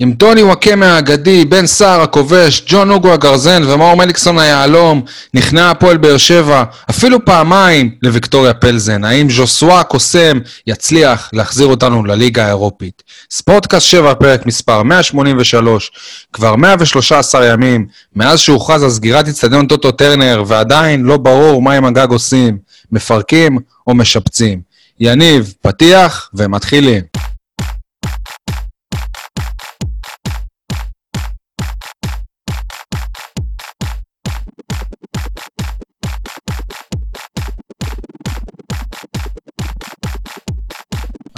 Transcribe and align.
עם 0.00 0.12
טוני 0.12 0.42
וואקמה 0.42 0.94
האגדי, 0.94 1.44
בן 1.44 1.66
סער 1.66 2.00
הכובש, 2.00 2.62
ג'ון 2.66 2.90
אוגו 2.90 3.12
הגרזן 3.12 3.62
ומאור 3.66 3.94
מליקסון 3.94 4.38
היהלום, 4.38 5.02
נכנע 5.34 5.70
הפועל 5.70 5.96
באר 5.96 6.16
שבע, 6.16 6.64
אפילו 6.90 7.24
פעמיים 7.24 7.90
לוויקטוריה 8.02 8.54
פלזן. 8.54 9.04
האם 9.04 9.30
ז'וסווה 9.30 9.80
הקוסם 9.80 10.38
יצליח 10.66 11.30
להחזיר 11.32 11.66
אותנו 11.66 12.04
לליגה 12.04 12.44
האירופית? 12.44 13.02
ספורטקאסט 13.30 13.86
7, 13.86 14.14
פרק 14.14 14.46
מספר 14.46 14.82
183, 14.82 15.90
כבר 16.32 16.56
113 16.56 17.46
ימים 17.46 17.86
מאז 18.16 18.38
שהוכרז 18.38 18.82
על 18.82 18.90
סגירת 18.90 19.28
אצטדיון 19.28 19.66
טוטו 19.66 19.90
טרנר, 19.90 20.44
ועדיין 20.46 21.02
לא 21.02 21.16
ברור 21.16 21.62
מה 21.62 21.72
עם 21.72 21.84
הגג 21.84 22.10
עושים, 22.10 22.58
מפרקים 22.92 23.58
או 23.86 23.94
משפצים. 23.94 24.60
יניב, 25.00 25.54
פתיח 25.62 26.30
ומתחילים. 26.34 27.17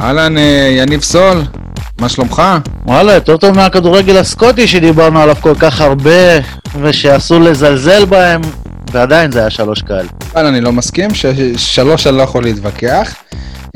אהלן, 0.00 0.38
אה, 0.38 0.68
יניב 0.76 1.00
סול, 1.00 1.42
מה 2.00 2.08
שלומך? 2.08 2.42
וואלה, 2.86 3.12
יותר 3.12 3.36
טוב 3.36 3.56
מהכדורגל 3.56 4.16
הסקוטי 4.16 4.66
שדיברנו 4.66 5.20
עליו 5.20 5.36
כל 5.40 5.54
כך 5.58 5.80
הרבה, 5.80 6.38
ושאסור 6.80 7.38
לזלזל 7.38 8.04
בהם, 8.04 8.40
ועדיין 8.92 9.32
זה 9.32 9.40
היה 9.40 9.50
שלוש 9.50 9.82
קהל. 9.82 10.06
אבל 10.32 10.46
אני 10.46 10.60
לא 10.60 10.72
מסכים, 10.72 11.10
ששלוש 11.14 12.06
אני 12.06 12.16
לא 12.16 12.22
יכול 12.22 12.42
להתווכח. 12.42 13.14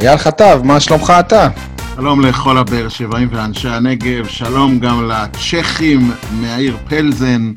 אייל 0.01 0.17
חטב, 0.17 0.61
מה 0.65 0.81
שלומך 0.81 1.13
אתה? 1.21 1.49
שלום 1.97 2.21
לכל 2.27 2.59
הבאר 2.59 2.89
שבעים 2.89 3.29
ואנשי 3.33 3.69
הנגב, 3.69 4.27
שלום 4.29 4.79
גם 4.79 5.11
לצ'כים 5.11 6.13
מהעיר 6.31 6.77
פלזן. 6.89 7.53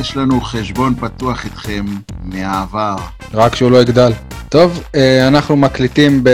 יש 0.00 0.16
לנו 0.16 0.40
חשבון 0.40 0.94
פתוח 1.00 1.44
איתכם 1.44 1.84
מהעבר. 2.24 2.96
רק 3.34 3.54
שהוא 3.54 3.70
לא 3.70 3.80
יגדל. 3.82 4.12
טוב, 4.48 4.82
אה, 4.94 5.28
אנחנו 5.28 5.56
מקליטים 5.56 6.24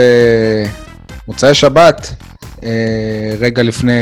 במוצאי 1.27 1.53
שבת, 1.53 2.13
אה, 2.63 3.35
רגע 3.39 3.63
לפני, 3.63 3.93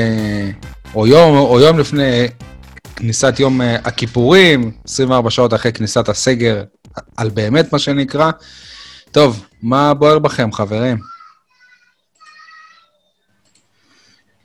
או 0.96 1.08
יום, 1.08 1.38
או 1.38 1.60
יום 1.60 1.80
לפני 1.80 2.28
כניסת 2.96 3.40
יום 3.40 3.62
אה, 3.62 3.76
הכיפורים, 3.76 4.72
24 4.84 5.30
שעות 5.30 5.54
אחרי 5.54 5.74
כניסת 5.74 6.10
הסגר, 6.10 6.64
על 7.18 7.30
באמת 7.30 7.74
מה 7.74 7.80
שנקרא. 7.80 8.32
טוב, 9.12 9.46
מה 9.64 9.94
בוער 9.94 10.20
בכם, 10.20 10.52
חברים? 10.52 10.98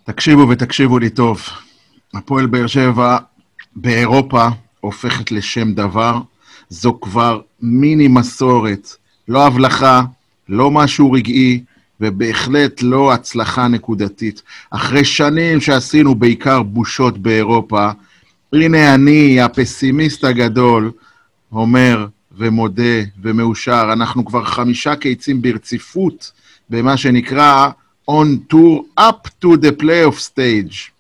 תקשיבו 0.05 0.49
ותקשיבו 0.49 0.99
לי 0.99 1.11
טוב. 1.11 1.43
הפועל 2.15 2.47
באר 2.47 2.67
שבע 2.67 3.19
באירופה 3.77 4.49
הופכת 4.81 5.33
לשם 5.33 5.73
דבר. 5.73 6.19
זו 6.69 6.99
כבר 7.01 7.41
מיני 7.61 8.09
מסורת, 8.09 8.89
לא 9.29 9.47
הבלחה, 9.47 10.03
לא 10.49 10.71
משהו 10.71 11.13
רגעי, 11.13 11.65
ובהחלט 12.01 12.83
לא 12.83 13.13
הצלחה 13.13 13.69
נקודתית. 13.69 14.43
אחרי 14.71 15.05
שנים 15.05 15.61
שעשינו 15.61 16.15
בעיקר 16.15 16.63
בושות 16.63 17.19
באירופה, 17.19 17.91
הנה 18.53 18.95
אני, 18.95 19.41
הפסימיסט 19.41 20.25
הגדול, 20.25 20.93
אומר 21.53 22.07
ומודה 22.33 23.01
ומאושר. 23.23 23.91
אנחנו 23.93 24.25
כבר 24.25 24.45
חמישה 24.45 24.97
קיצים 24.97 25.43
ברציפות 25.43 26.33
במה 26.71 26.97
שנקרא 26.97 27.69
on 28.11 28.53
tour 28.53 29.01
up 29.01 29.29
to 29.45 29.57
the 29.57 29.83
playoff 29.83 30.19
stage. 30.19 30.91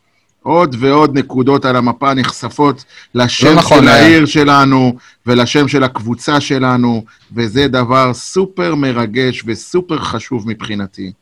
עוד 0.50 0.76
ועוד 0.78 1.18
נקודות 1.18 1.64
על 1.64 1.76
המפה 1.76 2.14
נחשפות 2.14 2.84
לשם 3.14 3.46
לא 3.46 3.54
נכון, 3.54 3.78
של 3.82 3.88
היה. 3.88 4.04
העיר 4.04 4.26
שלנו 4.26 4.96
ולשם 5.26 5.68
של 5.68 5.84
הקבוצה 5.84 6.40
שלנו, 6.40 7.04
וזה 7.32 7.68
דבר 7.68 8.14
סופר 8.14 8.74
מרגש 8.74 9.42
וסופר 9.46 9.98
חשוב 9.98 10.48
מבחינתי. 10.48 11.12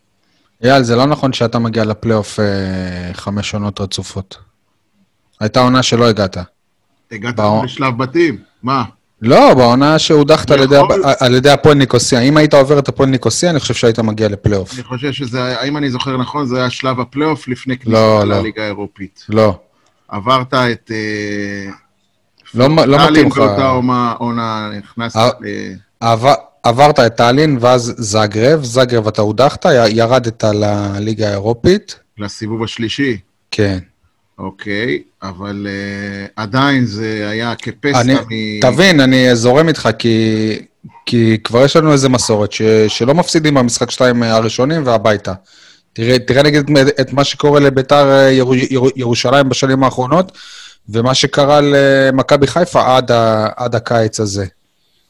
אייל, 0.64 0.82
זה 0.82 0.96
לא 0.96 1.06
נכון 1.06 1.32
שאתה 1.32 1.58
מגיע 1.58 1.84
לפלייאוף 1.84 2.40
אה, 2.40 2.44
חמש 3.14 3.54
עונות 3.54 3.80
רצופות. 3.80 4.36
הייתה 5.40 5.60
עונה 5.60 5.82
שלא 5.82 6.08
הגעת. 6.08 6.36
הגעת 7.12 7.36
באו- 7.36 7.64
לשלב 7.64 7.98
בתים, 7.98 8.38
מה? 8.62 8.84
לא, 9.22 9.54
בעונה 9.54 9.98
שהודחת 9.98 10.50
על 10.50 10.60
ידי, 10.62 10.74
יכול- 10.76 11.02
על 11.20 11.34
ידי 11.34 11.50
הפועל 11.50 11.74
ניקוסיה. 11.74 12.20
אם 12.20 12.36
היית 12.36 12.54
עובר 12.54 12.78
את 12.78 12.88
הפועל 12.88 13.08
ניקוסיה, 13.08 13.50
אני 13.50 13.60
חושב 13.60 13.74
שהיית 13.74 13.98
מגיע 13.98 14.28
לפלייאוף. 14.28 14.74
אני 14.74 14.82
חושב 14.82 15.12
שזה, 15.12 15.44
היה- 15.44 15.60
האם 15.60 15.76
אני 15.76 15.90
זוכר 15.90 16.16
נכון, 16.16 16.46
זה 16.46 16.58
היה 16.58 16.70
שלב 16.70 17.00
הפלייאוף 17.00 17.48
לפני 17.48 17.74
לא, 17.74 17.80
כניסה 17.84 18.24
לא. 18.24 18.38
לליגה 18.40 18.62
האירופית. 18.62 19.24
לא. 19.28 19.58
עברת 20.08 20.54
את... 20.54 20.90
אה, 20.90 21.70
לא 22.54 22.68
לא 22.86 22.96
טאלין 22.96 23.10
מתאים 23.10 23.26
לך. 23.28 23.36
באותה 23.38 23.68
עונה- 24.18 24.70
נכנסת 24.78 25.16
אה, 25.16 25.28
ל... 25.40 25.46
עבר, 26.00 26.34
עברת 26.62 27.00
את 27.00 27.16
טאלין, 27.16 27.58
ואז 27.60 27.94
זאגרב, 27.96 28.64
זאגרב 28.64 29.06
אתה 29.08 29.22
הודחת, 29.22 29.66
ירדת 29.88 30.44
לליגה 30.44 31.28
האירופית. 31.28 31.98
לסיבוב 32.18 32.62
השלישי. 32.62 33.18
כן. 33.50 33.78
אוקיי, 34.38 35.02
אבל 35.22 35.66
uh, 35.66 36.32
עדיין 36.36 36.86
זה 36.86 37.26
היה 37.30 37.54
כפסע 37.54 38.00
אני, 38.00 38.14
מ... 38.14 38.60
תבין, 38.60 39.00
אני 39.00 39.36
זורם 39.36 39.68
איתך, 39.68 39.88
כי, 39.98 40.58
כי 41.06 41.38
כבר 41.44 41.64
יש 41.64 41.76
לנו 41.76 41.92
איזה 41.92 42.08
מסורת, 42.08 42.52
ש, 42.52 42.62
שלא 42.88 43.14
מפסידים 43.14 43.54
במשחק 43.54 43.90
שתיים 43.90 44.22
הראשונים 44.22 44.86
והביתה. 44.86 45.32
תראה, 45.92 46.18
תראה 46.18 46.42
נגיד 46.42 46.70
את 47.00 47.12
מה 47.12 47.24
שקורה 47.24 47.60
לביתר 47.60 48.10
אה, 48.10 48.30
ירו, 48.30 48.54
ירו, 48.54 48.88
ירושלים 48.96 49.48
בשנים 49.48 49.84
האחרונות, 49.84 50.32
ומה 50.88 51.14
שקרה 51.14 51.60
למכבי 51.62 52.46
חיפה 52.46 52.96
עד, 52.96 53.10
ה, 53.10 53.48
עד 53.56 53.74
הקיץ 53.74 54.20
הזה. 54.20 54.46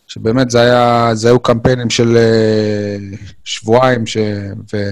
שבאמת 0.06 0.50
זה 0.50 0.60
היה, 0.60 1.10
זה 1.14 1.28
היו 1.28 1.40
קמפיינים 1.40 1.90
של 1.90 2.16
אה, 2.16 3.16
שבועיים 3.44 4.06
ש, 4.06 4.16
ו, 4.72 4.90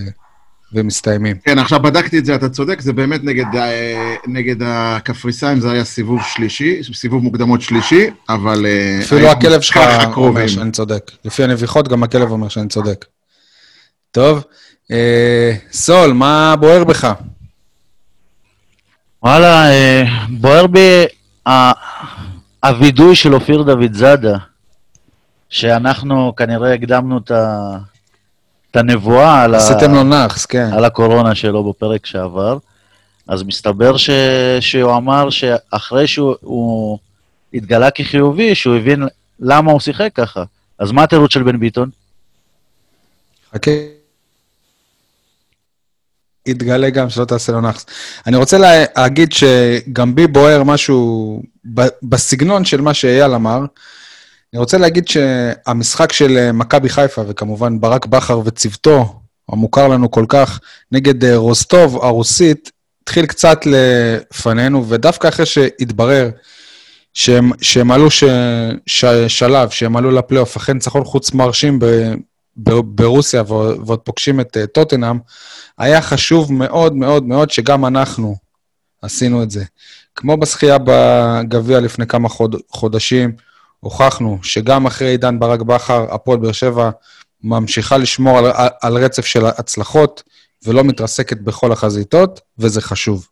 ומסתיימים. 0.73 1.37
כן, 1.45 1.59
עכשיו 1.59 1.81
בדקתי 1.83 2.19
את 2.19 2.25
זה, 2.25 2.35
אתה 2.35 2.49
צודק, 2.49 2.81
זה 2.81 2.93
באמת 2.93 3.25
נגד, 3.25 3.45
אה, 3.55 4.15
נגד 4.27 4.57
הקפריסאים, 4.65 5.61
זה 5.61 5.71
היה 5.73 5.85
סיבוב 5.85 6.21
שלישי, 6.35 6.81
סיבוב 6.95 7.23
מוקדמות 7.23 7.63
שלישי, 7.63 8.07
אבל... 8.29 8.67
אה, 8.67 8.99
אפילו 9.03 9.29
הכלב 9.29 9.61
שלך 9.61 9.77
אומר. 10.17 10.47
שאני 10.49 10.71
צודק. 10.71 11.11
לפי 11.25 11.45
הנביחות, 11.45 11.89
גם 11.89 12.03
הכלב 12.03 12.31
אומר 12.31 12.49
שאני 12.49 12.69
צודק. 12.69 13.05
טוב, 14.11 14.45
אה, 14.91 15.53
סול, 15.73 16.13
מה 16.13 16.55
בוער 16.61 16.85
בך? 16.85 17.13
וואלה, 19.23 19.71
אה, 19.71 20.05
בוער 20.29 20.67
בי 20.67 21.05
הווידוי 22.65 23.17
של 23.17 23.35
אופיר 23.35 23.63
דוד 23.63 23.95
זאדה, 23.95 24.37
שאנחנו 25.49 26.33
כנראה 26.37 26.75
הקדמנו 26.75 27.19
את 27.19 27.31
ה- 27.31 27.79
את 28.77 28.91
הנבואה 28.91 29.43
על, 29.43 29.55
ה- 29.55 29.87
לו 29.89 30.03
נאחס, 30.05 30.47
כן. 30.47 30.69
על 30.73 30.85
הקורונה 30.85 31.35
שלו 31.35 31.73
בפרק 31.73 32.07
שעבר. 32.07 32.59
אז 33.29 33.43
מסתבר 33.43 33.97
ש... 33.97 34.11
שהוא 34.61 34.97
אמר 34.97 35.31
שאחרי 35.31 36.07
שהוא 36.07 36.35
הוא 36.41 36.99
התגלה 37.55 37.91
כחיובי, 37.91 38.55
שהוא 38.55 38.77
הבין 38.77 39.03
למה 39.41 39.73
הוא 39.73 39.81
שיחק 39.81 40.09
ככה. 40.15 40.45
אז 40.79 40.93
מה 40.93 41.03
התירוץ 41.03 41.33
של 41.33 41.43
בן 41.43 41.61
ביטון? 41.61 41.91
חכה. 43.55 43.71
יתגלה 46.47 46.91
גם, 46.91 47.11
שלא 47.11 47.25
תעשה 47.25 47.53
לו 47.53 47.61
נאחס. 47.61 47.87
אני 48.27 48.37
רוצה 48.37 48.59
לה- 48.59 48.85
להגיד 48.97 49.33
שגם 49.33 50.15
בי 50.15 50.27
בוער 50.27 50.63
משהו 50.63 51.43
ב- 51.75 51.87
בסגנון 52.03 52.65
של 52.65 52.81
מה 52.81 52.95
שאייל 52.95 53.35
אמר. 53.35 53.61
אני 54.57 54.61
רוצה 54.61 54.79
להגיד 54.79 55.09
שהמשחק 55.09 56.13
של 56.13 56.37
אה, 56.37 56.53
מכבי 56.53 56.89
חיפה, 56.89 57.23
וכמובן 57.29 57.81
ברק 57.81 58.07
בכר 58.07 58.41
וצוותו, 58.45 59.21
המוכר 59.49 59.89
לנו 59.89 60.11
כל 60.11 60.25
כך, 60.29 60.61
נגד 60.93 61.25
אה, 61.25 61.37
רוסטוב 61.37 62.05
הרוסית, 62.05 62.71
התחיל 63.03 63.27
קצת 63.27 63.61
לפנינו, 63.67 64.89
ודווקא 64.89 65.29
אחרי 65.29 65.47
שהתברר 65.47 66.31
שהם, 67.15 67.51
שהם 67.61 67.91
עלו 67.91 68.11
ש, 68.11 68.25
ש, 68.87 69.05
שלב, 69.29 69.71
שהם 69.71 69.97
עלו 69.97 70.11
לפלייאוף, 70.11 70.57
אחרי 70.57 70.75
ניצחון 70.75 71.05
חוץ 71.05 71.33
מרשים 71.33 71.79
ב, 71.79 71.85
ב, 72.57 72.71
ברוסיה, 72.85 73.43
ועוד 73.47 73.99
פוגשים 73.99 74.41
את 74.41 74.57
אה, 74.57 74.67
טוטנאם, 74.67 75.19
היה 75.79 76.03
חשוב 76.03 76.53
מאוד 76.53 76.97
מאוד 76.97 77.25
מאוד 77.25 77.51
שגם 77.51 77.87
אנחנו 77.87 78.37
עשינו 79.03 79.43
את 79.43 79.51
זה. 79.51 79.65
כמו 80.15 80.37
בזכייה 80.37 80.77
בגביע 80.85 81.81
לפני 81.81 82.07
כמה 82.07 82.29
חוד, 82.29 82.57
חודשים, 82.71 83.46
הוכחנו 83.81 84.39
שגם 84.43 84.87
אחרי 84.87 85.09
עידן 85.09 85.39
ברק 85.39 85.61
בכר, 85.61 86.15
הפועל 86.15 86.39
באר 86.39 86.53
שבע 86.53 86.91
ממשיכה 87.43 87.97
לשמור 87.97 88.39
על, 88.39 88.45
על, 88.81 88.97
רצף 88.97 89.25
של 89.25 89.47
הצלחות, 89.47 90.23
ולא 90.67 90.85
מתרסקת 90.85 91.41
בכל 91.41 91.73
החזיתות, 91.73 92.41
וזה 92.59 92.81
חשוב. 92.81 93.29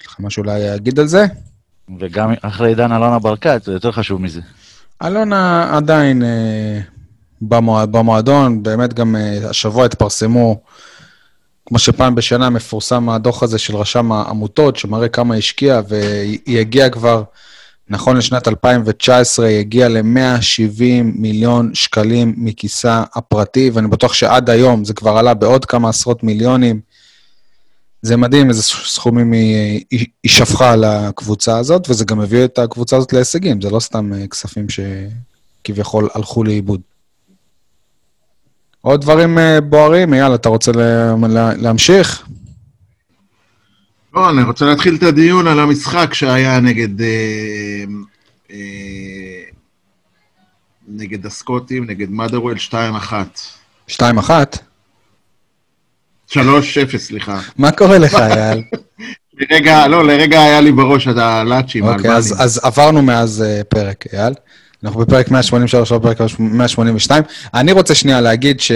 יש 0.00 0.06
לך 0.06 0.16
משהו 0.20 0.42
להגיד 0.42 0.98
על 0.98 1.06
זה? 1.06 1.26
וגם 2.00 2.32
אחרי 2.42 2.68
עידן 2.68 2.92
אלונה 2.92 3.18
ברקת, 3.18 3.62
זה 3.64 3.72
יותר 3.72 3.92
חשוב 3.92 4.22
מזה. 4.22 4.40
אלונה 5.02 5.70
עדיין 5.76 6.22
אה, 6.22 6.80
במוע, 7.40 7.86
במועדון, 7.86 8.62
באמת 8.62 8.94
גם 8.94 9.16
אה, 9.16 9.50
השבוע 9.50 9.84
התפרסמו 9.84 10.60
כמו 11.66 11.78
שפעם 11.78 12.14
בשנה 12.14 12.50
מפורסם 12.50 13.08
הדוח 13.08 13.42
הזה 13.42 13.58
של 13.58 13.76
רשם 13.76 14.12
העמותות, 14.12 14.76
שמראה 14.76 15.08
כמה 15.08 15.34
השקיע, 15.34 15.80
והיא 15.88 16.58
הגיעה 16.60 16.90
כבר, 16.90 17.22
נכון 17.90 18.16
לשנת 18.16 18.48
2019, 18.48 19.46
היא 19.46 19.58
הגיעה 19.58 19.88
ל-170 19.88 21.02
מיליון 21.02 21.74
שקלים 21.74 22.34
מכיסה 22.36 23.02
הפרטי, 23.14 23.70
ואני 23.70 23.88
בטוח 23.88 24.12
שעד 24.12 24.50
היום 24.50 24.84
זה 24.84 24.94
כבר 24.94 25.18
עלה 25.18 25.34
בעוד 25.34 25.64
כמה 25.64 25.88
עשרות 25.88 26.22
מיליונים. 26.22 26.80
זה 28.02 28.16
מדהים 28.16 28.48
איזה 28.48 28.62
סכומים 28.62 29.32
היא, 29.32 29.84
היא, 29.90 30.06
היא 30.22 30.30
שפכה 30.30 30.74
הקבוצה 30.86 31.58
הזאת, 31.58 31.90
וזה 31.90 32.04
גם 32.04 32.20
הביא 32.20 32.44
את 32.44 32.58
הקבוצה 32.58 32.96
הזאת 32.96 33.12
להישגים, 33.12 33.60
זה 33.60 33.70
לא 33.70 33.80
סתם 33.80 34.12
אה, 34.12 34.26
כספים 34.26 34.66
שכביכול 34.68 36.08
הלכו 36.14 36.44
לאיבוד. 36.44 36.80
עוד 38.80 39.00
דברים 39.00 39.38
אה, 39.38 39.60
בוערים? 39.60 40.14
אייל, 40.14 40.34
אתה 40.34 40.48
רוצה 40.48 40.72
לה, 40.72 41.14
לה, 41.28 41.54
להמשיך? 41.54 42.26
לא, 44.14 44.30
אני 44.30 44.42
רוצה 44.42 44.64
להתחיל 44.64 44.94
את 44.94 45.02
הדיון 45.02 45.46
על 45.46 45.60
המשחק 45.60 46.14
שהיה 46.14 46.60
נגד... 46.60 47.02
אה, 47.02 47.84
אה, 48.50 48.58
נגד 50.88 51.26
הסקוטים, 51.26 51.90
נגד 51.90 52.10
מאדרוול 52.10 52.56
2-1. 52.56 52.72
2-1? 53.88 54.00
3-0, 56.30 56.36
סליחה. 56.96 57.40
מה 57.56 57.72
קורה 57.72 57.98
לך, 57.98 58.14
אייל? 58.14 58.62
לרגע, 59.40 59.86
לא, 59.86 60.04
לרגע 60.04 60.42
היה 60.42 60.60
לי 60.60 60.72
בראש 60.72 61.06
הלאצ'ים, 61.06 61.84
אוקיי, 61.84 62.10
אז, 62.10 62.34
אז 62.38 62.60
עברנו 62.62 63.02
מאז 63.02 63.44
uh, 63.44 63.64
פרק, 63.64 64.04
אייל. 64.12 64.34
אנחנו 64.84 65.00
בפרק 65.00 65.30
183, 65.30 65.92
לא 65.92 65.98
בפרק 65.98 66.18
182. 66.38 67.24
אני 67.54 67.72
רוצה 67.72 67.94
שנייה 67.94 68.20
להגיד 68.20 68.60
ש... 68.60 68.72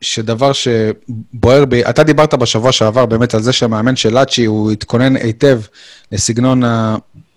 שדבר 0.00 0.52
שבוער 0.52 1.64
בי, 1.64 1.84
אתה 1.84 2.02
דיברת 2.02 2.34
בשבוע 2.34 2.72
שעבר 2.72 3.06
באמת 3.06 3.34
על 3.34 3.42
זה 3.42 3.52
שהמאמן 3.52 3.96
של 3.96 4.14
לאצ'י, 4.14 4.44
הוא 4.44 4.70
התכונן 4.70 5.16
היטב 5.16 5.60
לסגנון 6.12 6.62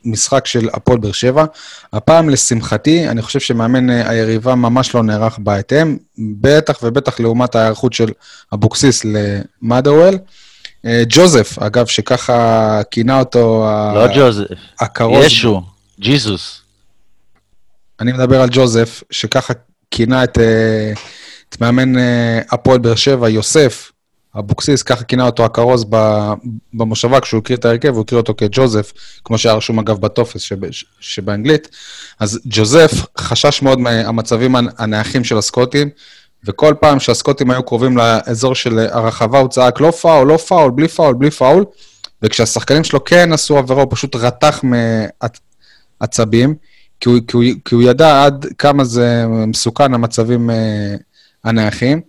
המשחק 0.06 0.46
של 0.46 0.70
הפועל 0.74 0.98
באר 0.98 1.12
שבע. 1.12 1.46
הפעם, 1.94 2.30
לשמחתי, 2.30 3.10
אני 3.10 3.22
חושב 3.22 3.40
שמאמן 3.40 3.90
היריבה 3.90 4.56
ממש 4.56 4.96
לא 4.96 5.04
נערך 5.04 5.40
בהתאם, 5.40 5.98
בטח 6.18 6.80
ובטח 6.84 7.20
לעומת 7.20 7.56
ההיערכות 7.56 7.94
של 7.94 8.10
אבוקסיס 8.54 9.06
למאדרוול. 9.06 10.18
ג'וזף, 10.86 11.60
אגב, 11.60 11.86
שככה 11.86 12.82
כינה 12.92 13.20
אותו... 13.20 13.68
לא 13.96 14.08
ג'וזף, 14.16 14.46
הכרוז... 14.80 15.26
ישו, 15.26 15.62
ג'יזוס. 16.00 16.62
אני 18.00 18.12
מדבר 18.12 18.42
על 18.42 18.50
ג'וזף, 18.52 19.04
שככה 19.12 19.54
כינה 19.92 20.24
את, 20.24 20.38
אה, 20.38 20.94
את 21.50 21.62
מאמן 21.62 21.98
אה, 21.98 22.40
הפועל 22.52 22.80
באר 22.80 22.96
שבע, 22.96 23.30
יוסף 23.30 23.92
אבוקסיס, 24.40 24.84
ככה 24.84 25.04
כינה 25.04 25.26
אותו 25.26 25.46
הכרוז 25.46 25.86
במושבה 26.74 27.20
כשהוא 27.20 27.38
הקריא 27.38 27.58
את 27.58 27.66
ההרכב, 27.66 27.94
הוא 27.94 28.02
הקריא 28.02 28.22
אותו 28.22 28.34
כג'וזף, 28.38 28.94
כמו 29.26 29.38
שהיה 29.38 29.56
רשום 29.56 29.80
אגב 29.80 30.02
בטופס 30.02 30.42
שב, 30.42 30.58
שבאנגלית. 31.00 31.68
אז 32.20 32.40
ג'וזף 32.46 32.92
חשש 33.18 33.62
מאוד 33.62 33.80
מהמצבים 33.80 34.56
הנייחים 34.78 35.24
של 35.24 35.38
הסקוטים, 35.38 35.90
וכל 36.44 36.74
פעם 36.80 37.00
שהסקוטים 37.00 37.52
היו 37.52 37.64
קרובים 37.64 37.98
לאזור 37.98 38.56
של 38.56 38.80
הרחבה, 38.80 39.40
הוא 39.40 39.50
צעק 39.50 39.80
לא 39.80 39.92
פאול, 39.92 40.28
לא 40.28 40.38
פאול, 40.38 40.72
בלי 40.72 40.88
פאול, 40.88 41.14
בלי 41.14 41.32
פאול, 41.32 41.66
וכשהשחקנים 42.22 42.84
שלו 42.84 43.04
כן 43.04 43.34
עשו 43.34 43.58
עבירה, 43.58 43.82
הוא 43.82 43.92
פשוט 43.92 44.16
רתח 44.16 44.64
מעצבים. 46.02 46.56
כי 47.00 47.10
הוא, 47.10 47.20
כי, 47.28 47.38
הוא, 47.38 47.44
כי 47.66 47.76
הוא 47.76 47.84
ידע 47.84 48.26
עד 48.26 48.46
כמה 48.58 48.84
זה 48.84 49.26
מסוכן, 49.48 49.94
המצבים 49.94 50.50
אה, 50.50 50.96
הנייחים. 51.44 52.02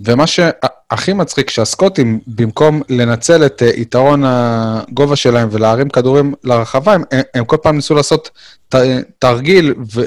ומה 0.00 0.26
שהכי 0.26 1.12
מצחיק, 1.12 1.50
שהסקוטים, 1.50 2.20
במקום 2.26 2.82
לנצל 2.88 3.46
את 3.46 3.62
אה, 3.62 3.68
יתרון 3.68 4.22
הגובה 4.26 5.16
שלהם 5.16 5.48
ולהרים 5.50 5.88
כדורים 5.88 6.34
לרחבה, 6.44 6.92
הם, 6.92 7.02
הם 7.34 7.44
כל 7.44 7.56
פעם 7.62 7.76
ניסו 7.76 7.94
לעשות 7.94 8.30
ת, 8.68 8.74
תרגיל 9.18 9.74
ו, 9.94 10.00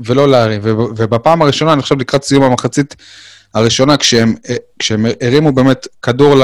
ולא 0.00 0.28
להרים. 0.28 0.60
ובפעם 0.64 1.42
הראשונה, 1.42 1.72
אני 1.72 1.82
חושב 1.82 2.00
לקראת 2.00 2.24
סיום 2.24 2.42
המחצית 2.42 2.96
הראשונה, 3.54 3.96
כשהם, 3.96 4.34
אה, 4.48 4.56
כשהם 4.78 5.06
הרימו 5.20 5.52
באמת 5.52 5.86
כדור 6.02 6.34
ל... 6.34 6.42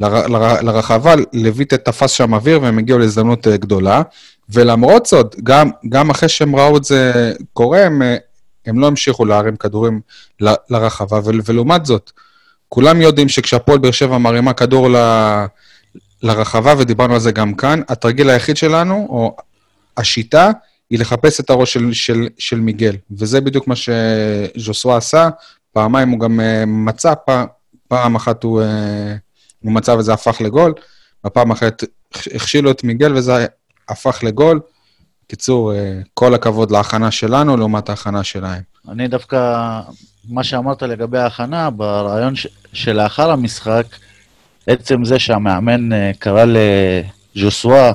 ל, 0.00 0.06
ל, 0.06 0.36
לרחבה, 0.62 1.14
לויטה 1.32 1.76
תפס 1.76 2.10
שם 2.10 2.34
אוויר 2.34 2.62
והם 2.62 2.78
הגיעו 2.78 2.98
להזדמנות 2.98 3.46
אה, 3.46 3.56
גדולה. 3.56 4.02
ולמרות 4.50 5.06
זאת, 5.06 5.36
גם, 5.42 5.70
גם 5.88 6.10
אחרי 6.10 6.28
שהם 6.28 6.56
ראו 6.56 6.76
את 6.76 6.84
זה 6.84 7.32
קורה, 7.52 7.84
הם, 7.84 8.02
הם 8.68 8.78
לא 8.78 8.86
המשיכו 8.86 9.24
להרים 9.24 9.56
כדורים 9.56 10.00
ל, 10.40 10.48
לרחבה, 10.70 11.18
ו, 11.18 11.30
ולעומת 11.44 11.86
זאת, 11.86 12.10
כולם 12.68 13.00
יודעים 13.00 13.28
שכשהפועל 13.28 13.78
באר 13.78 13.90
שבע 13.90 14.18
מרימה 14.18 14.52
כדור 14.52 14.90
ל, 14.90 14.96
לרחבה, 16.22 16.74
ודיברנו 16.78 17.14
על 17.14 17.20
זה 17.20 17.32
גם 17.32 17.54
כאן, 17.54 17.80
התרגיל 17.88 18.30
היחיד 18.30 18.56
שלנו, 18.56 19.06
או 19.10 19.36
השיטה, 19.96 20.50
היא 20.90 20.98
לחפש 20.98 21.40
את 21.40 21.50
הראש 21.50 21.72
של, 21.72 21.92
של, 21.92 22.28
של 22.38 22.60
מיגל. 22.60 22.96
וזה 23.10 23.40
בדיוק 23.40 23.68
מה 23.68 23.74
שז'וסווה 23.76 24.96
עשה, 24.96 25.28
פעמיים 25.72 26.08
הוא 26.08 26.20
גם 26.20 26.40
uh, 26.40 26.66
מצא, 26.66 27.14
פעם, 27.26 27.46
פעם 27.88 28.14
אחת 28.14 28.42
הוא, 28.42 28.62
uh, 28.62 28.64
הוא 29.62 29.72
מצא 29.72 29.90
וזה 29.90 30.12
הפך 30.12 30.40
לגול, 30.40 30.74
בפעם 31.24 31.50
אחרת 31.50 31.84
הכשילו 32.34 32.70
את 32.70 32.84
מיגל 32.84 33.16
וזה 33.16 33.46
הפך 33.88 34.20
לגול. 34.22 34.60
קיצור, 35.28 35.72
אה, 35.74 36.00
כל 36.14 36.34
הכבוד 36.34 36.70
להכנה 36.70 37.10
שלנו 37.10 37.56
לעומת 37.56 37.88
ההכנה 37.88 38.24
שלהם. 38.24 38.62
אני 38.88 39.08
דווקא, 39.08 39.80
מה 40.28 40.44
שאמרת 40.44 40.82
לגבי 40.82 41.18
ההכנה, 41.18 41.70
ברעיון 41.70 42.36
ש... 42.36 42.46
שלאחר 42.72 43.30
המשחק, 43.30 43.86
עצם 44.66 45.04
זה 45.04 45.18
שהמאמן 45.18 45.92
אה, 45.92 46.10
קרא 46.18 46.44
לג'וסווה 46.44 47.92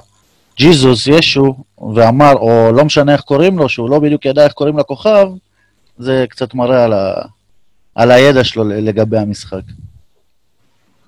ג'יזוס, 0.57 1.07
ישו, 1.07 1.55
ואמר, 1.95 2.33
או 2.33 2.71
לא 2.71 2.85
משנה 2.85 3.13
איך 3.13 3.21
קוראים 3.21 3.57
לו, 3.57 3.69
שהוא 3.69 3.89
לא 3.89 3.99
בדיוק 3.99 4.25
ידע 4.25 4.43
איך 4.43 4.53
קוראים 4.53 4.77
לכוכב, 4.79 5.27
זה 5.97 6.25
קצת 6.29 6.53
מראה 6.53 6.83
על, 6.83 6.93
ה... 6.93 7.13
על 7.95 8.11
הידע 8.11 8.43
שלו 8.43 8.63
לגבי 8.63 9.17
המשחק. 9.17 9.61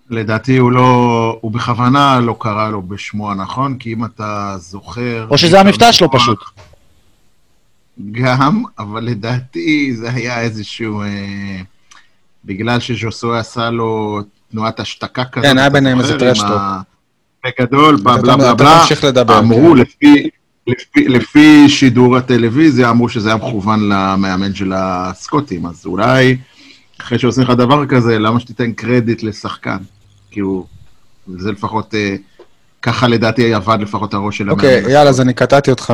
לדעתי 0.10 0.58
הוא 0.58 0.72
לא, 0.72 1.38
הוא 1.42 1.52
בכוונה 1.52 2.20
לא 2.20 2.36
קרא 2.40 2.70
לו 2.70 2.82
בשמו 2.82 3.32
הנכון, 3.32 3.78
כי 3.78 3.94
אם 3.94 4.06
אתה 4.06 4.56
זוכר... 4.58 5.28
או 5.30 5.38
שזה 5.38 5.60
המבטא 5.60 5.92
שלו 5.92 6.12
פשוט. 6.12 6.40
גם, 8.12 8.64
אבל 8.80 9.04
לדעתי 9.04 9.96
זה 9.96 10.12
היה 10.12 10.42
איזשהו... 10.42 11.02
אה, 11.02 11.62
בגלל 12.46 12.80
שז'וסוי 12.80 13.40
עשה 13.40 13.70
לו 13.70 14.20
תנועת 14.52 14.80
השתקה 14.80 15.26
כזאת. 15.26 15.46
כן, 15.46 15.58
היה 15.58 15.70
ביניהם 15.70 16.00
איזה 16.00 16.20
טרשטוק. 16.20 16.62
בגדול, 17.46 17.96
בלה 18.04 18.38
בלה 18.38 18.54
בלה, 18.54 19.40
אמרו 19.40 19.72
כן. 19.72 19.78
לפי, 19.78 20.30
לפי, 20.68 21.08
לפי 21.08 21.70
שידור 21.70 22.18
הטלוויזיה, 22.18 22.90
אמרו 22.90 23.10
שזה 23.10 23.30
היה 23.30 23.38
מכוון 23.38 23.90
למאמן 23.90 24.56
של 24.56 24.74
הסקוטים, 24.76 25.66
אז 25.66 25.86
אולי 25.86 26.38
אחרי 27.02 27.20
שעושים 27.20 27.44
לך 27.44 27.50
דבר 27.50 27.86
כזה, 27.86 28.20
למה 28.20 28.40
שתיתן 28.40 28.72
קרדיט 28.72 29.24
לשחקן? 29.24 29.78
כאילו, 30.36 30.66
זה 31.28 31.52
לפחות, 31.52 31.96
אה, 31.96 32.16
ככה 32.82 33.08
לדעתי 33.08 33.54
עבד 33.54 33.78
לפחות 33.82 34.14
הראש 34.14 34.38
של 34.38 34.44
המאמן. 34.44 34.58
אוקיי, 34.58 34.92
יאללה, 34.92 35.10
אז 35.10 35.22
אני 35.22 35.34
קטעתי 35.34 35.72
אותך 35.72 35.94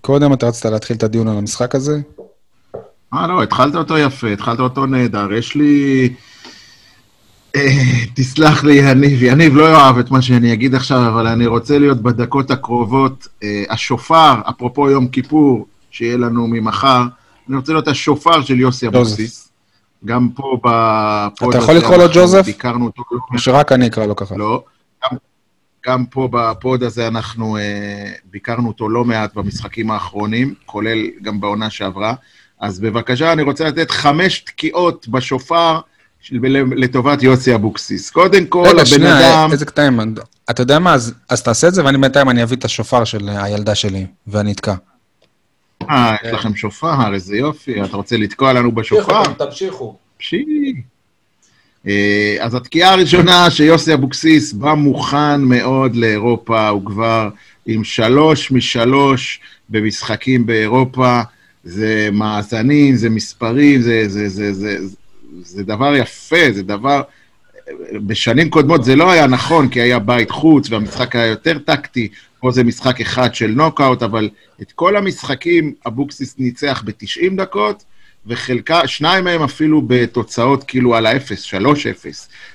קודם, 0.00 0.32
אתה 0.32 0.46
רצית 0.46 0.64
להתחיל 0.64 0.96
את 0.96 1.02
הדיון 1.02 1.28
על 1.28 1.38
המשחק 1.38 1.74
הזה? 1.74 2.00
אה, 3.14 3.26
לא, 3.26 3.42
התחלת 3.42 3.74
אותו 3.74 3.98
יפה, 3.98 4.28
התחלת 4.32 4.60
אותו 4.60 4.86
נהדר. 4.86 5.32
יש 5.32 5.54
לי... 5.54 6.08
אה, 7.56 7.82
תסלח 8.14 8.64
לי, 8.64 8.74
יניב, 8.74 9.22
יניב 9.22 9.56
לא 9.56 9.72
יאהב 9.72 9.98
את 9.98 10.10
מה 10.10 10.22
שאני 10.22 10.52
אגיד 10.52 10.74
עכשיו, 10.74 11.08
אבל 11.08 11.26
אני 11.26 11.46
רוצה 11.46 11.78
להיות 11.78 12.02
בדקות 12.02 12.50
הקרובות. 12.50 13.28
אה, 13.42 13.64
השופר, 13.70 14.34
אפרופו 14.50 14.90
יום 14.90 15.08
כיפור, 15.08 15.66
שיהיה 15.90 16.16
לנו 16.16 16.46
ממחר, 16.46 17.02
אני 17.48 17.56
רוצה 17.56 17.72
להיות 17.72 17.88
השופר 17.88 18.42
של 18.42 18.60
יוסי 18.60 18.86
אבוקסיס. 18.86 19.49
גם 20.04 20.28
פה 20.34 20.58
ב 20.64 20.87
pod 20.87 21.54
אתה 21.54 21.58
יכול 21.64 21.74
לקרוא 21.74 21.96
לו 21.96 22.04
ג'וזף? 22.14 22.44
ביקרנו 22.44 22.84
אותו. 22.86 23.02
או 23.32 23.38
שרק 23.38 23.72
אני 23.72 23.86
אקרא 23.86 24.06
לו 24.06 24.16
ככה? 24.16 24.36
לא. 24.36 24.64
גם, 25.04 25.16
גם 25.86 26.06
פה 26.06 26.28
ב 26.32 26.44
pod 26.44 26.82
הזה 26.82 27.08
אנחנו 27.08 27.56
אה, 27.56 28.12
ביקרנו 28.24 28.68
אותו 28.68 28.88
לא 28.88 29.04
מעט 29.04 29.34
במשחקים 29.34 29.90
האחרונים, 29.90 30.54
כולל 30.66 30.98
גם 31.22 31.40
בעונה 31.40 31.70
שעברה. 31.70 32.14
אז 32.60 32.80
בבקשה, 32.80 33.32
אני 33.32 33.42
רוצה 33.42 33.64
לתת 33.64 33.90
חמש 33.90 34.40
תקיעות 34.40 35.08
בשופר 35.08 35.80
של, 36.20 36.38
לטובת 36.76 37.22
יוסי 37.22 37.54
אבוקסיס. 37.54 38.10
קודם 38.10 38.46
כל, 38.46 38.62
רגע, 38.62 38.70
הבן 38.70 38.84
שנייה, 38.84 39.18
אדם... 39.18 39.44
רגע, 39.44 39.52
איזה 39.52 39.66
קטעים, 39.66 40.00
אתה 40.50 40.62
יודע 40.62 40.78
מה? 40.78 40.94
אז, 40.94 41.14
אז 41.28 41.42
תעשה 41.42 41.68
את 41.68 41.74
זה, 41.74 41.84
ואני 41.84 41.98
בינתיים 41.98 42.30
אני 42.30 42.42
אביא 42.42 42.56
את 42.56 42.64
השופר 42.64 43.04
של 43.04 43.28
הילדה 43.28 43.74
שלי, 43.74 44.06
ואני 44.26 44.52
אתקע. 44.52 44.74
אה, 45.90 46.16
יש 46.24 46.32
לכם 46.32 46.56
שופר, 46.56 47.14
איזה 47.14 47.36
יופי, 47.36 47.82
אתה 47.82 47.96
רוצה 47.96 48.16
לתקוע 48.16 48.52
לנו 48.52 48.72
בשופר? 48.72 49.22
תמשיכו. 49.24 49.96
פשי. 50.18 50.44
אה, 51.86 52.36
אז 52.40 52.54
התקיעה 52.54 52.92
הראשונה 52.92 53.50
שיוסי 53.50 53.94
אבוקסיס 53.94 54.52
בא 54.52 54.74
מוכן 54.74 55.40
מאוד 55.40 55.96
לאירופה, 55.96 56.68
הוא 56.68 56.86
כבר 56.86 57.28
עם 57.66 57.84
שלוש 57.84 58.52
משלוש 58.52 59.40
במשחקים 59.68 60.46
באירופה, 60.46 61.20
זה 61.64 62.08
מאזנים, 62.12 62.96
זה 62.96 63.10
מספרים, 63.10 63.82
זה, 63.82 64.08
זה, 64.08 64.28
זה, 64.28 64.52
זה, 64.52 64.86
זה, 64.88 64.96
זה 65.42 65.62
דבר 65.62 65.96
יפה, 65.96 66.52
זה 66.52 66.62
דבר... 66.62 67.02
בשנים 67.92 68.50
קודמות 68.50 68.84
זה 68.84 68.96
לא 68.96 69.10
היה 69.10 69.26
נכון, 69.26 69.68
כי 69.68 69.80
היה 69.80 69.98
בית 69.98 70.30
חוץ 70.30 70.70
והמשחק 70.70 71.16
היה 71.16 71.26
יותר 71.26 71.58
טקטי, 71.58 72.08
פה 72.40 72.50
זה 72.50 72.64
משחק 72.64 73.00
אחד 73.00 73.34
של 73.34 73.46
נוקאוט, 73.46 74.02
אבל 74.02 74.28
את 74.62 74.72
כל 74.72 74.96
המשחקים 74.96 75.74
אבוקסיס 75.86 76.34
ניצח 76.38 76.82
ב-90 76.86 77.36
דקות, 77.36 77.84
וחלקה, 78.26 78.86
שניים 78.86 79.24
מהם 79.24 79.42
אפילו 79.42 79.82
בתוצאות 79.86 80.64
כאילו 80.64 80.94
על 80.94 81.06
האפס, 81.06 81.46
3-0. 81.46 81.54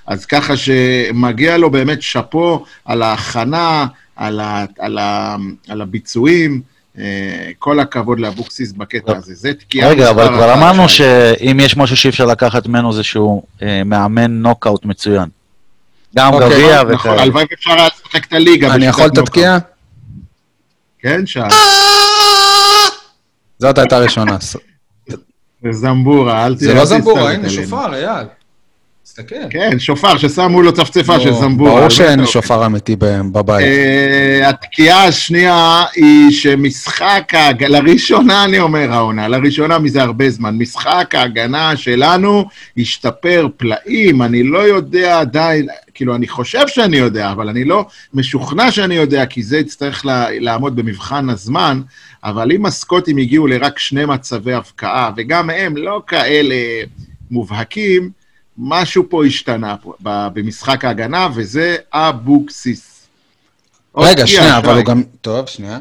אז 0.07 0.25
ככה 0.25 0.57
שמגיע 0.57 1.57
לו 1.57 1.69
באמת 1.69 2.01
שאפו 2.01 2.65
על 2.85 3.01
ההכנה, 3.01 3.85
על, 4.15 4.39
ה, 4.39 4.65
על, 4.79 4.97
ה, 4.97 5.35
על 5.67 5.81
הביצועים. 5.81 6.61
אה, 6.97 7.51
כל 7.59 7.79
הכבוד 7.79 8.19
לאבוקסיס 8.19 8.71
בקטע 8.71 9.17
הזה. 9.17 9.33
זה 9.33 9.53
תקיעה 9.53 9.89
רגע, 9.89 10.09
אבל 10.09 10.27
כבר 10.27 10.53
אמרנו. 10.53 10.89
שאם 10.89 11.59
יש 11.61 11.77
משהו 11.77 11.97
שאי 11.97 12.09
אפשר 12.09 12.25
לקחת 12.25 12.67
ממנו 12.67 12.93
זה 12.93 13.03
שהוא 13.03 13.43
אה, 13.61 13.83
מאמן 13.83 14.31
נוקאוט 14.31 14.85
מצוין. 14.85 15.29
גם 16.15 16.33
אוקיי, 16.33 16.49
גביע 16.49 16.83
נכון, 16.83 16.95
וכאלה. 16.95 17.21
הלוואי 17.21 17.45
ואפשר 17.51 17.71
היה 17.71 17.87
לשחק 17.87 18.25
את 18.25 18.33
הליגה. 18.33 18.73
אני 18.73 18.85
יכול 18.85 19.05
את. 19.05 19.17
התקיעה? 19.17 19.57
כן, 21.05 21.25
שם. 21.25 21.47
זאת 23.59 23.77
הייתה 23.77 23.97
ראשונה. 23.99 24.37
זמבורה, 25.71 26.45
אל 26.45 26.55
ת- 26.55 26.59
זה 26.59 26.73
לא 26.73 26.85
זמבורה, 26.85 27.31
הנה. 27.31 27.49
שופר, 27.49 27.93
אייל. 27.93 28.27
תסתכל. 29.05 29.35
כן, 29.49 29.79
שופר, 29.79 30.17
ששמו 30.17 30.61
לו 30.61 30.73
צפצפה 30.73 31.19
של 31.19 31.29
נו, 31.29 31.39
זמבורה. 31.39 31.69
ברור 31.71 31.83
על 31.83 31.89
שאין 31.89 32.25
שופר 32.25 32.65
אמיתי 32.65 32.95
בבית. 33.31 33.65
אה, 33.65 34.49
התקיעה 34.49 35.05
השנייה 35.07 35.83
היא 35.95 36.31
שמשחק 36.31 37.29
ההגנה, 37.33 37.79
לראשונה 37.79 38.43
אני 38.43 38.59
אומר 38.59 38.93
העונה, 38.93 39.27
לראשונה 39.27 39.79
מזה 39.79 40.01
הרבה 40.01 40.29
זמן, 40.29 40.57
משחק 40.57 41.15
ההגנה 41.15 41.75
שלנו 41.77 42.45
השתפר 42.77 43.47
פלאים, 43.57 44.21
אני 44.21 44.43
לא 44.43 44.59
יודע 44.59 45.19
עדיין, 45.19 45.67
כאילו, 45.93 46.15
אני 46.15 46.27
חושב 46.27 46.67
שאני 46.67 46.97
יודע, 46.97 47.31
אבל 47.31 47.49
אני 47.49 47.63
לא 47.63 47.85
משוכנע 48.13 48.71
שאני 48.71 48.95
יודע, 48.95 49.25
כי 49.25 49.43
זה 49.43 49.57
יצטרך 49.57 50.05
לה- 50.05 50.27
לעמוד 50.39 50.75
במבחן 50.75 51.29
הזמן, 51.29 51.81
אבל 52.23 52.51
אם 52.51 52.65
הסקוטים 52.65 53.17
הגיעו 53.17 53.47
לרק 53.47 53.79
שני 53.79 54.05
מצבי 54.05 54.53
הבקעה, 54.53 55.11
וגם 55.17 55.49
הם 55.49 55.77
לא 55.77 56.01
כאלה 56.07 56.55
מובהקים, 57.31 58.24
משהו 58.57 59.05
פה 59.09 59.25
השתנה 59.25 59.75
פה, 59.77 59.93
במשחק 60.03 60.85
ההגנה, 60.85 61.27
וזה 61.35 61.75
אבוקסיס. 61.93 63.07
רגע, 63.97 64.23
תקיעה, 64.23 64.27
שנייה, 64.27 64.57
אבל. 64.57 64.75
הוא 64.75 64.85
גם... 64.85 65.03
טוב, 65.21 65.45
שנייה. 65.45 65.79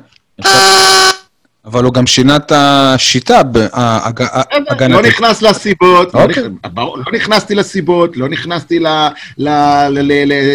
אבל 1.65 1.85
הוא 1.85 1.95
גם 1.95 2.07
שינה 2.07 2.37
את 2.37 2.53
השיטה 2.55 3.43
בהגנתית. 3.43 4.91
לא 4.91 5.03
נכנס 5.03 5.43
לסיבות, 5.43 6.15
לא 6.15 6.23
אוקיי. 6.23 6.43
לא 6.77 7.13
נכנסתי 7.13 7.55
לסיבות, 7.55 8.17
לא 8.17 8.29
נכנסתי 8.29 8.79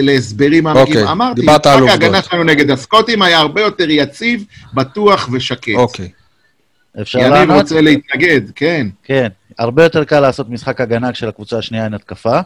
להסברים 0.01 0.63
מעמיקים. 0.63 0.97
אוקיי, 0.97 1.11
אמרתי, 1.11 1.41
דיברת 1.41 1.65
על 1.65 1.81
משחק 1.83 1.89
ההגנה. 1.91 2.21
שלנו 2.21 2.43
נגד 2.43 2.71
הסקוטים 2.71 3.21
היה 3.21 3.37
הרבה 3.37 3.61
יותר 3.61 3.89
יציב, 3.89 4.45
בטוח 4.73 5.29
ושקט. 5.31 5.75
אוקיי. 5.75 6.09
אפשר 7.01 7.19
יניב 7.19 7.33
לענות? 7.33 7.61
רוצה 7.61 7.81
להתנגד, 7.81 8.41
כן. 8.55 8.87
כן. 9.03 9.27
הרבה 9.59 9.83
יותר 9.83 10.03
קל 10.03 10.19
לעשות 10.19 10.49
משחק 10.49 10.81
הגנה 10.81 11.11
כשלקבוצה 11.11 11.57
השנייה 11.57 11.83
אין 11.83 11.93
התקפה. 11.93 12.39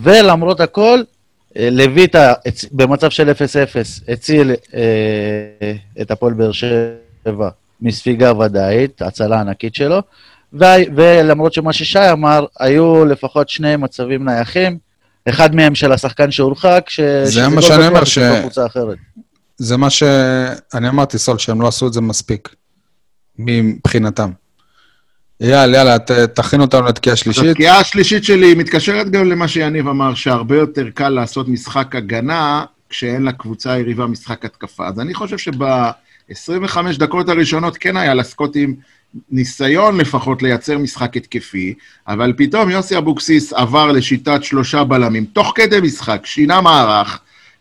ולמרות 0.00 0.60
הכל, 0.60 1.02
אה, 1.56 1.68
לויטה 1.70 2.32
במצב 2.72 3.10
של 3.10 3.30
0-0 3.30 3.34
הציל 4.08 4.50
אה, 4.74 5.72
את 6.00 6.10
הפועל 6.10 6.32
באר 6.32 6.52
שבע 6.52 7.48
מספיגה 7.80 8.38
ודאית, 8.38 9.02
הצלה 9.02 9.40
ענקית 9.40 9.74
שלו. 9.74 10.02
ו- 10.52 10.64
ולמרות 10.96 11.52
שמה 11.52 11.72
ששי 11.72 12.10
אמר, 12.12 12.46
היו 12.60 13.04
לפחות 13.04 13.48
שני 13.48 13.76
מצבים 13.76 14.24
נייחים, 14.24 14.78
אחד 15.28 15.54
מהם 15.54 15.74
של 15.74 15.92
השחקן 15.92 16.30
שהורחק, 16.30 16.84
ש... 16.88 17.00
שזה 17.00 17.48
מה 17.48 17.62
שאני 17.62 17.86
אומר, 17.86 18.04
ש-. 18.04 18.18
זה 19.56 19.76
מה 19.76 19.90
שאני 19.90 20.88
אמרתי, 20.88 21.18
סול, 21.18 21.38
שהם 21.38 21.60
לא 21.62 21.68
עשו 21.68 21.86
את 21.86 21.92
זה 21.92 22.00
מספיק. 22.00 22.54
מבחינתם. 23.38 24.30
יאללה, 25.40 25.98
ת- 25.98 26.10
תכין 26.10 26.60
אותנו 26.60 26.86
לתקיעה 26.86 27.12
אז 27.12 27.18
שלישית. 27.18 27.44
התקיעה 27.50 27.78
השלישית 27.78 28.24
שלי 28.24 28.54
מתקשרת 28.54 29.10
גם 29.10 29.24
למה 29.30 29.48
שיניב 29.48 29.88
אמר, 29.88 30.14
שהרבה 30.14 30.56
יותר 30.56 30.90
קל 30.94 31.08
לעשות 31.08 31.48
משחק 31.48 31.96
הגנה 31.96 32.64
כשאין 32.90 33.22
לקבוצה 33.24 33.72
היריבה 33.72 34.06
משחק 34.06 34.44
התקפה. 34.44 34.86
אז 34.88 35.00
אני 35.00 35.14
חושב 35.14 35.38
שב-25 35.38 36.76
דקות 36.98 37.28
הראשונות 37.28 37.76
כן 37.76 37.96
היה 37.96 38.14
לסקוטים 38.14 38.74
ניסיון 39.30 39.98
לפחות 40.00 40.42
לייצר 40.42 40.78
משחק 40.78 41.16
התקפי, 41.16 41.74
אבל 42.08 42.32
פתאום 42.36 42.70
יוסי 42.70 42.98
אבוקסיס 42.98 43.52
עבר 43.52 43.92
לשיטת 43.92 44.44
שלושה 44.44 44.84
בלמים, 44.84 45.24
תוך 45.24 45.52
כדי 45.54 45.80
משחק, 45.80 46.20
שינה 46.24 46.60
מערך, 46.60 47.18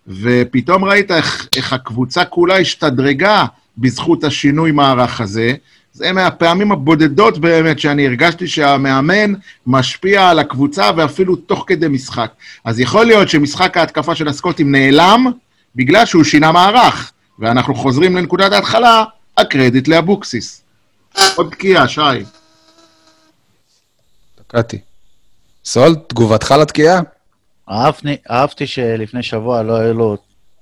ופתאום 0.07 0.83
ראית 0.85 1.11
איך, 1.11 1.47
איך 1.55 1.73
הקבוצה 1.73 2.25
כולה 2.25 2.57
השתדרגה 2.57 3.45
בזכות 3.77 4.23
השינוי 4.23 4.71
מערך 4.71 5.21
הזה. 5.21 5.53
זה 5.93 6.12
מהפעמים 6.12 6.71
הבודדות 6.71 7.38
באמת 7.38 7.79
שאני 7.79 8.07
הרגשתי 8.07 8.47
שהמאמן 8.47 9.33
משפיע 9.67 10.29
על 10.29 10.39
הקבוצה 10.39 10.91
ואפילו 10.97 11.35
תוך 11.35 11.63
כדי 11.67 11.88
משחק. 11.88 12.31
אז 12.65 12.79
יכול 12.79 13.05
להיות 13.05 13.29
שמשחק 13.29 13.77
ההתקפה 13.77 14.15
של 14.15 14.27
הסקוטים 14.27 14.71
נעלם 14.71 15.25
בגלל 15.75 16.05
שהוא 16.05 16.23
שינה 16.23 16.51
מערך, 16.51 17.12
ואנחנו 17.39 17.75
חוזרים 17.75 18.17
לנקודת 18.17 18.51
ההתחלה, 18.51 19.03
הקרדיט 19.38 19.88
לאבוקסיס. 19.88 20.62
עוד 21.35 21.50
תקיעה, 21.51 21.88
שי. 21.88 22.01
תקעתי. 24.35 24.79
סול, 25.65 25.95
תגובתך 26.07 26.51
לתקיעה? 26.62 27.01
אהבתי, 27.69 28.15
אהבתי 28.31 28.67
שלפני 28.67 29.23
שבוע 29.23 29.63
לא 29.63 29.77
היו 29.77 29.93
לו 29.93 30.17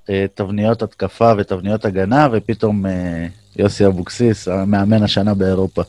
אה, 0.10 0.26
תבניות 0.36 0.82
התקפה 0.82 1.34
ותבניות 1.38 1.86
הגנה, 1.86 2.28
ופתאום 2.32 2.86
אה, 2.86 3.28
יוסי 3.60 3.86
אבוקסיס, 3.86 4.48
המאמן 4.48 5.04
השנה 5.04 5.34
באירופה. 5.34 5.82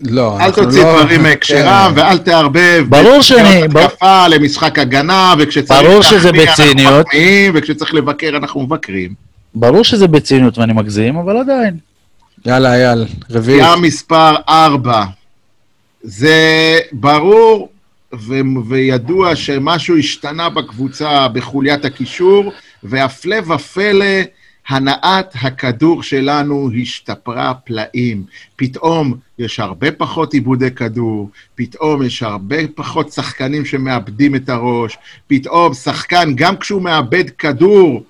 לא, 0.00 0.40
אל 0.40 0.50
תוציא 0.50 0.82
לא- 0.84 1.02
דברים 1.02 1.22
מהקשרם 1.22 1.92
כן. 1.94 2.00
ואל 2.00 2.18
תערבב. 2.18 2.84
ברור 2.88 3.22
שאני- 3.22 3.62
התקפה 3.62 4.28
למשחק 4.28 4.78
הגנה, 4.78 5.34
וכשצריך 5.38 5.82
ברור 5.82 6.02
שזה 6.02 6.14
להחמיא, 6.32 6.42
אנחנו 6.48 6.64
בציניות. 6.64 7.06
מחמיאים, 7.06 7.52
וכשצריך 7.56 7.94
לבקר 7.94 8.36
אנחנו 8.36 8.60
מבקרים. 8.62 9.14
ברור 9.54 9.84
שזה 9.84 10.08
בציניות 10.08 10.58
ואני 10.58 10.72
מגזים, 10.72 11.16
אבל 11.16 11.36
עדיין. 11.36 11.76
יאללה, 12.46 12.74
אייל, 12.74 13.04
רביעית. 13.30 13.60
פגיעה 13.60 13.76
מספר 13.76 14.34
4. 14.48 15.04
זה 16.02 16.38
ברור 16.92 17.68
ו- 18.14 18.34
וידוע 18.68 19.36
שמשהו 19.36 19.96
השתנה 19.98 20.48
בקבוצה 20.48 21.28
בחוליית 21.28 21.84
הקישור, 21.84 22.52
והפלא 22.82 23.36
ופלא, 23.54 24.06
הנעת 24.68 25.34
הכדור 25.42 26.02
שלנו 26.02 26.70
השתפרה 26.82 27.54
פלאים. 27.54 28.24
פתאום 28.56 29.14
יש 29.38 29.60
הרבה 29.60 29.92
פחות 29.92 30.34
עיבודי 30.34 30.70
כדור, 30.70 31.30
פתאום 31.54 32.02
יש 32.02 32.22
הרבה 32.22 32.56
פחות 32.74 33.12
שחקנים 33.12 33.64
שמאבדים 33.64 34.34
את 34.34 34.48
הראש, 34.48 34.98
פתאום 35.26 35.74
שחקן, 35.74 36.32
גם 36.34 36.56
כשהוא 36.56 36.82
מאבד 36.82 37.30
כדור, 37.30 38.04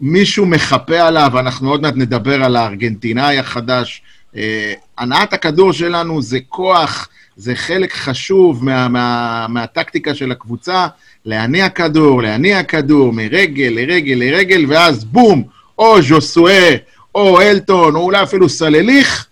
מישהו 0.00 0.46
מחפה 0.46 1.00
עליו, 1.00 1.38
אנחנו 1.38 1.70
עוד 1.70 1.82
מעט 1.82 1.94
נדבר 1.96 2.44
על 2.44 2.56
הארגנטינאי 2.56 3.38
החדש. 3.38 4.02
אה, 4.36 4.72
הנעת 4.98 5.32
הכדור 5.32 5.72
שלנו 5.72 6.22
זה 6.22 6.38
כוח, 6.48 7.08
זה 7.36 7.54
חלק 7.54 7.92
חשוב 7.92 8.64
מה, 8.64 8.88
מה, 8.88 9.46
מהטקטיקה 9.48 10.14
של 10.14 10.32
הקבוצה, 10.32 10.86
להניע 11.24 11.68
כדור, 11.68 12.22
להניע 12.22 12.62
כדור 12.62 13.12
מרגל 13.12 13.72
לרגל 13.76 14.14
לרגל, 14.14 14.64
ואז 14.68 15.04
בום, 15.04 15.42
או 15.78 16.02
ז'וסואה, 16.02 16.76
או 17.14 17.40
אלטון, 17.40 17.94
או 17.94 18.00
אולי 18.00 18.22
אפילו 18.22 18.48
סלליך, 18.48 19.26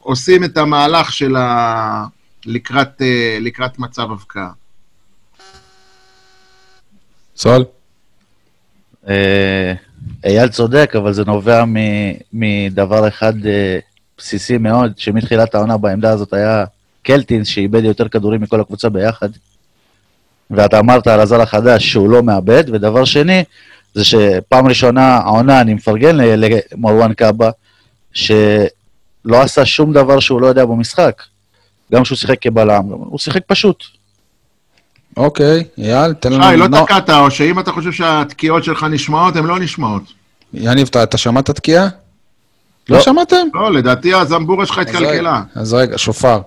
עושים 0.00 0.44
את 0.44 0.56
המהלך 0.56 1.12
של 1.12 1.36
ה... 1.36 2.04
לקראת, 2.46 3.02
אה, 3.02 3.38
לקראת 3.40 3.78
מצב 3.78 4.12
הבקעה. 4.12 4.50
סול? 7.36 7.64
אה, 9.08 9.72
אייל 10.24 10.48
צודק, 10.48 10.92
אבל 10.96 11.12
זה 11.12 11.24
נובע 11.24 11.64
מ- 11.64 12.12
מדבר 12.32 13.08
אחד 13.08 13.46
אה, 13.46 13.78
בסיסי 14.18 14.58
מאוד, 14.58 14.92
שמתחילת 14.96 15.54
העונה 15.54 15.76
בעמדה 15.76 16.10
הזאת 16.10 16.32
היה 16.32 16.64
קלטינס, 17.02 17.48
שאיבד 17.48 17.84
יותר 17.84 18.08
כדורים 18.08 18.40
מכל 18.40 18.60
הקבוצה 18.60 18.88
ביחד. 18.88 19.28
ואתה 20.50 20.78
אמרת 20.78 21.06
על 21.06 21.20
הזר 21.20 21.40
החדש 21.40 21.92
שהוא 21.92 22.10
לא 22.10 22.22
מאבד, 22.22 22.64
ודבר 22.72 23.04
שני, 23.04 23.44
זה 23.98 24.04
שפעם 24.04 24.66
ראשונה 24.66 25.16
העונה, 25.16 25.60
אני 25.60 25.74
מפרגן 25.74 26.16
למרואן 26.16 27.12
קאבה, 27.12 27.50
שלא 28.12 28.32
עשה 29.42 29.64
שום 29.66 29.92
דבר 29.92 30.20
שהוא 30.20 30.40
לא 30.40 30.46
יודע 30.46 30.64
במשחק. 30.64 31.22
גם 31.92 32.02
כשהוא 32.02 32.18
שיחק 32.18 32.36
כבלם, 32.42 32.82
הוא 32.88 33.18
שיחק 33.18 33.40
פשוט. 33.46 33.84
אוקיי, 35.16 35.64
אייל, 35.78 36.12
תן 36.12 36.32
לנו... 36.32 36.44
שי, 36.50 36.56
לא 36.56 36.68
נו- 36.68 36.84
תקעת, 36.84 37.10
או 37.10 37.30
שאם 37.30 37.58
אתה 37.58 37.72
חושב 37.72 37.92
שהתקיעות 37.92 38.64
שלך 38.64 38.86
נשמעות, 38.90 39.36
הן 39.36 39.44
לא 39.46 39.58
נשמעות. 39.58 40.02
יניב, 40.54 40.86
אתה- 40.90 41.02
אתה 41.02 41.18
שמעת 41.18 41.50
תקיעה? 41.50 41.88
לא. 42.88 42.96
לא 42.96 43.02
שמעתם? 43.02 43.46
לא, 43.54 43.72
לדעתי 43.72 44.14
הזמבורה 44.14 44.66
שלך 44.66 44.78
התקלקלה. 44.78 45.42
אז 45.54 45.74
רגע, 45.74 45.98
שופר. 45.98 46.40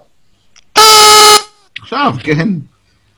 עכשיו, 1.81 2.13
כן. 2.23 2.47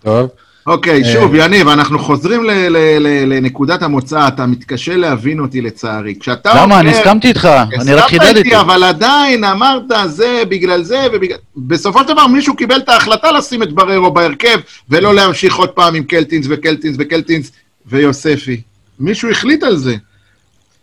טוב. 0.04 0.30
אוקיי, 0.67 1.03
אה, 1.03 1.13
שוב, 1.13 1.36
יניב, 1.36 1.67
אנחנו 1.67 2.00
חוזרים 2.00 2.43
לנקודת 3.27 3.82
המוצא, 3.82 4.27
אתה 4.27 4.46
מתקשה 4.46 4.96
להבין 4.96 5.39
אותי 5.39 5.62
לצערי. 5.62 6.15
כשאתה 6.20 6.50
למה? 6.50 6.62
אומר- 6.63 6.79
אני 6.79 6.91
הסכמתי 6.91 7.27
איתך, 7.27 7.50
אני 7.82 7.93
רק 7.93 8.10
חידדתי. 8.10 8.38
איתי, 8.38 8.60
אבל 8.60 8.84
עדיין 8.84 9.43
אמרת 9.43 9.84
זה 10.05 10.43
בגלל 10.50 10.84
זה 10.84 11.08
ובגלל... 11.13 11.38
בסופו 11.58 12.00
של 12.00 12.08
דבר 12.08 12.27
מישהו 12.27 12.55
קיבל 12.55 12.77
את 12.77 12.89
ההחלטה 12.89 13.32
לשים 13.32 13.63
את 13.63 13.74
בררו 13.74 14.12
בהרכב, 14.12 14.60
ולא 14.89 15.15
להמשיך 15.15 15.55
עוד 15.55 15.70
פעם 15.70 15.96
עם 15.96 16.03
קלטינס 16.03 16.46
וקלטינס 16.50 16.96
וקלטינס 17.00 17.51
ויוספי. 17.86 18.62
מישהו 19.00 19.32
החליט 19.32 19.63
על 19.63 19.75
זה. 19.77 19.96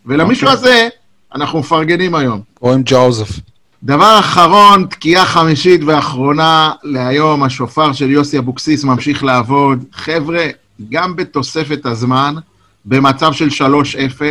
ולמישהו 0.07 0.49
אוקיי. 0.49 0.59
הזה 0.59 0.89
אנחנו 1.35 1.59
מפרגנים 1.59 2.15
היום. 2.15 2.41
קוראים 2.55 2.83
ג'וזף. 2.85 3.29
דבר 3.85 4.17
אחרון, 4.19 4.87
תקיעה 4.87 5.27
חמישית 5.27 5.81
ואחרונה 5.87 6.73
להיום, 6.83 7.43
השופר 7.43 7.93
של 7.93 8.11
יוסי 8.11 8.39
אבוקסיס 8.39 8.85
ממשיך 8.85 9.25
לעבוד. 9.25 9.85
חבר'ה, 9.93 10.47
גם 10.89 11.17
בתוספת 11.17 11.87
הזמן, 11.87 12.35
במצב 12.85 13.33
של 13.33 13.49
3-0, 13.49 14.23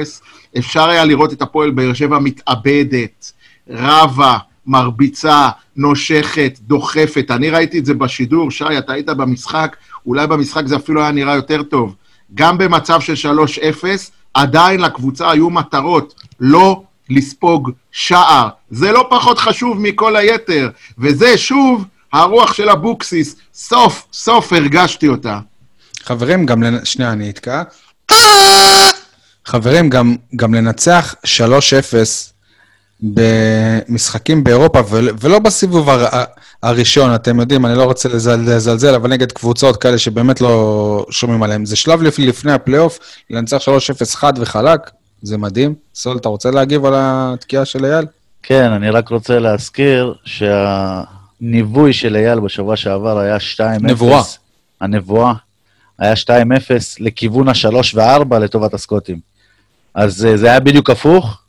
אפשר 0.57 0.89
היה 0.89 1.05
לראות 1.05 1.33
את 1.33 1.41
הפועל 1.41 1.71
באר 1.71 1.93
שבע 1.93 2.19
מתאבדת, 2.19 3.31
רבה, 3.69 4.37
מרביצה, 4.67 5.49
נושכת, 5.75 6.59
דוחפת. 6.61 7.31
אני 7.31 7.49
ראיתי 7.49 7.79
את 7.79 7.85
זה 7.85 7.93
בשידור, 7.93 8.51
שי, 8.51 8.77
אתה 8.77 8.93
היית 8.93 9.09
במשחק, 9.09 9.75
אולי 10.05 10.27
במשחק 10.27 10.65
זה 10.65 10.75
אפילו 10.75 11.01
היה 11.01 11.11
נראה 11.11 11.35
יותר 11.35 11.63
טוב. 11.63 11.95
גם 12.35 12.57
במצב 12.57 12.99
של 13.01 13.29
3-0, 13.83 13.85
עדיין 14.33 14.79
לקבוצה 14.79 15.31
היו 15.31 15.49
מטרות, 15.49 16.13
לא 16.39 16.83
לספוג 17.09 17.71
שער. 17.91 18.47
זה 18.69 18.91
לא 18.91 19.07
פחות 19.09 19.37
חשוב 19.39 19.77
מכל 19.81 20.15
היתר, 20.15 20.69
וזה 20.97 21.37
שוב 21.37 21.85
הרוח 22.13 22.53
של 22.53 22.69
אבוקסיס. 22.69 23.35
סוף, 23.53 24.07
סוף 24.13 24.53
הרגשתי 24.53 25.07
אותה. 25.07 25.39
חברים, 26.03 26.45
גם... 26.45 26.63
לנ... 26.63 26.85
שנייה, 26.85 27.11
אני 27.11 27.29
אתקע. 27.29 27.63
חברים, 29.45 29.89
גם, 29.89 30.15
גם 30.35 30.53
לנצח 30.53 31.15
3-0 31.25 31.25
במשחקים 33.03 34.43
באירופה, 34.43 34.79
ול, 34.89 35.09
ולא 35.19 35.39
בסיבוב 35.39 35.89
הר, 35.89 36.05
הראשון, 36.63 37.15
אתם 37.15 37.39
יודעים, 37.39 37.65
אני 37.65 37.77
לא 37.77 37.83
רוצה 37.83 38.09
לזל- 38.09 38.39
לזלזל, 38.49 38.95
אבל 38.95 39.09
נגד 39.09 39.31
קבוצות 39.31 39.77
כאלה 39.81 39.97
שבאמת 39.97 40.41
לא 40.41 41.05
שומעים 41.09 41.43
עליהן. 41.43 41.65
זה 41.65 41.75
שלב 41.75 42.01
לפ- 42.01 42.19
לפני 42.19 42.51
הפלייאוף, 42.53 42.99
לנצח 43.29 43.57
3-0 43.57 44.15
חד 44.15 44.33
וחלק, 44.37 44.79
זה 45.21 45.37
מדהים. 45.37 45.73
סול, 45.95 46.17
אתה 46.17 46.29
רוצה 46.29 46.51
להגיב 46.51 46.85
על 46.85 46.93
התקיעה 46.97 47.65
של 47.65 47.85
אייל? 47.85 48.05
כן, 48.43 48.71
אני 48.71 48.89
רק 48.89 49.09
רוצה 49.09 49.39
להזכיר 49.39 50.13
שהניבוי 50.25 51.93
של 51.93 52.15
אייל 52.15 52.39
בשבוע 52.39 52.75
שעבר 52.75 53.19
היה 53.19 53.37
2-0. 53.37 53.61
נבואה. 53.81 54.21
הנבואה. 54.81 55.33
היה 55.99 56.13
2-0 56.13 56.29
לכיוון 56.99 57.47
ה-3 57.47 57.95
ו-4 57.95 58.35
לטובת 58.39 58.73
הסקוטים. 58.73 59.19
אז 59.93 60.25
אה, 60.25 60.37
זה 60.37 60.47
היה 60.47 60.59
בדיוק 60.59 60.89
הפוך. 60.89 61.41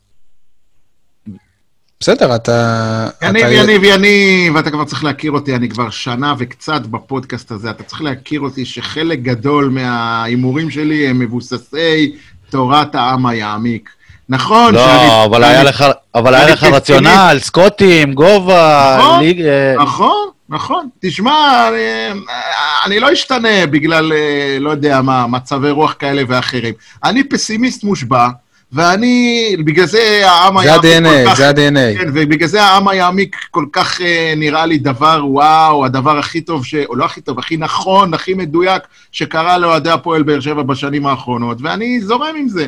בסדר, 2.01 2.35
אתה... 2.35 3.09
יניב, 3.23 3.45
אתה... 3.45 3.55
יניב, 3.55 3.85
יניב, 3.85 4.57
אתה 4.57 4.71
כבר 4.71 4.85
צריך 4.85 5.05
להכיר 5.05 5.33
אותי, 5.33 5.55
אני 5.55 5.69
כבר 5.69 5.91
שנה 5.91 6.35
וקצת 6.39 6.81
בפודקאסט 6.87 7.51
הזה, 7.51 7.71
אתה 7.71 7.83
צריך 7.83 8.03
להכיר 8.03 8.41
אותי 8.41 8.65
שחלק 8.65 9.19
גדול 9.19 9.69
מההימורים 9.69 10.71
שלי 10.71 11.09
הם 11.09 11.19
מבוססי 11.19 12.17
תורת 12.51 12.95
העם 12.95 13.27
היעמיק. 13.27 13.91
נכון 14.29 14.75
שאני... 14.75 15.07
לא, 15.09 15.25
אבל 15.25 15.45
היה 15.45 15.63
לך- 15.65 15.85
אבל 16.15 16.35
היה 16.35 16.51
לך. 16.51 16.65
רציונל, 16.65 17.37
סקוטים, 17.41 18.15
גובה, 18.15 18.97
נכון, 19.01 19.21
ליג... 19.21 19.41
אה, 19.43 19.75
נכון, 19.83 20.17
נכון. 20.49 20.89
תשמע, 21.03 21.69
אני, 21.69 22.21
אני 22.87 23.01
לא 23.01 23.13
אשתנה 23.13 23.67
בגלל, 23.71 24.13
אה, 24.13 24.57
לא 24.61 24.71
יודע 24.71 25.03
מה, 25.03 25.27
מצבי 25.27 25.71
רוח 25.71 25.95
כאלה 25.99 26.23
ואחרים. 26.29 26.75
אני 27.05 27.25
פסימיסט 27.25 27.85
מושבע, 27.85 28.29
ואני, 28.73 29.57
בגלל 29.65 29.87
זה 29.87 30.23
העם 30.31 30.55
זה 30.63 30.65
היעמיק 30.65 30.83
כל 30.83 31.09
ה-DNA, 31.09 31.31
כך... 31.31 31.37
זה 31.37 31.49
ה-DNA. 31.49 31.99
כן, 31.99 32.09
ובגלל 32.15 32.49
זה 32.49 32.63
העם 32.63 32.89
היעמיק 32.89 33.37
כל 33.51 33.65
כך 33.73 34.01
אה, 34.01 34.35
נראה 34.37 34.67
לי 34.67 34.79
דבר 34.79 35.23
וואו, 35.29 35.85
הדבר 35.85 36.19
הכי 36.19 36.41
טוב, 36.41 36.65
ש... 36.65 36.75
או 36.75 36.97
לא 36.97 37.05
הכי 37.05 37.21
טוב, 37.21 37.39
הכי 37.39 37.57
נכון, 37.57 38.15
הכי 38.15 38.35
מדויק, 38.35 38.83
שקרה 39.13 39.59
לאוהדי 39.59 39.91
הפועל 39.91 40.23
באר 40.23 40.41
שבע 40.41 40.63
בשנים 40.63 41.07
האחרונות, 41.07 41.59
ואני 41.61 42.01
זורם 42.01 42.35
עם 42.39 42.49
זה. 42.49 42.67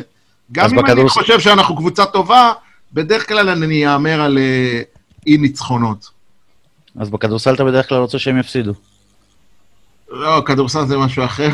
גם 0.51 0.65
אם 0.69 0.79
אני 0.79 0.81
בכדורס- 0.93 1.09
חושב 1.11 1.39
שאנחנו 1.39 1.75
קבוצה 1.75 2.05
טובה, 2.05 2.51
בדרך 2.93 3.27
כלל 3.27 3.49
אני 3.49 3.93
אאמר 3.93 4.21
על 4.21 4.37
אה, 4.37 4.81
אי 5.27 5.37
ניצחונות. 5.37 6.09
אז 6.99 7.09
בכדורסל 7.09 7.53
אתה 7.53 7.63
בדרך 7.63 7.89
כלל 7.89 7.97
רוצה 7.97 8.19
שהם 8.19 8.39
יפסידו. 8.39 8.73
לא, 10.13 10.41
כדורסל 10.45 10.85
זה 10.85 10.97
משהו 10.97 11.25
אחר. 11.25 11.49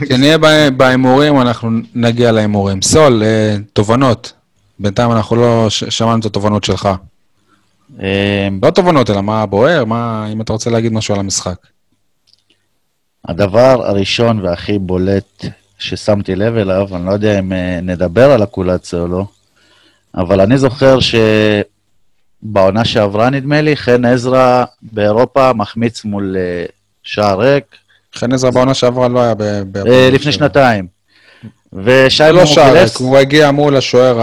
כשנהיה 0.00 0.38
ב- 0.38 0.68
בהימורים, 0.76 1.40
אנחנו 1.40 1.70
נגיע 1.94 2.32
להימורים. 2.32 2.82
סול, 2.82 3.22
אה, 3.22 3.56
תובנות. 3.72 4.32
בינתיים 4.78 5.12
אנחנו 5.12 5.36
לא 5.36 5.66
שמענו 5.70 6.20
את 6.20 6.24
התובנות 6.24 6.64
שלך. 6.64 6.88
אה, 8.02 8.48
לא 8.62 8.70
תובנות, 8.70 9.10
אלא 9.10 9.20
מה 9.20 9.46
בוער, 9.46 9.84
מה, 9.84 10.26
אם 10.32 10.40
אתה 10.40 10.52
רוצה 10.52 10.70
להגיד 10.70 10.92
משהו 10.92 11.14
על 11.14 11.20
המשחק. 11.20 11.56
הדבר 13.28 13.86
הראשון 13.86 14.40
והכי 14.40 14.78
בולט 14.78 15.44
ששמתי 15.78 16.34
לב 16.34 16.56
אליו, 16.56 16.96
אני 16.96 17.06
לא 17.06 17.12
יודע 17.12 17.38
אם 17.38 17.52
אה, 17.52 17.78
נדבר 17.82 18.30
על 18.30 18.42
הקולציה 18.42 18.98
או 18.98 19.08
לא, 19.08 19.24
אבל 20.14 20.40
אני 20.40 20.58
זוכר 20.58 20.98
שבעונה 22.42 22.84
שעברה, 22.84 23.30
נדמה 23.30 23.60
לי, 23.60 23.76
חן 23.76 24.04
עזרא 24.04 24.64
באירופה 24.82 25.52
מחמיץ 25.52 26.04
מול 26.04 26.36
שער 27.02 27.40
ריק, 27.40 27.64
חן 28.14 28.32
עזרא 28.32 28.50
בעונה 28.50 28.74
שעברה 28.74 29.08
לא 29.08 29.20
היה 29.20 29.34
ב... 29.34 29.42
אה, 29.86 30.10
לפני 30.12 30.32
שנתיים. 30.32 30.86
ושי 31.72 32.22
לא 32.32 32.42
מורגילס, 32.44 32.96
הוא 32.96 33.18
הגיע 33.18 33.50
מול 33.50 33.76
השוער. 33.76 34.20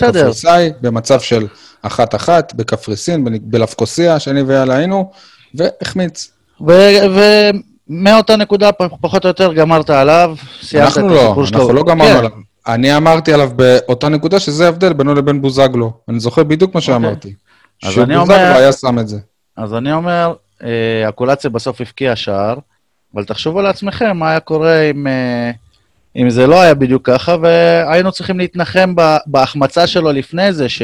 הקפריסאי, 0.00 0.70
במצב 0.80 1.20
של 1.20 1.46
אחת-אחת 1.82 2.52
בקפריסין, 2.54 3.24
בלבקוסיה, 3.42 4.18
שאני 4.18 4.42
ואייל 4.42 4.70
היינו, 4.70 5.10
והחמיץ. 5.54 6.32
ומאותה 7.90 8.36
נקודה, 8.36 8.72
פחות 8.72 9.24
או 9.24 9.28
יותר, 9.28 9.52
גמרת 9.52 9.90
עליו, 9.90 10.36
סיימת 10.62 10.92
את 10.92 10.96
אנחנו 10.98 11.08
לא, 11.08 11.24
הסיפור 11.24 11.46
שלו. 11.46 11.58
אנחנו 11.58 11.72
לא 11.72 11.82
גמרנו 11.84 12.10
כן, 12.10 12.16
עליו. 12.16 12.30
אני 12.66 12.96
אמרתי 12.96 13.32
עליו 13.32 13.50
באותה 13.56 14.08
נקודה 14.08 14.40
שזה 14.40 14.64
ההבדל 14.66 14.92
בינו 14.92 15.14
לבין 15.14 15.42
בוזגלו. 15.42 15.92
אני 16.08 16.20
זוכר 16.20 16.44
בדיוק 16.44 16.74
מה 16.74 16.80
שאמרתי. 16.80 17.34
אוקיי. 17.84 18.04
אומר- 18.04 18.14
שבוזגלו 18.14 18.36
היה 18.36 18.72
שם 18.72 18.98
את 18.98 19.08
זה. 19.08 19.18
אז 19.56 19.74
אני 19.74 19.92
אומר, 19.92 20.34
אה, 20.62 21.08
הקולציה 21.08 21.50
בסוף 21.50 21.80
הבקיעה 21.80 22.16
שער, 22.16 22.58
אבל 23.16 23.24
תחשבו 23.24 23.62
לעצמכם 23.62 24.16
מה 24.16 24.30
היה 24.30 24.40
קורה 24.40 24.82
אם, 24.82 25.06
אה, 25.06 25.50
אם 26.16 26.30
זה 26.30 26.46
לא 26.46 26.60
היה 26.60 26.74
בדיוק 26.74 27.06
ככה, 27.06 27.36
והיינו 27.42 28.12
צריכים 28.12 28.38
להתנחם 28.38 28.94
בהחמצה 29.26 29.86
שלו 29.86 30.12
לפני 30.12 30.52
זה, 30.52 30.68
ש... 30.68 30.82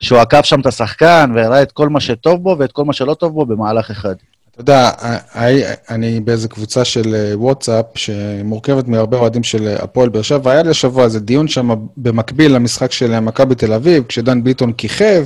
שהוא 0.00 0.18
עקף 0.18 0.44
שם 0.44 0.60
את 0.60 0.66
השחקן 0.66 1.32
והראה 1.34 1.62
את 1.62 1.72
כל 1.72 1.88
מה 1.88 2.00
שטוב 2.00 2.42
בו 2.42 2.56
ואת 2.58 2.72
כל 2.72 2.84
מה 2.84 2.92
שלא 2.92 3.14
טוב 3.14 3.34
בו 3.34 3.46
במהלך 3.46 3.90
אחד. 3.90 4.14
אתה 4.52 4.60
יודע, 4.60 4.90
הי- 5.34 5.62
אני 5.90 6.20
באיזה 6.20 6.48
קבוצה 6.48 6.84
של 6.84 7.14
אה, 7.14 7.38
וואטסאפ 7.38 7.84
שמורכבת 7.94 8.88
מהרבה 8.88 9.18
אוהדים 9.18 9.42
של 9.42 9.66
אה, 9.68 9.76
הפועל 9.82 10.08
באר 10.08 10.22
שבע, 10.22 10.40
והיה 10.48 10.62
לי 10.62 10.70
השבוע 10.70 11.04
איזה 11.04 11.20
דיון 11.20 11.48
שם 11.48 11.70
במקביל 11.96 12.54
למשחק 12.54 12.92
של 12.92 13.12
אה, 13.12 13.20
מכבי 13.20 13.54
תל 13.54 13.72
אביב, 13.72 14.04
כשדן 14.08 14.44
ביטון 14.44 14.72
כיכב, 14.72 15.24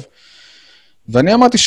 ואני 1.08 1.34
אמרתי 1.34 1.58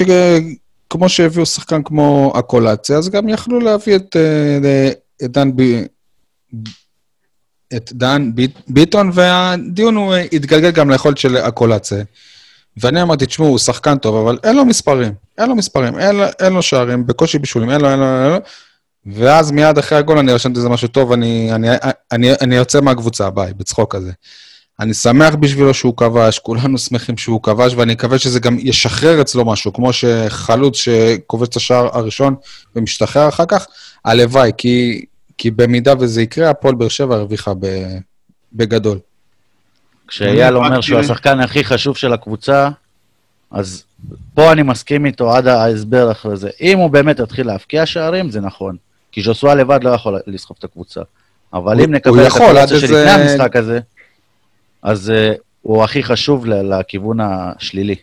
שכמו 0.89 1.09
שהביאו 1.09 1.45
שחקן 1.45 1.83
כמו 1.83 2.33
הקולציה, 2.35 2.97
אז 2.97 3.09
גם 3.09 3.29
יכלו 3.29 3.59
להביא 3.59 3.95
את, 3.95 4.15
אה, 4.15 4.91
את 5.23 5.31
דן 5.31 5.55
ב... 5.55 5.61
את 7.75 7.93
דן 7.93 8.31
ביט- 8.35 8.59
ביטון, 8.67 9.11
והדיון 9.13 9.95
הוא 9.95 10.13
אה, 10.13 10.25
התגלגל 10.33 10.71
גם 10.71 10.89
ליכולת 10.89 11.17
של 11.17 11.37
הקולציה. 11.37 12.03
ואני 12.77 13.01
אמרתי, 13.01 13.25
תשמעו, 13.25 13.47
הוא 13.49 13.57
שחקן 13.57 13.97
טוב, 13.97 14.27
אבל 14.27 14.37
אין 14.43 14.55
לו 14.55 14.65
מספרים. 14.65 15.13
אין 15.37 15.49
לו 15.49 15.55
מספרים, 15.55 15.99
אין 15.99 16.15
אין 16.39 16.53
לו 16.53 16.61
שערים, 16.61 17.07
בקושי 17.07 17.39
בישולים, 17.39 17.69
אין 17.69 17.81
לו, 17.81 17.89
אין 17.89 17.99
לו, 17.99 18.05
אין 18.05 18.31
לו. 18.31 18.37
ואז 19.05 19.51
מיד 19.51 19.77
אחרי 19.77 19.97
הגול 19.97 20.17
אני 20.17 20.31
רשמתי 20.33 20.57
איזה 20.57 20.69
משהו 20.69 20.87
טוב, 20.87 21.11
אני, 21.11 21.49
אני, 21.53 21.67
אני, 22.11 22.31
אני 22.41 22.55
יוצא 22.55 22.81
מהקבוצה, 22.81 23.29
ביי, 23.29 23.53
בצחוק 23.53 23.95
כזה. 23.95 24.11
אני 24.79 24.93
שמח 24.93 25.35
בשבילו 25.35 25.73
שהוא 25.73 25.97
כבש, 25.97 26.39
כולנו 26.39 26.77
שמחים 26.77 27.17
שהוא 27.17 27.43
כבש, 27.43 27.73
ואני 27.73 27.93
מקווה 27.93 28.19
שזה 28.19 28.39
גם 28.39 28.57
ישחרר 28.59 29.21
אצלו 29.21 29.45
משהו, 29.45 29.73
כמו 29.73 29.93
שחלוץ 29.93 30.77
שכובש 30.77 31.47
את 31.47 31.55
השער 31.55 31.97
הראשון 31.97 32.35
ומשתחרר 32.75 33.29
אחר 33.29 33.45
כך, 33.45 33.67
הלוואי, 34.05 34.51
כי, 34.57 35.05
כי 35.37 35.51
במידה 35.51 35.93
וזה 35.99 36.21
יקרה, 36.21 36.49
הפועל 36.49 36.75
באר 36.75 36.87
שבע 36.87 37.15
הרוויחה 37.15 37.53
ב, 37.59 37.65
בגדול. 38.53 38.99
כשאייל 40.07 40.57
אומר 40.57 40.81
שהוא. 40.81 40.99
השחקן 40.99 41.39
הכי 41.39 41.63
חשוב 41.63 41.97
של 41.97 42.13
הקבוצה, 42.13 42.69
אז 43.51 43.83
פה 44.33 44.51
אני 44.51 44.61
מסכים 44.63 45.05
איתו 45.05 45.31
עד 45.35 45.47
ההסבר 45.47 46.11
אחרי 46.11 46.37
זה. 46.37 46.49
אם 46.61 46.77
הוא 46.77 46.89
באמת 46.89 47.19
יתחיל 47.19 47.47
להבקיע 47.47 47.85
שערים, 47.85 48.31
זה 48.31 48.41
נכון. 48.41 48.75
כי 49.11 49.21
ז'וסווה 49.21 49.55
לבד 49.55 49.83
לא 49.83 49.89
יכול 49.89 50.19
לסחוב 50.27 50.57
את 50.59 50.63
הקבוצה. 50.63 51.01
אבל 51.53 51.77
הוא- 51.77 51.85
אם 51.85 51.91
נקבל 51.93 52.27
את 52.27 52.31
הקולציה 52.31 52.79
שלפני 52.79 53.09
המשחק 53.09 53.55
הזה, 53.55 53.79
אז 54.83 55.09
uh, 55.09 55.37
הוא 55.61 55.83
הכי 55.83 56.03
חשוב 56.03 56.45
ל- 56.45 56.79
לכיוון 56.79 57.17
השלילי. 57.21 57.95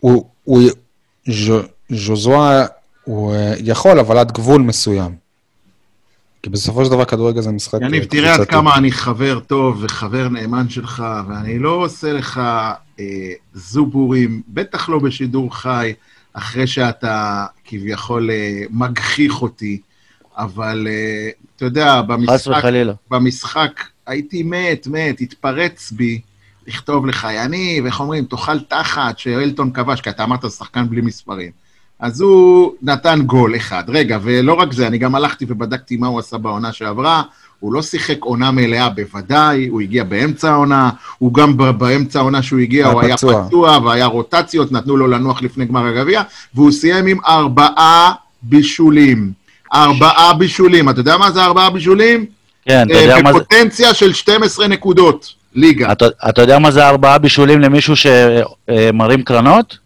הוא, 0.00 0.28
הוא, 0.44 0.62
ז'ו- 1.30 1.62
ז'וזואה, 1.88 2.66
הוא 3.04 3.34
אה, 3.34 3.54
יכול, 3.58 3.98
אבל 4.00 4.18
עד 4.18 4.32
גבול 4.32 4.62
מסוים. 4.62 5.24
כי 6.42 6.50
בסופו 6.50 6.84
של 6.84 6.90
דבר 6.90 7.04
כדורגל 7.04 7.40
זה 7.40 7.50
משחק 7.50 7.78
יניב, 7.82 8.02
אה, 8.02 8.08
תראה 8.08 8.30
עד 8.30 8.36
קבוצתי. 8.36 8.52
כמה 8.52 8.76
אני 8.76 8.92
חבר 8.92 9.40
טוב 9.40 9.78
וחבר 9.82 10.28
נאמן 10.28 10.68
שלך, 10.68 11.04
ואני 11.28 11.58
לא 11.58 11.70
עושה 11.70 12.12
לך 12.12 12.40
אה, 13.00 13.04
זובורים, 13.54 14.42
בטח 14.48 14.88
לא 14.88 14.98
בשידור 14.98 15.56
חי, 15.56 15.92
אחרי 16.32 16.66
שאתה 16.66 17.46
כביכול 17.64 18.30
אה, 18.30 18.62
מגחיך 18.70 19.42
אותי, 19.42 19.80
אבל 20.36 20.86
אה, 20.90 21.28
אתה 21.56 21.64
יודע, 21.64 22.00
חס 22.02 22.08
במשחק, 22.08 22.54
וחלילה. 22.58 22.92
במשחק 23.10 23.80
הייתי 24.06 24.42
מת, 24.42 24.86
מת, 24.86 25.20
התפרץ 25.20 25.92
בי 25.92 26.20
לכתוב 26.66 27.06
לך, 27.06 27.26
יניב, 27.34 27.86
איך 27.86 28.00
אומרים, 28.00 28.24
תאכל 28.24 28.60
תחת 28.60 29.18
שאלטון 29.18 29.72
כבש, 29.72 30.00
כי 30.00 30.10
אתה 30.10 30.24
אמרת 30.24 30.50
שחקן 30.50 30.88
בלי 30.88 31.00
מספרים. 31.00 31.50
אז 32.00 32.20
הוא 32.20 32.74
נתן 32.82 33.22
גול 33.26 33.56
אחד. 33.56 33.84
רגע, 33.88 34.18
ולא 34.22 34.54
רק 34.54 34.72
זה, 34.72 34.86
אני 34.86 34.98
גם 34.98 35.14
הלכתי 35.14 35.44
ובדקתי 35.48 35.96
מה 35.96 36.06
הוא 36.06 36.18
עשה 36.18 36.38
בעונה 36.38 36.72
שעברה. 36.72 37.22
הוא 37.60 37.72
לא 37.72 37.82
שיחק 37.82 38.16
עונה 38.20 38.50
מלאה 38.50 38.88
בוודאי, 38.88 39.66
הוא 39.66 39.80
הגיע 39.80 40.04
באמצע 40.04 40.50
העונה, 40.52 40.90
הוא 41.18 41.34
גם 41.34 41.56
באמצע 41.78 42.18
העונה 42.18 42.42
שהוא 42.42 42.60
הגיע, 42.60 42.86
הוא 42.86 43.00
היה 43.00 43.16
פצוע. 43.16 43.46
פצוע 43.46 43.78
והיה 43.84 44.06
רוטציות, 44.06 44.72
נתנו 44.72 44.96
לו 44.96 45.06
לנוח 45.06 45.42
לפני 45.42 45.64
גמר 45.64 45.86
הגביע, 45.86 46.22
והוא 46.54 46.72
סיים 46.72 47.06
עם 47.06 47.18
ארבעה 47.26 48.12
בישולים. 48.42 49.32
ארבעה 49.74 50.34
בישולים. 50.34 50.88
אתה 50.88 51.00
יודע 51.00 51.16
מה 51.16 51.30
זה 51.30 51.44
ארבעה 51.44 51.70
בישולים? 51.70 52.26
כן, 52.68 52.86
אתה 52.86 52.94
אה, 52.98 53.02
יודע 53.02 53.22
מה 53.22 53.32
זה... 53.32 53.38
בפוטנציה 53.38 53.94
של 53.94 54.12
12 54.12 54.68
נקודות, 54.68 55.32
ליגה. 55.54 55.92
אתה, 55.92 56.06
אתה 56.28 56.42
יודע 56.42 56.58
מה 56.58 56.70
זה 56.70 56.88
ארבעה 56.88 57.18
בישולים 57.18 57.60
למישהו 57.60 57.94
שמרים 57.96 59.22
קרנות? 59.22 59.78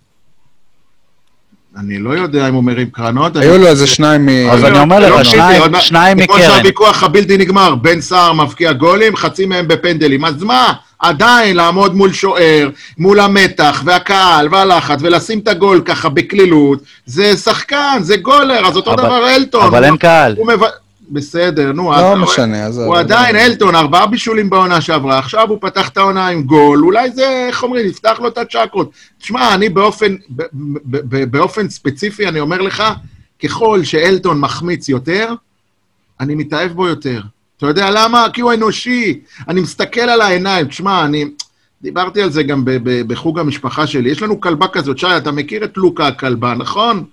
אני 1.79 1.99
לא 1.99 2.11
יודע 2.11 2.49
אם 2.49 2.55
הוא 2.55 2.65
מרים 2.65 2.91
קרנות. 2.91 3.37
היו 3.37 3.59
לו 3.59 3.67
איזה 3.67 3.87
שניים 3.87 4.27
מ... 4.27 4.29
אז 4.51 4.65
אני 4.65 4.79
אומר 4.79 4.99
לך, 5.01 5.11
לא 5.11 5.25
שניים- 5.25 5.73
מעט- 5.73 5.83
שניים 5.83 6.27
כמו 6.27 6.35
מקרן. 6.37 6.49
שהוויכוח 6.51 7.03
הבלתי 7.03 7.37
נגמר, 7.37 7.75
בן 7.75 8.01
סער 8.01 8.33
מבקיע 8.33 8.73
גולים, 8.73 9.17
חצי 9.17 9.47
מהם 9.47 9.69
בפנדלים. 9.69 10.25
אז 10.25 10.43
מה? 10.43 10.73
עדיין 10.99 11.57
לעמוד 11.57 11.95
מול 11.95 12.13
שוער, 12.13 12.69
מול 12.99 13.21
המתח 13.21 13.83
והקהל 13.85 14.49
והלחץ, 14.51 14.99
ולשים 15.03 15.39
את 15.39 15.49
הגול 15.49 15.83
ככה 15.85 16.09
בקלילות, 16.09 16.79
זה 17.07 17.37
שחקן, 17.37 17.99
זה 18.01 18.17
גולר, 18.17 18.67
אז 18.69 18.77
אותו 18.77 18.95
דבר 18.97 19.29
אלטון. 19.37 19.63
אבל 19.67 19.85
אין 19.85 19.97
קהל. 19.97 20.37
בסדר, 21.11 21.73
נו. 21.73 21.93
לא? 21.93 22.17
משנה, 22.17 22.67
עזוב. 22.67 22.85
הוא 22.85 22.97
עדיין 22.97 23.37
אלטון, 23.37 23.75
ארבעה 23.75 24.07
בישולים 24.07 24.51
בעונה 24.51 24.81
שעברה, 24.81 25.19
עכשיו 25.19 25.49
הוא 25.49 25.59
פתח 25.61 25.89
את 25.89 25.97
העונה 25.97 26.29
עם 26.29 26.43
גול, 26.43 26.85
אולי 26.85 27.11
זה, 27.11 27.47
איך 27.49 27.63
אומרים, 27.63 27.87
יפתח 27.87 28.19
לו 28.23 28.29
את 28.29 28.39
הצ'קרות. 28.39 28.91
תשמע, 29.19 29.55
אני 29.55 29.69
באופן, 29.69 30.17
באופן 31.31 31.69
ספציפי, 31.69 32.29
אני 32.29 32.41
אומר 32.41 32.61
לך, 32.61 32.83
ככל 33.45 33.85
שאלטון 33.85 34.41
מחמיץ 34.41 34.89
יותר, 34.89 35.35
אני 36.21 36.35
מתאהב 36.35 36.73
בו 36.73 36.89
יותר. 36.89 37.21
אתה 37.57 37.67
יודע 37.67 37.91
למה? 37.91 38.27
כי 38.33 38.41
הוא 38.41 38.53
אנושי. 38.53 39.21
אני 39.49 39.61
מסתכל 39.61 40.01
על 40.01 40.21
העיניים. 40.21 40.67
תשמע, 40.67 41.05
אני... 41.05 41.25
דיברתי 41.83 42.23
על 42.23 42.31
זה 42.31 42.43
גם 42.43 42.65
ב- 42.65 42.71
ב- 42.83 43.13
בחוג 43.13 43.39
המשפחה 43.39 43.87
שלי. 43.87 44.11
יש 44.11 44.23
לנו 44.23 44.41
כלבה 44.41 44.69
כזאת, 44.69 44.99
שי, 44.99 45.07
אתה 45.17 45.31
מכיר 45.31 45.65
את 45.65 45.77
לוקה 45.77 46.07
הכלבה, 46.07 46.55
נכון? 46.55 47.05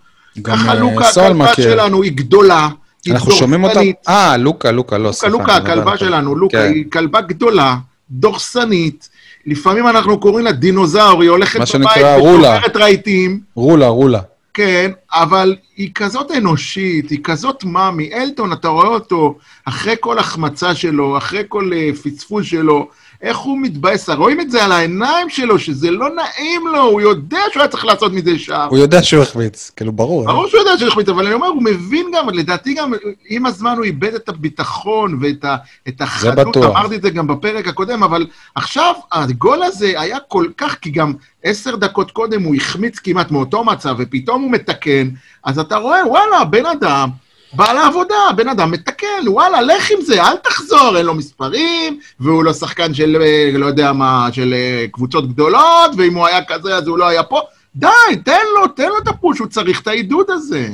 גם 0.41 0.58
ככה 0.58 0.69
אה, 0.69 0.79
לוקה 0.79 1.03
סול 1.05 1.23
הכלבה 1.23 1.51
מכיר. 1.51 1.71
שלנו 1.71 2.01
היא 2.01 2.12
גדולה. 2.12 2.69
אנחנו 3.12 3.32
שומעים 3.32 3.63
אותה? 3.63 3.80
אה, 4.08 4.38
לוקה, 4.38 4.72
לוקה, 4.72 4.98
לא, 4.98 5.12
סליחה. 5.12 5.38
לוקה, 5.38 5.56
הכלבה 5.56 5.91
על- 5.91 5.98
שלנו, 5.98 6.36
לוקה, 6.36 6.58
כן. 6.58 6.72
היא 6.74 6.86
כלבה 6.91 7.22
גדולה, 7.22 7.76
דורסנית. 8.12 9.10
לפעמים 9.46 9.88
אנחנו 9.88 10.20
קוראים 10.20 10.46
לה 10.46 10.52
דינוזאור, 10.52 11.22
היא 11.22 11.30
הולכת 11.30 11.60
מה 11.60 11.65
בבית 11.65 11.72
שנקרא 11.72 12.15
רולה. 12.18 12.52
ושומרת 12.52 12.78
רהיטים, 12.78 13.39
רולה, 13.56 13.88
רולה. 13.88 14.20
כן, 14.54 14.91
אבל 15.13 15.56
היא 15.78 15.89
כזאת 15.96 16.32
אנושית, 16.38 17.10
היא 17.10 17.20
כזאת 17.24 17.63
מאמי. 17.63 18.10
אלטון, 18.13 18.54
אתה 18.54 18.68
רואה 18.68 18.88
אותו, 18.88 19.38
אחרי 19.65 19.96
כל 20.00 20.20
החמצה 20.20 20.76
שלו, 20.76 21.18
אחרי 21.18 21.44
כל 21.48 21.72
אה, 21.74 21.89
פספוס 22.04 22.46
שלו, 22.46 22.88
איך 23.21 23.38
הוא 23.38 23.58
מתבאס, 23.62 24.10
רואים 24.10 24.41
את 24.41 24.51
זה 24.51 24.63
על 24.63 24.71
העיניים 24.71 25.30
שלו, 25.30 25.60
שזה 25.60 25.91
לא 25.91 26.10
נעים 26.15 26.67
לו, 26.67 26.82
הוא 26.82 27.01
יודע 27.01 27.39
שהוא 27.51 27.62
היה 27.62 27.69
צריך 27.69 27.86
לעשות 27.86 28.12
מזה 28.12 28.39
שער. 28.39 28.67
הוא 28.69 28.78
יודע 28.78 29.04
שהוא 29.04 29.23
החמיץ, 29.23 29.71
כאילו, 29.75 29.91
ברור. 29.91 30.25
ברור 30.25 30.47
שהוא 30.47 30.60
יודע 30.60 30.78
שהוא 30.78 30.89
החמיץ, 30.89 31.10
אבל 31.10 31.25
אני 31.25 31.34
אומר, 31.34 31.47
הוא 31.47 31.63
מבין 31.63 32.08
גם, 32.13 32.30
לדעתי 32.30 32.73
גם, 32.73 32.93
עם 33.30 33.45
הזמן 33.45 33.78
הוא 33.78 33.84
איבד 33.84 34.13
את 34.13 34.30
הביטחון 34.30 35.19
ואת 35.21 36.01
החדות. 36.01 36.58
אמרתי 36.58 36.95
את 36.95 37.01
זה 37.01 37.10
גם 37.10 37.28
בפרק 37.28 37.67
הקודם, 37.67 38.04
אבל 38.04 38.28
עכשיו 38.56 38.93
הגול 39.12 39.63
הזה 39.63 39.93
היה 39.95 40.17
כל 40.28 40.47
כך, 40.58 40.78
כי 40.82 40.91
גם 40.91 41.13
עשר 41.43 41.75
דקות 41.75 42.12
קודם 42.12 42.43
הוא 42.43 42.56
החמיץ 42.56 42.99
כמעט 42.99 43.32
מאותו 43.32 43.63
מצב, 43.63 43.95
ופתאום 43.97 44.41
הוא 44.41 44.51
מתקן, 44.51 45.10
אז 45.43 45.60
אתה 45.60 45.78
רואה, 45.78 46.08
וואלה, 46.08 46.45
בן 46.45 46.65
אדם 46.65 47.10
בא 47.56 47.74
לעבודה, 47.74 48.15
בן 48.36 48.50
אדם 48.50 48.72
מתקן, 48.72 49.28
וואלה, 49.28 49.62
לך 49.62 49.91
עם 49.91 50.02
זה, 50.02 50.24
אל 50.24 50.38
תחזור, 50.38 50.98
אין 50.98 51.06
לו 51.06 51.13
מספרים, 51.13 52.00
והוא 52.20 52.44
לא 52.44 52.54
שחקן 52.54 52.94
של, 52.94 53.18
אה, 53.22 53.52
לא 53.54 53.65
יודע 53.65 53.94
מה, 53.94 54.28
של 54.32 54.54
אה, 54.54 54.86
קבוצות 54.91 55.30
גדולות, 55.30 55.91
ואם 55.98 56.15
הוא 56.15 56.28
היה 56.28 56.46
כזה 56.46 56.76
אז 56.76 56.88
הוא 56.88 56.98
לא 56.98 57.08
היה 57.08 57.24
פה. 57.24 57.41
די, 57.76 57.88
תן 58.26 58.41
לו, 58.56 58.68
תן 58.68 58.88
לו 58.89 58.98
את 58.98 59.08
הפוש, 59.08 59.39
הוא 59.39 59.48
צריך 59.48 59.82
את 59.82 59.88
העידוד 59.88 60.26
הזה. 60.30 60.70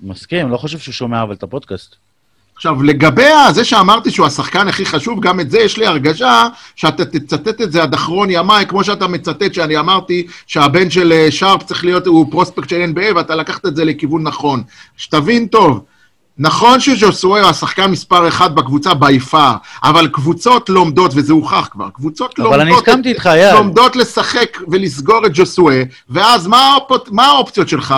מסכים, 0.00 0.50
לא 0.50 0.56
חושב 0.56 0.78
שהוא 0.78 0.92
שומע 0.92 1.22
אבל 1.22 1.34
את 1.34 1.42
הפודקאסט. 1.42 1.94
עכשיו, 2.56 2.82
לגבי 2.82 3.30
זה 3.50 3.64
שאמרתי 3.64 4.10
שהוא 4.10 4.26
השחקן 4.26 4.68
הכי 4.68 4.86
חשוב, 4.86 5.20
גם 5.20 5.40
את 5.40 5.50
זה 5.50 5.58
יש 5.58 5.76
לי 5.76 5.86
הרגשה 5.86 6.48
שאתה 6.76 7.04
תצטט 7.04 7.60
את 7.60 7.72
זה 7.72 7.82
עד 7.82 7.94
אחרון 7.94 8.30
ימיי, 8.30 8.66
כמו 8.66 8.84
שאתה 8.84 9.08
מצטט 9.08 9.54
שאני 9.54 9.78
אמרתי 9.78 10.26
שהבן 10.46 10.90
של 10.90 11.12
אה, 11.12 11.30
שרפ 11.30 11.62
צריך 11.62 11.84
להיות, 11.84 12.06
הוא 12.06 12.30
פרוספקט 12.30 12.68
של 12.68 12.92
NBA, 12.94 13.16
ואתה 13.16 13.34
לקחת 13.34 13.66
את 13.66 13.76
זה 13.76 13.84
לכיוון 13.84 14.22
נכון. 14.22 14.62
שתבין 14.96 15.46
טוב, 15.46 15.84
נכון 16.38 16.80
שז'וסואר 16.80 17.40
הוא 17.40 17.50
השחקן 17.50 17.90
מספר 17.90 18.28
אחת 18.28 18.50
בקבוצה 18.50 18.94
ביפר, 18.94 19.52
אבל 19.82 20.08
קבוצות 20.08 20.68
לומדות, 20.68 21.10
וזה 21.14 21.32
הוכח 21.32 21.68
כבר, 21.72 21.90
קבוצות 21.90 22.38
לומדות... 22.38 22.54
אבל 22.54 22.60
אני 22.60 22.74
הסכמתי 22.74 23.08
איתך. 23.08 23.30
לומדות 23.54 23.96
לשחק 23.96 24.58
ולסגור 24.68 25.26
את 25.26 25.30
ג'וסואה, 25.34 25.82
ואז 26.10 26.46
מה, 26.46 26.60
האופ... 26.60 27.08
מה 27.10 27.26
האופציות 27.26 27.68
שלך? 27.68 27.94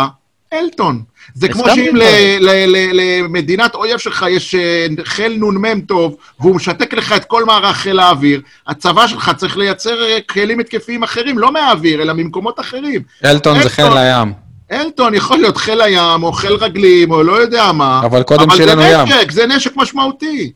אלטון. 0.52 1.02
זה 1.34 1.48
כמו 1.48 1.64
שאם 1.74 1.96
איתך. 1.96 1.96
ל- 1.96 2.38
ל- 2.40 2.66
ל- 2.66 3.00
למדינת 3.00 3.74
אויב 3.74 3.98
שלך 3.98 4.26
יש 4.30 4.54
אה, 4.54 4.86
חיל 5.04 5.32
נ"מ 5.32 5.80
טוב, 5.80 6.16
והוא 6.40 6.56
משתק 6.56 6.94
לך 6.94 7.12
את 7.12 7.24
כל 7.24 7.44
מערך 7.44 7.76
חיל 7.76 7.98
האוויר, 7.98 8.40
הצבא 8.66 9.06
שלך 9.06 9.30
צריך 9.36 9.56
לייצר 9.56 10.02
אה, 10.02 10.18
כלים 10.30 10.60
התקפיים 10.60 11.02
אחרים, 11.02 11.38
לא 11.38 11.52
מהאוויר, 11.52 12.02
אלא 12.02 12.12
ממקומות 12.12 12.60
אחרים. 12.60 13.02
אלטון 13.24 13.62
זה. 13.62 13.70
חיל 13.70 13.96
הים. 13.96 14.32
אלטון 14.72 15.14
יכול 15.14 15.38
להיות 15.38 15.56
חיל 15.56 15.80
הים, 15.80 16.22
או 16.22 16.32
חיל 16.32 16.52
רגלים, 16.52 17.10
או 17.10 17.22
לא 17.22 17.32
יודע 17.32 17.72
מה. 17.72 18.00
אבל 18.04 18.22
קודם 18.22 18.50
שיהיה 18.50 18.74
לנו 18.74 18.82
אבל 18.82 18.90
ים. 18.92 19.06
זה 19.08 19.14
נשק, 19.14 19.30
זה 19.30 19.46
נשק 19.46 19.76
משמעותי. 19.76 20.52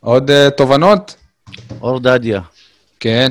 עוד 0.00 0.30
אה, 0.30 0.50
תובנות? 0.50 1.16
אור 1.80 2.00
דדיה. 2.00 2.40
כן. 3.00 3.30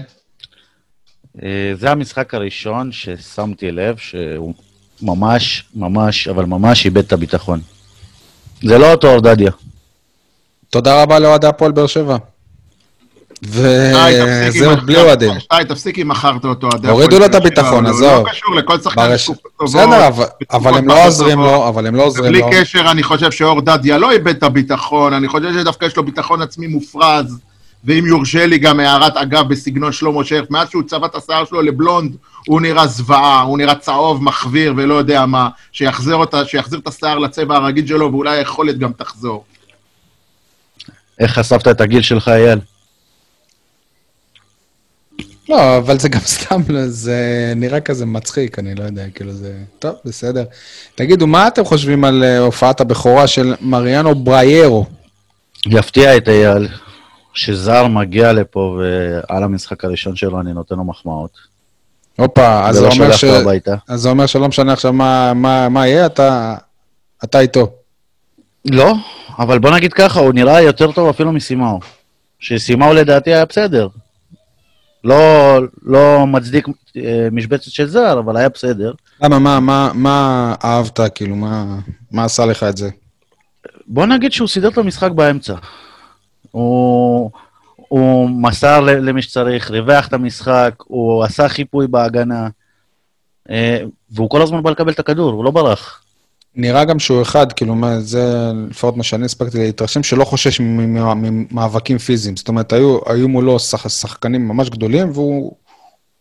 אה, 1.44 1.72
זה 1.80 1.92
המשחק 1.92 2.34
הראשון 2.34 2.92
ששמתי 2.92 3.72
לב 3.72 3.98
שהוא 3.98 4.54
ממש, 5.02 5.64
ממש, 5.76 6.28
אבל 6.28 6.46
ממש 6.46 6.86
איבד 6.86 7.06
את 7.06 7.14
הביטחון. 7.14 7.62
זה 8.64 8.78
לא 8.78 8.92
אותו 8.92 9.12
אור 9.12 9.22
דדיה. 9.22 9.52
תודה 10.70 11.02
רבה 11.02 11.20
לאוהדי 11.20 11.48
הפועל 11.48 11.72
באר 11.72 11.88
שבע. 11.88 12.18
וזהו, 13.44 14.78
בלי 14.86 15.02
אוהדים. 15.02 15.32
שי, 15.40 15.66
תפסיק 15.68 16.00
אם 16.00 16.08
מכרת 16.08 16.46
אותו. 16.46 16.70
עד 16.74 16.86
הורידו 16.86 17.20
לו 17.20 17.26
את 17.26 17.36
הביטחון, 17.36 17.86
שבע, 17.86 17.90
עזוב. 17.90 18.04
לא 18.28 18.32
קשור 18.32 18.56
לכל 18.56 18.80
שחקן 18.80 19.02
בתקופות 19.14 19.52
טובות, 19.58 19.76
בסדר, 19.76 20.08
אבל- 20.52 20.78
הם 20.78 20.88
לא 20.88 21.06
עוזרים. 21.06 21.40
לו, 21.40 21.68
אבל 21.68 21.88
הם 21.88 21.96
לא 21.96 22.04
עוזרים 22.04 22.32
בלי 22.32 22.42
לו. 22.42 22.50
קשר, 22.52 22.92
אני 22.92 23.04
חושב 23.04 23.32
שאור 23.32 23.62
דדיה 23.62 23.98
לא 23.98 24.12
איבד 24.12 24.36
את 24.36 24.44
הביטחון, 24.44 25.14
אני 25.14 25.28
חושב 25.28 25.54
שדווקא 25.54 25.86
יש 25.86 25.98
לו 25.98 26.04
ביטחון 26.04 26.42
עצמי 26.42 26.68
מופרז, 26.68 27.40
ואם 27.86 28.06
יורשה 28.08 28.46
לי 28.46 28.58
גם 28.58 28.80
הערת 28.80 29.18
אגב 29.18 29.48
בסגנון 29.50 29.92
שלמה 29.92 30.24
שרף, 30.24 30.46
מאז 30.50 30.70
שהוא 30.70 30.84
צבע 30.84 31.08
את 31.08 31.16
השיער 31.16 31.46
שלו 31.46 31.62
לבלונד, 31.62 32.16
הוא 32.48 32.62
נראה 32.62 32.88
זוועה, 32.88 33.42
הוא 33.42 33.58
נראה 33.58 33.76
צהוב, 33.76 34.24
מחוויר 34.24 34.74
ולא 34.78 34.94
יודע 34.94 35.26
מה, 35.26 35.50
שיחזיר, 35.72 36.16
אותה, 36.16 36.46
שיחזיר 36.46 36.80
את 36.80 36.88
השיער 36.88 37.18
לצבע 37.20 37.56
הרגיל 37.56 37.88
שלו, 37.88 38.12
ואולי 38.12 38.38
היכולת 38.38 38.78
גם 38.78 38.92
תחזור. 38.98 39.44
איך 41.20 41.32
חשפת 41.40 41.68
את 41.68 41.82
הגיל 41.82 42.02
שלך, 42.02 42.28
אייל? 42.28 42.60
לא, 45.52 45.78
אבל 45.78 46.00
זה 46.00 46.10
גם 46.10 46.20
סתם, 46.36 46.62
זה 46.88 47.54
נראה 47.56 47.80
כזה 47.80 48.06
מצחיק, 48.06 48.60
אני 48.60 48.76
לא 48.76 48.84
יודע, 48.84 49.04
כאילו 49.16 49.34
זה... 49.34 49.54
טוב, 49.80 49.96
בסדר. 50.06 50.44
תגידו, 50.96 51.28
מה 51.28 51.48
אתם 51.48 51.66
חושבים 51.66 52.04
על 52.04 52.24
אה, 52.24 52.38
הופעת 52.40 52.82
הבכורה 52.82 53.28
של 53.28 53.56
מריאנו 53.62 54.16
בריירו? 54.16 54.86
יפתיע 55.66 56.18
את 56.18 56.30
אייל 56.30 56.68
שזר 57.34 57.88
מגיע 57.88 58.34
לפה 58.34 58.80
ועל 58.80 59.44
המשחק 59.44 59.86
הראשון 59.86 60.16
שלו 60.16 60.42
אני 60.42 60.54
נותן 60.54 60.76
לו 60.76 60.84
מחמאות. 60.84 61.52
הופה, 62.18 62.68
אז 62.70 62.76
זה 62.76 62.88
אומר 62.88 63.12
ש... 63.12 63.24
אז 63.88 64.08
אומר 64.08 64.26
שלא 64.26 64.48
משנה 64.48 64.74
עכשיו 64.74 64.94
מה, 64.94 65.34
מה, 65.34 65.70
מה 65.70 65.88
יהיה, 65.88 66.06
אתה, 66.06 66.56
אתה 67.24 67.40
איתו. 67.40 67.72
לא, 68.66 68.94
אבל 69.40 69.60
בוא 69.60 69.72
נגיד 69.72 69.94
ככה, 69.94 70.20
הוא 70.20 70.34
נראה 70.34 70.62
יותר 70.62 70.92
טוב 70.92 71.10
אפילו 71.10 71.32
מסימאו. 71.32 71.80
שסימאו 72.40 72.94
לדעתי 72.94 73.34
היה 73.34 73.46
בסדר. 73.46 73.88
לא, 75.04 75.60
לא 75.82 76.28
מצדיק 76.28 76.68
אה, 76.98 77.28
משבצת 77.32 77.72
של 77.72 77.88
זר, 77.88 78.20
אבל 78.20 78.38
היה 78.38 78.50
בסדר. 78.50 78.94
למה, 79.22 79.40
מה, 79.40 79.60
מה, 79.60 79.92
מה 79.94 80.56
אהבת, 80.64 81.00
כאילו, 81.16 81.36
מה, 81.36 81.80
מה 82.12 82.24
עשה 82.24 82.46
לך 82.46 82.64
את 82.64 82.78
זה? 82.78 82.90
בוא 83.88 84.06
נגיד 84.06 84.32
שהוא 84.32 84.48
סידר 84.48 84.70
את 84.70 84.78
המשחק 84.78 85.12
באמצע. 85.12 85.56
הוא, 86.52 87.32
הוא 87.76 88.30
מסר 88.30 88.80
למי 88.82 89.22
שצריך, 89.22 89.72
ריווח 89.72 90.08
את 90.08 90.14
המשחק, 90.14 90.74
הוא 90.78 91.24
עשה 91.24 91.50
חיפוי 91.50 91.88
בהגנה, 91.88 92.48
אה, 93.50 93.82
והוא 94.12 94.30
כל 94.30 94.42
הזמן 94.42 94.64
בא 94.64 94.72
לקבל 94.72 94.92
את 94.92 95.00
הכדור, 95.00 95.32
הוא 95.32 95.46
לא 95.46 95.52
ברח. 95.52 96.01
נראה 96.56 96.86
גם 96.86 97.00
שהוא 97.00 97.22
אחד, 97.22 97.52
כאילו, 97.54 97.76
מה, 97.76 98.00
זה 98.00 98.52
לפחות 98.70 98.98
מה 98.98 99.04
שאני 99.04 99.26
הספקתי 99.26 99.60
להתרשם, 99.60 100.04
שלא 100.04 100.26
חושש 100.26 100.60
ממאבקים 100.60 101.98
פיזיים. 101.98 102.38
זאת 102.38 102.48
אומרת, 102.48 102.74
היו, 102.74 103.00
היו 103.06 103.30
מולו 103.30 103.60
שח, 103.60 103.90
שחקנים 103.90 104.48
ממש 104.48 104.70
גדולים, 104.70 105.12
והוא 105.14 105.56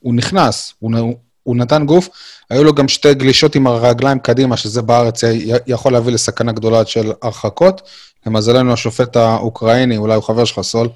הוא 0.01 0.15
נכנס, 0.15 0.75
הוא, 0.79 0.93
הוא 1.43 1.57
נתן 1.57 1.87
גוף. 1.87 2.09
היו 2.51 2.65
לו 2.65 2.75
גם 2.75 2.89
שתי 2.89 3.15
גלישות 3.15 3.55
עם 3.55 3.67
הרגליים 3.67 4.19
קדימה, 4.19 4.57
שזה 4.57 4.83
בארץ 4.83 5.21
יכול 5.67 5.93
להביא 5.93 6.13
לסכנה 6.13 6.53
גדולה 6.53 6.87
של 6.87 7.13
הרחקות. 7.23 7.83
למזלנו, 8.27 8.73
השופט 8.73 9.17
האוקראיני, 9.17 9.97
אולי 9.97 10.15
הוא 10.15 10.25
חבר 10.25 10.45
שלך, 10.45 10.61
סול, 10.61 10.89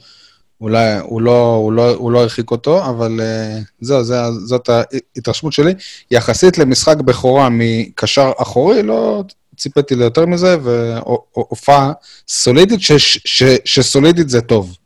אולי 0.64 0.98
הוא 0.98 1.22
לא, 1.22 1.55
הוא 1.55 1.72
לא, 1.72 1.94
הוא 1.94 2.12
לא 2.12 2.20
הרחיק 2.20 2.50
אותו, 2.50 2.87
אבל 2.87 3.20
uh, 3.20 3.64
זהו, 3.81 4.05
זה, 4.05 4.31
זאת 4.31 4.68
ההתרשמות 4.68 5.53
שלי. 5.53 5.72
יחסית 6.11 6.59
למשחק 6.59 6.96
בכורה 6.96 7.48
מקשר 7.50 8.33
אחורי, 8.38 8.83
לא 8.83 9.24
ציפיתי 9.57 9.94
ליותר 9.94 10.27
מזה, 10.27 10.57
והופעה 10.62 11.92
סולידית, 12.29 12.81
ש, 12.81 12.92
ש, 12.92 13.18
ש, 13.24 13.42
שסולידית 13.64 14.29
זה 14.29 14.40
טוב 14.40 14.77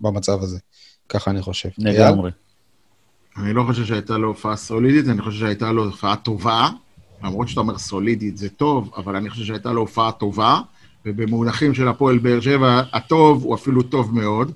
במצב 0.00 0.42
הזה. 0.42 0.58
ככה 1.08 1.30
אני 1.30 1.42
חושב. 1.42 1.68
לגמרי. 1.78 2.30
אני 3.36 3.52
לא 3.52 3.64
חושב 3.66 3.84
שהייתה 3.84 4.18
לו 4.18 4.28
הופעה 4.28 4.56
סולידית, 4.56 5.08
אני 5.08 5.22
חושב 5.22 5.40
שהייתה 5.40 5.72
לו 5.72 5.84
הופעה 5.84 6.16
טובה. 6.16 6.68
למרות 7.24 7.48
שאתה 7.48 7.60
אומר 7.60 7.78
סולידית 7.78 8.38
זה 8.38 8.48
טוב, 8.48 8.90
אבל 8.96 9.16
אני 9.16 9.30
חושב 9.30 9.44
שהייתה 9.44 9.72
לו 9.72 9.80
הופעה 9.80 10.12
טובה, 10.12 10.60
ובמונחים 11.06 11.74
של 11.74 11.88
הפועל 11.88 12.18
באר 12.18 12.40
שבע, 12.40 12.82
הטוב 12.92 13.44
הוא 13.44 13.54
אפילו 13.54 13.82
טוב 13.82 14.14
מאוד, 14.14 14.52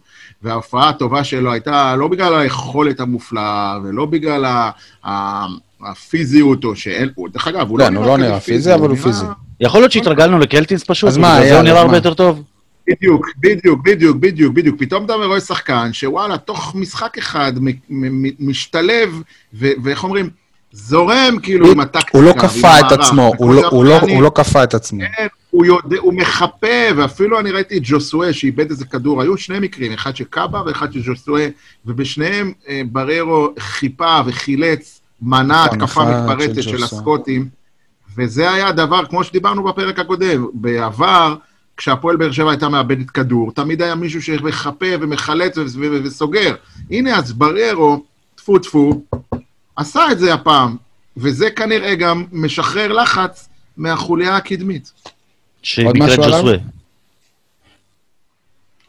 וההופעה 0.46 0.88
הטובה 0.88 1.24
שלו 1.24 1.52
הייתה 1.52 1.96
לא 1.96 2.08
בגלל 2.08 2.34
היכולת 2.34 3.00
המופלאה, 3.00 3.78
ולא 3.84 4.06
בגלל 4.06 4.44
ה- 4.44 4.70
ה- 5.06 5.46
הפיזיות, 5.86 6.64
או 6.64 6.76
שאין... 6.76 7.08
דרך 7.32 7.48
אגב, 7.48 7.70
הוא 7.70 7.78
כן, 7.78 7.94
לא 7.94 7.98
הוא 7.98 8.04
נראה 8.04 8.16
לא 8.16 8.16
כזה 8.18 8.28
נראה 8.28 8.40
פיזי, 8.40 8.74
אבל 8.74 8.88
הוא 8.88 8.96
פיזי. 8.96 9.24
יכול 9.60 9.80
להיות 9.80 9.92
שהתרגלנו 9.92 10.38
לקלטינס 10.38 10.84
פשוט, 10.84 11.08
אז 11.08 11.16
מה, 11.16 11.40
זה 11.42 11.62
נראה 11.62 11.80
הרבה? 11.80 11.96
יותר 11.96 12.14
טוב. 12.14 12.42
בדיוק, 12.88 13.26
בדיוק, 13.40 13.80
בדיוק, 13.84 14.16
בדיוק, 14.16 14.54
בדיוק. 14.54 14.76
פתאום 14.78 15.04
אתה 15.04 15.12
רואה 15.14 15.40
שחקן 15.40 15.92
שוואלה, 15.92 16.36
תוך 16.38 16.74
משחק 16.74 17.18
אחד 17.18 17.52
משתלב, 18.38 19.22
ואיך 19.52 20.04
אומרים, 20.04 20.30
זורם 20.72 21.36
כאילו 21.42 21.70
עם 21.72 21.80
הטקטיקה. 21.80 22.18
הוא 22.18 22.24
לא 22.24 22.32
כפה 22.38 22.80
את 22.80 22.92
עצמו, 22.92 23.32
הוא 23.38 24.22
לא 24.22 24.30
כפה 24.34 24.64
את 24.64 24.74
עצמו. 24.74 25.02
הוא 25.56 25.66
יודע, 25.66 25.96
הוא 25.98 26.14
מחפה, 26.14 26.86
ואפילו 26.96 27.40
אני 27.40 27.50
ראיתי 27.50 27.76
את 27.76 27.82
ג'וסואה 27.84 28.32
שאיבד 28.32 28.70
איזה 28.70 28.84
כדור, 28.84 29.22
היו 29.22 29.36
שני 29.36 29.58
מקרים, 29.58 29.92
אחד 29.92 30.16
של 30.16 30.24
קאבה 30.24 30.62
ואחד 30.66 30.92
של 30.92 31.00
ג'וסואה, 31.04 31.48
ובשניהם 31.86 32.52
אה, 32.68 32.82
בררו 32.92 33.48
חיפה 33.58 34.20
וחילץ, 34.26 35.00
מנע 35.22 35.64
נכון, 35.64 35.78
התקפה 35.82 36.04
מתפרצת 36.04 36.62
של 36.62 36.78
של. 36.78 36.84
הסקוטים, 36.84 37.48
וזה 38.16 38.52
היה 38.52 38.68
הדבר, 38.68 39.06
כמו 39.06 39.24
שדיברנו 39.24 39.64
בפרק 39.64 39.98
הקודם, 39.98 40.46
בעבר, 40.54 41.34
כשהפועל 41.76 42.16
באר 42.16 42.32
שבע 42.32 42.50
הייתה 42.50 42.68
מאבדת 42.68 43.10
כדור, 43.10 43.52
תמיד 43.52 43.82
היה 43.82 43.94
מישהו 43.94 44.22
שמחפה 44.22 44.86
ומחלץ 45.00 45.58
וסוגר. 46.04 46.54
הנה, 46.90 47.16
אז 47.16 47.32
בררו, 47.32 48.04
טפו 48.34 48.58
טפו, 48.58 49.02
עשה 49.76 50.12
את 50.12 50.18
זה 50.18 50.34
הפעם, 50.34 50.76
וזה 51.16 51.50
כנראה 51.50 51.94
גם 51.94 52.24
משחרר 52.32 52.92
לחץ 52.92 53.48
מהחוליה 53.76 54.36
הקדמית. 54.36 55.15
שנקראת? 55.66 56.18
ג'וסווה. 56.18 56.56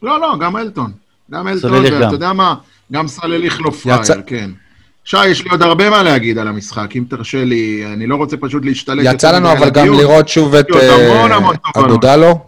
לא, 0.02 0.20
לא, 0.20 0.38
גם 0.40 0.56
אלטון. 0.56 0.92
גם 1.30 1.48
אלטון. 1.48 1.72
ואתה 1.72 2.14
יודע 2.14 2.32
מה? 2.32 2.54
גם 2.92 3.08
סלליך 3.08 3.60
לא 3.64 3.70
פראייר, 3.70 4.00
יצא- 4.02 4.14
כן. 4.26 4.50
שי, 5.04 5.26
יש 5.26 5.44
לי 5.44 5.50
עוד 5.50 5.62
הרבה 5.62 5.90
מה 5.90 6.02
להגיד 6.02 6.38
על 6.38 6.48
המשחק, 6.48 6.96
אם 6.96 7.04
תרשה 7.10 7.44
לי, 7.44 7.84
אני 7.92 8.06
לא 8.06 8.16
רוצה 8.16 8.36
פשוט 8.36 8.64
להשתלט. 8.64 9.14
יצא 9.14 9.32
לנו 9.32 9.52
אבל 9.52 9.70
גם 9.70 9.82
הדיון. 9.82 9.98
לראות 9.98 10.28
שוב 10.28 10.54
את 10.54 10.66
אה. 10.74 11.26
אגודלו. 11.76 12.38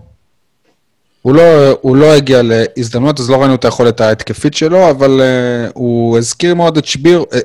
הוא 1.23 1.35
לא, 1.35 1.43
הוא 1.81 1.97
לא 1.97 2.13
הגיע 2.13 2.41
להזדמנות, 2.45 3.21
אז 3.21 3.31
לא 3.31 3.37
ראינו 3.41 3.55
את 3.55 3.65
היכולת 3.65 4.01
ההתקפית 4.01 4.55
שלו, 4.55 4.91
אבל 4.91 5.21
uh, 5.21 5.71
הוא 5.75 6.19
הזכיר 6.19 6.55
מאוד 6.55 6.77
את 6.77 6.85
שביר, 6.85 7.25
אה, 7.33 7.39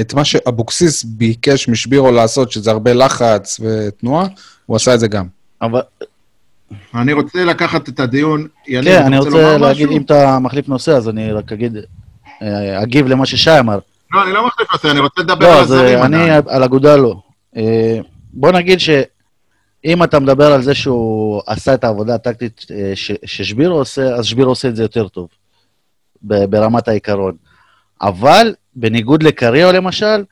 את 0.00 0.14
מה 0.14 0.24
שאבוקסיס 0.24 1.04
ביקש 1.04 1.68
משבירו 1.68 2.10
לעשות, 2.12 2.52
שזה 2.52 2.70
הרבה 2.70 2.92
לחץ 2.92 3.60
ותנועה, 3.62 4.26
הוא 4.66 4.76
עשה 4.76 4.94
את 4.94 5.00
זה 5.00 5.08
גם. 5.08 5.26
אבל 5.62 5.80
אני 6.94 7.12
רוצה 7.12 7.44
לקחת 7.44 7.88
את 7.88 8.00
הדיון. 8.00 8.46
יניב, 8.68 8.84
כן, 8.84 8.98
אתה 8.98 9.06
אני 9.06 9.18
רוצה 9.18 9.30
רוצה 9.30 9.42
לומר 9.42 9.56
להגיד, 9.66 9.86
משהו? 9.86 9.96
אם 9.96 10.02
אתה 10.02 10.38
מחליף 10.38 10.68
נושא, 10.68 10.92
אז 10.92 11.08
אני 11.08 11.32
רק 11.32 11.52
אגיד, 11.52 11.76
אה, 12.42 12.82
אגיב 12.82 13.06
למה 13.06 13.26
ששי 13.26 13.58
אמר. 13.58 13.78
לא, 14.12 14.22
אני 14.24 14.32
לא 14.32 14.46
מחליף 14.46 14.72
נושא, 14.72 14.90
אני 14.90 15.00
רוצה 15.00 15.22
לדבר 15.22 15.46
לא, 15.46 15.54
על 15.56 15.60
הזרים 15.64 15.98
אה, 15.98 16.04
אני 16.06 16.16
עדיין. 16.30 16.42
על 16.48 16.62
אגודלו. 16.64 17.22
אה, 17.56 17.98
בוא 18.32 18.52
נגיד 18.52 18.80
שאם 18.80 20.02
אתה 20.04 20.18
מדבר 20.20 20.52
על 20.52 20.62
זה 20.62 20.74
שהוא 20.74 21.42
עשה 21.46 21.74
את 21.74 21.84
העבודה 21.84 22.14
הטקטית 22.14 22.66
אה, 22.70 22.92
ש- 22.94 23.12
ששבירו 23.24 23.78
עושה, 23.78 24.14
אז 24.14 24.26
שבירו 24.26 24.50
עושה 24.50 24.68
את 24.68 24.76
זה 24.76 24.82
יותר 24.82 25.08
טוב, 25.08 25.28
ברמת 26.22 26.88
העיקרון. 26.88 27.34
אבל 28.02 28.54
בניגוד 28.76 29.22
לקריו 29.22 29.72
למשל, 29.72 30.24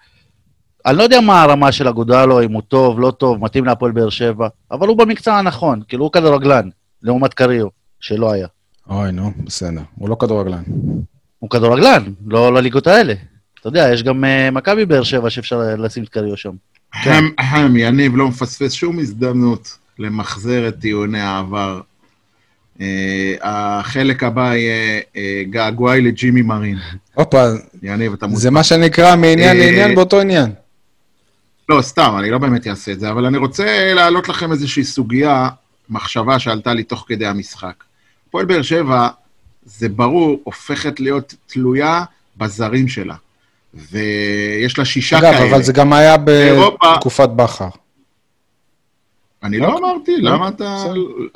אני 0.86 0.96
לא 0.98 1.02
יודע 1.02 1.20
מה 1.20 1.42
הרמה 1.42 1.72
של 1.72 1.88
אגודלו, 1.88 2.42
אם 2.42 2.52
הוא 2.52 2.62
טוב, 2.68 3.00
לא 3.00 3.10
טוב, 3.10 3.44
מתאים 3.44 3.64
להפועל 3.64 3.92
באר 3.92 4.10
שבע, 4.10 4.48
אבל 4.70 4.88
הוא 4.88 4.96
במקצוע 4.98 5.34
הנכון, 5.34 5.80
כאילו 5.88 6.04
הוא 6.04 6.12
כדורגלן, 6.12 6.68
לעומת 7.02 7.34
קריו, 7.34 7.66
שלא 8.00 8.32
היה. 8.32 8.46
אוי, 8.90 9.12
נו, 9.12 9.32
בסדר. 9.44 9.80
הוא 9.94 10.08
לא 10.08 10.16
כדורגלן. 10.20 10.62
הוא 11.38 11.50
כדורגלן, 11.50 12.02
לא 12.26 12.54
לליגות 12.54 12.86
האלה. 12.86 13.14
אתה 13.60 13.68
יודע, 13.68 13.90
יש 13.92 14.02
גם 14.02 14.24
אה, 14.24 14.50
מכבי 14.50 14.86
באר 14.86 15.02
שבע 15.02 15.30
שאפשר 15.30 15.60
לשים 15.78 16.04
את 16.04 16.08
קריו 16.08 16.36
שם. 16.36 16.52
אהם, 16.94 17.30
אהם, 17.38 17.76
יניב 17.76 18.16
לא 18.16 18.28
מפספס 18.28 18.72
שום 18.72 18.98
הזדמנות 18.98 19.78
למחזר 19.98 20.68
את 20.68 20.74
טיעוני 20.80 21.20
העבר. 21.20 21.80
אה, 22.80 23.34
החלק 23.42 24.22
הבא 24.22 24.54
יהיה 24.54 25.00
אה, 25.16 25.42
געגועי 25.50 26.00
לג'ימי 26.00 26.42
מרין. 26.42 26.78
הופה, 27.14 27.44
יניב, 27.82 28.12
אתה 28.12 28.26
מוזמן. 28.26 28.40
זה 28.42 28.50
מה 28.50 28.62
שנקרא 28.62 29.16
מעניין 29.16 29.56
אה, 29.56 29.66
לעניין 29.66 29.94
באותו 29.94 30.20
עניין. 30.20 30.50
לא, 31.68 31.82
סתם, 31.82 32.14
אני 32.18 32.30
לא 32.30 32.38
באמת 32.38 32.66
אעשה 32.66 32.92
את 32.92 33.00
זה, 33.00 33.10
אבל 33.10 33.24
אני 33.26 33.38
רוצה 33.38 33.92
להעלות 33.94 34.28
לכם 34.28 34.52
איזושהי 34.52 34.84
סוגיה, 34.84 35.48
מחשבה 35.90 36.38
שעלתה 36.38 36.74
לי 36.74 36.82
תוך 36.82 37.04
כדי 37.08 37.26
המשחק. 37.26 37.84
הפועל 38.28 38.44
באר 38.46 38.62
שבע, 38.62 39.08
זה 39.64 39.88
ברור, 39.88 40.40
הופכת 40.44 41.00
להיות 41.00 41.34
תלויה 41.46 42.04
בזרים 42.36 42.88
שלה. 42.88 43.14
ויש 43.74 44.78
לה 44.78 44.84
שישה 44.84 45.18
אגב, 45.18 45.32
כאלה. 45.32 45.50
אבל 45.50 45.62
זה 45.62 45.72
גם 45.72 45.92
היה 45.92 46.16
בתקופת 46.24 47.28
בכר. 47.28 47.68
אני 49.42 49.58
לא 49.58 49.68
לא? 49.68 49.78
אמרתי, 49.78 50.16
לא? 50.20 50.30
למה 50.30 50.48
אתה, 50.48 50.84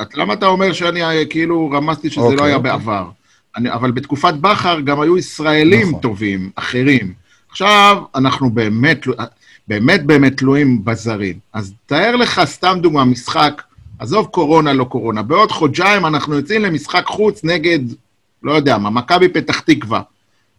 את- 0.03 0.15
למה 0.17 0.33
אתה 0.35 0.47
אומר 0.47 0.73
שאני 0.73 1.01
כאילו 1.31 1.71
רמזתי 1.71 2.11
שזה 2.11 2.21
אוקיי, 2.21 2.37
לא 2.37 2.45
היה 2.45 2.57
אוקיי. 2.57 2.71
בעבר? 2.73 3.09
אני, 3.57 3.73
אבל 3.73 3.91
בתקופת 3.91 4.35
בכר 4.35 4.81
גם 4.81 5.01
היו 5.01 5.19
ישראלים 5.19 5.89
נכון. 5.89 6.01
טובים, 6.01 6.51
אחרים. 6.55 7.13
עכשיו 7.51 8.03
אנחנו 8.15 8.51
באמת, 8.51 9.07
באמת 9.69 10.07
באמת 10.07 10.37
תלויים 10.37 10.85
בזרים. 10.85 11.39
אז 11.53 11.73
תאר 11.87 12.17
לך, 12.17 12.41
סתם 12.45 12.79
דוגמה, 12.83 13.05
משחק, 13.05 13.63
עזוב 13.99 14.27
קורונה, 14.27 14.73
לא 14.73 14.85
קורונה, 14.85 15.23
בעוד 15.23 15.53
חודשיים 15.53 16.07
אנחנו 16.07 16.35
יוצאים 16.35 16.63
למשחק 16.63 17.05
חוץ 17.07 17.45
נגד, 17.45 17.79
לא 18.43 18.53
יודע 18.53 18.79
מה, 18.79 18.91
מכבי 18.91 19.29
פתח 19.29 19.61
תקווה. 19.61 20.01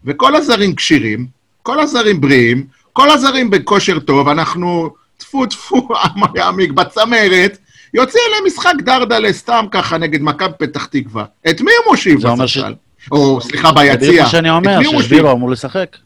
וכל 0.05 0.35
הזרים 0.35 0.75
כשירים, 0.75 1.27
כל 1.63 1.79
הזרים 1.79 2.21
בריאים, 2.21 2.65
כל 2.93 3.09
הזרים 3.09 3.49
בכושר 3.49 3.99
טוב, 3.99 4.27
אנחנו 4.27 4.89
טפו 5.17 5.45
טפו, 5.45 5.87
עמה 6.03 6.27
יעמיק, 6.35 6.71
בצמרת, 6.71 7.57
יוצאים 7.93 8.23
למשחק 8.41 8.73
דרדלה 8.85 9.33
סתם 9.33 9.65
ככה 9.71 9.97
נגד 9.97 10.21
מכבי 10.21 10.53
פתח 10.57 10.85
תקווה. 10.85 11.25
את 11.49 11.61
מי 11.61 11.71
הוא 11.83 11.91
מושיב 11.91 12.27
בספסל? 12.27 12.73
או, 13.11 13.41
סליחה, 13.41 13.67
זה 13.67 13.73
בדיוק 13.73 13.99
ביציע. 13.99 14.23
מה 14.23 14.29
שאני 14.29 14.49
אומר? 14.49 14.79
ששבירו 14.83 15.31
אמור 15.31 15.49
לשחק. 15.51 15.97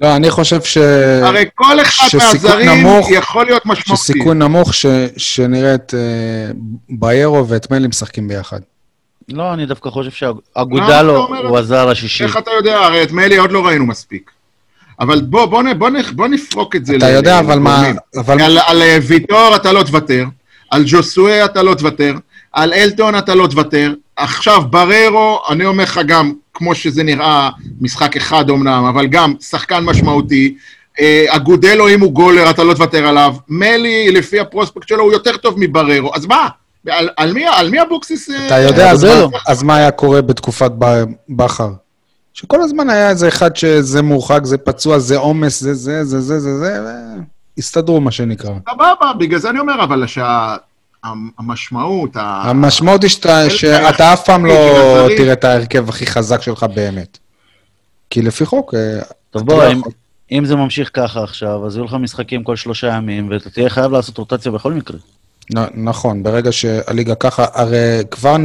לא, 0.00 0.16
אני 0.16 0.30
חושב 0.30 0.62
ש... 0.62 0.76
הרי 1.22 1.44
כל 1.54 1.80
אחד 1.80 2.06
מהזרים 2.18 2.68
נמוך- 2.70 3.10
יכול 3.10 3.46
להיות 3.46 3.66
משמעותי. 3.66 4.02
שסיכון 4.02 4.38
נמוך 4.42 4.74
ש... 4.74 4.86
שנראה 5.16 5.74
את 5.74 5.94
אה, 5.96 6.52
ביירו 6.90 7.48
ואת 7.48 7.70
מלי 7.70 7.88
משחקים 7.88 8.28
ביחד. 8.28 8.60
לא, 9.28 9.52
אני 9.54 9.66
דווקא 9.66 9.90
חושב 9.90 10.10
שאגודלו 10.10 11.26
הוא 11.48 11.58
הזר 11.58 11.88
השישי. 11.90 12.24
איך 12.24 12.36
אתה 12.36 12.50
יודע? 12.50 12.78
הרי 12.78 13.02
את 13.02 13.12
מלי 13.12 13.36
עוד 13.36 13.52
לא 13.52 13.66
ראינו 13.66 13.86
מספיק. 13.86 14.30
אבל 15.00 15.20
בוא, 15.20 15.46
בוא, 15.46 15.62
בוא, 15.78 15.90
נ- 15.90 16.16
בוא 16.16 16.28
נפרוק 16.28 16.76
את 16.76 16.86
זה 16.86 16.96
אתה 16.96 17.10
ל- 17.10 17.14
יודע, 17.14 17.38
אבל 17.38 17.58
מה... 17.58 17.82
אבל 18.16 18.40
על, 18.42 18.58
על 18.66 18.82
אה, 18.82 18.98
ויטור 19.02 19.56
אתה 19.56 19.72
לא 19.72 19.82
תוותר, 19.82 20.24
על 20.70 20.82
ג'וסואה 20.86 21.44
אתה 21.44 21.62
לא 21.62 21.74
תוותר, 21.74 22.14
על 22.52 22.72
אלטון 22.72 23.18
אתה 23.18 23.34
לא 23.34 23.46
תוותר. 23.46 23.94
עכשיו, 24.16 24.62
בררו, 24.70 25.40
אני 25.50 25.64
אומר 25.64 25.84
לך 25.84 26.00
גם, 26.06 26.32
כמו 26.60 26.74
שזה 26.74 27.02
נראה, 27.02 27.50
משחק 27.80 28.16
אחד 28.16 28.50
אמנם, 28.50 28.84
אבל 28.94 29.06
גם 29.06 29.34
שחקן 29.40 29.84
משמעותי. 29.84 30.54
אה, 31.00 31.24
אגודלו, 31.28 31.88
אם 31.88 32.00
הוא 32.00 32.12
גולר, 32.12 32.50
אתה 32.50 32.64
לא 32.64 32.74
תוותר 32.74 33.06
עליו. 33.06 33.34
מלי, 33.48 34.12
לפי 34.12 34.40
הפרוספקט 34.40 34.88
שלו, 34.88 35.02
הוא 35.02 35.12
יותר 35.12 35.36
טוב 35.36 35.54
מבררו. 35.58 36.10
אז 36.14 36.26
מה? 36.26 36.48
על, 36.90 37.08
על, 37.16 37.32
מי, 37.32 37.44
על 37.46 37.70
מי 37.70 37.82
אבוקסיס... 37.82 38.30
אה, 38.30 38.46
אתה 38.46 38.58
יודע, 38.58 38.90
אז. 38.90 39.04
מה- 39.04 39.10
אז 39.48 39.62
מה 39.62 39.76
היה 39.76 39.90
קורה 39.90 40.22
בתקופת 40.22 40.70
בכר? 41.28 41.70
שכל 42.34 42.62
הזמן 42.62 42.90
היה 42.90 43.10
איזה 43.10 43.28
אחד 43.28 43.56
שזה 43.56 44.02
מורחק, 44.02 44.40
זה 44.44 44.58
פצוע, 44.58 44.98
זה 44.98 45.16
עומס, 45.16 45.60
זה 45.60 45.74
זה, 45.74 46.04
זה 46.04 46.20
זה, 46.20 46.40
זה 46.40 46.58
זה, 46.58 46.80
והסתדרו, 47.56 48.00
מה 48.00 48.10
שנקרא. 48.10 48.50
סבבה, 48.70 49.12
בגלל 49.18 49.38
זה 49.38 49.50
אני 49.50 49.58
אומר, 49.58 49.84
אבל 49.84 50.04
שהמשמעות, 50.06 50.60
המשמעות 52.24 53.02
היא 53.02 53.10
שאתה- 53.10 53.50
שאתה 53.50 54.12
אף 54.12 54.24
פעם 54.24 54.46
לא 54.46 54.54
תראה 55.16 55.32
את 55.32 55.44
ההרכב 55.44 55.88
הכי 55.88 56.06
חזק 56.06 56.42
שלך 56.42 56.66
באמת. 56.74 57.18
כי 58.10 58.22
לפי 58.22 58.46
חוק, 58.46 58.74
אה, 58.74 59.00
טוב, 59.30 59.42
אתה 59.42 59.54
בוא, 59.54 59.64
אם-. 59.72 59.80
אם 60.32 60.44
זה 60.44 60.56
ממשיך 60.56 60.90
ככה 60.92 61.22
עכשיו, 61.24 61.66
אז 61.66 61.76
יהיו 61.76 61.84
לך 61.84 61.94
משחקים 61.94 62.44
כל 62.44 62.56
שלושה 62.56 62.86
ימים, 62.86 63.28
ואתה 63.30 63.50
תהיה 63.50 63.70
חייב 63.70 63.92
לעשות 63.92 64.18
רוטציה 64.18 64.52
בכל 64.52 64.72
מקרה. 64.72 64.96
נ- 65.56 65.84
נכון, 65.88 66.22
ברגע 66.22 66.52
שהליגה 66.52 67.14
ככה, 67.14 67.44
הרי 67.54 67.78
כבר 68.10 68.36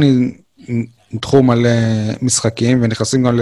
נדחו 1.12 1.42
מלא 1.42 1.70
משחקים 2.22 2.78
ונכנסים 2.82 3.22
גם 3.22 3.40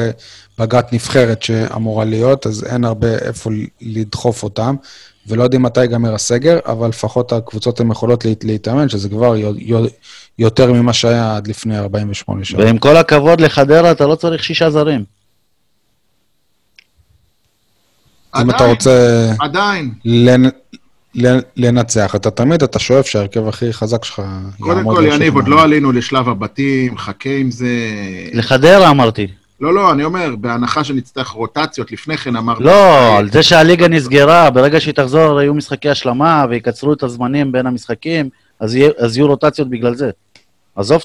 לפגרת 0.59 0.92
נבחרת 0.92 1.42
שאמורה 1.42 2.05
להיות, 2.05 2.46
אז 2.46 2.64
אין 2.64 2.85
הרבה 2.85 3.09
איפה 3.18 3.50
לדחוף 3.81 4.42
אותם, 4.42 4.74
ולא 5.28 5.42
יודעים 5.42 5.62
מתי 5.62 5.80
ייגמר 5.80 6.14
הסגר, 6.14 6.58
אבל 6.66 6.88
לפחות 6.88 7.32
הקבוצות 7.32 7.80
הן 7.80 7.90
יכולות 7.90 8.24
להת- 8.24 8.44
להתאמן, 8.44 8.88
שזה 8.88 9.08
כבר 9.08 9.37
יו- 9.37 9.52
יו- 9.58 9.87
יותר 10.38 10.72
ממה 10.72 10.92
שהיה 10.92 11.37
עד 11.37 11.46
לפני 11.46 11.78
48 11.78 12.44
שעות. 12.44 12.64
ועם 12.64 12.78
כל 12.78 12.96
הכבוד 12.96 13.40
לחדרה, 13.40 13.90
אתה 13.90 14.06
לא 14.06 14.14
צריך 14.14 14.44
שישה 14.44 14.70
זרים. 14.70 15.04
אם 18.37 18.50
אתה 18.50 18.64
רוצה 18.66 19.30
עדיין. 19.40 19.90
לנ- 20.04 20.50
לנ- 21.14 21.42
לנצח, 21.56 22.14
אתה 22.14 22.30
תמיד, 22.30 22.62
אתה 22.62 22.78
שואף 22.78 23.06
שההרכב 23.06 23.48
הכי 23.48 23.72
חזק 23.72 24.04
שלך 24.04 24.22
קודם 24.60 24.76
יעמוד 24.78 24.96
כל, 24.96 25.02
לרשות 25.02 25.20
יניב, 25.20 25.34
עוד. 25.34 25.48
לא 25.48 25.62
עלינו 25.62 25.92
לשלב 25.92 26.28
הבתים, 26.28 26.98
חכה 26.98 27.30
עם 27.30 27.50
זה. 27.50 27.68
לחדרה 28.32 28.90
אמרתי. 28.90 29.26
לא, 29.64 29.74
לא, 29.74 29.92
אני 29.92 30.05
אומר, 30.05 30.37
בהנחה 30.37 30.85
שנצטרך 30.85 31.29
רוטציות, 31.29 31.92
לפני 31.92 32.16
כן 32.16 32.37
אמרתי... 32.37 32.62
לא, 32.64 33.16
על 33.18 33.31
זה 33.31 33.42
שהליגה 33.42 33.88
נסגרה, 33.88 34.50
ברגע 34.50 34.81
שהיא 34.81 34.94
תחזור 34.94 35.40
יהיו 35.40 35.55
משחקי 35.55 35.88
השלמה 35.90 36.44
ויקצרו 36.50 36.92
את 36.92 37.03
הזמנים 37.03 37.53
בין 37.53 37.66
המשחקים, 37.66 38.29
אז 38.61 38.74
יהיה- 38.74 38.90
אז 38.98 39.16
יהיו 39.16 39.27
רוטציות 39.27 39.70
בגלל 39.70 39.94
זה. 39.94 40.11
עזוב 40.77 41.03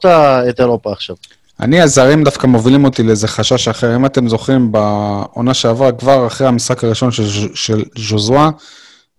את 0.49 0.59
אירופה 0.59 0.91
עכשיו. 0.91 1.15
אני, 1.59 1.81
הזרים 1.81 2.23
דווקא 2.23 2.47
מובילים 2.47 2.85
אותי 2.85 3.03
לאיזה 3.03 3.27
חשש 3.27 3.67
אחר. 3.67 3.95
אם 3.95 4.05
אתם 4.05 4.29
זוכרים, 4.29 4.71
בעונה 4.71 5.53
שעברה, 5.53 5.91
כבר 5.91 6.27
אחרי 6.27 6.47
המשחק 6.47 6.83
הראשון 6.83 7.11
של, 7.11 7.23
של 7.55 7.83
ז'וזואה, 7.97 8.49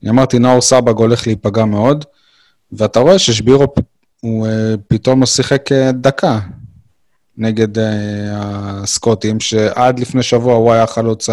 אני 0.02 0.10
אמרתי, 0.10 0.38
נאור 0.38 0.60
סבג 0.60 0.96
הולך 0.98 1.26
להיפגע 1.26 1.64
מאוד, 1.64 2.04
ואתה 2.72 3.00
רואה 3.00 3.18
ששבירו, 3.18 3.66
הוא 4.20 4.46
אה, 4.46 4.52
פתאום 4.88 5.20
לא 5.20 5.26
שיחק 5.26 5.72
אה, 5.72 5.92
דקה 5.92 6.38
נגד 7.40 7.78
אה, 7.78 7.84
הסקוטים, 8.82 9.40
שעד 9.40 10.00
לפני 10.00 10.22
שבוע 10.22 10.54
הוא 10.54 10.72
היה 10.72 10.82
החלוץ 10.82 11.28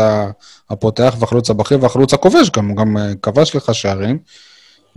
הפותח 0.69 1.15
והחלוץ 1.19 1.49
הבכיר 1.49 1.83
והחלוץ 1.83 2.13
הכובש 2.13 2.49
גם, 2.49 2.67
הוא 2.67 2.77
גם 2.77 2.97
אה, 2.97 3.11
כבש 3.21 3.55
לך 3.55 3.75
שערים. 3.75 4.17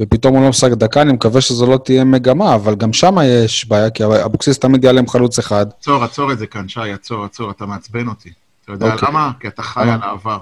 ופתאום 0.01 0.35
הוא 0.35 0.43
לא 0.43 0.49
משחק 0.49 0.71
דקה, 0.71 1.03
אני 1.03 1.13
מקווה 1.13 1.41
שזו 1.41 1.67
לא 1.67 1.79
תהיה 1.85 2.05
מגמה, 2.05 2.55
אבל 2.55 2.75
גם 2.75 2.93
שם 2.93 3.17
יש 3.25 3.69
בעיה, 3.69 3.91
כי 3.91 4.05
אבוקסיס 4.05 4.59
תמיד 4.59 4.85
יעלה 4.85 5.01
עם 5.01 5.09
חלוץ 5.09 5.39
אחד. 5.39 5.67
עצור, 5.81 6.05
עצור 6.05 6.33
את 6.33 6.39
זה 6.39 6.47
כאן, 6.47 6.69
שי, 6.69 6.93
עצור, 6.93 7.25
עצור, 7.25 7.51
אתה 7.51 7.67
מעצבן 7.67 8.09
אותי. 8.09 8.31
אתה 8.65 8.73
יודע 8.73 8.93
אוקיי. 8.93 9.09
למה? 9.09 9.31
כי 9.41 9.49
אתה 9.49 9.63
חי 9.63 9.81
למה? 9.83 9.95
על 9.95 10.01
העבר. 10.03 10.39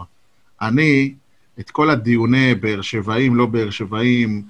אני, 0.63 1.13
את 1.61 1.71
כל 1.71 1.91
הדיוני 1.91 2.55
באר 2.55 2.81
שבעים, 2.83 3.37
לא 3.37 3.47
באר 3.47 3.71
שבעים, 3.71 4.43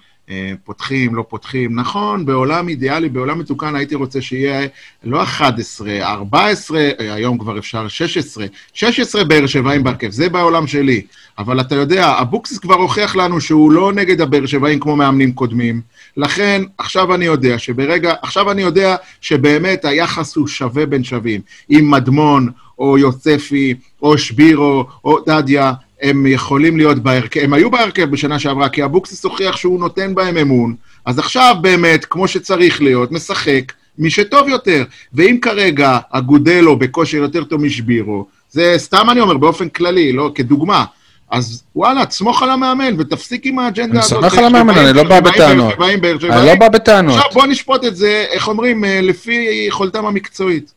פותחים, 0.64 1.14
לא 1.14 1.25
פותחים, 1.29 1.81
נכון, 1.81 2.27
בעולם 2.27 2.69
אידיאלי, 2.69 3.09
בעולם 3.09 3.38
מתוקן 3.38 3.77
הייתי 3.77 3.95
רוצה 3.95 4.21
שיהיה 4.21 4.67
לא 5.05 5.23
11, 5.23 6.03
14, 6.03 6.79
אה, 6.79 7.14
היום 7.14 7.38
כבר 7.38 7.59
אפשר 7.59 7.88
16, 7.88 8.47
16 8.73 9.25
באר 9.25 9.47
שבעים 9.47 9.83
בהרכב, 9.83 10.11
זה 10.11 10.29
בעולם 10.29 10.67
שלי. 10.67 11.03
אבל 11.38 11.61
אתה 11.61 11.75
יודע, 11.75 12.21
אבוקסיס 12.21 12.59
כבר 12.59 12.75
הוכיח 12.75 13.17
לנו 13.17 13.41
שהוא 13.41 13.73
לא 13.73 13.93
נגד 13.93 14.21
הבאר 14.21 14.47
שבעים 14.47 14.81
כמו 14.81 14.97
מאמנים 14.97 15.33
קודמים. 15.33 15.81
לכן, 16.17 16.62
עכשיו 16.79 17.14
אני 17.14 17.25
יודע 17.25 17.59
שברגע, 17.59 18.14
עכשיו 18.23 18.51
אני 18.51 18.62
יודע 18.62 18.97
שבאמת 19.21 19.85
היחס 19.85 20.37
הוא 20.37 20.47
שווה 20.47 20.87
בין 20.87 21.05
שווים. 21.05 21.41
אם 21.71 21.91
מדמון, 21.91 22.49
או 22.79 22.99
יוספי, 22.99 23.75
או 24.03 24.19
שבירו, 24.19 24.87
או 25.05 25.19
דדיה, 25.27 25.73
הם 26.03 26.27
יכולים 26.27 26.77
להיות 26.77 26.99
בהרכב, 26.99 27.41
הם 27.41 27.53
היו 27.53 27.71
בהרכב 27.71 28.05
בשנה 28.11 28.39
שעברה, 28.39 28.69
כי 28.69 28.85
אבוקסיס 28.85 29.25
הוכיח 29.25 29.57
שהוא 29.57 29.81
נותן 29.81 30.15
בהם 30.15 30.37
אמון, 30.37 30.75
אז 31.05 31.19
עכשיו 31.19 31.57
באמת, 31.61 32.05
כמו 32.05 32.29
שצריך 32.29 32.83
להיות, 32.83 33.13
משחק 33.13 33.73
מי 33.99 34.11
שטוב 34.11 34.49
יותר. 34.49 34.85
ואם 35.15 35.39
כרגע 35.43 35.99
אגודלו 36.11 36.77
בכושר 36.79 37.19
יותר 37.19 37.45
טוב 37.45 37.61
משבירו, 37.61 38.27
זה 38.51 38.75
סתם 38.77 39.11
אני 39.11 39.21
אומר, 39.21 39.37
באופן 39.37 39.69
כללי, 39.69 40.13
לא 40.13 40.31
כדוגמה, 40.35 40.85
אז 41.31 41.63
וואלה, 41.77 42.07
תסמוך 42.07 42.43
על 42.43 42.51
המאמן 42.51 42.95
ותפסיק 42.99 43.47
עם 43.47 43.59
האג'נדה 43.59 43.91
אני 43.91 43.99
הזאת. 43.99 44.09
סומך 44.11 44.33
באר 44.35 44.39
על 44.39 44.45
המאמן, 44.45 44.79
אני 44.79 44.93
לא 44.97 45.03
בא 45.05 45.21
בטענות. 45.21 45.75
אני 45.81 46.47
לא 46.47 46.55
בא 46.55 46.69
בטענות. 46.69 47.17
עכשיו 47.17 47.31
בוא 47.35 47.47
נשפוט 47.47 47.85
את 47.85 47.97
זה, 47.97 48.25
איך 48.31 48.49
אומרים, 48.49 48.85
אה, 48.85 49.01
לפי 49.01 49.49
יכולתם 49.69 50.07
המקצועית. 50.07 50.73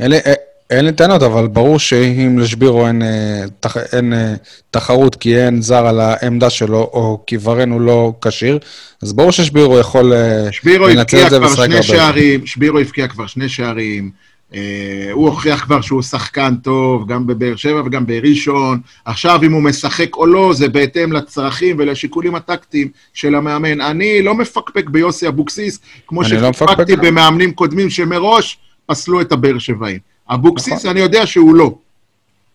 לי- 0.00 0.16
אה, 0.26 0.32
אין 0.76 0.84
לי 0.84 0.92
טענות, 0.92 1.22
אבל 1.22 1.46
ברור 1.46 1.78
שאם 1.78 2.38
לשבירו 2.38 2.86
אין, 2.86 3.02
אה, 3.02 3.44
תח, 3.60 3.76
אין 3.76 4.12
אה, 4.12 4.34
תחרות 4.70 5.16
כי 5.16 5.38
אין 5.38 5.62
זר 5.62 5.86
על 5.86 6.00
העמדה 6.00 6.50
שלו, 6.50 6.78
או 6.78 7.22
כי 7.26 7.36
ורן 7.42 7.70
הוא 7.70 7.80
לא 7.80 8.12
כשיר, 8.22 8.58
אז 9.02 9.12
ברור 9.12 9.30
ששבירו 9.32 9.78
יכול 9.78 10.12
אה, 10.12 10.52
שבירו 10.52 10.86
לנצל 10.86 11.26
את 11.26 11.30
זה 11.30 11.40
ולשחק 11.40 11.58
הרבה. 11.58 11.82
שערים, 11.82 12.46
שבירו 12.46 12.78
הבקיע 12.78 13.08
כבר 13.08 13.26
שני 13.26 13.48
שערים. 13.48 14.10
אה, 14.54 15.08
הוא 15.12 15.28
הוכיח 15.28 15.64
כבר 15.64 15.80
שהוא 15.80 16.02
שחקן 16.02 16.54
טוב, 16.62 17.12
גם 17.12 17.26
בבאר 17.26 17.56
שבע 17.56 17.82
וגם 17.86 18.06
בראשון. 18.06 18.80
עכשיו, 19.04 19.40
אם 19.42 19.52
הוא 19.52 19.62
משחק 19.62 20.16
או 20.16 20.26
לא, 20.26 20.52
זה 20.54 20.68
בהתאם 20.68 21.12
לצרכים 21.12 21.76
ולשיקולים 21.78 22.34
הטקטיים 22.34 22.88
של 23.14 23.34
המאמן. 23.34 23.80
אני 23.80 24.22
לא 24.22 24.34
מפקפק 24.34 24.90
ביוסי 24.90 25.28
אבוקסיס, 25.28 25.80
כמו 26.06 26.22
לא 26.22 26.28
שפקפקתי 26.28 26.82
מפקפק. 26.82 26.98
במאמנים 26.98 27.52
קודמים 27.52 27.90
שמראש 27.90 28.58
פסלו 28.86 29.20
את 29.20 29.32
הבאר 29.32 29.58
שבעים. 29.58 30.13
אבוקסיס, 30.30 30.72
נכון. 30.72 30.90
אני 30.90 31.00
יודע 31.00 31.26
שהוא 31.26 31.54
לא. 31.54 31.74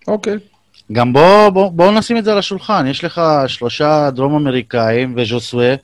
אוקיי. 0.08 0.34
גם 0.92 1.14
בוא, 1.14 1.50
בוא, 1.50 1.72
בוא 1.72 1.92
נשים 1.92 2.18
את 2.18 2.24
זה 2.24 2.32
על 2.32 2.38
השולחן, 2.38 2.88
יש 2.88 3.04
לך 3.04 3.22
שלושה 3.48 4.10
דרום 4.12 4.36
אמריקאים 4.36 5.14
וז'וסווה, 5.18 5.76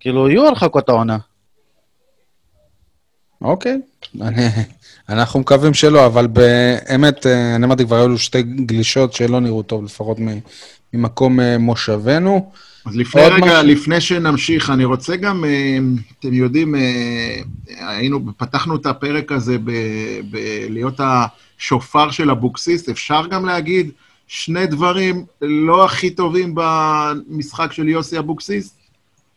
כאילו 0.00 0.30
יהיו 0.30 0.46
הרחקות 0.46 0.88
העונה. 0.88 1.18
אוקיי. 3.42 3.80
אני, 4.20 4.46
אנחנו 5.08 5.40
מקווים 5.40 5.74
שלא, 5.74 6.06
אבל 6.06 6.26
באמת, 6.26 7.26
אה, 7.26 7.54
אני 7.54 7.66
אמרתי, 7.66 7.84
כבר 7.84 7.96
היו 7.96 8.08
לו 8.08 8.18
שתי 8.18 8.42
גלישות 8.42 9.12
שלא 9.12 9.40
נראו 9.40 9.62
טוב, 9.62 9.84
לפחות 9.84 10.20
מ- 10.20 10.38
ממקום 10.92 11.40
אה, 11.40 11.58
מושבנו. 11.58 12.52
אז 12.84 12.96
לפני 12.96 13.22
רגע, 13.22 13.46
משהו? 13.46 13.62
לפני 13.62 14.00
שנמשיך, 14.00 14.70
אני 14.70 14.84
רוצה 14.84 15.16
גם, 15.16 15.44
אה, 15.44 15.78
אתם 16.18 16.34
יודעים, 16.34 16.74
אה, 16.74 17.40
היינו, 17.68 18.20
פתחנו 18.36 18.76
את 18.76 18.86
הפרק 18.86 19.32
הזה 19.32 19.58
ב- 19.58 20.20
בלהיות 20.30 21.00
השופר 21.00 22.10
של 22.10 22.30
אבוקסיס, 22.30 22.88
אפשר 22.88 23.26
גם 23.26 23.46
להגיד 23.46 23.90
שני 24.26 24.66
דברים 24.66 25.24
לא 25.42 25.84
הכי 25.84 26.10
טובים 26.10 26.54
במשחק 26.54 27.72
של 27.72 27.88
יוסי 27.88 28.18
אבוקסיס? 28.18 28.74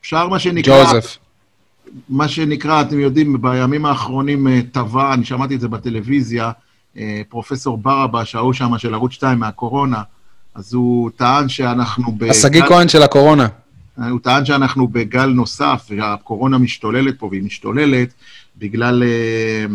אפשר 0.02 0.28
מה 0.28 0.40
שנקרא, 0.40 0.84
ג'וזף. 0.84 1.18
מה 2.10 2.28
שנקרא, 2.28 2.82
אתם 2.82 3.00
יודעים, 3.00 3.42
בימים 3.42 3.86
האחרונים 3.86 4.48
אה, 4.48 4.60
טבע, 4.72 5.14
אני 5.14 5.26
שמעתי 5.26 5.56
את 5.56 5.62
זה 5.62 5.68
בטלוויזיה, 5.68 6.52
פרופסור 7.30 7.78
ברבש, 7.78 8.36
ההוא 8.36 8.54
שם 8.54 8.78
של 8.78 8.94
ערוץ 8.94 9.12
2 9.12 9.40
מהקורונה, 9.40 10.02
אז 10.58 10.74
הוא 10.74 11.10
טען 11.16 11.50
שאנחנו... 11.50 12.12
ב- 12.18 12.24
השגיא 12.24 12.64
כהן 12.68 12.88
של 12.88 13.04
הקורונה. 13.04 13.48
הוא 13.96 14.20
טען 14.20 14.46
שאנחנו 14.46 14.88
בגל 14.88 15.26
נוסף, 15.26 15.88
והקורונה 15.90 16.58
משתוללת 16.58 17.20
פה, 17.20 17.26
והיא 17.26 17.44
משתוללת 17.44 18.14
בגלל, 18.58 19.04
אה, 19.04 19.66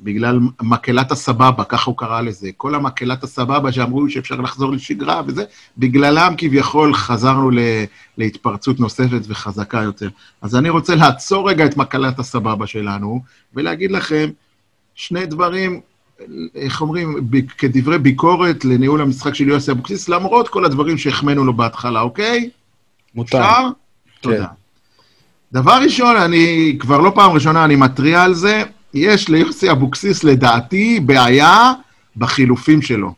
בגלל 0.00 0.40
מקהלת 0.62 1.12
הסבבה, 1.12 1.64
ככה 1.64 1.90
הוא 1.90 1.98
קרא 1.98 2.20
לזה. 2.20 2.48
כל 2.56 2.74
המקהלת 2.74 3.24
הסבבה 3.24 3.72
שאמרו 3.72 4.10
שאפשר 4.10 4.34
לחזור 4.34 4.72
לשגרה 4.72 5.22
וזה, 5.26 5.44
בגללם 5.78 6.34
כביכול 6.38 6.94
חזרנו 6.94 7.50
ל, 7.50 7.58
להתפרצות 8.18 8.80
נוספת 8.80 9.20
וחזקה 9.28 9.82
יותר. 9.82 10.08
אז 10.42 10.56
אני 10.56 10.70
רוצה 10.70 10.94
לעצור 10.94 11.50
רגע 11.50 11.66
את 11.66 11.76
מקהלת 11.76 12.18
הסבבה 12.18 12.66
שלנו, 12.66 13.20
ולהגיד 13.54 13.90
לכם 13.90 14.30
שני 14.94 15.26
דברים, 15.26 15.80
איך 16.54 16.80
אומרים, 16.80 17.28
כדברי 17.58 17.98
ביקורת 17.98 18.64
לניהול 18.64 19.00
המשחק 19.00 19.34
של 19.34 19.48
יוסי 19.48 19.70
אבוקסיס, 19.70 20.08
למרות 20.08 20.48
כל 20.48 20.64
הדברים 20.64 20.98
שהחמאנו 20.98 21.44
לו 21.44 21.52
בהתחלה, 21.52 22.00
אוקיי? 22.00 22.50
מותר. 23.14 23.38
אפשר? 23.38 23.68
תודה. 24.20 24.46
דבר 25.52 25.78
ראשון, 25.82 26.16
אני 26.16 26.76
כבר 26.78 27.00
לא 27.00 27.12
פעם 27.14 27.32
ראשונה, 27.32 27.64
אני 27.64 27.76
מתריע 27.76 28.22
על 28.22 28.34
זה, 28.34 28.62
יש 28.94 29.28
ליוסי 29.28 29.70
אבוקסיס, 29.70 30.24
לדעתי, 30.24 31.00
בעיה 31.00 31.72
בחילופים 32.16 32.82
שלו. 32.82 33.12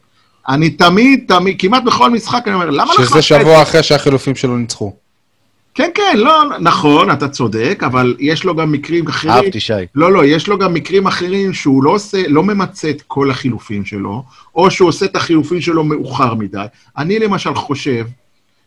אני 0.49 0.71
תמיד, 0.71 1.25
תמיד, 1.29 1.57
כמעט 1.59 1.83
בכל 1.83 2.11
משחק 2.11 2.43
אני 2.47 2.55
אומר, 2.55 2.71
למה 2.71 2.93
שזה 2.93 3.03
לחצת 3.03 3.17
את 3.17 3.23
שבוע 3.23 3.63
אחרי 3.63 3.83
שהחילופים 3.83 4.35
שלו 4.35 4.57
ניצחו. 4.57 4.97
כן, 5.79 5.91
כן, 5.95 6.17
לא, 6.17 6.45
נכון, 6.61 7.11
אתה 7.11 7.29
צודק, 7.29 7.83
אבל 7.87 8.17
יש 8.19 8.45
לו 8.45 8.57
גם 8.57 8.73
מקרים 8.73 9.09
אחרים. 9.09 9.35
אהבתי, 9.35 9.61
שי. 9.61 9.73
לא, 9.95 10.13
לא, 10.13 10.25
יש 10.25 10.49
לו 10.49 10.59
גם 10.59 10.75
מקרים 10.75 11.07
אחרים 11.07 11.55
שהוא 11.55 11.85
לא 11.85 11.91
עושה, 11.91 12.29
לא 12.29 12.43
ממצה 12.43 12.91
את 12.91 13.03
כל 13.03 13.31
החילופים 13.31 13.85
שלו, 13.85 14.25
או 14.55 14.71
שהוא 14.71 14.89
עושה 14.89 15.07
את 15.07 15.17
החילופים 15.17 15.61
שלו 15.61 15.85
מאוחר 15.85 16.35
מדי. 16.35 16.65
אני 16.99 17.19
למשל 17.19 17.55
חושב 17.55 18.07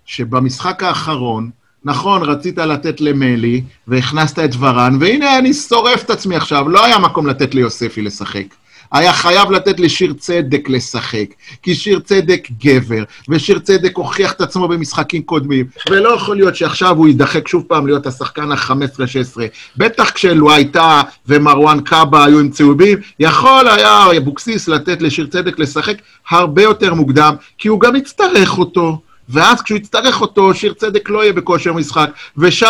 שבמשחק 0.05 0.83
האחרון, 0.83 1.49
נכון, 1.83 2.23
רצית 2.23 2.57
לתת 2.57 3.01
למלי, 3.01 3.63
והכנסת 3.87 4.39
את 4.39 4.51
ורן, 4.59 4.97
והנה 4.99 5.37
אני 5.37 5.53
שורף 5.53 6.03
את 6.03 6.09
עצמי 6.09 6.35
עכשיו, 6.35 6.69
לא 6.69 6.85
היה 6.85 6.99
מקום 6.99 7.27
לתת 7.27 7.55
ליוספי 7.55 8.01
לשחק. 8.01 8.45
היה 8.91 9.13
חייב 9.13 9.51
לתת 9.51 9.79
לשיר 9.79 10.13
צדק 10.13 10.69
לשחק, 10.69 11.25
כי 11.63 11.75
שיר 11.75 11.99
צדק 11.99 12.47
גבר, 12.63 13.03
ושיר 13.29 13.59
צדק 13.59 13.97
הוכיח 13.97 14.31
את 14.31 14.41
עצמו 14.41 14.67
במשחקים 14.67 15.21
קודמים, 15.21 15.65
ולא 15.89 16.15
יכול 16.15 16.35
להיות 16.35 16.55
שעכשיו 16.55 16.97
הוא 16.97 17.07
יידחק 17.07 17.47
שוב 17.47 17.63
פעם 17.67 17.87
להיות 17.87 18.07
השחקן 18.07 18.51
ה-15-16. 18.51 19.41
בטח 19.77 20.11
כשלואייטה 20.11 21.01
ומרואן 21.27 21.81
קאבה 21.81 22.25
היו 22.25 22.39
עם 22.39 22.49
צהובים, 22.49 22.97
יכול 23.19 23.67
היה 23.67 24.05
אבוקסיס 24.17 24.67
לתת 24.67 25.01
לשיר 25.01 25.27
צדק 25.27 25.59
לשחק 25.59 25.97
הרבה 26.29 26.61
יותר 26.61 26.93
מוקדם, 26.93 27.35
כי 27.57 27.67
הוא 27.67 27.79
גם 27.79 27.95
יצטרך 27.95 28.57
אותו. 28.57 29.01
ואז 29.31 29.61
כשהוא 29.61 29.77
יצטרך 29.77 30.21
אותו, 30.21 30.53
שיר 30.53 30.73
צדק 30.73 31.09
לא 31.09 31.23
יהיה 31.23 31.33
בכושר 31.33 31.73
משחק. 31.73 32.09
ושי, 32.37 32.65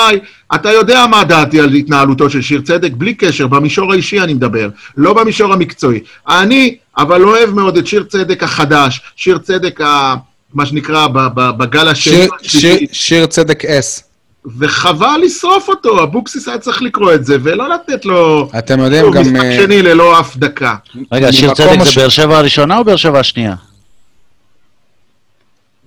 אתה 0.55 0.71
יודע 0.71 1.07
מה 1.07 1.23
דעתי 1.23 1.59
על 1.59 1.73
התנהלותו 1.73 2.29
של 2.29 2.41
שיר 2.41 2.61
צדק, 2.61 2.91
בלי 2.93 3.13
קשר, 3.13 3.47
במישור 3.47 3.91
האישי 3.91 4.19
אני 4.19 4.33
מדבר, 4.33 4.69
לא 4.97 5.13
במישור 5.13 5.53
המקצועי. 5.53 5.99
אני, 6.27 6.75
אבל 6.97 7.23
אוהב 7.23 7.49
מאוד 7.49 7.77
את 7.77 7.87
שיר 7.87 8.03
צדק 8.03 8.43
החדש, 8.43 9.01
שיר 9.15 9.37
צדק, 9.37 9.81
ה, 9.81 10.15
מה 10.53 10.65
שנקרא, 10.65 11.07
בגל 11.35 11.87
השני. 11.87 12.13
שיר, 12.13 12.29
שיר, 12.41 12.77
שיר 12.91 13.25
צדק 13.25 13.65
אס. 13.65 14.03
וחבל 14.59 15.19
לשרוף 15.23 15.69
אותו, 15.69 16.03
אבוקסיס 16.03 16.47
היה 16.47 16.57
צריך 16.57 16.81
לקרוא 16.81 17.13
את 17.13 17.25
זה, 17.25 17.37
ולא 17.43 17.69
לתת 17.69 18.05
לו... 18.05 18.49
אתם 18.57 18.79
יודעים 18.79 19.11
גם... 19.11 19.21
משחק 19.21 19.35
אה, 19.35 19.57
שני 19.63 19.81
ללא 19.81 20.19
אף 20.19 20.37
דקה. 20.37 20.75
רגע, 21.11 21.31
שיר 21.33 21.53
צדק 21.53 21.83
זה 21.83 21.91
באר 21.95 22.09
שבע 22.09 22.37
הראשונה 22.37 22.77
או 22.77 22.83
באר 22.83 22.95
שבע 22.95 23.19
השנייה? 23.19 23.55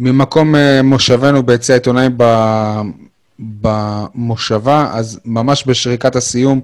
ממקום 0.00 0.54
אה, 0.54 0.82
מושבנו 0.82 1.42
ביציע 1.42 1.74
העיתונאים 1.74 2.16
במושבה, 3.38 4.90
אז 4.92 5.20
ממש 5.24 5.64
בשריקת 5.66 6.16
הסיום, 6.16 6.60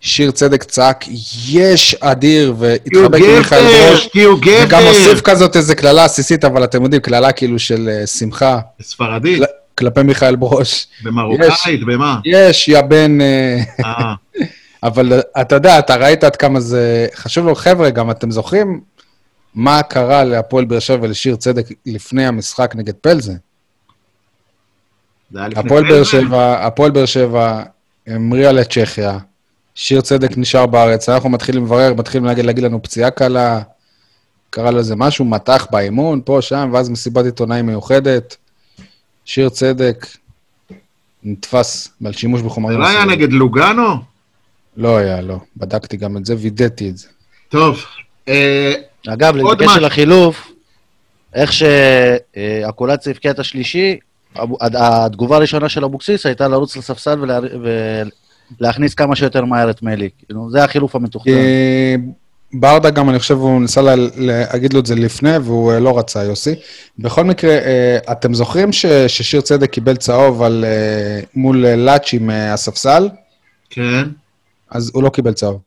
שיר 0.00 0.30
צדק 0.30 0.62
צעק, 0.62 1.04
יש 1.48 1.94
אדיר, 2.00 2.54
והתחבק 2.58 3.20
עם 3.20 3.36
מיכאל 3.38 3.62
ברוש, 3.88 4.08
כי 4.12 4.22
הוא 4.22 4.38
גבר. 4.40 4.62
וגם 4.66 4.82
הוסיף 4.82 5.20
כזאת 5.20 5.56
איזה 5.56 5.74
קללה 5.74 6.04
עסיסית, 6.04 6.44
אבל 6.44 6.64
אתם 6.64 6.82
יודעים, 6.82 7.02
קללה 7.02 7.32
כאילו 7.32 7.58
של 7.58 7.88
אה, 7.92 8.06
שמחה 8.06 8.58
ספרדית, 8.82 9.38
כל- 9.38 9.44
כלפי 9.78 10.02
מיכאל 10.02 10.36
ברוש. 10.36 10.86
במרוקאית, 11.04 11.84
במה? 11.86 12.18
יש, 12.24 12.68
יא 12.68 12.80
בן... 12.80 13.18
אה. 13.20 14.14
אבל 14.82 15.20
אתה 15.40 15.54
יודע, 15.54 15.78
אתה 15.78 15.96
ראית 15.96 16.24
עד 16.24 16.36
כמה 16.36 16.60
זה 16.60 17.06
חשוב 17.14 17.46
לו. 17.46 17.54
חבר'ה, 17.54 17.90
גם 17.90 18.10
אתם 18.10 18.30
זוכרים 18.30 18.80
מה 19.54 19.82
קרה 19.82 20.24
להפועל 20.24 20.64
באר 20.64 20.78
שבע 20.78 20.98
ולשיר 21.02 21.36
צדק 21.36 21.66
לפני 21.86 22.26
המשחק 22.26 22.72
נגד 22.76 22.94
פלזה? 22.94 23.32
זה 25.32 25.44
הפועל 25.56 25.88
באר. 25.88 26.04
שבע, 26.04 26.66
הפועל 26.66 26.90
באר 26.90 27.06
שבע 27.06 27.62
המריאה 28.06 28.52
לצ'כיה, 28.52 29.18
שיר 29.74 30.00
צדק 30.00 30.30
נשאר 30.36 30.66
בארץ, 30.66 31.08
אנחנו 31.08 31.28
מתחילים 31.28 31.64
לברר, 31.64 31.94
מתחילים 31.94 32.24
להגיד, 32.24 32.44
להגיד 32.44 32.64
לנו 32.64 32.82
פציעה 32.82 33.10
קלה, 33.10 33.60
קרה 34.50 34.70
לזה 34.70 34.96
משהו, 34.96 35.24
מתח 35.24 35.66
באימון, 35.70 36.20
פה, 36.24 36.38
שם, 36.40 36.70
ואז 36.72 36.90
מסיבת 36.90 37.24
עיתונאים 37.24 37.66
מיוחדת. 37.66 38.36
שיר 39.24 39.48
צדק 39.48 40.06
נתפס 41.22 41.88
על 42.04 42.12
שימוש 42.12 42.40
זה 42.40 42.46
בחומרים 42.46 42.80
לא 42.80 42.86
היה. 42.86 43.04
נגד 43.04 43.32
לוגאנו? 43.32 43.96
לא 44.76 44.96
היה, 44.96 45.20
לא. 45.20 45.38
בדקתי 45.56 45.96
גם 45.96 46.16
את 46.16 46.26
זה, 46.26 46.34
וידאתי 46.38 46.88
את 46.88 46.98
זה. 46.98 47.08
טוב, 47.48 47.84
אה, 48.28 48.74
אגב, 49.08 49.36
עוד 49.36 49.58
בקשר 49.58 49.70
משהו. 49.70 49.82
לחילוף, 49.86 50.52
איך 51.34 51.50
שהקולציה 51.52 53.10
הבקיע 53.12 53.30
את 53.30 53.38
השלישי, 53.38 53.98
התגובה 54.60 55.36
הראשונה 55.36 55.68
של 55.68 55.84
אבוקסיס 55.84 56.26
הייתה 56.26 56.48
לרוץ 56.48 56.76
לספסל 56.76 57.20
ולה- 57.20 57.40
ולהכניס 58.60 58.94
כמה 58.94 59.16
שיותר 59.16 59.44
מהר 59.44 59.70
את 59.70 59.82
מלי. 59.82 60.08
כאילו, 60.26 60.50
זה 60.50 60.64
החילוף 60.64 60.94
המתוכנן. 60.96 61.32
כי 61.32 61.96
ברדה 62.52 62.90
גם, 62.90 63.10
אני 63.10 63.18
חושב, 63.18 63.34
הוא 63.36 63.60
ניסה 63.60 63.82
לה- 63.82 63.94
להגיד 64.16 64.72
לו 64.72 64.80
את 64.80 64.86
זה 64.86 64.94
לפני, 64.94 65.36
והוא 65.38 65.72
אה, 65.72 65.80
לא 65.80 65.98
רצה, 65.98 66.24
יוסי. 66.24 66.54
בכל 66.98 67.24
מקרה, 67.24 67.50
אה, 67.50 67.98
אתם 68.12 68.34
זוכרים 68.34 68.72
ש- 68.72 68.86
ששיר 68.86 69.40
צדק 69.40 69.70
קיבל 69.70 69.96
צהוב 69.96 70.42
על, 70.42 70.64
אה, 70.68 71.20
מול 71.34 71.66
אה, 71.66 71.76
לאצ'י 71.76 72.18
מהספסל? 72.18 73.08
כן. 73.70 74.04
אז 74.70 74.90
הוא 74.94 75.02
לא 75.02 75.08
קיבל 75.10 75.32
צהוב. 75.32 75.60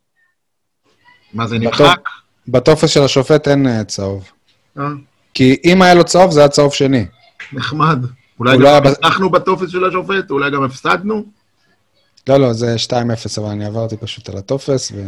מה 1.34 1.48
זה. 1.48 1.58
נמחק? 1.58 2.00
בטופס 2.48 2.90
של 2.90 3.04
השופט 3.04 3.48
אין 3.48 3.68
אה, 3.68 3.84
צהוב. 3.84 4.32
אה, 4.80 4.84
כי 5.34 5.58
אם 5.66 5.82
היה 5.82 5.94
לו 5.94 6.04
צהוב, 6.04 6.32
זה 6.32 6.40
היה 6.40 6.50
צהוב 6.50 6.74
שני. 6.74 7.06
נחמד. 7.54 8.06
אולי 8.40 8.58
גם 8.58 8.84
ב- 8.84 8.88
הצלחנו 8.88 9.30
בטופס 9.30 9.70
של 9.70 9.86
השופט, 9.86 10.32
אולי 10.32 10.52
גם 10.52 10.64
הפסדנו? 10.64 11.26
לא, 12.28 12.38
לא, 12.38 12.54
זה 12.54 12.76
2-0, 12.88 12.92
אבל 13.38 13.50
אני 13.50 13.66
עברתי 13.66 13.98
פשוט 13.98 14.30
על 14.30 14.38
הטופס, 14.38 14.92
ו... 14.96 15.02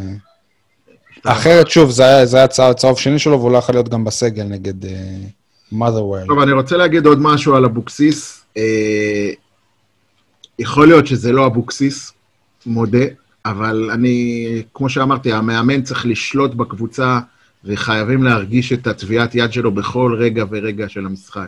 אחרת, 1.26 1.70
שוב, 1.70 1.90
זה 1.90 2.04
היה, 2.04 2.26
זה 2.26 2.38
היה 2.38 2.48
צהוב, 2.48 2.74
צהוב 2.74 3.00
שני 3.00 3.20
שלו, 3.20 3.40
והוא 3.40 3.52
לא 3.52 3.58
יכול 3.58 3.76
להיות 3.76 3.90
גם 3.90 4.04
בסגל 4.04 4.44
נגד 4.44 4.84
אה, 4.84 4.88
Motherwell. 5.74 6.28
טוב, 6.28 6.40
אני 6.40 6.52
רוצה 6.52 6.78
להגיד 6.78 7.06
עוד 7.06 7.20
משהו 7.22 7.56
על 7.56 7.66
אבוקסיס. 7.66 8.44
אה, 8.58 9.30
יכול 10.60 10.88
להיות 10.88 11.08
שזה 11.08 11.32
לא 11.32 11.46
אבוקסיס, 11.46 12.14
מודה, 12.66 13.06
אבל 13.46 13.90
אני, 13.94 14.48
כמו 14.74 14.90
שאמרתי, 14.90 15.34
המאמן 15.34 15.82
צריך 15.82 16.06
לשלוט 16.06 16.54
בקבוצה, 16.54 17.20
וחייבים 17.66 18.24
להרגיש 18.24 18.74
את 18.74 18.88
הטביעת 18.88 19.36
יד 19.36 19.54
שלו 19.54 19.72
בכל 19.72 20.16
רגע 20.20 20.46
ורגע 20.50 20.90
של 20.90 21.06
המשחק. 21.06 21.48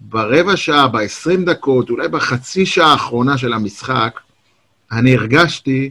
ברבע 0.00 0.56
שעה, 0.56 0.88
ב-20 0.88 1.44
דקות, 1.46 1.90
אולי 1.90 2.08
בחצי 2.08 2.66
שעה 2.66 2.92
האחרונה 2.92 3.38
של 3.38 3.52
המשחק, 3.52 4.20
אני 4.92 5.14
הרגשתי 5.14 5.90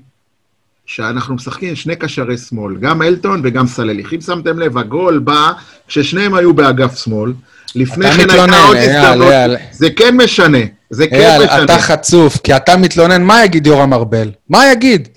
שאנחנו 0.85 1.35
משחקים 1.35 1.75
שני 1.75 1.95
קשרי 1.95 2.37
שמאל, 2.37 2.77
גם 2.77 3.01
אלטון 3.01 3.41
וגם 3.43 3.67
סלליך. 3.67 4.13
אם 4.13 4.21
שמתם 4.21 4.59
לב, 4.59 4.77
הגול 4.77 5.19
בא 5.19 5.51
כששניהם 5.87 6.33
היו 6.33 6.53
באגף 6.53 6.97
שמאל. 6.97 7.33
לפני 7.75 8.11
כן 8.11 8.29
הייתה 8.29 8.63
עוד. 8.63 8.75
אייל. 9.21 9.55
זה 9.71 9.89
כן 9.89 10.17
משנה, 10.17 10.57
זה 10.89 11.07
כן 11.07 11.15
אייל, 11.15 11.43
משנה. 11.45 11.63
אתה 11.63 11.77
חצוף, 11.79 12.37
כי 12.37 12.55
אתה 12.55 12.77
מתלונן, 12.77 13.23
מה 13.23 13.45
יגיד 13.45 13.67
יורם 13.67 13.93
ארבל? 13.93 14.31
מה 14.49 14.71
יגיד? 14.71 15.07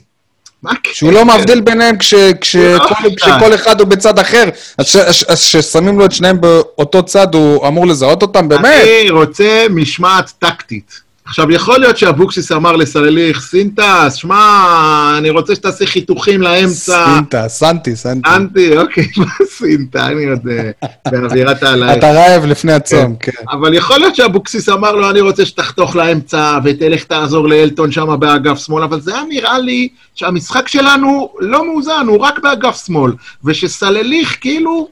מה 0.63 0.71
הקשר? 0.71 0.93
שהוא 0.95 1.13
לא 1.13 1.25
מבדיל 1.25 1.61
ביניהם 1.61 1.99
כש- 1.99 2.15
כש- 2.41 2.57
הוא 2.57 2.65
לא 2.75 2.79
כל-. 2.89 3.09
כשכל 3.17 3.55
אחד 3.55 3.81
הוא 3.81 3.89
בצד 3.89 4.19
אחר, 4.19 4.45
אז 4.79 4.97
כששמים 5.35 5.99
לו 5.99 6.05
את 6.05 6.13
שניהם 6.13 6.41
באותו 6.41 7.03
צד, 7.03 7.35
הוא 7.35 7.69
אמור 7.69 7.87
לזהות 7.87 8.23
אותם, 8.23 8.49
באמת? 8.49 8.65
אני 9.01 9.11
רוצה 9.11 9.67
משמעת 9.71 10.33
טקטית. 10.39 11.01
עכשיו, 11.25 11.51
יכול 11.51 11.79
להיות 11.79 11.99
שאבוקסיס 11.99 12.53
אמר 12.53 12.77
לסלליך, 12.77 13.41
סינטס, 13.41 14.15
שמע, 14.15 15.15
אני 15.19 15.31
רוצה 15.31 15.55
שתעשה 15.55 15.87
חיתוכים 15.87 16.43
לאמצע. 16.43 17.05
סינטה, 17.15 17.49
סנטי, 17.49 17.97
סנטי. 17.97 18.29
אנטי, 18.29 18.79
אוקיי, 18.79 19.09
מה 19.17 19.47
סינטה? 19.47 20.07
אני 20.07 20.27
עוד 20.27 20.49
אה, 20.51 20.71
באווירת 21.11 21.63
העליים. 21.63 21.99
אתה 21.99 22.13
רעב 22.13 22.45
לפני 22.45 22.73
הצום, 22.73 23.17
כן. 23.17 23.33
אבל 23.51 23.75
יכול 23.75 23.99
להיות 23.99 24.17
שאבוקסיס 24.17 24.69
אמר 24.69 24.93
לו, 24.93 25.11
אני 25.11 25.21
רוצה 25.21 25.47
שתחתוך 25.47 25.97
לאמצע 25.97 26.59
ותלך 26.65 27.05
תעזור 27.05 27.49
לאלטון 27.49 27.93
שם 27.93 28.21
באגף 28.21 28.59
שמאל, 28.59 28.83
אבל 28.83 29.01
זה 29.01 29.15
היה 29.15 29.23
נראה 29.29 29.59
לי 29.59 29.89
שהמשחק 30.15 30.69
שלנו 30.69 31.33
לא 31.41 31.67
מאוזן, 31.67 32.05
הוא 32.09 32.19
רק 32.19 32.39
באגף 32.39 32.87
שמאל, 32.87 33.13
ושסלליך 33.45 34.37
כאילו 34.41 34.89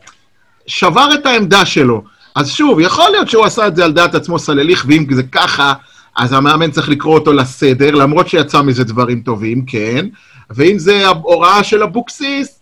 שבר 0.66 1.08
את 1.14 1.26
העמדה 1.26 1.66
שלו. 1.66 2.02
אז 2.34 2.50
שוב, 2.50 2.80
יכול 2.80 3.10
להיות 3.10 3.30
שהוא 3.30 3.44
עשה 3.44 3.66
את 3.66 3.76
זה 3.76 3.84
על 3.84 3.92
דעת 3.92 4.14
עצמו 4.14 4.38
סלליך, 4.38 4.84
ואם 4.88 5.06
זה 5.10 5.22
ככה, 5.22 5.72
אז 6.16 6.32
המאמן 6.32 6.70
צריך 6.70 6.88
לקרוא 6.88 7.14
אותו 7.14 7.32
לסדר, 7.32 7.90
למרות 7.90 8.28
שיצא 8.28 8.62
מזה 8.62 8.84
דברים 8.84 9.20
טובים, 9.20 9.64
כן. 9.66 10.06
ואם 10.50 10.78
זה 10.78 11.08
הוראה 11.08 11.64
של 11.64 11.82
אבוקסיס, 11.82 12.60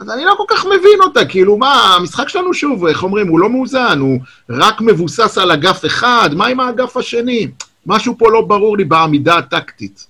אז 0.00 0.10
אני 0.10 0.24
לא 0.24 0.34
כל 0.36 0.44
כך 0.48 0.66
מבין 0.66 1.00
אותה, 1.02 1.24
כאילו, 1.24 1.56
מה, 1.58 1.94
המשחק 1.96 2.28
שלנו 2.28 2.54
שוב, 2.54 2.86
איך 2.86 3.02
אומרים, 3.02 3.28
הוא 3.28 3.40
לא 3.40 3.50
מאוזן, 3.50 3.98
הוא 4.00 4.18
רק 4.50 4.80
מבוסס 4.80 5.38
על 5.38 5.50
אגף 5.50 5.84
אחד, 5.86 6.30
מה 6.34 6.46
עם 6.46 6.60
האגף 6.60 6.96
השני? 6.96 7.48
משהו 7.86 8.18
פה 8.18 8.30
לא 8.30 8.42
ברור 8.42 8.76
לי 8.76 8.84
בעמידה 8.84 9.38
הטקטית. 9.38 10.06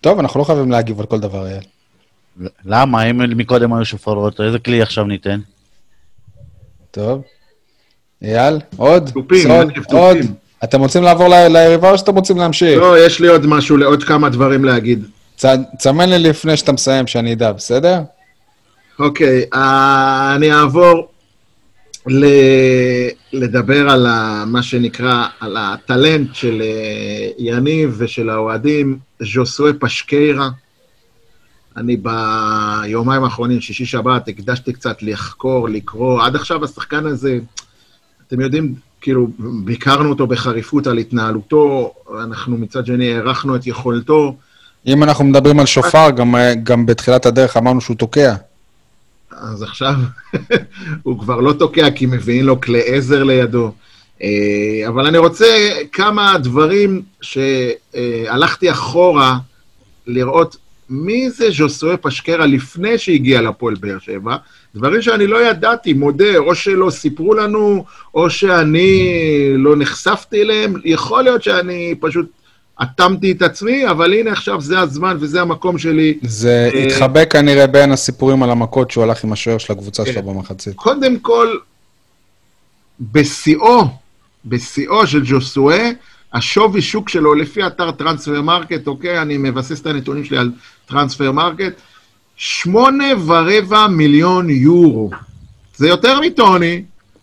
טוב, 0.00 0.18
אנחנו 0.18 0.40
לא 0.40 0.44
חייבים 0.44 0.70
להגיב 0.70 1.00
על 1.00 1.06
כל 1.06 1.20
דבר, 1.20 1.46
אייל. 1.46 1.62
למה? 2.64 3.02
אם 3.02 3.36
מקודם 3.36 3.72
היו 3.72 3.84
שופרות, 3.84 4.40
איזה 4.40 4.58
כלי 4.58 4.82
עכשיו 4.82 5.04
ניתן? 5.04 5.40
טוב. 6.90 7.22
אייל, 8.22 8.58
עוד? 8.76 9.10
תופים, 9.14 9.42
סול. 9.48 9.72
עוד? 9.98 10.16
אתם 10.64 10.80
רוצים 10.80 11.02
לעבור 11.02 11.28
ל- 11.28 11.48
ליריבה 11.48 11.90
או 11.90 11.98
שאתם 11.98 12.14
רוצים 12.14 12.36
להמשיך? 12.36 12.78
לא, 12.78 13.06
יש 13.06 13.20
לי 13.20 13.28
עוד 13.28 13.46
משהו, 13.46 13.82
עוד 13.84 14.04
כמה 14.04 14.28
דברים 14.28 14.64
להגיד. 14.64 15.04
צ- 15.36 15.44
תסמן 15.78 16.08
לי 16.08 16.18
לפני 16.18 16.56
שאתה 16.56 16.72
מסיים, 16.72 17.06
שאני 17.06 17.32
אדע, 17.32 17.52
בסדר? 17.52 18.00
אוקיי, 18.98 19.44
אה, 19.54 20.32
אני 20.36 20.52
אעבור 20.52 21.08
ל- 22.06 22.26
לדבר 23.32 23.90
על 23.90 24.06
ה- 24.06 24.44
מה 24.46 24.62
שנקרא, 24.62 25.26
על 25.40 25.56
הטלנט 25.60 26.34
של 26.34 26.62
אה, 26.62 27.28
יניב 27.38 27.94
ושל 27.98 28.30
האוהדים, 28.30 28.98
ז'וסוי 29.22 29.72
פשקיירה. 29.80 30.48
אני 31.76 31.96
ביומיים 31.96 33.24
האחרונים, 33.24 33.60
שישי-שבת, 33.60 34.28
הקדשתי 34.28 34.72
קצת 34.72 35.02
לחקור, 35.02 35.68
לקרוא. 35.68 36.22
עד 36.22 36.36
עכשיו 36.36 36.64
השחקן 36.64 37.06
הזה, 37.06 37.38
אתם 38.28 38.40
יודעים, 38.40 38.74
כאילו, 39.00 39.28
ביקרנו 39.64 40.08
אותו 40.08 40.26
בחריפות 40.26 40.86
על 40.86 40.98
התנהלותו, 40.98 41.92
אנחנו 42.22 42.56
מצד 42.56 42.86
שני 42.86 43.14
הערכנו 43.14 43.56
את 43.56 43.66
יכולתו. 43.66 44.36
אם 44.86 45.02
אנחנו 45.02 45.24
מדברים 45.24 45.60
על 45.60 45.66
שופר, 45.66 46.10
גם, 46.10 46.34
גם 46.62 46.86
בתחילת 46.86 47.26
הדרך 47.26 47.56
אמרנו 47.56 47.80
שהוא 47.80 47.96
תוקע. 47.96 48.34
אז 49.30 49.62
עכשיו 49.62 49.94
הוא 51.02 51.18
כבר 51.20 51.40
לא 51.40 51.52
תוקע 51.52 51.90
כי 51.90 52.06
מביאים 52.06 52.44
לו 52.44 52.60
כלי 52.60 52.80
עזר 52.86 53.24
לידו. 53.24 53.72
אה, 54.22 54.88
אבל 54.88 55.06
אני 55.06 55.18
רוצה 55.18 55.68
כמה 55.92 56.38
דברים 56.38 57.02
שהלכתי 57.20 58.70
אחורה 58.70 59.38
לראות 60.06 60.56
מי 60.90 61.30
זה 61.30 61.50
ז'וסוי 61.50 61.96
פשקרה 61.96 62.46
לפני 62.46 62.98
שהגיע 62.98 63.42
לפועל 63.42 63.74
באר 63.74 63.98
שבע. 63.98 64.36
דברים 64.76 65.02
שאני 65.02 65.26
לא 65.26 65.50
ידעתי, 65.50 65.92
מודה, 65.92 66.36
או 66.36 66.54
שלא 66.54 66.90
סיפרו 66.90 67.34
לנו, 67.34 67.84
או 68.14 68.30
שאני 68.30 69.12
לא 69.56 69.76
נחשפתי 69.76 70.42
אליהם. 70.42 70.74
יכול 70.84 71.22
להיות 71.22 71.42
שאני 71.42 71.94
פשוט 72.00 72.26
אטמתי 72.82 73.32
את 73.32 73.42
עצמי, 73.42 73.88
אבל 73.88 74.12
הנה 74.12 74.32
עכשיו 74.32 74.60
זה 74.60 74.80
הזמן 74.80 75.16
וזה 75.20 75.42
המקום 75.42 75.78
שלי. 75.78 76.18
זה 76.22 76.70
אה, 76.74 76.84
התחבא 76.84 77.24
כנראה 77.24 77.66
בין 77.66 77.92
הסיפורים 77.92 78.42
על 78.42 78.50
המכות 78.50 78.90
שהוא 78.90 79.04
הלך 79.04 79.24
עם 79.24 79.32
השוער 79.32 79.58
של 79.58 79.72
הקבוצה 79.72 80.04
כן. 80.04 80.12
שלו 80.12 80.22
במחצית. 80.22 80.74
קודם 80.76 81.18
כל, 81.18 81.56
בשיאו, 83.00 83.84
בשיאו 84.44 85.06
של 85.06 85.22
ג'וסואה, 85.24 85.90
השווי 86.32 86.82
שוק 86.82 87.08
שלו 87.08 87.34
לפי 87.34 87.66
אתר 87.66 87.90
טרנספר 87.90 88.42
מרקט, 88.42 88.86
אוקיי? 88.86 89.22
אני 89.22 89.36
מבסס 89.36 89.80
את 89.80 89.86
הנתונים 89.86 90.24
שלי 90.24 90.38
על 90.38 90.50
טרנספר 90.86 91.32
מרקט, 91.32 91.80
שמונה 92.36 93.04
ורבע 93.26 93.86
מיליון 93.86 94.50
יורו. 94.50 95.10
זה 95.76 95.88
יותר 95.88 96.20
מטוני, 96.20 96.82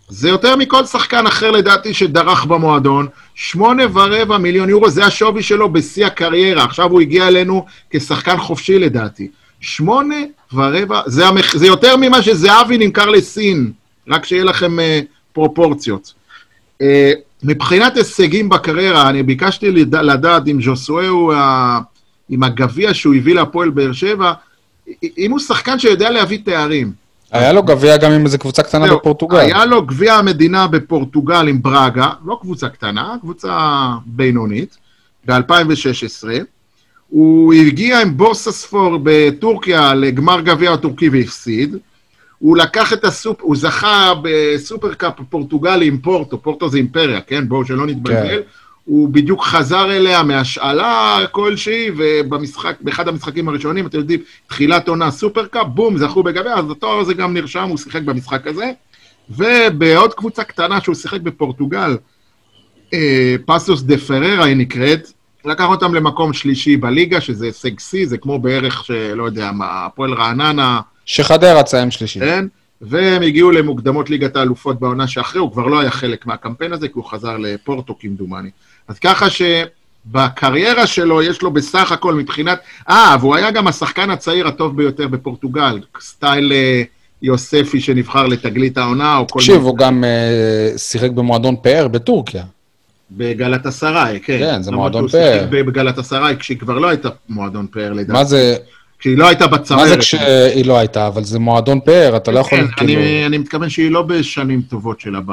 זה 0.09 0.29
יותר 0.29 0.55
מכל 0.55 0.85
שחקן 0.85 1.27
אחר 1.27 1.51
לדעתי 1.51 1.93
שדרך 1.93 2.45
במועדון. 2.45 3.07
שמונה 3.35 3.83
ורבע 3.93 4.37
מיליון 4.37 4.69
יורו, 4.69 4.89
זה 4.89 5.05
השווי 5.05 5.43
שלו 5.43 5.69
בשיא 5.69 6.05
הקריירה. 6.05 6.63
עכשיו 6.63 6.91
הוא 6.91 7.01
הגיע 7.01 7.27
אלינו 7.27 7.65
כשחקן 7.89 8.37
חופשי 8.37 8.79
לדעתי. 8.79 9.27
שמונה 9.61 10.15
ורבע, 10.53 11.01
זה, 11.05 11.27
המח... 11.27 11.57
זה 11.57 11.67
יותר 11.67 11.97
ממה 11.97 12.21
שזהבי 12.21 12.77
נמכר 12.77 13.09
לסין, 13.09 13.71
רק 14.07 14.25
שיהיה 14.25 14.43
לכם 14.43 14.79
uh, 14.79 15.05
פרופורציות. 15.33 16.13
Uh, 16.81 16.85
מבחינת 17.43 17.97
הישגים 17.97 18.49
בקריירה, 18.49 19.09
אני 19.09 19.23
ביקשתי 19.23 19.71
לד... 19.71 19.95
לדעת 19.95 20.47
אם 20.47 20.61
ז'וסואה 20.61 21.07
הוא, 21.07 21.33
ה... 21.33 21.79
עם 22.29 22.43
הגביע 22.43 22.93
שהוא 22.93 23.15
הביא 23.15 23.35
להפועל 23.35 23.69
באר 23.69 23.91
שבע, 23.91 24.33
אם 25.17 25.31
הוא 25.31 25.39
שחקן 25.39 25.79
שיודע 25.79 26.09
להביא 26.09 26.39
תארים. 26.45 26.91
היה 27.31 27.53
לו 27.53 27.63
גביע 27.63 27.97
גם 27.97 28.11
עם 28.11 28.25
איזו 28.25 28.37
קבוצה 28.37 28.63
קטנה 28.63 28.87
זהו, 28.87 28.97
בפורטוגל. 28.97 29.37
היה 29.37 29.65
לו 29.65 29.85
גביע 29.85 30.13
המדינה 30.13 30.67
בפורטוגל 30.67 31.47
עם 31.47 31.61
ברגה, 31.61 32.09
לא 32.25 32.37
קבוצה 32.41 32.69
קטנה, 32.69 33.15
קבוצה 33.21 33.87
בינונית, 34.05 34.77
ב-2016. 35.25 36.27
הוא 37.09 37.53
הגיע 37.53 38.01
עם 38.01 38.17
בורסספור 38.17 38.99
בטורקיה 39.03 39.93
לגמר 39.93 40.41
גביע 40.41 40.71
הטורקי 40.71 41.09
והפסיד. 41.09 41.75
הוא 42.39 42.57
לקח 42.57 42.93
את 42.93 43.05
הסופ... 43.05 43.41
הוא 43.41 43.55
זכה 43.55 44.13
בסופרקאפ 44.23 45.13
פורטוגלי 45.29 45.87
עם 45.87 45.97
פורטו, 45.97 46.41
פורטו 46.41 46.69
זה 46.69 46.77
אימפריה, 46.77 47.21
כן? 47.21 47.47
בואו 47.47 47.65
שלא 47.65 47.85
נתבלבל. 47.85 48.27
כן. 48.27 48.39
הוא 48.85 49.09
בדיוק 49.09 49.43
חזר 49.43 49.91
אליה 49.91 50.23
מהשאלה 50.23 51.19
כלשהי, 51.31 51.91
ובמשחק, 51.97 52.75
באחד 52.81 53.07
המשחקים 53.07 53.49
הראשונים, 53.49 53.87
אתם 53.87 53.97
יודעים, 53.97 54.19
תחילת 54.47 54.87
עונה 54.87 55.11
סופרקאפ, 55.11 55.67
בום, 55.67 55.97
זכו 55.97 56.23
בגביע, 56.23 56.53
אז 56.53 56.71
התואר 56.71 56.99
הזה 56.99 57.13
גם 57.13 57.33
נרשם, 57.33 57.69
הוא 57.69 57.77
שיחק 57.77 58.01
במשחק 58.01 58.47
הזה. 58.47 58.71
ובעוד 59.29 60.13
קבוצה 60.13 60.43
קטנה 60.43 60.81
שהוא 60.81 60.95
שיחק 60.95 61.21
בפורטוגל, 61.21 61.97
אה, 62.93 63.35
פסוס 63.45 63.81
דה 63.81 63.97
פררה 63.97 64.45
היא 64.45 64.55
נקראת, 64.55 65.11
לקח 65.45 65.65
אותם 65.65 65.93
למקום 65.93 66.33
שלישי 66.33 66.77
בליגה, 66.77 67.21
שזה 67.21 67.45
הישג 67.45 67.79
שיא, 67.79 68.07
זה 68.07 68.17
כמו 68.17 68.39
בערך, 68.39 68.85
שלא 68.85 69.23
יודע, 69.23 69.51
מה, 69.51 69.85
הפועל 69.85 70.13
רעננה, 70.13 70.81
שחדרה 71.05 71.63
תסיים 71.63 71.91
שלישי. 71.91 72.19
כן? 72.19 72.45
והם 72.81 73.21
הגיעו 73.21 73.51
למוקדמות 73.51 74.09
ליגת 74.09 74.35
האלופות 74.35 74.79
בעונה 74.79 75.07
שאחרי, 75.07 75.41
הוא 75.41 75.51
כבר 75.51 75.67
לא 75.67 75.79
היה 75.79 75.91
חלק 75.91 76.25
מהקמפיין 76.25 76.73
הזה, 76.73 76.87
כי 76.87 76.93
הוא 76.95 77.05
חזר 77.05 77.37
לפורטו 77.37 77.95
כמדומני. 77.99 78.49
אז 78.87 78.99
ככה 78.99 79.27
שבקריירה 79.29 80.87
שלו 80.87 81.21
יש 81.21 81.41
לו 81.41 81.51
בסך 81.51 81.91
הכל 81.91 82.13
מבחינת... 82.13 82.59
אה, 82.89 83.15
והוא 83.19 83.35
היה 83.35 83.51
גם 83.51 83.67
השחקן 83.67 84.09
הצעיר 84.09 84.47
הטוב 84.47 84.77
ביותר 84.77 85.07
בפורטוגל, 85.07 85.79
סטייל 86.01 86.51
אה, 86.53 86.83
יוספי 87.21 87.79
שנבחר 87.79 88.27
לתגלית 88.27 88.77
העונה, 88.77 89.17
או 89.17 89.27
כל 89.27 89.39
תקשיב, 89.39 89.61
הוא 89.61 89.77
גם 89.77 90.03
אה, 90.03 90.77
שיחק 90.77 91.09
במועדון 91.11 91.55
פאר 91.55 91.87
בטורקיה. 91.87 92.43
בגלת 93.11 93.65
אסריי, 93.65 94.19
כן. 94.19 94.39
כן, 94.39 94.61
זה 94.61 94.71
מועדון 94.71 95.09
שהוא 95.09 95.21
שיחק 95.21 95.49
פאר. 95.51 95.63
בגלת 95.63 95.97
אסריי, 95.97 96.37
כשהיא 96.37 96.57
כבר 96.57 96.79
לא 96.79 96.87
הייתה 96.87 97.09
מועדון 97.29 97.67
פאר, 97.67 97.93
לדעתי. 97.93 98.11
מה 98.11 98.23
זה, 98.23 98.55
כשהיא 98.99 99.17
לא 99.17 99.27
הייתה 99.27 99.47
בצמרת. 99.47 99.79
מה 99.79 99.87
זה 99.87 99.97
כשהיא 99.97 100.65
לא 100.65 100.77
הייתה? 100.77 101.07
אבל 101.07 101.23
זה 101.23 101.39
מועדון 101.39 101.79
פאר, 101.79 102.17
אתה 102.17 102.31
לא 102.31 102.39
יכול, 102.39 102.59
כן, 102.59 102.67
כאילו... 102.67 103.01
אני, 103.01 103.25
אני 103.25 103.37
מתכוון 103.37 103.69
שהיא 103.69 103.91
לא 103.91 104.01
בשנים 104.01 104.61
טובות 104.61 104.99
שלה 104.99 105.19
ב, 105.25 105.31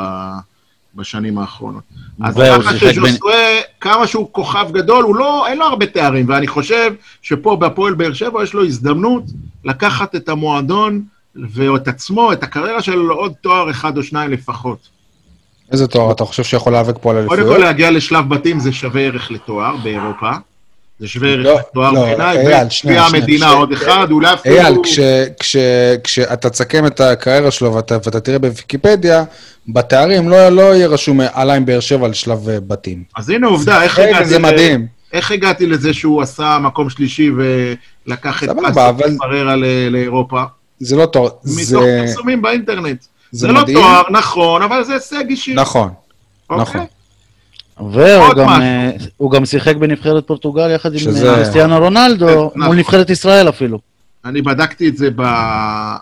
בשנים 0.94 1.38
האחרונות. 1.38 1.82
אז 2.22 2.34
ככה 2.36 2.78
שז'וסואה, 2.78 3.60
כמה 3.80 4.06
שהוא 4.06 4.28
כוכב 4.32 4.68
גדול, 4.72 5.04
הוא 5.04 5.16
לא, 5.16 5.46
אין 5.46 5.58
לו 5.58 5.64
הרבה 5.64 5.86
תארים, 5.86 6.28
ואני 6.28 6.46
חושב 6.46 6.94
שפה 7.22 7.56
בהפועל 7.56 7.94
באר 7.94 8.12
שבע 8.12 8.42
יש 8.42 8.54
לו 8.54 8.64
הזדמנות 8.64 9.24
לקחת 9.64 10.14
את 10.14 10.28
המועדון 10.28 11.02
ואת 11.34 11.88
עצמו, 11.88 12.32
את 12.32 12.42
הקריירה 12.42 12.82
שלו, 12.82 13.08
לעוד 13.08 13.32
תואר 13.40 13.70
אחד 13.70 13.96
או 13.96 14.02
שניים 14.02 14.30
לפחות. 14.30 14.88
איזה 15.72 15.86
תואר 15.86 16.12
אתה 16.12 16.24
חושב 16.24 16.42
שיכול 16.42 16.72
להיאבק 16.72 16.94
פה 17.00 17.10
על 17.10 17.26
קודם 17.26 17.40
אליפויות? 17.40 17.56
כל 17.56 17.64
להגיע 17.64 17.90
לשלב 17.90 18.28
בתים 18.28 18.60
זה 18.60 18.72
שווה 18.72 19.02
ערך 19.02 19.30
לתואר 19.30 19.76
באירופה. 19.76 20.30
זה 21.00 21.08
שווה 21.08 21.28
ערך 21.28 21.44
לא, 21.46 21.58
לתואר 21.58 21.92
לא, 21.92 22.00
בעיניי, 22.00 22.38
וגביע 22.84 23.02
המדינה 23.02 23.48
עוד 23.50 23.72
אחד, 23.72 24.06
אולי 24.10 24.34
אפילו... 24.34 24.56
אייל, 24.56 24.74
כש- 24.82 24.98
כש- 25.40 25.56
כשאתה 26.04 26.50
תסכם 26.50 26.86
את 26.86 27.00
הקריירה 27.00 27.50
שלו 27.50 27.74
ואתה 27.74 28.20
תראה 28.20 28.38
בוויקיפדיה, 28.38 29.24
בתארים 29.68 30.28
לא 30.28 30.48
לא 30.48 30.62
יהיה 30.62 30.86
רשום 30.86 31.20
עלה 31.32 31.54
עם 31.54 31.66
באר 31.66 31.80
שבע 31.80 32.06
על 32.06 32.12
שלב 32.12 32.48
אה, 32.48 32.60
בתים. 32.60 33.02
אז 33.16 33.30
הנה 33.30 33.46
עובדה, 33.46 33.82
איך 33.82 33.98
הגעתי... 33.98 34.24
זה 34.24 34.38
מדהים. 34.38 34.86
איך 35.12 35.30
הגעתי 35.30 35.66
לזה 35.66 35.94
שהוא 35.94 36.22
עשה 36.22 36.58
מקום 36.62 36.90
שלישי 36.90 37.30
ולקח 38.06 38.42
את 38.44 38.48
סבבה, 38.48 38.70
פס 38.70 38.76
אבל- 38.78 39.16
פררה 39.18 39.56
לאירופה? 39.90 40.42
זה 40.80 40.96
לא 40.96 41.06
תואר, 41.06 41.30
מתוך. 41.44 41.82
פרסומים 42.06 42.42
באינטרנט. 42.42 43.04
זה 43.32 43.48
לא. 43.48 43.60
תואר, 43.72 44.02
נכון, 44.10 44.62
אבל 44.62 44.84
זה 44.84 44.94
הישג 44.94 45.24
אישי. 45.28 45.54
נכון, 45.54 45.88
אוקיי? 46.50 46.62
נכון. 46.62 46.80
והוא 47.92 48.34
גם. 48.34 48.48
אה, 48.48 48.90
הוא 49.16 49.30
גם 49.30 49.44
שיחק 49.44 49.76
בנבחרת 49.76 50.26
פורטוגל 50.26 50.70
יחד 50.70 50.92
עם 50.92 50.98
שזה- 50.98 51.30
אה, 51.30 51.34
קריסטיאנו 51.36 51.78
רונלדו, 51.78 52.26
נכון. 52.46 52.62
מול 52.62 52.76
נבחרת 52.76 53.10
ישראל 53.10 53.48
אפילו. 53.48 53.78
אני 54.24 54.42
בדקתי 54.42 54.88
את 54.88 54.96
זה 54.96 55.08
ב- 55.16 55.94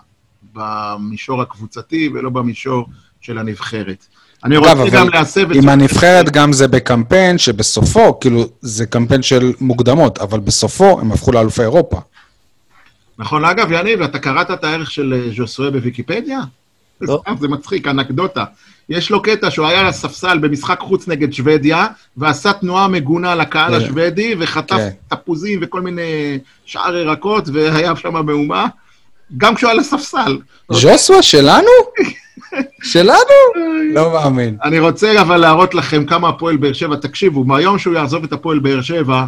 במישור 0.53 1.41
הקבוצתי 1.41 2.09
ולא 2.13 2.29
במישור 2.29 2.85
של 3.21 3.37
הנבחרת. 3.37 4.05
אני 4.43 4.57
רוצה 4.57 4.73
גם 4.91 5.09
להסב 5.09 5.51
את... 5.51 5.55
עם 5.57 5.69
הנבחרת 5.69 6.29
גם 6.29 6.53
זה 6.53 6.67
בקמפיין 6.67 7.37
שבסופו, 7.37 8.19
כאילו, 8.19 8.43
זה 8.61 8.85
קמפיין 8.85 9.21
של 9.21 9.51
מוקדמות, 9.61 10.17
אבל 10.17 10.39
בסופו 10.39 10.99
הם 10.99 11.11
הפכו 11.11 11.31
לאלופי 11.31 11.61
אירופה. 11.61 11.99
נכון, 13.17 13.45
אגב, 13.45 13.71
יניב, 13.71 14.01
אתה 14.01 14.19
קראת 14.19 14.51
את 14.51 14.63
הערך 14.63 14.91
של 14.91 15.13
אה, 15.13 15.29
ז'וסואה 15.37 15.71
בוויקיפדיה? 15.71 16.39
לא. 17.01 17.21
זה 17.39 17.47
מצחיק, 17.47 17.87
אנקדוטה. 17.87 18.43
יש 18.89 19.09
לו 19.09 19.21
קטע 19.21 19.51
שהוא 19.51 19.67
היה 19.67 19.79
על 19.79 19.87
הספסל 19.87 20.37
במשחק 20.37 20.79
חוץ 20.79 21.07
נגד 21.07 21.33
שוודיה, 21.33 21.87
ועשה 22.17 22.53
תנועה 22.53 22.87
מגונה 22.87 23.35
לקהל 23.35 23.71
כן. 23.71 23.85
השוודי, 23.85 24.35
וחטף 24.39 24.75
כן. 24.75 24.89
תפוזים 25.07 25.59
וכל 25.61 25.81
מיני 25.81 26.39
שאר 26.65 26.97
ירקות, 26.97 27.49
והיה 27.53 27.95
שם 27.95 28.25
מהומה, 28.25 28.67
גם 29.37 29.55
כשהוא 29.55 29.71
על 29.71 29.79
הספסל. 29.79 30.37
ז'וסווה 30.71 31.21
שלנו? 31.21 31.67
שלנו? 32.93 33.39
לא 33.93 34.11
מאמין. 34.11 34.57
אני 34.63 34.79
רוצה 34.79 35.21
אבל 35.21 35.37
להראות 35.37 35.75
לכם 35.75 36.05
כמה 36.05 36.29
הפועל 36.29 36.57
באר 36.57 36.73
שבע, 36.73 36.95
תקשיבו, 36.95 37.43
מהיום 37.43 37.79
שהוא 37.79 37.93
יעזוב 37.93 38.23
את 38.23 38.33
הפועל 38.33 38.59
באר 38.59 38.81
שבע, 38.81 39.25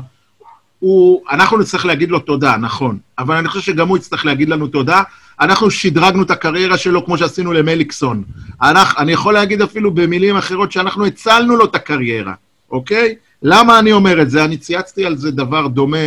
הוא, 0.80 1.22
אנחנו 1.32 1.58
נצטרך 1.58 1.86
להגיד 1.86 2.12
לו 2.12 2.20
תודה, 2.20 2.58
נכון, 2.58 2.98
אבל 3.20 3.36
אני 3.36 3.48
חושב 3.48 3.62
שגם 3.62 3.88
הוא 3.88 3.98
יצטרך 3.98 4.26
להגיד 4.26 4.50
לנו 4.50 4.68
תודה. 4.68 5.04
אנחנו 5.42 5.72
שדרגנו 5.72 6.24
את 6.24 6.32
הקריירה 6.32 6.78
שלו 6.78 7.06
כמו 7.06 7.18
שעשינו 7.18 7.54
למליקסון. 7.54 8.24
אנחנו, 8.62 9.00
אני 9.00 9.12
יכול 9.12 9.34
להגיד 9.34 9.62
אפילו 9.62 9.92
במילים 9.92 10.38
אחרות 10.38 10.72
שאנחנו 10.72 11.06
הצלנו 11.06 11.56
לו 11.56 11.66
את 11.66 11.76
הקריירה, 11.76 12.34
אוקיי? 12.72 13.16
למה 13.44 13.80
אני 13.80 13.92
אומר 13.92 14.22
את 14.22 14.30
זה? 14.30 14.46
אני 14.46 14.58
צייצתי 14.58 15.06
על 15.06 15.18
זה 15.18 15.32
דבר 15.32 15.68
דומה 15.68 15.98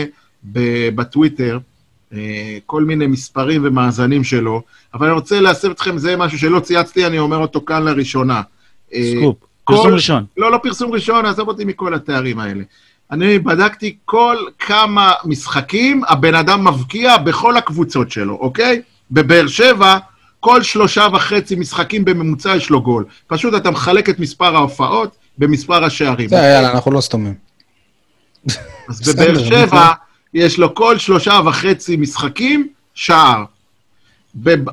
בטוויטר. 0.95 1.59
אה, 2.15 2.19
כל 2.67 2.85
מיני 2.85 3.07
מספרים 3.07 3.61
ומאזנים 3.65 4.25
שלו, 4.25 4.63
אבל 4.95 5.07
אני 5.07 5.15
רוצה 5.15 5.41
להסב 5.41 5.71
אתכם, 5.71 5.99
זה 5.99 6.17
משהו 6.17 6.39
שלא 6.39 6.61
צייצתי, 6.61 7.07
אני 7.07 7.19
אומר 7.19 7.37
אותו 7.37 7.65
כאן 7.65 7.83
לראשונה. 7.85 8.43
אה, 8.95 9.13
סקופ, 9.17 9.37
כל- 9.65 9.75
פרסום 9.75 9.93
ראשון. 9.93 10.25
לא, 10.37 10.53
לא 10.53 10.59
פרסום 10.63 10.93
ראשון, 10.93 11.27
עזוב 11.27 11.49
אותי 11.49 11.65
מכל 11.65 11.95
התארים 11.95 12.39
האלה. 12.39 12.65
אני 13.11 13.39
בדקתי 13.39 13.97
כל 14.05 14.37
כמה 14.59 15.13
משחקים 15.25 16.03
הבן 16.09 16.35
אדם 16.35 16.69
מבקיע 16.69 17.17
בכל 17.17 17.57
הקבוצות 17.57 18.11
שלו, 18.11 18.35
אוקיי? 18.41 18.83
בבאר 19.11 19.47
שבע, 19.47 19.99
כל 20.41 20.63
שלושה 20.63 21.07
וחצי 21.13 21.57
משחקים 21.57 22.05
בממוצע 22.05 22.57
יש 22.57 22.71
לו 22.71 22.83
גול. 22.83 23.05
פשוט 23.27 23.55
אתה 23.55 23.71
מחלק 23.71 24.09
את 24.09 24.19
מספר 24.19 24.57
ההופעות 24.57 25.17
במספר 25.39 25.85
השערים. 25.85 26.29
זה, 26.29 26.37
יאללה, 26.37 26.71
אנחנו 26.71 26.91
לא 26.91 27.01
סתומים. 27.01 27.35
אז 28.89 29.09
בבאר 29.09 29.45
שבע 29.45 29.93
יש 30.35 30.59
לו 30.59 30.75
כל 30.75 30.99
שלושה 30.99 31.41
וחצי 31.45 31.97
משחקים 31.97 32.69
שער. 32.95 33.45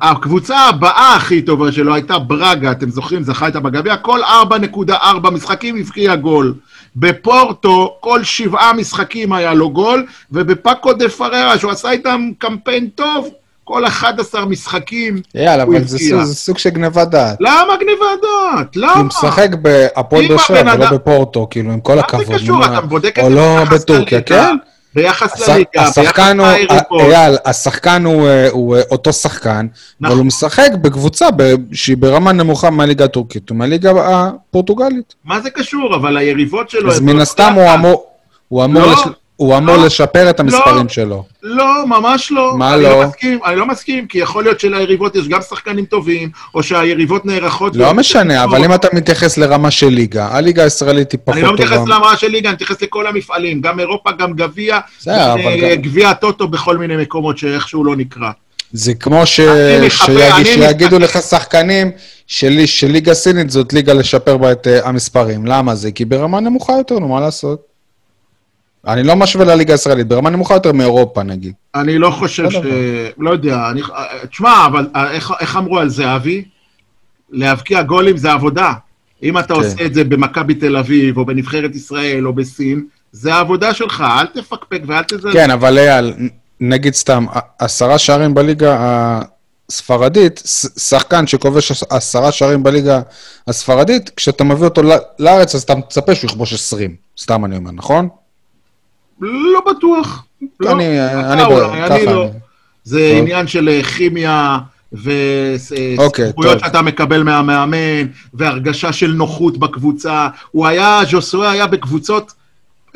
הקבוצה 0.02 0.58
הבאה 0.58 1.14
הכי 1.16 1.42
טובה 1.42 1.72
שלו 1.72 1.94
הייתה 1.94 2.18
ברגה, 2.18 2.72
אתם 2.72 2.90
זוכרים, 2.90 3.22
זכה 3.22 3.46
איתה 3.46 3.60
בגביע, 3.60 3.96
כל 3.96 4.20
4.4 4.22 5.30
משחקים 5.30 5.76
הבקיע 5.76 6.16
גול. 6.16 6.54
בפורטו, 6.96 7.96
כל 8.00 8.24
שבעה 8.24 8.72
משחקים 8.72 9.32
היה 9.32 9.54
לו 9.54 9.70
גול, 9.70 10.06
ובפאקו 10.32 10.92
דה 10.92 11.08
פררה, 11.08 11.58
שהוא 11.58 11.70
עשה 11.70 11.90
איתם 11.90 12.30
קמפיין 12.38 12.88
טוב, 12.88 13.28
כל 13.64 13.86
11 13.86 14.44
משחקים. 14.44 15.20
יאללה, 15.34 15.62
הוא 15.62 15.76
אבל 15.76 15.84
זה 15.84 15.96
הבקיע. 15.96 16.10
סוג- 16.16 16.24
זה 16.24 16.34
סוג 16.34 16.58
של 16.58 16.70
גניבת 16.70 17.08
דעת. 17.08 17.36
למה 17.40 17.76
גניבת 17.80 18.00
דעת? 18.22 18.76
למה? 18.76 18.92
הוא 18.92 19.02
משחק 19.04 19.48
בהפועל 19.62 20.28
באר 20.28 20.36
שבע 20.36 20.60
ולא 20.60 20.72
אדם- 20.72 20.94
בפורטו, 20.94 21.46
כאילו, 21.50 21.72
עם 21.72 21.80
כל 21.80 21.94
מה 21.94 22.00
הכבוד. 22.00 22.26
זה 22.26 22.34
קשור? 22.34 22.64
אתה 22.64 22.70
מה? 22.72 22.80
בודק 22.80 23.18
את 23.18 23.24
זה 23.24 23.30
לא 23.30 23.58
ביחס 23.64 23.82
בטורקיה, 23.82 24.18
לליגה, 24.18 24.46
כן? 24.48 24.56
ביחס 24.94 25.48
לליגה, 25.48 25.64
ביחס 25.74 25.98
השחקן 25.98 26.36
ליריבות. 26.40 27.00
אייל, 27.00 27.36
השחקן 27.44 28.04
הוא, 28.04 28.26
אה, 28.28 28.48
הוא 28.50 28.76
אה, 28.76 28.82
אותו 28.90 29.12
שחקן, 29.12 29.50
אבל 29.50 29.66
נכון. 30.00 30.16
הוא 30.18 30.26
משחק 30.26 30.68
בקבוצה 30.82 31.26
שהיא 31.72 31.96
ברמה 31.96 32.32
נמוכה 32.32 32.70
מהליגה 32.70 33.04
הטורקית 33.04 33.50
ומהליגה 33.50 33.92
הפורטוגלית. 34.06 35.14
מה 35.24 35.40
זה 35.40 35.50
קשור? 35.50 35.96
אבל 35.96 36.16
היריבות 36.16 36.70
שלו... 36.70 36.90
אז 36.92 37.00
מן 37.00 37.06
באותו 37.06 37.22
הסתם 37.22 37.52
הוא. 37.56 37.74
אמור... 37.74 38.04
הוא 38.48 38.64
אמור, 38.64 38.82
לא, 38.82 38.92
לש... 38.92 38.98
הוא 39.36 39.56
אמור 39.56 39.76
לא, 39.76 39.86
לשפר 39.86 40.30
את 40.30 40.40
המספרים 40.40 40.86
לא. 40.86 40.88
שלו. 40.88 41.24
לא, 41.42 41.86
ממש 41.86 42.32
לא. 42.32 42.54
מה 42.58 42.74
אני 42.74 42.82
לא? 42.82 43.06
מסכים, 43.06 43.38
אני 43.44 43.56
לא 43.56 43.66
מסכים, 43.66 44.06
כי 44.06 44.18
יכול 44.18 44.44
להיות 44.44 44.60
שליריבות 44.60 45.16
יש 45.16 45.28
גם 45.28 45.40
שחקנים 45.42 45.84
טובים, 45.84 46.30
או 46.54 46.62
שהיריבות 46.62 47.26
נערכות... 47.26 47.76
לא 47.76 47.94
משנה. 47.94 48.44
אבל 48.44 48.64
אם 48.64 48.74
אתה 48.74 48.88
מתייחס 48.92 49.38
לרמה 49.38 49.70
של 49.70 49.88
ליגה, 49.88 50.28
הליגה 50.32 50.64
הישראלית 50.64 51.12
היא 51.12 51.20
פחות 51.24 51.38
אני 51.38 51.46
לא 51.46 51.54
מתייחס 51.54 51.76
טובה. 51.76 51.88
להמרה 51.90 52.16
של 52.16 52.28
ליגה, 52.28 52.48
אני 52.48 52.54
מתייחס 52.54 52.82
לכל 52.82 53.06
המפעלים, 53.06 53.60
גם 53.60 53.80
אירופה, 53.80 54.10
גם 54.12 54.32
גביע, 54.32 54.78
אה, 55.08 55.76
גביע 55.76 56.10
הטוטו 56.10 56.48
בכל 56.48 56.76
מיני 56.76 56.96
מקומות 56.96 57.38
שאיכשהו 57.38 57.84
לא 57.84 57.96
נקרא. 57.96 58.30
זה 58.72 58.94
כמו 58.94 59.26
ש... 59.26 59.40
שיגיד, 59.88 60.46
שיגידו 60.46 60.98
לך 60.98 61.18
שחקנים 61.22 61.90
שלי, 62.26 62.66
שליגה 62.66 63.14
סינית 63.14 63.50
זאת 63.50 63.72
ליגה 63.72 63.92
לשפר 63.92 64.36
בה 64.36 64.52
את 64.52 64.66
uh, 64.66 64.88
המספרים. 64.88 65.46
למה 65.46 65.74
זה? 65.74 65.90
כי 65.90 66.04
ברמה 66.04 66.40
נמוכה 66.40 66.72
יותר, 66.72 66.98
נו, 66.98 67.08
מה 67.08 67.20
לעשות? 67.20 67.71
אני 68.86 69.02
לא 69.02 69.16
משווה 69.16 69.44
לליגה 69.44 69.74
הישראלית, 69.74 70.08
ברמה 70.08 70.30
נמוכה 70.30 70.54
יותר 70.54 70.72
מאירופה 70.72 71.22
נגיד. 71.22 71.52
אני 71.74 71.98
לא 71.98 72.10
חושב 72.10 72.50
ש... 72.50 72.56
בסדר. 72.56 72.70
לא 73.18 73.30
יודע, 73.30 73.70
אני... 73.70 73.82
תשמע, 74.30 74.66
אבל 74.66 74.88
אה, 74.96 75.10
איך, 75.10 75.32
איך 75.40 75.56
אמרו 75.56 75.78
על 75.78 75.88
זהבי? 75.88 76.44
להבקיע 77.30 77.82
גולים 77.82 78.16
זה 78.16 78.32
עבודה. 78.32 78.72
אם 79.22 79.38
אתה 79.38 79.54
כן. 79.54 79.60
עושה 79.60 79.84
את 79.86 79.94
זה 79.94 80.04
במכבי 80.04 80.54
תל 80.54 80.76
אביב, 80.76 81.18
או 81.18 81.24
בנבחרת 81.26 81.74
ישראל, 81.74 82.26
או 82.26 82.32
בסין, 82.32 82.84
זה 83.12 83.34
העבודה 83.34 83.74
שלך, 83.74 84.04
אל 84.20 84.26
תפקפק 84.26 84.80
ואל 84.86 85.02
תזלזל. 85.02 85.32
כן, 85.32 85.50
אבל 85.50 85.78
אייל, 85.78 86.14
נ- 86.18 86.28
נגיד 86.60 86.94
סתם, 86.94 87.26
עשרה 87.58 87.98
שערים 87.98 88.34
בליגה 88.34 88.76
הספרדית, 89.68 90.42
ש- 90.46 90.66
שחקן 90.88 91.26
שכובש 91.26 91.70
עש- 91.70 91.84
עשרה 91.90 92.32
שערים 92.32 92.62
בליגה 92.62 93.00
הספרדית, 93.48 94.10
כשאתה 94.16 94.44
מביא 94.44 94.64
אותו 94.64 94.82
לארץ, 95.18 95.54
אז 95.54 95.62
אתה 95.62 95.74
מצפה 95.74 96.14
שהוא 96.14 96.28
יכבוש 96.30 96.52
20. 96.52 96.96
סתם 97.20 97.44
אני 97.44 97.56
אומר, 97.56 97.70
נכון? 97.70 98.08
לא 99.20 99.60
בטוח. 99.70 100.24
לא. 100.60 100.72
אני- 100.72 101.00
אתה 101.10 101.32
אני 101.32 101.42
אולי, 101.44 101.82
ככה 101.84 101.96
אני 101.96 102.06
לא. 102.06 102.22
אני. 102.24 102.30
זה 102.84 103.10
טוב. 103.12 103.18
עניין 103.22 103.46
של 103.46 103.68
אה, 103.68 103.82
כימיה 103.82 104.58
אוקיי, 104.92 105.54
וסמכויות 105.54 106.58
טוב. 106.58 106.66
שאתה 106.66 106.82
מקבל 106.82 107.22
מהמאמן, 107.22 108.06
והרגשה 108.34 108.92
של 108.92 109.12
נוחות 109.12 109.58
בקבוצה. 109.58 110.28
הוא 110.50 110.66
היה, 110.66 111.00
ז'וסואה 111.10 111.50
היה 111.50 111.66
בקבוצות 111.66 112.32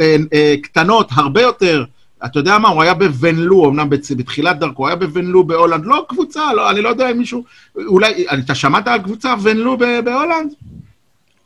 אה, 0.00 0.16
אה, 0.32 0.54
קטנות 0.62 1.08
הרבה 1.12 1.42
יותר. 1.42 1.84
אתה 2.24 2.38
יודע 2.38 2.58
מה, 2.58 2.68
הוא 2.68 2.82
היה 2.82 2.94
בוונלו, 2.94 3.68
אמנם 3.70 3.88
בתחילת 4.16 4.58
דרכו, 4.58 4.82
הוא 4.82 4.86
היה 4.86 4.96
בוונלו 4.96 5.44
בהולנד, 5.44 5.84
לא 5.86 6.04
קבוצה, 6.08 6.52
לא, 6.54 6.70
אני 6.70 6.80
לא 6.80 6.88
יודע 6.88 7.10
אם 7.10 7.18
מישהו, 7.18 7.44
אולי, 7.86 8.26
אתה 8.44 8.54
שמעת 8.54 8.88
על 8.88 9.02
קבוצה 9.02 9.28
וונלו 9.28 9.76
בהולנד? 10.04 10.52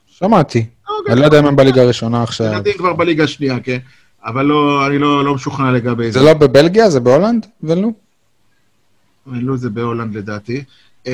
שמעתי. 0.09 0.67
אוקיי. 0.99 1.13
אני 1.13 1.21
לא 1.21 1.25
יודע 1.25 1.39
אם 1.39 1.47
הם 1.47 1.57
בליגה 1.57 1.83
הראשונה 1.83 2.23
עכשיו. 2.23 2.47
לדעתי 2.47 2.75
כבר 2.79 2.93
בליגה 2.93 3.25
השנייה, 3.25 3.61
כן? 3.61 3.79
אבל 4.25 4.47
לא, 4.47 4.87
אני 4.87 4.99
לא, 4.99 5.25
לא 5.25 5.35
משוכנע 5.35 5.73
לגבי 5.73 6.13
זה 6.13 6.21
לא 6.23 6.35
בבלגיה? 6.35 6.91
זה 6.91 7.01
בהולנד? 7.01 7.47
ונלו? 7.63 7.93
לא 9.27 9.57
זה 9.57 9.71
בהולנד 9.71 10.17
לדעתי. 10.17 10.65
אה, 11.05 11.09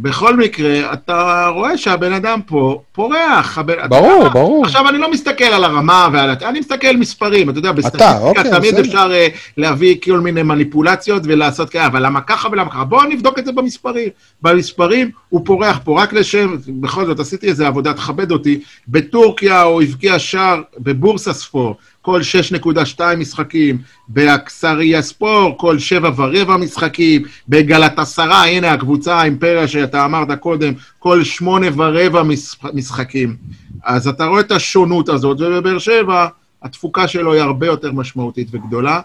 בכל 0.00 0.36
מקרה, 0.36 0.92
אתה 0.92 1.48
רואה 1.54 1.78
שהבן 1.78 2.12
אדם 2.12 2.40
פה 2.46 2.82
פורח. 2.92 3.58
הבן, 3.58 3.74
אתה 3.78 3.88
ברור, 3.88 4.22
מה? 4.22 4.28
ברור. 4.28 4.64
עכשיו, 4.64 4.88
אני 4.88 4.98
לא 4.98 5.10
מסתכל 5.10 5.44
על 5.44 5.64
הרמה 5.64 6.08
ועל... 6.12 6.30
אני 6.42 6.60
מסתכל 6.60 6.96
מספרים, 6.96 7.50
אתה 7.50 7.58
יודע, 7.58 7.70
אתה, 7.86 8.18
אוקיי, 8.18 8.50
תמיד 8.50 8.74
בסדר. 8.74 8.80
אפשר 8.80 9.10
אה, 9.10 9.36
להביא 9.56 9.96
כל 10.04 10.20
מיני 10.20 10.42
מניפולציות 10.42 11.22
ולעשות 11.26 11.70
כאלה, 11.70 11.86
אבל 11.86 12.06
למה 12.06 12.20
ככה 12.20 12.48
ולמה 12.52 12.70
ככה? 12.70 12.84
בואו 12.84 13.08
נבדוק 13.08 13.38
את 13.38 13.44
זה 13.44 13.52
במספרים. 13.52 14.08
במספרים 14.42 15.10
הוא 15.28 15.40
פורח 15.44 15.80
פה 15.84 16.02
רק 16.02 16.12
לשם, 16.12 16.56
בכל 16.80 17.06
זאת, 17.06 17.20
עשיתי 17.20 17.48
איזה 17.48 17.66
עבודה, 17.66 17.92
תכבד 17.92 18.30
אותי. 18.30 18.60
בטורקיה 18.88 19.62
הוא 19.62 19.82
הבקיע 19.82 20.18
שער 20.18 20.62
בבורסה 20.78 21.32
ספור, 21.32 21.76
כל 22.02 22.20
6.2 22.20 23.16
משחקים, 23.16 23.78
באקסריה 24.08 25.02
ספור, 25.02 25.54
כל 25.58 25.78
7 25.78 26.10
ורבע 26.16 26.56
משחקים, 26.56 27.22
בגלתסרה, 27.48 28.44
הנה 28.46 28.72
הקבוצה, 28.72 29.14
האימפריה 29.14 29.68
שאתה 29.68 30.04
אמרת 30.04 30.38
קודם, 30.40 30.72
כל 30.98 31.24
8 31.24 31.66
ורבע 31.76 32.22
משח- 32.22 32.64
משחקים. 32.74 33.36
אז 33.84 34.08
אתה 34.08 34.24
רואה 34.24 34.40
את 34.40 34.52
השונות 34.52 35.08
הזאת, 35.08 35.40
ובבאר 35.40 35.78
שבע 35.78 36.26
התפוקה 36.62 37.08
שלו 37.08 37.32
היא 37.32 37.42
הרבה 37.42 37.66
יותר 37.66 37.92
משמעותית 37.92 38.48
וגדולה, 38.50 39.00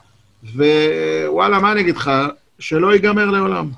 ווואלה, 0.55 1.59
מה 1.59 1.71
אני 1.71 1.81
אגיד 1.81 1.95
לך? 1.95 2.11
שלא 2.59 2.93
ייגמר 2.93 3.25
לעולם. 3.25 3.69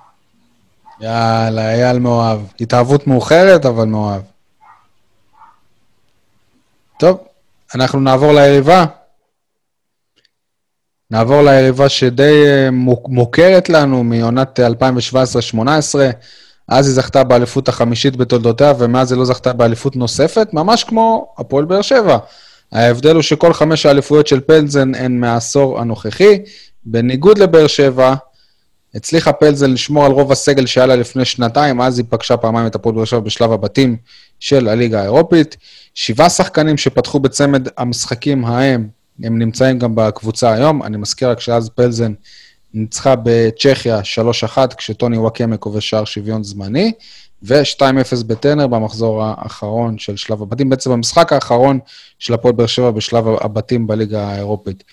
יאללה, 1.01 1.73
אייל 1.73 1.99
מאוהב. 1.99 2.39
התאהבות 2.61 3.07
מאוחרת, 3.07 3.65
אבל 3.65 3.85
מאוהב. 3.85 4.21
טוב, 6.99 7.19
אנחנו 7.75 7.99
נעבור 7.99 8.31
ליריבה. 8.33 8.85
נעבור 11.11 11.41
ליריבה 11.41 11.89
שדי 11.89 12.43
אה, 12.47 12.69
מוכרת 13.07 13.69
לנו 13.69 14.03
מעונת 14.03 14.59
2017-2018. 14.59 15.63
אז 16.67 16.87
היא 16.87 16.95
זכתה 16.95 17.23
באליפות 17.23 17.67
החמישית 17.67 18.15
בתולדותיה, 18.15 18.73
ומאז 18.79 19.11
היא 19.11 19.19
לא 19.19 19.25
זכתה 19.25 19.53
באליפות 19.53 19.95
נוספת, 19.95 20.47
ממש 20.53 20.83
כמו 20.83 21.33
הפועל 21.37 21.65
באר 21.65 21.81
שבע. 21.81 22.17
ההבדל 22.71 23.13
הוא 23.13 23.21
שכל 23.21 23.53
חמש 23.53 23.85
האליפויות 23.85 24.27
של 24.27 24.39
פלזן 24.39 24.95
הן 24.95 25.19
מהעשור 25.19 25.79
הנוכחי. 25.79 26.39
בניגוד 26.85 27.37
לבאר 27.37 27.67
שבע, 27.67 28.15
הצליחה 28.95 29.33
פלזן 29.33 29.71
לשמור 29.71 30.05
על 30.05 30.11
רוב 30.11 30.31
הסגל 30.31 30.65
שהיה 30.65 30.87
לה 30.87 30.95
לפני 30.95 31.25
שנתיים, 31.25 31.81
אז 31.81 31.97
היא 31.97 32.05
פגשה 32.09 32.37
פעמיים 32.37 32.67
את 32.67 32.75
הפועל 32.75 32.95
באר 32.95 33.05
שבע 33.05 33.19
בשלב 33.19 33.51
הבתים 33.51 33.97
של 34.39 34.67
הליגה 34.67 35.01
האירופית. 35.01 35.57
שבעה 35.93 36.29
שחקנים 36.29 36.77
שפתחו 36.77 37.19
בצמד 37.19 37.67
המשחקים 37.77 38.45
ההם, 38.45 38.98
הם 39.23 39.39
נמצאים 39.39 39.79
גם 39.79 39.95
בקבוצה 39.95 40.53
היום. 40.53 40.83
אני 40.83 40.97
מזכיר 40.97 41.29
רק 41.29 41.39
שאז 41.39 41.69
פלזן 41.69 42.13
ניצחה 42.73 43.15
בצ'כיה 43.23 43.99
3-1, 44.55 44.57
כשטוני 44.77 45.17
וואקמה 45.17 45.57
כובש 45.57 45.89
שער 45.89 46.05
שוויון 46.05 46.43
זמני, 46.43 46.91
ו-2-0 47.43 48.23
בטנר 48.27 48.67
במחזור 48.67 49.23
האחרון 49.23 49.97
של 49.97 50.15
שלב 50.15 50.41
הבתים, 50.41 50.69
בעצם 50.69 50.91
במשחק 50.91 51.33
האחרון 51.33 51.79
של 52.19 52.33
הפועל 52.33 52.53
באר 52.53 52.65
שבע 52.65 52.91
בשלב 52.91 53.25
הבתים 53.41 53.87
בליגה 53.87 54.27
האירופית. 54.27 54.83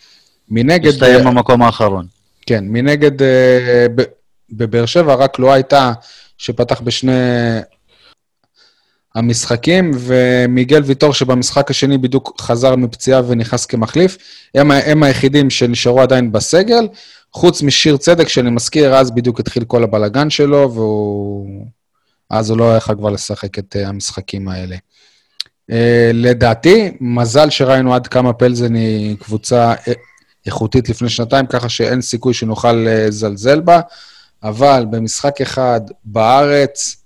מנגד... 0.48 0.86
הסתיים 0.86 1.24
במקום 1.24 1.62
האחרון. 1.62 2.06
כן, 2.46 2.64
מנגד 2.68 3.22
אה, 3.22 3.86
ב- 3.94 4.02
בבאר 4.50 4.86
שבע 4.86 5.14
רק 5.14 5.38
לא 5.38 5.52
הייתה 5.52 5.92
שפתח 6.38 6.80
בשני 6.80 7.12
המשחקים, 9.16 9.90
ומיגל 9.94 10.82
ויטור 10.82 11.12
שבמשחק 11.12 11.70
השני 11.70 11.98
בדיוק 11.98 12.40
חזר 12.40 12.76
מפציעה 12.76 13.22
ונכנס 13.26 13.66
כמחליף, 13.66 14.18
הם, 14.54 14.70
הם 14.70 15.02
היחידים 15.02 15.50
שנשארו 15.50 16.00
עדיין 16.00 16.32
בסגל, 16.32 16.88
חוץ 17.32 17.62
משיר 17.62 17.96
צדק, 17.96 18.28
שאני 18.28 18.50
מזכיר, 18.50 18.94
אז 18.94 19.10
בדיוק 19.10 19.40
התחיל 19.40 19.64
כל 19.64 19.84
הבלגן 19.84 20.30
שלו, 20.30 20.72
והוא... 20.74 21.66
אז 22.30 22.50
הוא 22.50 22.58
לא 22.58 22.76
יכל 22.76 22.94
כבר 22.94 23.10
לשחק 23.10 23.58
את 23.58 23.76
אה, 23.76 23.88
המשחקים 23.88 24.48
האלה. 24.48 24.76
Uh, 25.70 25.74
לדעתי, 26.12 26.90
מזל 27.00 27.50
שראינו 27.50 27.94
עד 27.94 28.06
כמה 28.06 28.32
פלזן 28.32 28.74
היא 28.74 29.16
קבוצה 29.16 29.74
אה, 29.88 29.92
איכותית 30.46 30.88
לפני 30.88 31.08
שנתיים, 31.08 31.46
ככה 31.46 31.68
שאין 31.68 32.00
סיכוי 32.00 32.34
שנוכל 32.34 32.72
לזלזל 32.72 33.60
בה, 33.60 33.80
אבל 34.42 34.86
במשחק 34.90 35.40
אחד 35.40 35.80
בארץ, 36.04 36.96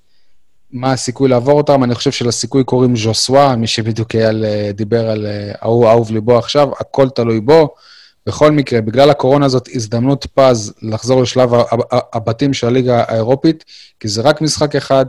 מה 0.72 0.92
הסיכוי 0.92 1.28
לעבור 1.28 1.58
אותם? 1.58 1.84
אני 1.84 1.94
חושב 1.94 2.10
שלסיכוי 2.10 2.64
קוראים 2.64 2.96
ז'וסווה, 2.96 3.56
מי 3.56 3.66
שבדיוק 3.66 4.14
אייל 4.14 4.44
דיבר 4.74 5.10
על 5.10 5.26
ההוא 5.60 5.88
אהוב 5.88 6.10
ליבו 6.10 6.38
עכשיו, 6.38 6.68
הכל 6.80 7.08
תלוי 7.08 7.40
בו. 7.40 7.74
בכל 8.26 8.50
מקרה, 8.52 8.80
בגלל 8.80 9.10
הקורונה 9.10 9.46
הזאת, 9.46 9.68
הזדמנות 9.74 10.26
פז 10.34 10.72
לחזור 10.82 11.22
לשלב 11.22 11.50
הבתים 12.12 12.54
של 12.54 12.66
הליגה 12.66 13.04
האירופית, 13.08 13.64
כי 14.00 14.08
זה 14.08 14.22
רק 14.22 14.40
משחק 14.40 14.76
אחד, 14.76 15.06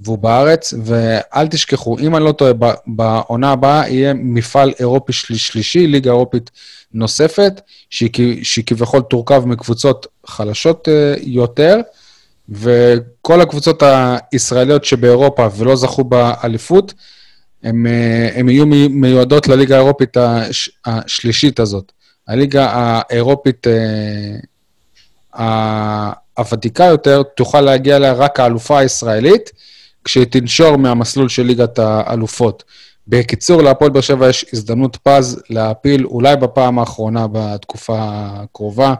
והוא 0.00 0.18
בארץ, 0.18 0.74
ואל 0.84 1.48
תשכחו, 1.48 1.98
אם 1.98 2.16
אני 2.16 2.24
לא 2.24 2.32
טועה, 2.32 2.52
בעונה 2.86 3.52
הבאה 3.52 3.88
יהיה 3.88 4.14
מפעל 4.14 4.72
אירופי 4.80 5.12
של, 5.12 5.36
שלישי, 5.36 5.86
ליגה 5.86 6.10
אירופית 6.10 6.50
נוספת, 6.94 7.60
שהיא 7.90 8.64
כביכול 8.66 9.02
תורכב 9.02 9.42
מקבוצות 9.46 10.06
חלשות 10.26 10.88
אה, 10.88 11.14
יותר, 11.20 11.80
וכל 12.48 13.40
הקבוצות 13.40 13.82
הישראליות 14.32 14.84
שבאירופה 14.84 15.48
ולא 15.56 15.76
זכו 15.76 16.04
באליפות, 16.04 16.94
הן 17.62 17.86
אה, 17.86 18.52
יהיו 18.52 18.66
מיועדות 18.90 19.48
לליגה 19.48 19.76
האירופית 19.76 20.16
הש, 20.16 20.70
השלישית 20.84 21.60
הזאת. 21.60 21.92
הליגה 22.28 22.66
האירופית 22.72 23.66
אה, 25.36 26.12
הוותיקה 26.38 26.84
יותר, 26.84 27.22
תוכל 27.22 27.60
להגיע 27.60 27.96
אליה 27.96 28.12
רק 28.12 28.40
האלופה 28.40 28.78
הישראלית, 28.78 29.50
כשהיא 30.04 30.24
תנשור 30.24 30.76
מהמסלול 30.76 31.28
של 31.28 31.42
ליגת 31.42 31.78
האלופות. 31.78 32.64
בקיצור, 33.08 33.62
להפועל 33.62 33.90
באר 33.90 34.00
שבע 34.00 34.28
יש 34.28 34.46
הזדמנות 34.52 34.96
פז 34.96 35.42
להפיל, 35.50 36.06
אולי 36.06 36.36
בפעם 36.36 36.78
האחרונה 36.78 37.26
בתקופה 37.32 37.98
הקרובה, 38.00 38.94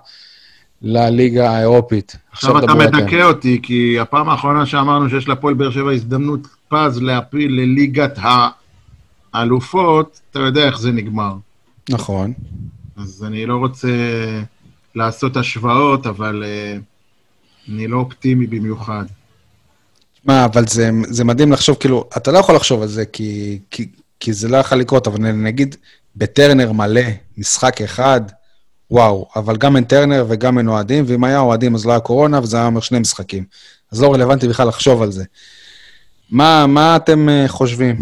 לליגה 0.82 1.50
האירופית. 1.50 2.16
עכשיו 2.32 2.58
אתה 2.58 2.74
מדכא 2.74 3.22
אותי, 3.22 3.60
כי 3.62 4.00
הפעם 4.00 4.28
האחרונה 4.28 4.66
שאמרנו 4.66 5.08
שיש 5.08 5.28
להפועל 5.28 5.54
באר 5.54 5.70
שבע 5.70 5.92
הזדמנות 5.92 6.40
פז 6.68 7.02
להפיל 7.02 7.52
לליגת 7.52 8.18
האלופות, 9.34 10.20
אתה 10.30 10.38
יודע 10.38 10.64
איך 10.64 10.78
זה 10.78 10.92
נגמר. 10.92 11.34
נכון. 11.90 12.32
אז 12.96 13.24
אני 13.26 13.46
לא 13.46 13.56
רוצה 13.56 13.88
לעשות 14.94 15.36
השוואות, 15.36 16.06
אבל 16.06 16.44
uh, 16.44 17.72
אני 17.72 17.86
לא 17.86 17.96
אופטימי 17.96 18.46
במיוחד. 18.46 19.04
מה, 20.24 20.44
אבל 20.44 20.66
זה, 20.66 20.90
זה 21.08 21.24
מדהים 21.24 21.52
לחשוב, 21.52 21.76
כאילו, 21.80 22.08
אתה 22.16 22.32
לא 22.32 22.38
יכול 22.38 22.54
לחשוב 22.54 22.82
על 22.82 22.88
זה, 22.88 23.04
כי, 23.04 23.58
כי, 23.70 23.88
כי 24.20 24.32
זה 24.32 24.48
לא 24.48 24.56
יכול 24.56 24.78
לקרות, 24.78 25.06
אבל 25.06 25.18
נגיד 25.18 25.76
בטרנר 26.16 26.72
מלא, 26.72 27.02
משחק 27.38 27.80
אחד, 27.80 28.20
וואו, 28.92 29.26
אבל 29.36 29.56
גם 29.56 29.76
אין 29.76 29.84
טרנר 29.84 30.24
וגם 30.28 30.58
אין 30.58 30.68
אוהדים, 30.68 31.04
ואם 31.06 31.24
היה 31.24 31.38
אוהדים 31.38 31.74
אז 31.74 31.86
לא 31.86 31.90
היה 31.90 32.00
קורונה, 32.00 32.40
וזה 32.42 32.56
היה 32.56 32.66
אומר 32.66 32.80
שני 32.80 32.98
משחקים. 32.98 33.44
אז 33.92 34.02
לא 34.02 34.12
רלוונטי 34.12 34.48
בכלל 34.48 34.68
לחשוב 34.68 35.02
על 35.02 35.12
זה. 35.12 35.24
מה, 36.30 36.66
מה 36.66 36.96
אתם 36.96 37.28
uh, 37.28 37.48
חושבים? 37.48 37.96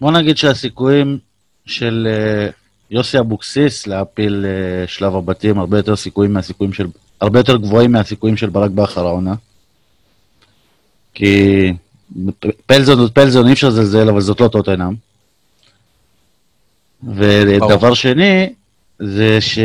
בוא 0.00 0.10
נגיד 0.10 0.36
שהסיכויים 0.36 1.18
של 1.66 2.08
uh, 2.10 2.52
יוסי 2.90 3.18
אבוקסיס 3.18 3.86
להפיל 3.86 4.44
uh, 4.44 4.90
שלב 4.90 5.16
הבתים 5.16 5.58
הרבה 5.58 5.76
יותר 5.76 5.96
סיכויים 5.96 6.32
מהסיכויים 6.32 6.72
של... 6.72 6.86
הרבה 7.20 7.40
יותר 7.40 7.56
גבוהים 7.56 7.92
מהסיכויים 7.92 8.36
של 8.36 8.50
ברק 8.50 8.70
בכר 8.70 9.06
העונה. 9.06 9.34
כי 11.14 11.72
פלזון 12.66 12.96
זאת 12.96 13.14
פלזון, 13.14 13.46
אי 13.46 13.52
אפשר 13.52 13.68
לזלזל, 13.68 14.08
אבל 14.08 14.20
זאת 14.20 14.40
לא 14.40 14.48
טוטנאם. 14.48 14.94
ודבר 17.14 17.94
שני, 17.94 18.52
זה 18.98 19.40
ש... 19.40 19.58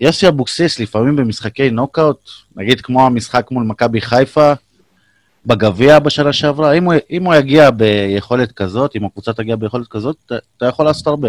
יוסי 0.00 0.28
אבוקסיס 0.28 0.80
לפעמים 0.80 1.16
במשחקי 1.16 1.70
נוקאוט, 1.70 2.30
נגיד 2.56 2.80
כמו 2.80 3.06
המשחק 3.06 3.50
מול 3.50 3.64
מכבי 3.64 4.00
חיפה, 4.00 4.52
בגביע 5.46 5.98
בשנה 5.98 6.32
שעברה, 6.32 6.72
אם 6.72 6.84
הוא, 6.84 6.94
אם 7.10 7.24
הוא 7.24 7.34
יגיע 7.34 7.70
ביכולת 7.70 8.52
כזאת, 8.52 8.96
אם 8.96 9.04
הקבוצה 9.04 9.32
תגיע 9.32 9.56
ביכולת 9.56 9.88
כזאת, 9.88 10.16
אתה, 10.56 10.66
יכול 10.66 10.84
לעשות 10.84 11.06
הרבה. 11.06 11.28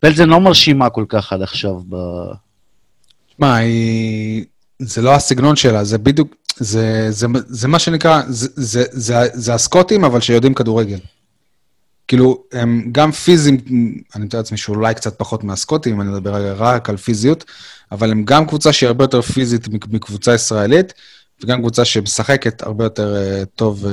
פלזן 0.00 0.28
לא 0.28 0.40
מרשימה 0.40 0.90
כל 0.90 1.04
כך 1.08 1.32
עד 1.32 1.42
עכשיו 1.42 1.80
ב... 1.88 1.96
מה, 3.38 3.56
היא... 3.56 4.44
זה 4.78 5.02
לא 5.02 5.14
הסגנון 5.14 5.56
שלה, 5.56 5.84
זה 5.84 5.98
בדיוק, 5.98 6.34
זה, 6.56 7.06
זה, 7.10 7.26
זה 7.34 7.68
מה 7.68 7.78
שנקרא, 7.78 8.22
זה, 8.28 8.48
זה, 8.54 8.84
זה, 8.90 9.28
זה 9.32 9.54
הסקוטים, 9.54 10.04
אבל 10.04 10.20
שיודעים 10.20 10.54
כדורגל. 10.54 10.98
כאילו, 12.08 12.42
הם 12.52 12.88
גם 12.92 13.12
פיזיים, 13.12 13.58
אני 14.16 14.24
מתאר 14.24 14.40
לעצמי 14.40 14.58
שאולי 14.58 14.94
קצת 14.94 15.18
פחות 15.18 15.44
מהסקוטים, 15.44 15.94
אם 15.94 16.00
אני 16.00 16.10
מדבר 16.10 16.54
רק 16.56 16.90
על 16.90 16.96
פיזיות, 16.96 17.44
אבל 17.92 18.10
הם 18.10 18.24
גם 18.24 18.46
קבוצה 18.46 18.72
שהיא 18.72 18.86
הרבה 18.86 19.04
יותר 19.04 19.22
פיזית 19.22 19.68
מקבוצה 19.68 20.34
ישראלית, 20.34 20.92
וגם 21.42 21.60
קבוצה 21.60 21.84
שמשחקת 21.84 22.62
הרבה 22.62 22.84
יותר 22.84 23.16
uh, 23.16 23.46
טוב 23.56 23.84
uh, 23.84 23.88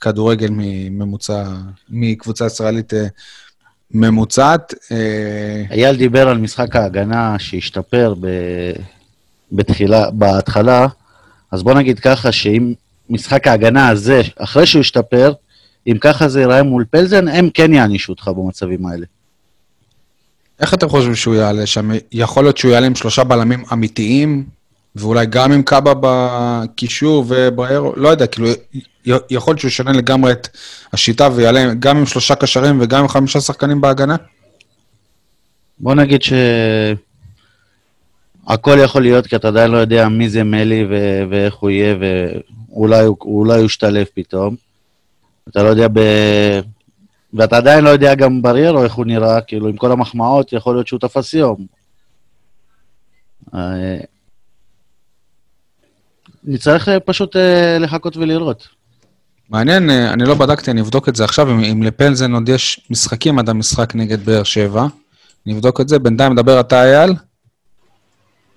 כדורגל 0.00 0.48
ממוצע, 0.90 1.44
מקבוצה 1.88 2.46
ישראלית 2.46 2.92
uh, 2.92 2.96
ממוצעת. 3.90 4.74
אייל 5.70 5.96
דיבר 5.96 6.28
על 6.28 6.38
משחק 6.38 6.76
ההגנה 6.76 7.38
שהשתפר 7.38 8.14
ב... 8.20 8.26
בתחילה, 9.52 10.10
בהתחלה, 10.10 10.86
אז 11.52 11.62
בוא 11.62 11.74
נגיד 11.74 12.00
ככה, 12.00 12.32
שאם 12.32 12.74
משחק 13.10 13.46
ההגנה 13.46 13.88
הזה, 13.88 14.22
אחרי 14.36 14.66
שהוא 14.66 14.80
השתפר, 14.80 15.32
אם 15.90 15.98
ככה 16.00 16.28
זה 16.28 16.40
ייראה 16.40 16.62
מול 16.62 16.84
פלזן, 16.90 17.28
הם 17.28 17.50
כן 17.54 17.74
יענישו 17.74 18.12
אותך 18.12 18.28
במצבים 18.28 18.86
האלה. 18.86 19.06
איך 20.60 20.74
אתם 20.74 20.88
חושבים 20.88 21.14
שהוא 21.14 21.34
יעלה 21.34 21.66
שם? 21.66 21.90
יכול 22.12 22.44
להיות 22.44 22.58
שהוא 22.58 22.72
יעלה 22.72 22.86
עם 22.86 22.94
שלושה 22.94 23.24
בלמים 23.24 23.64
אמיתיים, 23.72 24.44
ואולי 24.96 25.26
גם 25.26 25.52
עם 25.52 25.62
קאבה 25.62 25.92
בקישור 26.00 27.24
ובאירו, 27.28 27.92
לא 27.96 28.08
יודע, 28.08 28.26
כאילו, 28.26 28.48
יכול 29.30 29.52
להיות 29.52 29.60
שהוא 29.60 29.68
ישנה 29.68 29.92
לגמרי 29.92 30.32
את 30.32 30.48
השיטה 30.92 31.28
ויעלה 31.34 31.74
גם 31.78 31.96
עם 31.96 32.06
שלושה 32.06 32.34
קשרים 32.34 32.80
וגם 32.80 33.00
עם 33.00 33.08
חמישה 33.08 33.40
שחקנים 33.40 33.80
בהגנה? 33.80 34.16
בוא 35.78 35.94
נגיד 35.94 36.22
ש... 36.22 36.32
הכל 38.46 38.78
יכול 38.84 39.02
להיות, 39.02 39.26
כי 39.26 39.36
אתה 39.36 39.48
עדיין 39.48 39.70
לא 39.70 39.78
יודע 39.78 40.08
מי 40.08 40.28
זה 40.28 40.44
מלי 40.44 40.86
ו- 40.90 41.22
ואיך 41.30 41.54
הוא 41.54 41.70
יהיה, 41.70 41.96
ואולי 42.00 43.04
הוא 43.58 43.64
ישתלב 43.64 44.06
פתאום. 44.14 44.56
אתה 45.50 45.62
לא 45.62 45.68
יודע 45.68 45.88
ב... 45.88 46.00
ואתה 47.34 47.56
עדיין 47.56 47.84
לא 47.84 47.88
יודע 47.88 48.14
גם 48.14 48.42
בריירו 48.42 48.84
איך 48.84 48.92
הוא 48.92 49.06
נראה, 49.06 49.40
כאילו, 49.40 49.68
עם 49.68 49.76
כל 49.76 49.92
המחמאות, 49.92 50.52
יכול 50.52 50.74
להיות 50.74 50.86
שהוא 50.86 51.00
תפס 51.00 51.34
יום. 51.34 51.66
אה, 53.54 53.98
נצטרך 56.44 56.88
אה, 56.88 57.00
פשוט 57.00 57.36
אה, 57.36 57.78
לחכות 57.78 58.16
ולראות. 58.16 58.68
מעניין, 59.50 59.90
אני 59.90 60.24
לא 60.24 60.34
בדקתי, 60.34 60.70
אני 60.70 60.80
אבדוק 60.80 61.08
את 61.08 61.16
זה 61.16 61.24
עכשיו, 61.24 61.50
אם, 61.50 61.60
אם 61.60 61.82
לפלזן 61.82 62.34
עוד 62.34 62.48
יש 62.48 62.80
משחקים 62.90 63.38
עד 63.38 63.48
המשחק 63.48 63.94
נגד 63.94 64.24
באר 64.24 64.42
שבע. 64.42 64.86
נבדוק 65.46 65.80
את 65.80 65.88
זה. 65.88 65.98
בינתיים 65.98 66.32
מדבר 66.32 66.60
אתה, 66.60 66.82
אייל. 66.82 67.14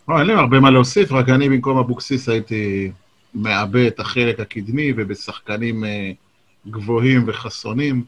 לא, 0.08 0.20
אין 0.20 0.28
לי 0.28 0.34
הרבה 0.34 0.60
מה 0.60 0.72
להוסיף, 0.72 1.12
רק 1.12 1.30
אני 1.30 1.50
במקום 1.50 1.78
אבוקסיס 1.78 2.30
הייתי 2.30 2.92
מעבה 3.34 3.88
את 3.88 4.00
החלק 4.00 4.40
הקדמי, 4.40 4.94
ובשחקנים 4.98 5.84
גבוהים 6.68 7.24
וחסונים. 7.28 8.04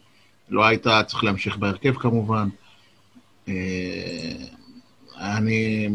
לא 0.50 0.66
היית 0.66 0.88
צריך 1.08 1.24
להמשיך 1.24 1.58
בהרכב 1.58 1.94
כמובן. 1.94 2.48
אני 5.18 5.90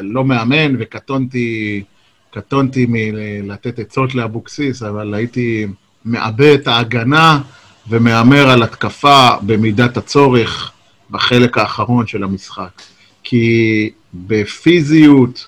לא 0.00 0.24
מאמן 0.24 0.74
וקטונתי 0.78 1.82
קטונתי 2.30 2.86
מלתת 2.88 3.78
עצות 3.78 4.14
לאבוקסיס, 4.14 4.82
אבל 4.82 5.14
הייתי 5.14 5.66
מעבה 6.04 6.54
את 6.54 6.66
ההגנה 6.66 7.40
ומהמר 7.88 8.50
על 8.50 8.62
התקפה 8.62 9.28
במידת 9.42 9.96
הצורך 9.96 10.72
בחלק 11.10 11.58
האחרון 11.58 12.06
של 12.06 12.24
המשחק. 12.24 12.82
כי 13.22 13.90
בפיזיות 14.14 15.46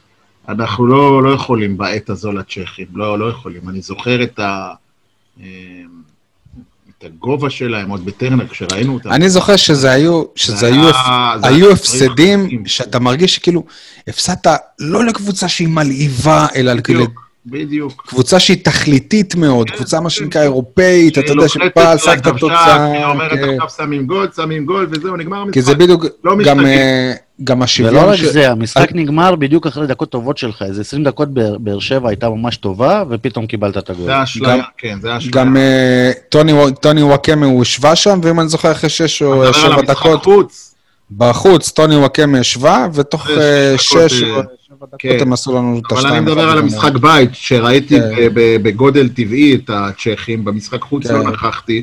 אנחנו 0.49 0.87
לא, 0.87 1.23
לא 1.23 1.31
יכולים 1.31 1.77
בעת 1.77 2.11
הזו 2.11 2.33
לצ'כים, 2.33 2.87
לא, 2.95 3.19
לא 3.19 3.31
יכולים. 3.31 3.69
אני 3.69 3.81
זוכר 3.81 4.23
את 4.23 4.39
ה... 4.39 4.73
את 7.07 7.11
הגובה 7.11 7.51
שלהם, 7.51 7.91
עוד 7.91 8.05
בטרנר, 8.05 8.47
כשראינו 8.49 8.95
אותם. 8.95 9.13
אני 9.13 9.31
זוכר 9.31 9.57
שזה 9.57 9.91
היו, 9.91 10.23
שזה 10.35 10.67
היו, 10.67 10.91
היו 11.43 11.73
הפסדים 11.73 12.65
שאתה 12.67 12.99
מרגיש 12.99 13.35
שכאילו, 13.35 13.65
הפסדת 14.09 14.47
לא 14.79 15.05
לקבוצה 15.05 15.49
שהיא 15.49 15.69
מלהיבה, 15.69 16.47
אלא 16.57 16.75
בדיוק, 16.75 17.24
בדיוק. 17.47 18.05
קבוצה 18.07 18.41
שהיא 18.41 18.65
תכליתית 18.65 19.35
מאוד, 19.35 19.71
כן, 19.71 19.77
קבוצה 19.77 20.01
מה 20.01 20.03
כן, 20.03 20.11
שנקרא 20.11 20.41
כן. 20.41 20.47
אירופאית, 20.47 21.19
אתה 21.19 21.33
יודע 21.33 21.49
שפעל, 21.49 21.99
שחקת 21.99 22.33
תוצאה. 22.39 22.93
היא 22.93 23.05
אומרת, 23.05 23.39
עכשיו 23.63 23.87
שמים 23.87 24.07
גול, 24.07 24.29
שמים 24.37 24.65
גול, 24.67 24.87
וזהו, 24.91 25.17
נגמר 25.17 25.37
המשחק. 25.37 25.55
כי 25.55 25.63
זה 25.63 25.75
בדיוק, 25.75 26.05
לא 26.25 26.37
גם... 26.45 26.67
אה, 26.67 27.13
גם 27.45 27.63
השוויון... 27.63 27.95
ולא 27.97 28.11
רק 28.11 28.19
זה, 28.21 28.51
המשחק 28.51 28.89
נגמר 28.95 29.35
בדיוק 29.35 29.67
אחרי 29.67 29.87
דקות 29.87 30.11
טובות 30.11 30.39
שלך, 30.39 30.63
איזה 30.63 30.81
20 30.81 31.05
דקות 31.05 31.29
באר 31.35 31.79
שבע 31.79 32.09
הייתה 32.09 32.29
ממש 32.29 32.57
טובה, 32.57 33.05
ופתאום 33.11 33.47
קיבלת 33.47 33.79
את 33.79 33.91
הגול. 33.91 34.05
זה 34.05 34.17
האשליה, 34.17 34.63
כן, 34.79 34.99
זה 35.01 35.15
האשליה. 35.15 35.33
גם 35.33 35.57
אה, 35.57 36.13
טוני 36.81 37.03
וואקמה 37.03 37.47
הוא 37.47 37.63
השווה 37.63 37.97
שם, 37.97 38.21
ואם 38.23 38.41
אני 38.41 38.49
זוכר 38.49 38.73
אחרי 38.73 38.91
6 38.91 39.23
או 39.23 39.55
7 39.55 39.83
דקות... 39.83 40.27
בחוץ, 41.11 41.71
טוני 41.71 41.97
וואקמה 41.97 42.39
השווה, 42.39 42.89
ותוך 42.95 43.29
זה 43.29 43.71
אה, 43.73 43.79
שש 43.79 43.93
דקות, 43.93 44.11
שש 44.11 44.23
אה, 44.23 44.37
או 44.37 44.43
שבע 44.85 44.97
דקות 44.97 45.19
כן. 45.19 45.27
הם 45.27 45.33
עשו 45.33 45.57
לנו 45.57 45.79
את 45.79 45.83
אבל 45.91 45.99
השתיים. 45.99 46.15
אני 46.15 46.25
מדבר 46.25 46.51
על. 46.51 46.59
המשחק 46.59 46.93
בית, 46.93 47.31
שראיתי 47.33 48.01
כן. 48.01 48.11
ב- 48.17 48.41
ב- 48.41 48.63
בגודל 48.63 49.09
טבעי 49.09 49.55
את 49.55 49.71
הצ'כים, 49.71 50.45
במשחק 50.45 50.83
חוץ 50.83 51.07
כן. 51.07 51.15
לא 51.15 51.31
נכחתי. 51.31 51.83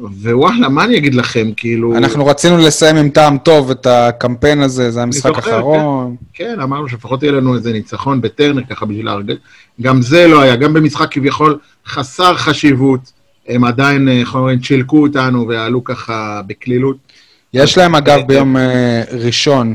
ווואלה, 0.00 0.68
מה 0.68 0.84
אני 0.84 0.96
אגיד 0.96 1.14
לכם, 1.14 1.50
כאילו... 1.56 1.96
אנחנו 1.96 2.26
רצינו 2.26 2.58
לסיים 2.58 2.96
עם 2.96 3.08
טעם 3.10 3.38
טוב 3.38 3.70
את 3.70 3.86
הקמפיין 3.86 4.62
הזה, 4.62 4.90
זה 4.90 5.02
המשחק 5.02 5.36
האחרון. 5.36 6.16
כן, 6.32 6.60
אמרנו 6.60 6.88
שלפחות 6.88 7.22
יהיה 7.22 7.32
לנו 7.32 7.54
איזה 7.54 7.72
ניצחון 7.72 8.20
בטרנר 8.20 8.62
ככה 8.70 8.86
בשביל 8.86 9.06
להרגל. 9.06 9.36
גם 9.80 10.02
זה 10.02 10.26
לא 10.28 10.40
היה, 10.40 10.56
גם 10.56 10.72
במשחק 10.72 11.10
כביכול 11.10 11.58
חסר 11.86 12.36
חשיבות, 12.36 13.12
הם 13.48 13.64
עדיין, 13.64 14.08
אה, 14.08 14.20
איך 14.20 14.34
אומרים, 14.34 14.58
צ'ילקו 14.58 15.02
אותנו 15.02 15.48
ועלו 15.48 15.84
ככה 15.84 16.40
בקלילות. 16.46 16.96
יש 17.54 17.78
להם 17.78 17.94
אגב 17.94 18.20
ביום 18.26 18.56
אה, 18.56 19.02
ראשון 19.12 19.74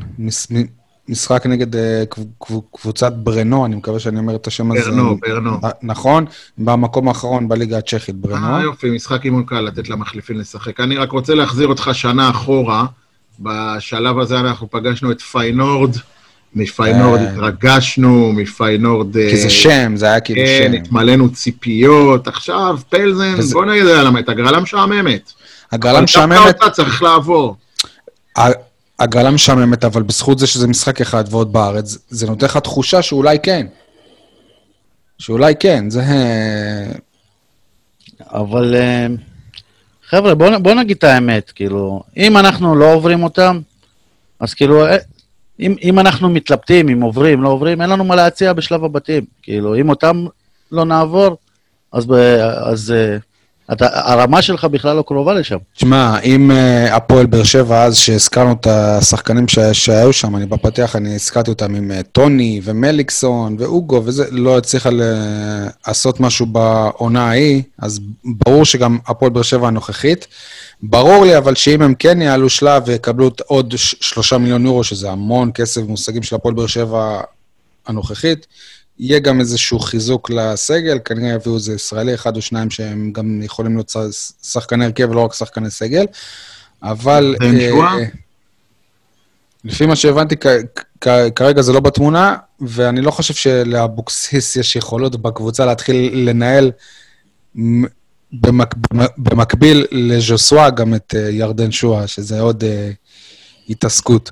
משחק 1.10 1.46
נגד 1.46 1.76
אה, 1.76 2.04
קב- 2.10 2.22
קב- 2.48 2.60
קבוצת 2.82 3.14
ברנו, 3.14 3.66
אני 3.66 3.76
מקווה 3.76 4.00
שאני 4.00 4.20
אומר 4.20 4.36
את 4.36 4.48
השם 4.48 4.72
הזה. 4.72 4.82
ברנו, 4.92 5.18
ברנו. 5.18 5.60
אה, 5.64 5.70
נכון, 5.84 6.26
במקום 6.58 7.08
האחרון 7.08 7.48
בליגה 7.48 7.78
הצ'כית, 7.78 8.16
ברנו. 8.16 8.56
אה, 8.56 8.62
יופי, 8.64 8.90
משחק 8.90 9.26
אימון 9.26 9.44
קל 9.44 9.62
לתת 9.62 9.90
למחליפים 9.90 10.40
לשחק. 10.40 10.80
אני 10.80 10.98
רק 10.98 11.12
רוצה 11.12 11.34
להחזיר 11.36 11.68
אותך 11.68 11.90
שנה 11.94 12.30
אחורה. 12.30 12.86
בשלב 13.40 14.20
הזה 14.20 14.40
אנחנו 14.40 14.70
פגשנו 14.72 15.12
את 15.12 15.22
פיינורד. 15.22 15.96
מפיינורד 16.56 17.20
אה. 17.20 17.32
התרגשנו, 17.34 18.32
מפיינורד... 18.36 19.14
כי 19.14 19.38
זה 19.38 19.50
שם, 19.50 19.96
זה 19.96 20.06
היה 20.06 20.20
כאילו 20.20 20.42
כן, 20.46 20.70
שם. 20.72 20.82
התמלאנו 20.82 21.30
ציפיות. 21.34 22.28
עכשיו, 22.28 22.78
פלזן, 22.90 23.36
בוא 23.54 23.66
נגיד 23.66 23.84
למה, 23.84 24.20
את 24.20 24.30
הגרלה 24.30 24.60
משעממת. 24.60 25.32
הגרלה 25.72 25.96
אבל 25.98 26.04
משעממת, 26.04 26.38
דווקא 26.38 26.64
אותה 26.64 26.70
צריך 26.70 27.04
לעבור. 27.04 27.56
הגרלה 29.00 29.32
משעממת, 29.32 29.84
אבל 29.84 30.04
בזכות 30.04 30.40
זה 30.40 30.48
שזה 30.48 30.68
משחק 30.68 31.02
אחד 31.02 31.24
ועוד 31.30 31.54
בארץ, 31.54 31.98
זה 32.10 32.28
נותן 32.28 32.46
לך 32.46 32.58
תחושה 32.58 33.02
שאולי 33.02 33.40
כן. 33.44 33.68
שאולי 35.20 35.54
כן, 35.60 35.90
זה... 35.90 36.02
אה, 36.02 36.92
אבל 38.22 38.76
אה, 38.76 39.08
חבר'ה, 40.08 40.36
בואו 40.36 40.64
בוא 40.64 40.74
נגיד 40.74 40.98
את 40.98 41.04
האמת, 41.04 41.52
כאילו, 41.52 42.04
אם 42.18 42.38
אנחנו 42.38 42.76
לא 42.76 42.94
עוברים 42.94 43.24
אותם, 43.24 43.60
אז 44.40 44.54
כאילו, 44.54 44.86
אה, 44.86 44.98
אם, 45.60 45.76
אם 45.84 46.00
אנחנו 46.00 46.30
מתלבטים, 46.30 46.90
אם 46.90 47.02
עוברים, 47.02 47.44
לא 47.44 47.50
עוברים, 47.50 47.82
אין 47.82 47.90
לנו 47.90 48.04
מה 48.04 48.16
להציע 48.16 48.54
בשלב 48.54 48.84
הבתים. 48.84 49.26
כאילו, 49.42 49.76
אם 49.76 49.90
אותם 49.90 50.26
לא 50.72 50.86
נעבור, 50.86 51.38
אז, 51.92 52.06
אז 52.64 52.92
אה, 52.92 53.18
אתה, 53.72 53.88
הרמה 53.92 54.42
שלך 54.42 54.66
בכלל 54.66 54.96
לא 54.96 55.02
קרובה 55.08 55.34
לשם. 55.34 55.58
תשמע, 55.76 56.20
אם 56.20 56.52
אה, 56.52 56.96
הפועל 56.96 57.26
באר 57.26 57.44
שבע, 57.44 57.84
אז 57.84 57.98
שהזכרנו 57.98 58.52
את 58.54 58.68
השחקנים 58.68 59.48
ש- 59.48 59.60
שהיו 59.60 60.14
שם, 60.14 60.36
אני 60.36 60.46
בפתיח, 60.46 60.96
אני 60.96 61.16
הזכרתי 61.16 61.50
אותם 61.50 61.76
עם 61.76 61.92
אה, 61.92 62.04
טוני 62.04 62.62
ומליקסון 62.64 63.56
ואוגו, 63.60 64.02
וזה, 64.06 64.26
לא 64.32 64.58
הצליחה 64.58 64.90
לעשות 65.88 66.20
משהו 66.20 66.46
בעונה 66.46 67.28
ההיא, 67.30 67.62
אז 67.80 68.00
ברור 68.26 68.66
שגם 68.66 68.98
הפועל 69.08 69.32
באר 69.32 69.42
שבע 69.44 69.68
הנוכחית. 69.68 70.28
ברור 70.84 71.26
לי 71.26 71.38
אבל 71.38 71.56
שאם 71.56 71.82
הם 71.82 71.94
כן 72.00 72.22
יעלו 72.22 72.50
שלב 72.50 72.84
ויקבלו 72.86 73.32
עוד 73.48 73.74
שלושה 73.78 74.38
מיליון 74.38 74.66
יורו, 74.66 74.84
שזה 74.84 75.12
המון 75.12 75.52
כסף 75.54 75.82
במושגים 75.82 76.24
של 76.24 76.36
הפועל 76.36 76.54
באר 76.54 76.68
שבע 76.68 77.22
הנוכחית, 77.88 78.48
יהיה 79.00 79.20
גם 79.20 79.40
איזשהו 79.40 79.80
חיזוק 79.80 80.30
לסגל, 80.30 81.00
כנראה 81.06 81.34
יביאו 81.34 81.56
איזה 81.56 81.74
ישראלי 81.74 82.14
אחד 82.14 82.36
או 82.36 82.42
שניים 82.42 82.70
שהם 82.70 83.12
גם 83.12 83.42
יכולים 83.44 83.76
להיות 83.76 83.96
שחקני 84.44 84.86
הרכב 84.86 85.10
ולא 85.10 85.22
רק 85.22 85.34
שחקני 85.34 85.72
סגל, 85.72 86.06
אבל... 86.84 87.36
אה, 87.42 88.06
לפי 89.64 89.86
מה 89.86 89.96
שהבנתי, 89.96 90.36
כרגע 91.36 91.62
זה 91.62 91.74
לא 91.74 91.80
בתמונה, 91.80 92.36
ואני 92.62 93.02
לא 93.02 93.12
חושב 93.12 93.34
שלאבוקסיס 93.34 94.56
יש 94.56 94.76
יכולות 94.76 95.22
בקבוצה 95.22 95.66
להתחיל 95.66 96.30
לנהל 96.30 96.72
במק- 98.34 98.76
במקביל 99.18 99.86
לז'וסווה 99.92 100.70
גם 100.70 100.94
את 100.94 101.16
אה, 101.18 101.30
ירדן 101.30 101.72
שואה, 101.72 102.08
שזה 102.08 102.40
עוד 102.42 102.64
אה, 102.64 102.92
התעסקות. 103.70 104.32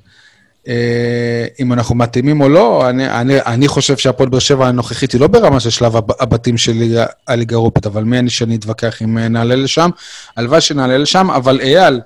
אה, 0.67 1.45
אם 1.59 1.73
אנחנו 1.73 1.95
מתאימים 1.95 2.41
או 2.41 2.49
לא, 2.49 2.89
אני, 2.89 3.09
אני, 3.09 3.41
אני 3.41 3.67
חושב 3.67 3.97
שהפועל 3.97 4.29
באר 4.29 4.39
שבע 4.39 4.67
הנוכחית 4.67 5.11
היא 5.11 5.21
לא 5.21 5.27
ברמה 5.27 5.59
של 5.59 5.69
שלב 5.69 5.95
הב- 5.95 6.21
הבתים 6.21 6.57
של 6.57 6.71
ליגה- 6.71 7.05
הליגה 7.27 7.55
האירופית, 7.55 7.85
אבל 7.85 8.03
מי 8.03 8.19
אני 8.19 8.29
שאני 8.29 8.55
אתווכח 8.55 9.01
אם 9.01 9.17
אה, 9.17 9.27
נעלה 9.27 9.55
לשם? 9.55 9.89
הלוואי 10.37 10.61
שנעלה 10.61 10.97
לשם, 10.97 11.31
אבל 11.31 11.59
אייל, 11.61 12.01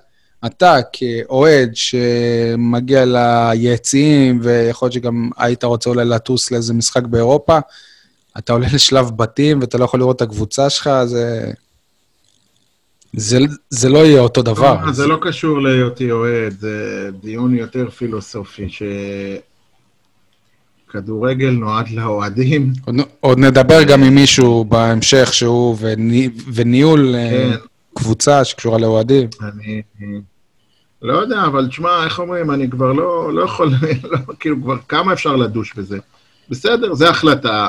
אתה 0.46 0.78
כאוהד 0.94 1.72
שמגיע 1.74 3.04
ליציעים, 3.06 4.40
ויכול 4.44 4.86
להיות 4.86 4.94
שגם 4.94 5.30
היית 5.38 5.64
רוצה 5.64 5.90
אולי 5.90 6.06
לטוס 6.06 6.52
לאיזה 6.52 6.74
משחק 6.74 7.04
באירופה, 7.04 7.58
אתה 8.38 8.54
עולה 8.54 8.68
לשלב 8.74 9.10
בתים 9.16 9.60
ואתה 9.62 9.78
לא 9.78 9.86
יכול 9.86 10.00
לראות 10.00 10.16
את 10.16 10.22
הקבוצה 10.22 10.70
שלך, 10.70 10.90
זה... 11.06 11.52
זה, 13.18 13.40
זה 13.70 13.90
לא 13.90 13.98
יהיה 14.06 14.20
אותו 14.20 14.42
דבר. 14.42 14.78
לא, 14.86 14.92
זה 14.92 15.08
לא 15.08 15.18
קשור 15.22 15.62
להיותי 15.62 16.12
אוהד, 16.12 16.54
זה 16.60 17.10
דיון 17.22 17.56
יותר 17.56 17.90
פילוסופי, 17.90 18.68
שכדורגל 20.90 21.50
נועד 21.50 21.90
לאוהדים. 21.90 22.74
עוד, 22.86 22.96
עוד 23.20 23.40
נדבר 23.40 23.84
גם 23.84 24.04
עם 24.04 24.16
מישהו 24.16 24.66
בהמשך 24.66 25.34
שהוא, 25.34 25.78
וני, 25.80 26.30
וניהול 26.54 27.16
כן. 27.16 27.50
כן. 27.52 27.58
קבוצה 27.94 28.46
שקשורה 28.46 28.78
לאוהדים. 28.78 29.30
אני 29.42 29.82
לא 31.02 31.14
יודע, 31.14 31.44
אבל 31.46 31.68
תשמע, 31.68 32.04
איך 32.04 32.20
אומרים, 32.20 32.52
אני 32.52 32.70
כבר 32.70 32.94
לא, 32.94 33.34
לא 33.34 33.44
יכול, 33.44 33.72
לא, 34.12 34.18
כאילו, 34.40 34.62
כבר 34.64 34.78
כמה 34.88 35.14
אפשר 35.14 35.36
לדוש 35.36 35.74
בזה. 35.74 35.98
בסדר, 36.50 36.94
זו 36.94 37.08
החלטה. 37.08 37.68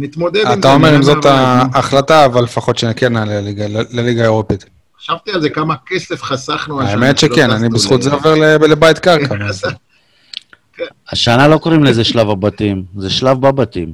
אה, 0.00 0.06
נתמודד 0.08 0.40
עם 0.40 0.52
זה. 0.52 0.58
אתה 0.58 0.74
אומר 0.74 0.96
אם 0.96 1.02
זאת 1.02 1.24
ההחלטה, 1.24 2.24
אבל 2.24 2.42
לפחות 2.44 2.78
שכן 2.78 3.12
נעלה 3.12 3.40
לליגה, 3.40 3.66
לליגה 3.90 4.20
האירופית. 4.20 4.64
חשבתי 4.98 5.30
על 5.32 5.40
זה, 5.40 5.50
כמה 5.50 5.74
כסף 5.86 6.22
חסכנו 6.22 6.82
השנה. 6.82 7.06
האמת 7.06 7.18
שכן, 7.18 7.50
אני 7.50 7.68
בזכות 7.68 8.02
זה 8.02 8.12
עובר 8.12 8.34
לבית 8.58 8.98
קרקע. 8.98 9.34
השנה 11.12 11.48
לא 11.48 11.58
קוראים 11.58 11.84
לזה 11.84 12.04
שלב 12.04 12.30
הבתים, 12.30 12.84
זה 12.96 13.10
שלב 13.10 13.40
בבתים. 13.40 13.92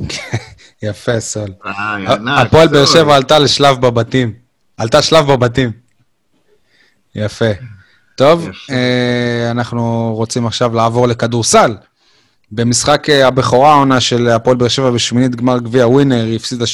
יפה, 0.82 1.20
סול. 1.20 1.48
ענק, 1.64 2.46
הפועל 2.46 2.68
באר. 2.68 2.86
שבע 2.86 3.16
עלתה 3.16 3.38
לשלב 3.38 3.80
בבתים. 3.80 4.32
עלתה 4.76 5.02
שלב 5.02 5.26
בבתים. 5.32 5.70
יפה. 7.14 7.50
טוב. 8.14 8.48
אה, 8.70 9.50
אנחנו 9.50 10.12
רוצים 10.16 10.46
עכשיו 10.46 10.74
לעבור 10.74 11.08
לכדורסל. 11.08 11.76
במשחק 12.52 13.10
אה, 13.10 13.26
הבכורה 13.26 13.72
העונה 13.72 14.00
של 14.00 14.28
הפועל 14.28 14.56
באר 14.56 14.68
שבע 14.68 14.90
בשמינית 14.90 15.34
גמר 15.34 15.58
גביע 15.58 15.86
ווינר, 15.86 16.24
היא 16.24 16.36
הפסידה 16.36 16.64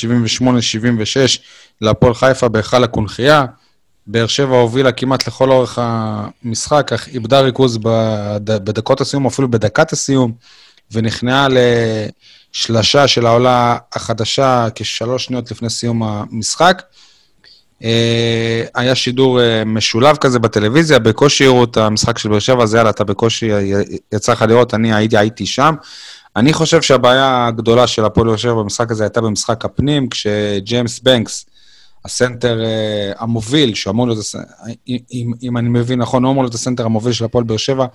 78-76 0.41 1.39
להפועל 1.81 2.15
חיפה 2.15 2.49
בהיכל 2.49 2.85
הקונכייה. 2.85 3.45
באר 4.07 4.27
שבע 4.27 4.57
הובילה 4.57 4.93
כמעט 4.93 5.27
לכל 5.27 5.51
אורך 5.51 5.79
המשחק, 5.83 6.93
אך 6.93 7.09
איבדה 7.09 7.41
ריכוז 7.41 7.79
בד... 7.79 8.41
בדקות 8.45 9.01
הסיום, 9.01 9.27
אפילו 9.27 9.51
בדקת 9.51 9.93
הסיום, 9.93 10.33
ונכנעה 10.93 11.47
לשלשה 11.51 13.09
של 13.09 13.27
העולה 13.27 13.77
החדשה 13.93 14.67
כשלוש 14.75 15.25
שניות 15.25 15.51
לפני 15.51 15.71
סיום 15.71 16.03
המשחק. 16.03 16.83
אה, 17.85 18.65
היה 18.75 18.95
שידור 18.95 19.41
אה, 19.41 19.65
משולב 19.65 20.17
כזה 20.17 20.39
בטלוויזיה, 20.39 20.99
בקושי 20.99 21.45
הראו 21.47 21.65
את 21.65 21.77
המשחק 21.77 22.19
של 22.19 22.29
באר 22.29 22.39
שבע, 22.39 22.63
אז 22.63 22.75
יאללה, 22.75 22.91
אתה 22.91 23.05
בקושי 23.05 23.47
י- 23.47 23.99
יצא 24.15 24.33
לך 24.33 24.43
לראות, 24.43 24.75
אני 24.75 24.95
הייתי, 24.95 25.17
הייתי 25.17 25.47
שם. 25.47 25.75
אני 26.37 26.53
חושב 26.53 26.83
שהבעיה 26.83 27.47
הגדולה 27.47 27.87
של 27.87 28.05
הפועל 28.05 28.27
באר 28.27 28.37
שבע 28.37 28.55
במשחק 28.55 28.91
הזה 28.91 29.05
הייתה 29.05 29.21
במשחק 29.21 29.65
הפנים, 29.65 30.09
כשג'יימס 30.09 31.01
בנקס, 31.01 31.47
הסנטר 32.05 32.65
אה, 32.65 33.13
המוביל, 33.19 33.75
שאמור 33.75 34.07
להיות, 34.07 34.25
אם, 34.89 35.33
אם 35.43 35.57
אני 35.57 35.69
מבין 35.69 35.99
נכון, 35.99 36.25
הוא 36.25 36.33
אמור 36.33 36.45
להיות 36.45 36.55
הסנטר 36.55 36.85
המוביל 36.85 37.13
של 37.13 37.25
הפועל 37.25 37.45
באר 37.45 37.57
שבע, 37.57 37.87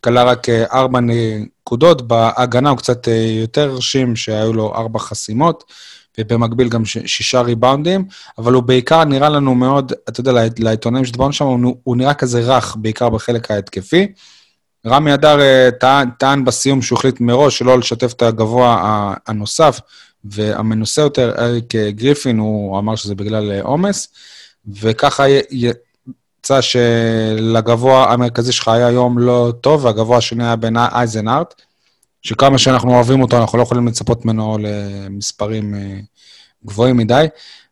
כלה 0.00 0.22
רק 0.22 0.48
אה, 0.48 0.64
ארבע 0.72 1.00
נקודות, 1.00 2.08
בהגנה 2.08 2.70
הוא 2.70 2.78
קצת 2.78 3.08
אה, 3.08 3.14
יותר 3.40 3.70
הרשים, 3.70 4.16
שהיו 4.16 4.52
לו 4.52 4.74
ארבע 4.74 4.98
חסימות, 4.98 5.64
ובמקביל 6.18 6.68
גם 6.68 6.84
ש- 6.84 6.98
שישה 7.06 7.40
ריבאונדים, 7.40 8.04
אבל 8.38 8.52
הוא 8.52 8.62
בעיקר 8.62 9.04
נראה 9.04 9.28
לנו 9.28 9.54
מאוד, 9.54 9.92
אתה 10.08 10.20
יודע, 10.20 10.32
לעית- 10.32 10.60
לעיתונאים 10.60 11.04
שדיברנו 11.04 11.32
שם, 11.32 11.44
הוא, 11.44 11.76
הוא 11.84 11.96
נראה 11.96 12.14
כזה 12.14 12.40
רך, 12.40 12.76
בעיקר 12.78 13.08
בחלק 13.08 13.50
ההתקפי. 13.50 14.06
רמי 14.86 15.14
אדר 15.14 15.40
אה, 15.40 15.68
טען, 15.80 16.10
טען 16.18 16.44
בסיום 16.44 16.82
שהוא 16.82 16.98
החליט 16.98 17.20
מראש 17.20 17.58
שלא 17.58 17.78
לשתף 17.78 18.12
את 18.12 18.22
הגבוה 18.22 18.84
הנוסף, 19.26 19.80
והמנוסה 20.24 21.02
יותר, 21.02 21.34
אריק 21.38 21.74
אה, 21.74 21.90
גריפין, 21.90 22.38
הוא 22.38 22.78
אמר 22.78 22.96
שזה 22.96 23.14
בגלל 23.14 23.50
אה, 23.50 23.62
עומס, 23.62 24.08
וככה 24.80 25.24
יצא 25.50 26.60
שלגבוה 26.60 28.12
המרכזי 28.12 28.52
שלך 28.52 28.68
היה 28.68 28.90
יום 28.90 29.18
לא 29.18 29.52
טוב, 29.60 29.84
והגבוה 29.84 30.18
השני 30.18 30.44
היה 30.44 30.56
בין 30.56 30.76
אייזנארט, 30.76 31.54
שכמה 32.22 32.58
שאנחנו 32.58 32.94
אוהבים 32.94 33.22
אותו, 33.22 33.38
אנחנו 33.38 33.58
לא 33.58 33.62
יכולים 33.62 33.86
לצפות 33.88 34.24
ממנו 34.24 34.58
למספרים 34.60 35.74
אה, 35.74 36.00
גבוהים 36.66 36.96
מדי. 36.96 37.26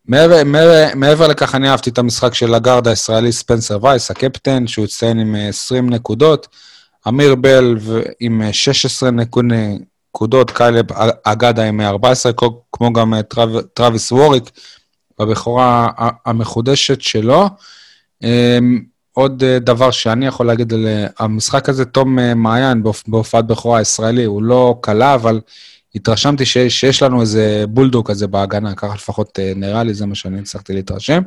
מעבר, 0.09 0.44
מעבר, 0.44 0.84
מעבר 0.94 1.26
לכך, 1.28 1.55
אני 1.55 1.70
אהבתי 1.70 1.90
את 1.90 1.99
המשחק 1.99 2.34
של 2.34 2.55
הגארד 2.55 2.88
הישראלי 2.88 3.32
ספנסר 3.32 3.78
וייס, 3.84 4.11
הקפטן, 4.11 4.66
שהוא 4.66 4.84
הצטיין 4.84 5.18
עם 5.18 5.36
אה, 5.36 5.49
20 5.49 5.90
נקודות, 5.90 6.49
אמיר 7.09 7.34
בל 7.34 7.76
עם 8.20 8.42
אה, 8.42 8.53
16 8.53 9.11
נקוד- 9.11 9.44
נקודות, 10.14 10.51
קיילב 10.51 10.84
אגדה 11.24 11.64
עם 11.64 11.80
אה, 11.80 11.88
14, 11.88 12.32
כמו- 12.72 12.92
גם 12.92 13.14
אה, 13.14 13.22
טרב, 13.22 13.61
טרוויס 13.61 14.12
ווריק, 14.12 14.51
בבכורה 15.20 15.88
המחודשת 16.26 17.01
שלו. 17.01 17.47
עוד 19.18 19.42
אה, 19.42 19.58
דבר 19.58 19.90
שאני 19.90 20.26
יכול 20.26 20.46
להגיד 20.46 20.72
על 20.72 20.86
אה, 20.86 21.06
המשחק 21.18 21.68
הזה, 21.68 21.84
תום 21.84 22.18
אה, 22.18 22.34
מעיין 22.34 22.82
בהופ- 22.82 23.04
בהופעת 23.08 23.46
בכורה 23.46 23.78
הישראלי, 23.78 24.24
הוא 24.24 24.42
לא 24.42 24.78
קלע, 24.80 25.14
אבל 25.14 25.40
התרשמתי 25.94 26.46
שיש, 26.46 26.80
שיש 26.80 27.02
לנו 27.02 27.20
איזה 27.20 27.64
בולדוג 27.68 28.10
כזה 28.10 28.26
בהגנה, 28.26 28.74
ככה 28.74 28.94
לפחות 28.94 29.38
אה, 29.38 29.52
נראה 29.56 29.82
לי, 29.82 29.94
זה 29.94 30.06
מה 30.06 30.14
שאני 30.14 30.40
הצלחתי 30.40 30.72
להתרשם. 30.72 31.22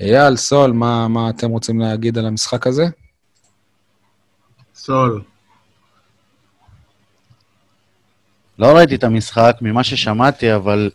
אייל, 0.00 0.36
סול, 0.36 0.72
מה, 0.72 1.08
מה 1.08 1.30
אתם 1.30 1.50
רוצים 1.50 1.80
להגיד 1.80 2.18
על 2.18 2.26
המשחק 2.26 2.66
הזה? 2.66 2.86
סול. 4.74 5.22
לא 8.58 8.66
ראיתי 8.66 8.94
את 8.94 9.04
המשחק 9.04 9.56
ממה 9.60 9.84
ששמעתי, 9.84 10.54
אבל 10.54 10.90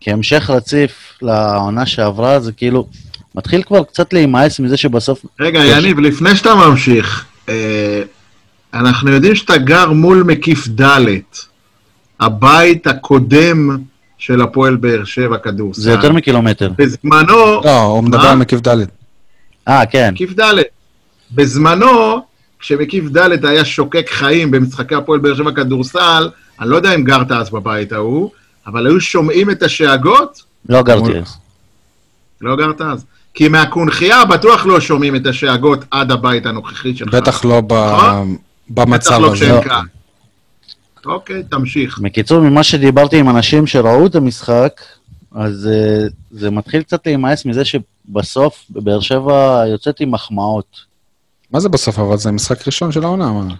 כהמשך 0.00 0.50
רציף 0.50 1.18
לעונה 1.22 1.86
שעברה, 1.86 2.40
זה 2.40 2.52
כאילו 2.52 2.88
מתחיל 3.34 3.62
כבר 3.62 3.84
קצת 3.84 4.12
להימאס 4.12 4.60
מזה 4.60 4.76
שבסוף... 4.76 5.24
רגע, 5.40 5.64
יש- 5.64 5.76
יניב, 5.84 5.98
לפני 6.00 6.36
שאתה 6.36 6.54
ממשיך, 6.54 7.24
אה, 7.48 8.02
אנחנו 8.74 9.10
יודעים 9.10 9.34
שאתה 9.34 9.56
גר 9.58 9.90
מול 9.92 10.22
מקיף 10.22 10.68
ד', 10.80 11.06
הבית 12.20 12.86
הקודם 12.86 13.76
של 14.18 14.42
הפועל 14.42 14.76
באר 14.76 15.04
שבע 15.04 15.38
כדורסל. 15.38 15.80
זה 15.80 15.90
יותר 15.90 16.12
מקילומטר. 16.12 16.70
בזמנו, 16.78 17.60
לא, 17.64 17.80
הוא 17.82 18.04
מדבר 18.04 18.22
מה? 18.22 18.30
על 18.30 18.36
מקיף 18.38 18.60
ד'. 18.68 18.76
אה, 19.68 19.86
כן. 19.86 20.10
מקיף 20.12 20.40
ד'. 20.40 20.54
בזמנו, 21.34 22.22
כשמקיף 22.58 23.04
ד' 23.16 23.44
היה 23.44 23.64
שוקק 23.64 24.06
חיים 24.10 24.50
במשחקי 24.50 24.94
הפועל 24.94 25.20
באר 25.20 25.34
שבע 25.34 25.52
כדורסל, 25.52 26.28
אני 26.60 26.70
לא 26.70 26.76
יודע 26.76 26.94
אם 26.94 27.04
גרת 27.04 27.32
אז 27.32 27.50
בבית 27.50 27.92
ההוא, 27.92 28.30
אבל 28.66 28.86
היו 28.86 29.00
שומעים 29.00 29.50
את 29.50 29.62
השאגות, 29.62 30.42
לא 30.68 30.82
גרתי 30.82 31.18
אז. 31.18 31.36
לא 32.40 32.56
גרת 32.56 32.80
אז. 32.80 33.04
כי 33.38 33.48
מהקונכייה 33.48 34.24
בטוח 34.24 34.66
לא 34.66 34.80
שומעים 34.80 35.16
את 35.16 35.26
השאגות 35.26 35.84
עד 35.90 36.10
הבית 36.10 36.46
הנוכחי 36.46 36.96
שלך. 36.96 37.14
בטח 37.14 37.44
לא 37.44 37.60
ב, 37.60 37.72
נכון? 37.72 38.36
במצב 38.70 39.10
בטח 39.10 39.18
לא 39.18 39.32
הזה. 39.32 39.44
כשהם 39.44 39.62
כאן. 39.62 39.84
אוקיי, 41.06 41.42
תמשיך. 41.42 41.98
בקיצור, 41.98 42.40
ממה 42.40 42.62
שדיברתי 42.62 43.18
עם 43.18 43.28
אנשים 43.28 43.66
שראו 43.66 44.06
את 44.06 44.14
המשחק, 44.14 44.82
אז 45.34 45.68
uh, 45.70 46.12
זה 46.30 46.50
מתחיל 46.50 46.82
קצת 46.82 47.06
להימאס 47.06 47.44
מזה 47.44 47.62
שבסוף 47.64 48.64
באר 48.70 49.00
שבע 49.00 49.64
יוצאת 49.66 50.00
עם 50.00 50.10
מחמאות. 50.10 50.76
מה 51.50 51.60
זה 51.60 51.68
בסוף, 51.68 51.98
אבל 51.98 52.16
זה 52.16 52.32
משחק 52.32 52.66
ראשון 52.66 52.92
של 52.92 53.04
העונה, 53.04 53.32
מה? 53.32 53.54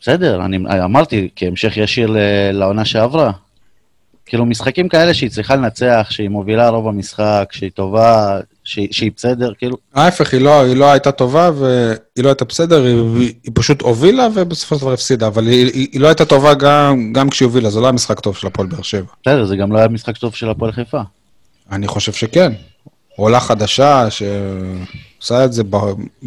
בסדר, 0.00 0.44
אני 0.44 0.58
אמרתי, 0.84 1.28
כהמשך 1.36 1.76
ישיר 1.76 2.10
ל- 2.10 2.50
לעונה 2.52 2.84
שעברה. 2.84 3.30
כאילו, 4.26 4.46
משחקים 4.46 4.88
כאלה 4.88 5.14
שהיא 5.14 5.30
צריכה 5.30 5.56
לנצח, 5.56 6.06
שהיא 6.10 6.28
מובילה 6.28 6.68
רוב 6.68 6.88
המשחק, 6.88 7.48
שהיא 7.52 7.70
טובה, 7.70 8.38
שהיא, 8.68 8.88
שהיא 8.90 9.10
בסדר, 9.16 9.52
כאילו, 9.58 9.76
ההפך, 9.94 10.32
היא 10.32 10.40
לא, 10.40 10.62
היא 10.62 10.76
לא 10.76 10.84
הייתה 10.84 11.12
טובה 11.12 11.50
והיא 11.58 12.24
לא 12.24 12.28
הייתה 12.28 12.44
בסדר, 12.44 12.84
היא, 12.84 13.34
היא 13.44 13.52
פשוט 13.54 13.82
הובילה 13.82 14.28
ובסופו 14.34 14.74
של 14.74 14.80
דבר 14.80 14.92
הפסידה, 14.92 15.26
אבל 15.26 15.46
היא, 15.46 15.66
היא, 15.66 15.88
היא 15.92 16.00
לא 16.00 16.06
הייתה 16.06 16.24
טובה 16.24 16.54
גם, 16.54 17.12
גם 17.12 17.30
כשהיא 17.30 17.46
הובילה, 17.46 17.70
זה 17.70 17.80
לא 17.80 17.84
היה 17.86 17.92
משחק 17.92 18.20
טוב 18.20 18.36
של 18.36 18.46
הפועל 18.46 18.68
באר 18.68 18.82
שבע. 18.82 19.06
בסדר, 19.22 19.44
זה 19.44 19.56
גם 19.56 19.72
לא 19.72 19.78
היה 19.78 19.88
משחק 19.88 20.16
טוב 20.16 20.34
של 20.34 20.48
הפועל 20.48 20.72
חיפה. 20.72 21.00
אני 21.72 21.88
חושב 21.88 22.12
שכן. 22.12 22.52
עולה 23.16 23.40
חדשה 23.40 24.06
שעושה 24.10 25.44
את 25.44 25.52
זה 25.52 25.62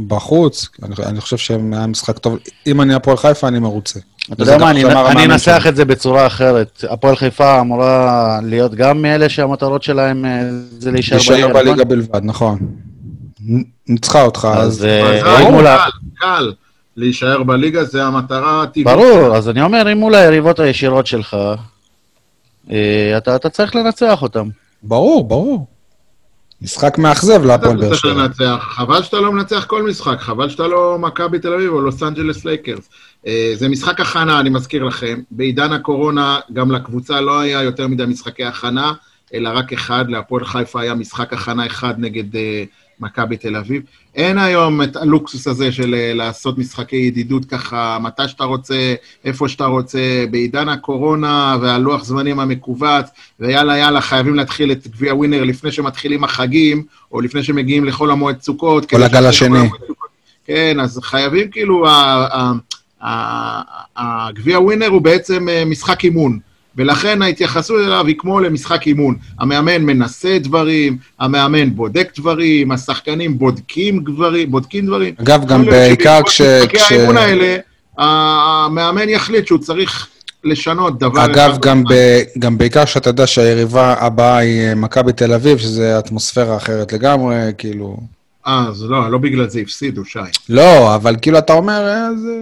בחוץ, 0.08 0.70
אני, 0.84 0.96
אני 1.06 1.22
חושב 1.22 1.38
שהיה 1.38 1.88
משחק 1.88 2.18
טוב. 2.18 2.38
אם 2.68 2.82
אני 2.82 2.94
הפועל 2.94 3.18
חיפה, 3.18 3.48
אני 3.48 3.60
מרוצה. 3.60 4.00
אתה 4.26 4.44
וזה 4.44 4.52
יודע 4.52 4.66
מה, 4.66 4.72
אני, 4.72 4.86
אני 4.86 5.26
אנסח. 5.26 5.64
את 5.70 5.76
זה 5.76 5.86
בצורה 5.86 6.28
אחרת. 6.28 6.84
הפועל 6.90 7.16
חיפה 7.16 7.60
אמורה 7.62 8.40
להיות 8.44 8.76
גם 8.76 9.02
מאלה 9.02 9.30
שהמטרות 9.30 9.84
שלהם 9.84 10.26
אה, 10.26 10.42
זה 10.80 10.92
להישאר 10.92 11.18
להישאר 11.18 11.54
בליגה, 11.54 11.54
בליגה 11.54 11.72
נכון? 11.74 11.88
בלבד, 11.88 12.22
נכון. 12.24 12.60
ניצחה 13.88 14.22
אותך, 14.22 14.48
אז 14.54 14.68
אז... 14.68 14.86
אה, 14.86 15.74
ה- 15.74 15.78
קל, 15.78 15.90
קל. 16.16 16.52
להישאר 16.98 17.44
בליגה 17.44 17.84
זה 17.84 18.04
המטרה 18.04 18.64
הטבעית. 18.64 18.88
ברור, 18.88 19.36
אז 19.36 19.50
אני 19.50 19.62
אומר, 19.62 19.92
אם 19.92 19.98
מול 19.98 20.16
היריבות 20.16 20.60
הישירות 20.60 21.08
שלך, 21.08 21.38
אה, 22.72 23.18
אתה, 23.18 23.36
אתה 23.36 23.50
צריך 23.50 23.76
לנצח 23.76 24.22
אותם. 24.22 24.48
ברור, 24.84 25.24
ברור. 25.28 25.68
משחק 26.62 26.98
מאכזב 26.98 27.46
להפועל 27.46 27.78
באר 27.78 27.94
שבע. 27.94 28.58
חבל 28.60 29.04
שאתה 29.04 29.18
לא 29.18 29.32
מנצח 29.32 29.66
כל 29.66 29.84
משחק, 29.84 30.20
חבל 30.20 30.50
שאתה 30.50 30.68
לא 30.68 30.98
מכבי 31.00 31.40
תל 31.40 31.54
אביב 31.54 31.72
או 31.74 31.82
לוס 31.82 32.04
אנג'לס 32.04 32.46
לייקרס. 32.46 32.90
אה, 33.28 33.54
זה 33.56 33.70
משחק 33.70 34.00
הכנה, 34.00 34.40
אני 34.40 34.50
מזכיר 34.50 34.84
לכם. 34.84 35.20
בעידן 35.32 35.74
הקורונה, 35.74 36.40
גם 36.54 36.72
לקבוצה 36.72 37.22
לא 37.22 37.40
היה 37.40 37.64
יותר 37.64 37.88
מדי 37.88 38.06
משחקי 38.06 38.44
הכנה, 38.44 38.94
אלא 39.34 39.50
רק 39.54 39.74
אחד, 39.74 40.06
להפועל 40.10 40.46
חיפה 40.46 40.82
היה 40.82 40.94
משחק 40.94 41.34
הכנה 41.34 41.66
אחד 41.66 41.94
נגד 41.98 42.36
אה, 42.36 42.64
מכבי 43.00 43.38
תל 43.38 43.56
אביב. 43.56 43.82
אין 44.16 44.38
היום 44.38 44.82
את 44.82 44.96
הלוקסוס 44.96 45.48
הזה 45.48 45.72
של 45.72 45.96
אה, 45.96 46.14
לעשות 46.14 46.58
משחקי 46.58 46.96
ידידות 46.96 47.46
ככה, 47.46 47.98
מתי 48.02 48.28
שאתה 48.28 48.44
רוצה, 48.44 48.94
איפה 49.26 49.48
שאתה 49.48 49.66
רוצה, 49.66 50.26
בעידן 50.32 50.70
הקורונה 50.70 51.58
והלוח 51.62 52.04
זמנים 52.04 52.40
המכווץ, 52.40 53.10
ויאללה, 53.40 53.78
יאללה, 53.78 54.02
חייבים 54.02 54.36
להתחיל 54.36 54.72
את 54.72 54.88
גביע 54.88 55.16
ווינר 55.16 55.44
לפני 55.44 55.72
שמתחילים 55.72 56.24
החגים, 56.24 56.84
או 57.12 57.22
לפני 57.22 57.44
שמגיעים 57.44 57.86
לחול 57.86 58.12
המועד 58.12 58.42
סוכות. 58.42 58.94
לגל 58.94 59.08
שזה 59.18 59.30
השני. 59.30 59.70
כן, 60.46 60.80
אז 60.80 61.00
חייבים 61.04 61.52
כאילו, 61.52 61.88
ה- 61.88 62.28
ה- 62.32 62.54
הגביע 63.98 64.60
ווינר 64.60 64.88
הוא 64.88 65.02
בעצם 65.02 65.50
אה, 65.50 65.66
משחק 65.66 66.04
אימון. 66.04 66.40
ולכן 66.76 67.22
ההתייחסות 67.22 67.78
אליו 67.86 68.08
היא 68.08 68.16
כמו 68.18 68.40
למשחק 68.40 68.88
אימון. 68.88 69.16
המאמן 69.40 69.82
מנסה 69.82 70.38
דברים, 70.40 70.98
המאמן 71.20 71.76
בודק 71.76 72.12
דברים, 72.18 72.72
השחקנים 72.72 73.38
בודקים 73.38 74.04
דברים, 74.04 74.52
בודקים 74.52 74.86
דברים. 74.86 75.14
אגב, 75.22 75.46
גם 75.46 75.66
בעיקר 75.66 76.20
כש... 76.26 76.42
כש- 76.42 76.92
האימון 76.92 77.18
האלה, 77.18 77.58
המאמן 77.98 79.10
יחליט 79.10 79.48
שהוא 79.48 79.60
צריך 79.60 80.08
לשנות 80.44 81.00
דבר 81.00 81.26
אגב, 81.26 81.50
אחד 81.52 81.62
גם, 81.62 81.84
בזמן. 81.84 81.96
ב, 81.96 82.40
גם 82.40 82.58
בעיקר 82.58 82.86
שאתה 82.86 83.10
יודע 83.10 83.28
שהיריבה 83.28 83.94
הבאה 83.94 84.38
היא 84.38 84.62
אה, 84.62 84.76
מכבי 84.76 85.14
תל 85.14 85.34
אביב, 85.34 85.58
שזה 85.58 86.00
אטמוספירה 86.00 86.58
אחרת 86.58 86.94
לגמרי, 86.94 87.36
כאילו... 87.58 87.98
אה, 88.48 88.66
אז 88.70 88.84
לא, 88.84 89.12
לא 89.12 89.18
בגלל 89.18 89.50
זה 89.50 89.60
הפסידו, 89.60 90.06
שי. 90.06 90.20
לא, 90.50 90.96
אבל 90.96 91.16
כאילו 91.22 91.38
אתה 91.38 91.54
אומר, 91.54 91.88
אה, 91.88 92.16
זה... 92.16 92.38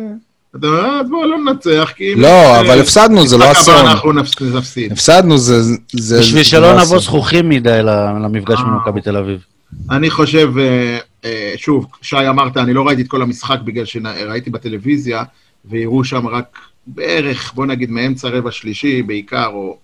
אתה 0.56 0.68
אומר, 0.68 0.86
"אה, 0.86 1.00
אז 1.00 1.10
בואו 1.10 1.28
לא 1.28 1.38
ננצח, 1.38 1.92
כי... 1.96 2.16
לא, 2.16 2.28
אה, 2.28 2.60
אבל 2.60 2.80
הפסדנו, 2.82 3.28
זה 3.28 3.38
לא 3.38 3.52
אסון. 3.52 3.76
אנחנו 3.86 4.14
נפס- 4.14 4.42
נפסיד. 4.42 4.92
הפסדנו, 4.92 5.38
זה... 5.38 5.62
זה 5.92 6.20
בשביל 6.20 6.44
זה 6.44 6.50
שלא 6.50 6.62
לא 6.76 6.82
נבוא. 6.82 7.00
זכוכים 7.00 7.50
מדי 7.50 7.80
למפגש 7.84 8.58
אה. 8.60 8.64
מול 8.66 8.80
מכבי 8.82 9.02
תל 9.02 9.18
אביב. 9.18 9.44
אני 9.92 10.10
חושב, 10.10 10.52
אה, 10.58 10.98
אה, 11.26 11.54
שוב, 11.58 11.86
שי 12.02 12.30
אמרת, 12.30 12.58
אני 12.58 12.74
לא 12.74 12.88
ראיתי 12.88 13.02
את 13.02 13.08
כל 13.08 13.22
המשחק 13.22 13.58
בגלל 13.64 13.86
שראיתי 13.86 14.50
בטלוויזיה, 14.50 15.24
והראו 15.66 16.04
שם 16.04 16.28
רק 16.28 16.58
בערך, 16.88 17.54
בוא 17.56 17.66
נגיד, 17.66 17.92
מאמצע 17.92 18.28
רבע 18.30 18.52
שלישי 18.52 19.02
בעיקר, 19.02 19.46
או 19.54 19.78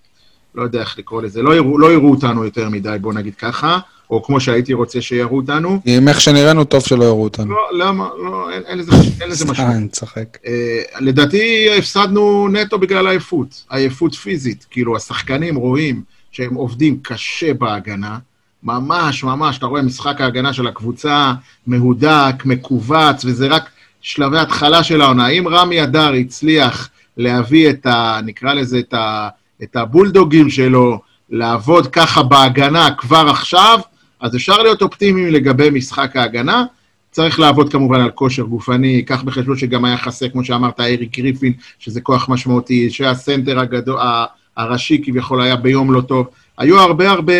לא 0.55 0.63
יודע 0.63 0.79
איך 0.79 0.99
לקרוא 0.99 1.21
לזה, 1.21 1.41
לא 1.41 1.55
הראו, 1.55 1.77
לא 1.77 1.91
הראו 1.93 2.11
אותנו 2.11 2.45
יותר 2.45 2.69
מדי, 2.69 2.95
בוא 3.01 3.13
נגיד 3.13 3.35
ככה, 3.35 3.79
או 4.09 4.23
כמו 4.23 4.39
שהייתי 4.39 4.73
רוצה 4.73 5.01
שיראו 5.01 5.37
אותנו. 5.37 5.81
עם 5.85 6.07
איך 6.07 6.21
שנראינו, 6.21 6.63
טוב 6.63 6.85
שלא 6.85 7.03
יראו 7.03 7.23
אותנו. 7.23 7.51
לא, 7.51 7.85
למה? 7.85 8.09
לא, 8.23 8.51
אין, 8.51 8.63
אין 8.65 8.77
לזה, 8.77 8.91
אין 9.21 9.29
לזה 9.29 9.43
סתם, 9.43 9.51
משמעות. 9.51 9.71
אני 9.71 9.87
צוחק. 9.87 10.37
אה, 10.45 10.81
לדעתי 10.99 11.69
הפסדנו 11.77 12.47
נטו 12.47 12.79
בגלל 12.79 13.07
עייפות, 13.07 13.63
עייפות 13.69 14.15
פיזית. 14.15 14.65
כאילו, 14.69 14.95
השחקנים 14.95 15.55
רואים 15.55 16.01
שהם 16.31 16.55
עובדים 16.55 16.99
קשה 17.01 17.53
בהגנה, 17.53 18.17
ממש, 18.63 19.23
ממש, 19.23 19.57
אתה 19.57 19.65
רואה 19.65 19.81
משחק 19.81 20.21
ההגנה 20.21 20.53
של 20.53 20.67
הקבוצה 20.67 21.33
מהודק, 21.67 22.35
מכווץ, 22.45 23.25
וזה 23.25 23.47
רק 23.47 23.69
שלבי 24.01 24.39
התחלה 24.39 24.83
של 24.83 25.01
העונה. 25.01 25.27
אם 25.27 25.47
רמי 25.47 25.83
אדר 25.83 26.13
הצליח 26.13 26.89
להביא 27.17 27.69
את 27.69 27.85
ה... 27.85 28.19
נקרא 28.25 28.53
לזה 28.53 28.79
את, 28.79 28.93
ה, 28.93 29.29
את 29.63 29.75
הבולדוגים 29.75 30.49
שלו, 30.49 30.99
לעבוד 31.29 31.87
ככה 31.87 32.23
בהגנה 32.23 32.91
כבר 32.97 33.25
עכשיו, 33.29 33.79
אז 34.19 34.35
אפשר 34.35 34.63
להיות 34.63 34.81
אופטימיים 34.81 35.27
לגבי 35.27 35.69
משחק 35.69 36.15
ההגנה. 36.15 36.63
צריך 37.11 37.39
לעבוד 37.39 37.71
כמובן 37.71 38.01
על 38.01 38.11
כושר 38.11 38.43
גופני, 38.43 39.03
קח 39.03 39.23
בחשבון 39.23 39.57
שגם 39.57 39.85
היה 39.85 39.97
חסר, 39.97 40.29
כמו 40.29 40.43
שאמרת, 40.43 40.79
אריק 40.79 41.17
גריפין, 41.17 41.53
שזה 41.79 42.01
כוח 42.01 42.29
משמעותי, 42.29 42.89
שהסנטר 42.89 43.59
הגדול, 43.59 43.99
הראשי 44.57 45.01
כביכול 45.05 45.41
היה 45.41 45.55
ביום 45.55 45.93
לא 45.93 46.01
טוב. 46.01 46.27
היו 46.57 46.79
הרבה 46.79 47.11
הרבה, 47.11 47.33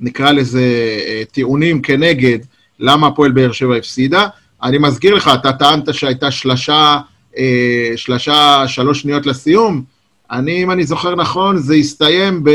נקרא 0.00 0.32
לזה, 0.32 0.62
אה, 1.06 1.22
טיעונים 1.32 1.82
כנגד 1.82 2.38
למה 2.80 3.06
הפועל 3.06 3.32
באר 3.32 3.52
שבע 3.52 3.76
הפסידה. 3.76 4.26
אני 4.62 4.78
מזכיר 4.78 5.14
לך, 5.14 5.30
אתה 5.34 5.52
טענת 5.52 5.94
שהייתה 5.94 6.30
שלשה, 6.30 6.98
אה, 7.38 7.92
שלשה, 7.96 8.64
שלוש 8.66 9.00
שניות 9.00 9.26
לסיום. 9.26 9.82
אני, 10.30 10.62
אם 10.62 10.70
אני 10.70 10.84
זוכר 10.84 11.14
נכון, 11.14 11.56
זה 11.56 11.74
הסתיים 11.74 12.44
ב... 12.44 12.50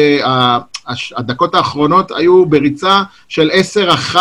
הדקות 1.18 1.56
האחרונות 1.56 2.12
היו 2.16 2.46
בריצה 2.46 3.02
של 3.28 3.50
10-1 4.14 4.16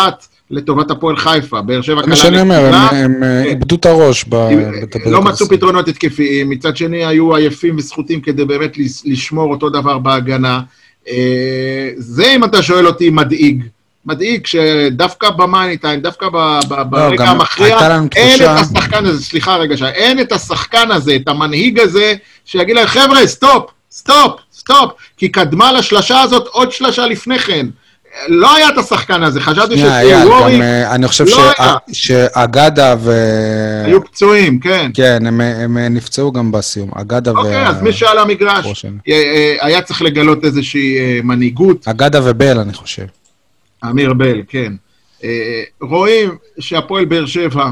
לטובת 0.51 0.91
הפועל 0.91 1.17
חיפה. 1.17 1.61
באר 1.62 1.81
שבע 1.83 2.03
זה 2.03 2.09
מה 2.09 2.17
שאני 2.17 2.41
אומר, 2.41 2.75
הם- 2.93 3.23
אה, 3.23 3.45
איבדו 3.45 3.75
את 3.77 3.87
הראש 3.87 4.25
ב- 4.29 4.35
בדקות 4.83 5.03
לא 5.07 5.23
מצאו. 5.23 5.47
פתרונות 5.49 5.89
התקפיים, 5.89 6.51
מצד 6.51 6.77
שני 6.77 7.05
היו 7.07 7.35
עייפים 7.35 7.77
וסחוטים 7.79 8.21
כדי 8.21 8.45
באמת 8.45 8.77
לשמור 9.05 9.51
אותו 9.51 9.71
דבר 9.71 9.99
בהגנה. 9.99 10.61
אה, 11.09 11.15
זה, 11.97 12.33
אם 12.37 12.45
אתה 12.45 12.62
שואל 12.62 12.87
אותי, 12.87 13.11
מדאיג. 13.11 13.65
מדאיג 14.07 14.47
שדווקא 14.47 15.31
במאני 15.31 15.77
טיים, 15.77 16.01
דווקא 16.01 16.27
ב- 16.29 16.61
ב- 16.69 16.83
ברגע 16.91 17.09
לא, 17.25 17.31
גם 17.31 17.41
המכריע, 17.41 17.79
אין 18.17 18.39
את 18.45 18.61
השחקן 18.77 19.07
הזה, 19.07 19.25
סליחה 19.25 19.57
רגע, 19.57 19.89
אין 19.89 20.21
את 20.21 20.33
השחקן 20.33 20.91
הזה, 20.91 21.17
את 21.17 21.29
המנהיג 21.29 21.79
הזה, 21.79 22.15
שיגיד 22.45 22.77
להם, 22.77 22.87
חבר'ה, 22.87 23.27
stop, 23.27 23.71
stop, 23.91 24.41
stop, 24.65 24.91
כי 25.17 25.29
קדמה 25.29 25.73
לשלשה 25.73 26.21
הזאת 26.21 26.47
עוד 26.47 26.73
שלשה 26.73 27.07
לפני 27.07 27.39
כן. 27.39 27.67
לא 28.29 28.57
היה 28.57 28.69
את 28.69 28.79
השחקן 28.79 29.23
הזה, 29.23 29.41
חשבתי 29.41 29.79
שוורי 29.79 30.55
גם 30.57 30.62
אה, 30.62 30.95
אני 30.95 31.09
חושב 31.09 31.25
לא. 31.25 31.53
שאגדה 31.93 32.95
ו... 33.01 33.12
היו 33.85 34.05
פצועים, 34.05 34.61
כן. 34.61 34.91
כן, 34.95 35.27
הם- 35.27 35.41
הם 35.41 35.79
נפצעו 35.79 36.33
גם 36.33 36.53
בסיום. 36.53 36.91
אגדה 36.95 37.33
ו... 37.33 37.37
אוקיי, 37.37 37.67
אז 37.67 37.83
מי 37.83 37.93
שעל 37.93 38.19
המגרש. 38.19 38.85
אה, 39.09 39.57
היה 39.61 39.83
צריך 39.83 40.03
לגלות 40.03 40.45
איזושהי 40.45 41.21
מנהיגות. 41.23 41.89
אגדה 41.89 42.21
ובל, 42.31 42.59
אני 42.59 42.73
חושב. 42.75 43.07
אמיר 43.85 44.12
בל, 44.15 44.43
כן. 44.49 44.73
רואים 45.81 46.31
שהפועל 46.59 47.05
באר 47.05 47.27
שבע, 47.27 47.67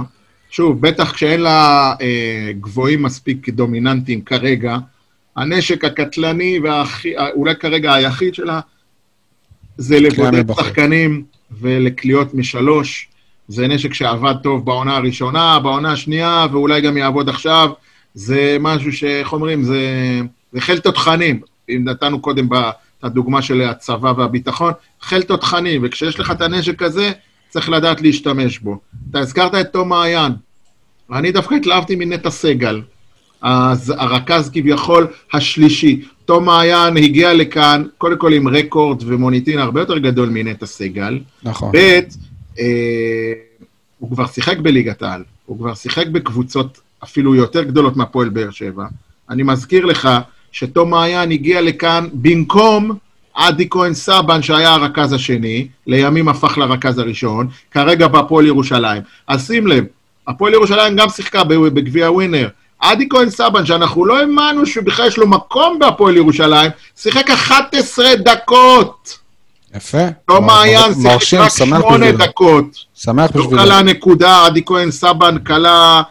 שוב, 0.51 0.81
בטח 0.81 1.13
כשאין 1.13 1.41
לה 1.41 1.93
גבוהים 2.61 3.03
מספיק 3.03 3.49
דומיננטיים 3.49 4.21
כרגע, 4.21 4.77
הנשק 5.37 5.85
הקטלני 5.85 6.61
ואולי 6.63 7.57
כרגע 7.57 7.95
היחיד 7.95 8.35
שלה, 8.35 8.61
זה 9.77 10.01
לבודד. 10.01 10.53
שחקנים 10.53 11.25
ולקליעות 11.61 12.35
משלוש. 12.35 13.09
זה 13.49 13.69
נשק 13.69 13.95
שעבד 13.95 14.35
טוב 14.43 14.65
בעונה 14.65 14.97
הראשונה, 14.97 15.59
בעונה 15.59 15.93
השנייה, 15.93 16.47
ואולי 16.53 16.81
גם 16.81 16.97
יעבוד 16.97 17.29
עכשיו. 17.29 17.71
זה 18.15 18.57
משהו 18.61 18.93
שאיך 18.93 19.33
אומרים, 19.33 19.63
זה, 19.63 19.81
זה 20.53 20.61
חיל 20.61 20.79
תותחנים. 20.79 21.41
אם 21.69 21.83
נתנו 21.85 22.21
קודם 22.21 22.49
את 22.53 22.75
הדוגמה 23.03 23.43
של 23.43 23.61
הצבא 23.61 24.13
והביטחון, 24.17 24.73
חיל 25.03 25.23
תותחנים, 25.23 25.81
וכשיש 25.85 26.21
לך 26.21 26.31
את 26.31 26.41
הנשק 26.41 26.83
הזה, 26.83 27.13
צריך 27.49 27.69
לדעת 27.69 28.01
להשתמש 28.01 28.59
בו. 28.59 28.81
אתה 29.11 29.19
הזכרת 29.19 29.55
את 29.55 29.73
תום 29.73 29.89
מעיין, 29.89 30.33
ואני 31.11 31.33
דווקא 31.33 31.55
התלהבתי 31.55 31.97
מנטע 31.97 32.31
סגל, 32.31 32.83
הרכז 33.43 34.51
כביכול 34.51 35.07
השלישי. 35.33 36.03
תום 36.25 36.45
מעיין 36.45 36.97
הגיע 36.97 37.35
לכאן, 37.35 37.85
קודם 37.99 38.19
כל 38.19 38.33
עם 38.33 38.49
רקורד 38.49 39.03
ומוניטין 39.07 39.59
הרבה 39.59 39.81
יותר 39.81 39.99
גדול 39.99 40.29
מנטע 40.29 40.67
סגל. 40.67 41.19
נכון. 41.43 41.73
ב', 41.75 42.01
אה, 42.59 43.33
הוא 43.99 44.11
כבר 44.11 44.27
שיחק 44.27 44.59
בליגת 44.59 45.03
העל, 45.03 45.23
הוא 45.47 45.59
כבר 45.59 45.75
שיחק 45.75 46.07
בקבוצות 46.07 46.81
אפילו 47.05 47.35
יותר 47.35 47.63
גדולות 47.63 47.97
מהפועל 47.97 48.29
באר 48.29 48.51
שבע. 48.51 48.87
אני 49.31 49.43
מזכיר 49.43 49.85
לך 49.85 50.09
שתום 50.53 50.91
מעיין 50.91 51.31
הגיע 51.31 51.61
לכאן 51.61 52.09
במקום 52.13 52.91
עדי 53.35 53.67
כהן 53.71 53.95
סבן, 53.95 54.43
שהיה 54.43 54.75
הרכז 54.75 55.13
השני, 55.13 55.69
לימים 55.87 56.29
הפך 56.29 56.59
לרכז 56.59 56.99
הראשון, 56.99 57.49
כרגע 57.71 58.09
בהפועל 58.09 58.47
ירושלים. 58.47 59.03
אז 59.27 59.47
שים 59.47 59.67
לב, 59.67 59.85
הפועל 60.29 60.53
ירושלים 60.53 60.97
גם 60.97 61.09
שיחקה 61.09 61.45
בגביע 61.45 62.11
ווינר. 62.11 62.49
עדי 62.83 63.09
כהן 63.11 63.31
סבן, 63.31 63.67
שאנחנו 63.67 64.05
לא 64.05 64.19
האמנו 64.19 64.67
שבכלל 64.67 65.07
יש 65.07 65.17
לו 65.17 65.27
מקום 65.27 65.79
בהפועל 65.79 66.17
ירושלים, 66.17 66.71
שיחק 66.97 67.31
11 67.31 68.07
דקות. 68.17 69.19
יפה. 69.77 70.07
תום 70.29 70.47
מעיין 70.47 70.95
שיחק 70.95 71.15
רק 71.15 71.23
שמח 71.23 71.57
שמונה 71.57 72.07
בשבילו. 72.07 72.19
דקות. 72.19 72.65
שמח 72.95 73.31
לא 73.35 73.43
בשבילו. 73.43 73.63
כלה 73.63 73.83
נקודה, 73.83 74.47
עדי 74.47 74.63
כהן 74.67 74.91
סבן 74.91 75.39
כלה 75.39 76.03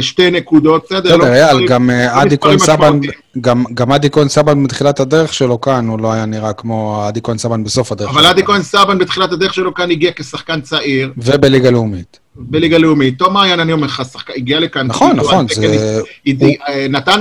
שתי 0.00 0.30
נקודות, 0.30 0.84
בסדר? 0.86 1.16
לא 1.16 1.24
בסדר, 1.24 1.32
אייל, 1.34 1.46
מספרים- 1.46 1.66
גם 1.68 1.90
אה, 1.90 2.06
לא 2.14 2.20
עדי 2.20 2.34
מספרים 2.34 2.58
כהן 2.58 2.66
סבן, 2.66 2.86
משמעותיים. 2.88 3.12
גם- 3.40 3.64
גם 3.74 3.92
עדי 3.92 4.10
כהן 4.10 4.28
סבן 4.28 4.64
בתחילת 4.64 5.00
הדרך 5.00 5.34
שלו 5.34 5.60
כאן, 5.60 5.88
הוא 5.88 6.00
לא 6.00 6.12
היה 6.12 6.26
נראה 6.26 6.52
כמו 6.52 7.04
עדי 7.06 7.20
כהן 7.22 7.38
סבן 7.38 7.64
בסוף 7.64 7.92
הדרך 7.92 8.10
אבל 8.10 8.26
עדי. 8.26 8.44
כהן 8.44 8.62
סבן 8.62 8.98
בתחילת 8.98 9.32
הדרך 9.32 9.54
שלו 9.54 9.74
כאן 9.74 9.90
הגיע 9.90 10.10
כשחקן 10.16 10.60
צעיר, 10.60 11.12
ובליגה 11.16 11.70
לאומית. 11.70 12.18
בליגה 12.36 12.78
לאומית. 12.78 13.18
תום 13.18 13.34
מעיין, 13.34 13.60
אני 13.60 13.72
אומר 13.72 13.86
לך, 13.86 14.02
הגיע 14.36 14.60
לכאן. 14.60 14.86
נכון, 14.86 15.08
כאילו, 15.10 15.22
נכון, 15.28 15.46
זה- 15.48 16.00
הוא- 16.40 16.46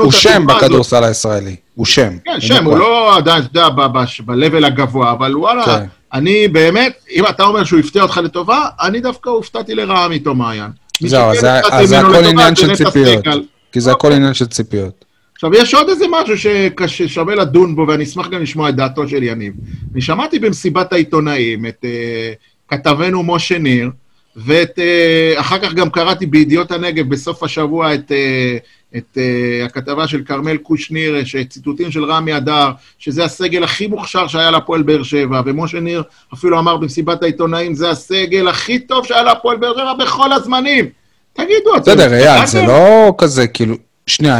אה, 0.08 0.12
שם. 0.12 0.44
בכדורסל 0.48 1.04
הישראלי. 1.04 1.56
הוא 1.76 1.86
שם. 1.86 2.14
כן, 2.26 2.42
שם, 2.42 2.66
הוא. 2.66 2.78
לא 2.78 3.18
עדיין, 3.18 3.44
אתה 3.44 3.60
יודע, 3.60 3.70
ב-level 4.26 4.66
הגבוה, 4.66 5.12
אבל 5.12 5.38
וואלה, 5.38 5.66
כן. 5.66 5.86
אני 6.14 6.48
באמת, 6.48 6.94
אם 7.16 7.24
אתה 7.30 7.44
אומר 7.44 7.64
שהוא 7.64 7.80
הפתיע 7.80 8.02
אותך 8.04 8.18
לטובה, 8.24 8.60
אני 8.82 9.00
דווקא 9.00 9.30
הופתעתי 9.30 9.76
לרעה 9.76 10.08
מתום 10.08 10.38
מעיין. 10.38 10.72
זהו, 11.02 11.30
אז 11.32 11.40
זה- 11.90 12.00
הכל 12.00 12.26
עניין 12.26 12.56
של 12.56 12.76
ציפיות. 12.76 13.26
כי 13.72 13.82
זה 13.82 13.92
הכל 13.92 14.12
עניין 14.12 14.34
של 14.34 14.46
ציפיות. 14.46 15.06
עכשיו, 15.34 15.54
יש 15.54 15.74
עוד 15.74 15.90
איזה 15.90 16.06
משהו 16.12 16.52
ששווה 16.88 17.36
לדון 17.36 17.76
בו, 17.76 17.86
ואני 17.88 18.04
אשמח 18.04 18.28
גם 18.30 18.42
לשמוע 18.42 18.70
את 18.70 18.76
דעתו 18.76 19.08
של 19.08 19.24
יניב. 19.24 19.54
אני 19.94 20.02
שמעתי 20.02 20.40
במסיבת 20.40 20.94
העיתונאים 20.94 21.66
את 21.66 21.86
uh, 21.86 22.76
כתבנו 22.76 23.24
משה 23.24 23.58
ניר, 23.58 23.90
ואת, 24.46 24.80
uh, 24.80 25.40
אחר 25.40 25.60
כך 25.60 25.74
גם 25.74 25.90
קראתי 25.90 26.26
בידיעות 26.26 26.72
הנגב 26.72 27.10
בסוף 27.10 27.44
השבוע 27.44 27.94
את, 27.94 28.12
uh, 28.12 28.98
את 28.98 29.18
uh, 29.18 29.66
הכתבה 29.66 30.08
של 30.08 30.24
כרמל 30.24 30.58
קושניר, 30.58 31.24
שציטוטים 31.24 31.92
של 31.92 32.06
רמי 32.06 32.38
אדר, 32.38 32.72
שזה 33.00 33.24
הסגל 33.24 33.64
הכי 33.64 33.88
מוכשר 33.88 34.28
שהיה 34.28 34.52
להפועל 34.52 34.82
באר 34.82 35.04
שבע, 35.04 35.42
ומשה 35.46 35.80
ניר 35.80 36.04
אפילו 36.34 36.60
אמר 36.60 36.78
במסיבת 36.78 37.24
העיתונאים, 37.24 37.76
זה 37.76 37.90
הסגל 37.90 38.48
הכי 38.48 38.80
טוב 38.80 39.06
שהיה 39.06 39.24
להפועל 39.24 39.58
באר 39.58 39.74
שבע 39.74 39.94
בכל 39.94 40.34
הזמנים. 40.34 40.90
תגידו, 41.34 41.76
אתם... 41.76 41.82
בסדר, 41.82 42.14
אייל, 42.14 42.46
זה? 42.46 42.62
לא 42.62 43.14
כזה, 43.18 43.48
כאילו, 43.48 43.76
שנייה, 44.08 44.40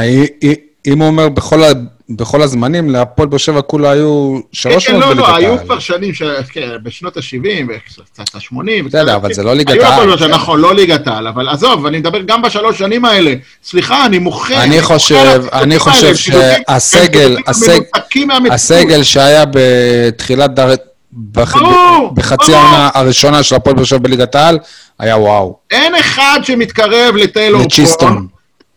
אם 0.88 1.00
הוא 1.00 1.08
אומר 1.08 1.30
בכל 1.30 1.64
ה- 1.64 1.68
בכל 2.10 2.42
הזמנים, 2.42 2.90
להפועל 2.90 3.28
באר 3.28 3.38
שבע 3.38 3.62
כולה 3.62 3.92
היו 3.92 4.40
שלוש 4.52 4.88
כן, 4.88 4.92
שנות 4.94 5.04
כן, 5.04 5.10
לא, 5.10 5.14
בליגת 5.14 5.30
לא, 5.30 5.36
היו 5.36 5.50
העל. 5.54 5.60
כבר 5.66 5.80
שנים, 5.80 6.14
ש... 6.14 6.22
כן, 6.52 6.70
בשנות 6.84 7.18
ה-70, 7.18 7.72
קצת 8.14 8.36
ה-80. 8.36 8.84
בסדר, 8.86 9.16
אבל 9.16 9.34
זה 9.34 9.44
לא 9.44 9.54
ליגת 9.54 9.72
היו 9.74 9.84
העל. 9.84 10.12
הפועל, 10.14 10.32
נכון, 10.32 10.60
לא 10.60 10.76
ליגת 10.76 11.08
העל, 11.08 11.28
אבל 11.28 11.50
עזוב, 11.50 11.86
אני 11.86 11.98
מדבר 12.00 12.22
גם 12.22 12.42
בשלוש 12.42 12.78
שנים 12.80 13.06
האלה. 13.06 13.34
סליחה, 13.64 14.06
אני 14.06 14.20
מוחה. 14.20 14.64
אני 14.64 14.82
חושב- 14.82 15.42
אני 15.54 15.80
חושב 15.80 16.16
שהסגל- 16.16 17.38
מהמציאות. 18.28 18.52
הסגל 18.52 19.04
שהיה 19.04 19.44
בתחילת 19.52 20.54
דר... 20.54 20.74
בח... 21.14 21.56
ברור, 21.56 22.12
בחצי. 22.14 22.54
העונה 22.56 22.90
הראשונה 22.94 23.44
של 23.44 23.56
הפועל 23.56 23.76
באר 23.76 23.86
שבע 23.86 23.98
בליגת 24.00 24.36
העל, 24.36 24.60
היה 25.00 25.18
וואו. 25.18 25.58
אין 25.72 25.96
אחד 25.96 26.40
שמתקרב 26.44 27.16
לטיילור 27.16 27.62
לצ'יסטון. 27.62 28.28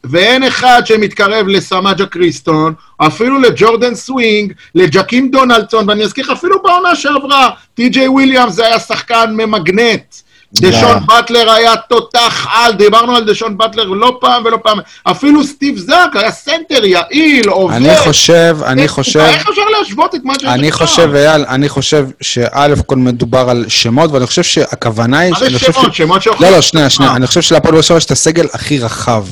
ואין 0.04 0.42
אחד 0.44 0.82
שמתקרב 0.84 1.48
לסמג'ה 1.48 2.06
קריסטון, 2.06 2.74
אפילו 2.98 3.38
לג'ורדן 3.40 3.94
סווינג, 3.94 4.52
לג'קים 4.74 5.30
דונלדסון, 5.30 5.88
ואני 5.88 6.04
אזכיר 6.04 6.24
לך, 6.24 6.30
אפילו 6.30 6.62
בעונה 6.62 6.96
שעברה, 6.96 7.50
טי.ג'יי 7.74 8.08
וויליאמס 8.08 8.58
היה 8.58 8.78
שחקן 8.78 9.30
ממגנט. 9.36 10.14
דשון 10.54 10.82
לא. 10.94 10.98
באטלר 11.06 11.50
היה 11.50 11.76
תותח 11.76 12.46
על, 12.52 12.72
דיברנו 12.72 13.16
על 13.16 13.24
דשון 13.24 13.58
באטלר 13.58 13.84
לא 13.84 14.18
פעם 14.20 14.42
ולא 14.44 14.58
פעם, 14.62 14.78
אפילו 15.04 15.44
סטיב 15.44 15.78
זאק 15.78 16.16
היה 16.16 16.30
סנטר 16.30 16.84
יעיל, 16.84 17.48
עובד. 17.48 17.74
אני 17.74 17.96
חושב, 17.96 18.56
אני 18.66 18.82
איך- 18.82 18.90
חושב, 18.90 19.18
איך 19.20 19.48
אפשר 19.48 19.62
להשוות 19.78 20.14
את 20.14 20.20
מה 20.24 20.34
שיש 20.34 20.44
אני 20.44 20.68
עכשיו? 20.68 20.86
חושב, 20.86 21.14
אייל, 21.14 21.44
אני 21.48 21.68
חושב 21.68 22.06
שא' 22.20 22.74
כל 22.86 22.96
מדובר 22.96 23.50
על 23.50 23.64
שמות, 23.68 24.10
ואני 24.12 24.26
חושב 24.26 24.42
שהכוונה 24.42 25.18
היא... 25.18 25.32
מה 25.32 25.38
זה 25.38 25.46
אני 25.46 25.58
שמות? 25.58 25.94
שמות 25.94 26.22
שאוכלים? 26.22 26.50
לא, 26.50 26.56
לא, 26.56 26.62
שנייה, 26.62 26.90
שנייה. 26.90 27.10
אה. 27.10 27.16
אני 27.16 27.26
חושב 27.26 27.40
שלהפועל 27.42 27.74
באר 27.74 27.82
שבע 27.82 27.96
יש 27.96 28.04
את 28.04 28.10
הסגל 28.10 28.46
הכי 28.52 28.78
רחב. 28.78 29.24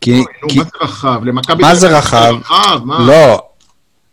כי... 0.00 0.18
נו, 0.42 0.48
כי- 0.48 0.58
מה 0.58 0.64
זה 0.64 0.70
רחב? 0.80 1.24
למכבי 1.24 1.62
מה 1.62 1.68
תל 1.70 1.74
זה 1.74 1.86
אביב 1.86 1.98
רחב? 1.98 2.34
רחב? 2.40 2.80
מה? 2.84 2.98
לא, 3.06 3.42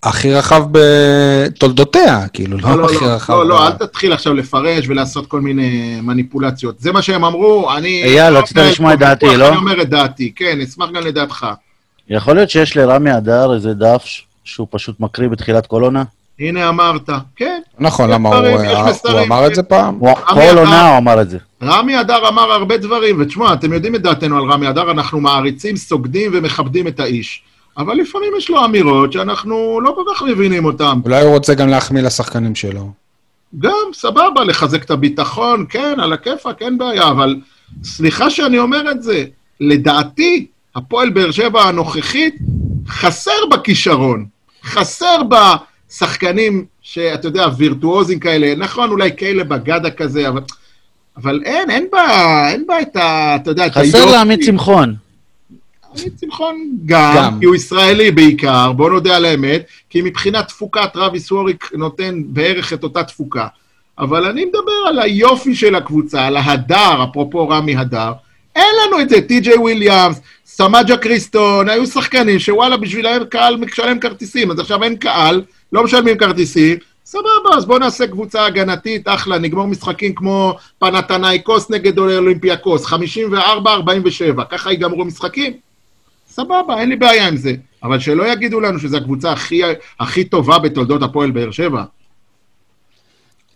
הכי 0.04 0.34
רחב 0.34 0.64
בתולדותיה, 0.72 2.28
כאילו, 2.34 2.58
לא, 2.58 2.70
לא 2.70 2.78
לא, 2.78 2.86
הכי 2.86 3.06
לא, 3.06 3.10
רחב. 3.12 3.34
לא, 3.34 3.46
לא, 3.46 3.60
ב- 3.60 3.62
אל 3.64 3.72
תתחיל 3.72 4.14
עכשיו 4.14 4.34
לפרש 4.34 4.88
ולעשות 4.88 5.28
כל 5.28 5.42
מיני 5.42 6.00
מניפולציות. 6.04 6.80
זה 6.80 6.92
מה 6.92 7.02
שהם 7.02 7.26
אמרו, 7.26 7.72
אני... 7.78 8.04
אייל, 8.04 8.38
רצית 8.38 8.58
לא 8.58 8.64
לשמוע 8.64 8.94
את 8.94 9.00
דעתי, 9.00 9.38
לא? 9.38 9.48
אני 9.48 9.56
אומר 9.58 9.82
את 9.82 9.90
דעתי, 9.90 10.32
כן, 10.36 10.60
אשמח 10.62 10.90
גם 10.94 11.04
לדעתך. 11.04 11.48
יכול 12.10 12.36
להיות 12.36 12.50
שיש 12.50 12.78
לרמי 12.78 13.18
אדר 13.18 13.54
איזה 13.54 13.74
דף 13.74 14.04
שהוא 14.44 14.68
פשוט 14.70 15.00
מקריא 15.00 15.28
בתחילת 15.30 15.68
כל 15.68 15.84
עונה? 15.84 16.04
הנה 16.42 16.70
אמרת, 16.70 17.10
כן. 17.36 17.62
נכון, 17.80 18.10
למה 18.10 18.30
הוא 18.30 18.48
יש 18.48 19.00
הוא 19.10 19.20
אמר 19.20 19.48
את 19.48 19.56
זה 19.56 19.64
פעם? 19.64 20.00
כל 20.26 20.58
עונה 20.58 20.90
הוא 20.90 20.98
אמר 20.98 21.22
את 21.22 21.30
זה. 21.30 21.38
רמי 21.64 22.02
אדר 22.02 22.28
אמר 22.28 22.52
הרבה 22.52 22.78
דברים, 22.78 23.22
ותשמע, 23.22 23.54
אתם 23.54 23.74
יודעים 23.74 23.96
את 23.96 24.02
דעתנו 24.02 24.38
על 24.38 24.52
רמי 24.52 24.70
אדר, 24.70 24.92
אנחנו 24.92 25.20
מעריצים, 25.20 25.78
סוגדים 25.78 26.32
ומכבדים 26.34 26.88
את 26.88 27.00
האיש. 27.00 27.44
אבל 27.78 27.96
לפעמים 27.96 28.34
יש 28.38 28.50
לו 28.50 28.66
אמירות 28.66 29.14
שאנחנו 29.14 29.82
לא 29.82 29.94
כל 29.96 30.04
כך 30.16 30.22
מבינים 30.22 30.66
אותן. 30.66 31.00
אולי 31.06 31.22
הוא 31.22 31.34
רוצה 31.34 31.54
גם 31.54 31.68
להחמיא 31.68 32.02
לשחקנים 32.02 32.56
שלו. 32.56 32.92
גם, 33.60 33.72
סבבה, 33.94 34.44
לחזק 34.46 34.84
את 34.84 34.92
הביטחון, 34.92 35.66
כן, 35.70 36.00
על 36.00 36.14
הכיפאק, 36.14 36.62
אין 36.62 36.78
בעיה, 36.78 37.08
אבל 37.08 37.36
סליחה 37.84 38.30
שאני 38.30 38.60
אומר 38.60 38.92
את 38.92 39.04
זה, 39.04 39.26
לדעתי, 39.60 40.46
הפועל 40.76 41.10
באר 41.10 41.32
שבע 41.32 41.64
הנוכחית, 41.64 42.36
חסר 42.88 43.46
בכישרון, 43.52 44.26
חסר 44.64 45.24
בשחקנים 45.92 46.66
שאתה 46.82 47.28
יודע, 47.28 47.48
וירטואוזים 47.58 48.20
כאלה, 48.20 48.56
נכון, 48.56 48.90
אולי 48.90 49.10
כאלה 49.18 49.44
בגדה 49.44 49.92
כזה, 49.92 50.28
אבל, 50.28 50.42
אבל 51.18 51.42
אין, 51.46 51.70
אין 51.70 51.88
בה, 51.92 52.48
אין 52.50 52.68
בה 52.68 52.82
את 52.82 52.96
ה... 52.96 53.36
אתה 53.36 53.52
יודע, 53.52 53.66
את 53.66 53.72
חסר 53.72 54.06
לעמית 54.06 54.44
שמחון. 54.44 54.96
עמית 56.00 56.14
שמחון 56.22 56.72
גם, 56.86 57.14
גם. 57.18 57.40
כי 57.40 57.46
הוא 57.46 57.56
ישראלי 57.56 58.12
בעיקר, 58.12 58.72
בוא 58.72 58.90
נודה 58.90 59.16
על 59.16 59.26
האמת, 59.26 59.66
כי 59.90 60.02
מבחינת 60.02 60.48
תפוקה 60.48 60.88
טרוויס 60.88 61.32
ווריק 61.32 61.72
נותן 61.74 62.22
בערך 62.26 62.74
את 62.74 62.84
אותה 62.84 63.04
תפוקה. 63.04 63.48
אבל 64.00 64.26
אני 64.26 64.46
מדבר 64.46 64.88
על 64.88 65.00
היופי 65.00 65.56
של 65.56 65.76
הקבוצה, 65.76 66.28
על 66.28 66.38
ההדר, 66.38 67.04
אפרופו 67.04 67.50
רמי 67.50 67.76
הדר. 67.76 68.12
אין 68.56 68.76
לנו 68.86 69.00
את 69.00 69.10
זה, 69.10 69.22
טי.ג'יי 69.22 69.58
וויליאמס, 69.58 70.22
סמג'ה 70.46 70.98
קריסטון, 70.98 71.70
היו 71.70 71.88
שחקנים 71.88 72.40
שוואלה, 72.40 72.78
בשבילם 72.78 73.24
קהל 73.30 73.58
משלם 73.58 74.00
כרטיסים, 74.00 74.52
אז 74.52 74.60
עכשיו 74.60 74.84
אין 74.84 74.96
קהל, 74.96 75.42
לא 75.74 75.84
משלמים 75.84 76.18
כרטיסים, 76.18 76.78
סבבה, 77.06 77.58
אז 77.58 77.66
בואו 77.66 77.80
נעשה 77.80 78.08
קבוצה 78.08 78.46
הגנתית, 78.46 79.08
אחלה, 79.08 79.40
נגמור 79.40 79.68
משחקים 79.68 80.16
כמו 80.16 80.56
פנתנייקוס 80.80 81.72
נגד 81.72 82.00
אולימפיאקוס, 82.00 82.86
54-47, 82.86 82.94
ככה 84.50 84.72
ייגמרו 84.72 85.06
משחקים? 85.06 85.54
סבבה, 86.28 86.80
אין 86.80 86.90
לי 86.90 86.96
בעיה 86.96 87.28
עם 87.28 87.38
זה. 87.38 87.54
אבל 87.84 88.00
שלא 88.00 88.32
יגידו 88.32 88.60
לנו 88.60 88.80
שזו 88.80 88.98
הקבוצה 88.98 89.32
הכי, 89.32 89.62
הכי 90.00 90.24
טובה 90.24 90.60
בתולדות 90.60 91.04
הפועל 91.04 91.32
באר 91.32 91.52
שבע. 91.52 91.84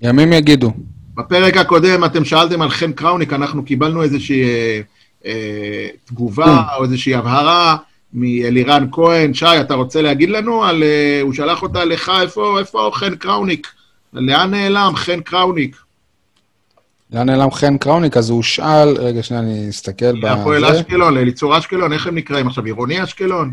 ימים 0.01 0.33
יגידו. 0.33 0.71
בפרק 1.15 1.57
הקודם 1.57 2.05
אתם 2.05 2.25
שאלתם 2.25 2.61
על 2.61 2.69
חן 2.69 2.91
קראוניק, 2.91 3.33
אנחנו 3.33 3.65
קיבלנו 3.65 4.03
איזושהי 4.03 4.43
אה, 4.43 4.81
אה, 5.25 5.87
תגובה 6.05 6.63
או 6.77 6.83
איזושהי 6.83 7.15
הבהרה 7.15 7.77
מאלירן 8.15 8.87
כהן. 8.91 9.33
שי, 9.33 9.45
אתה 9.61 9.73
רוצה 9.73 10.01
להגיד 10.01 10.29
לנו 10.29 10.63
על... 10.63 10.83
אה, 10.83 11.19
הוא 11.21 11.33
שלח 11.33 11.61
אותה 11.61 11.85
לך, 11.85 12.11
איפה, 12.21 12.59
איפה 12.59 12.91
חן 12.93 13.15
קראוניק? 13.15 13.67
לאן 14.13 14.51
נעלם 14.51 14.91
חן 14.95 15.19
קראוניק? 15.19 15.75
לאן 17.13 17.29
נעלם 17.29 17.51
חן 17.51 17.77
קראוניק? 17.77 18.17
אז 18.17 18.29
הוא 18.29 18.43
שאל, 18.43 18.97
רגע, 18.97 19.23
שנייה, 19.23 19.43
אני 19.43 19.69
אסתכל 19.69 20.05
להפועל 20.05 20.65
אשקלון, 20.65 21.13
לאליצור 21.13 21.57
אשקלון, 21.57 21.93
איך 21.93 22.07
הם 22.07 22.15
נקראים 22.15 22.47
עכשיו? 22.47 22.65
עירוני 22.65 23.03
אשקלון? 23.03 23.51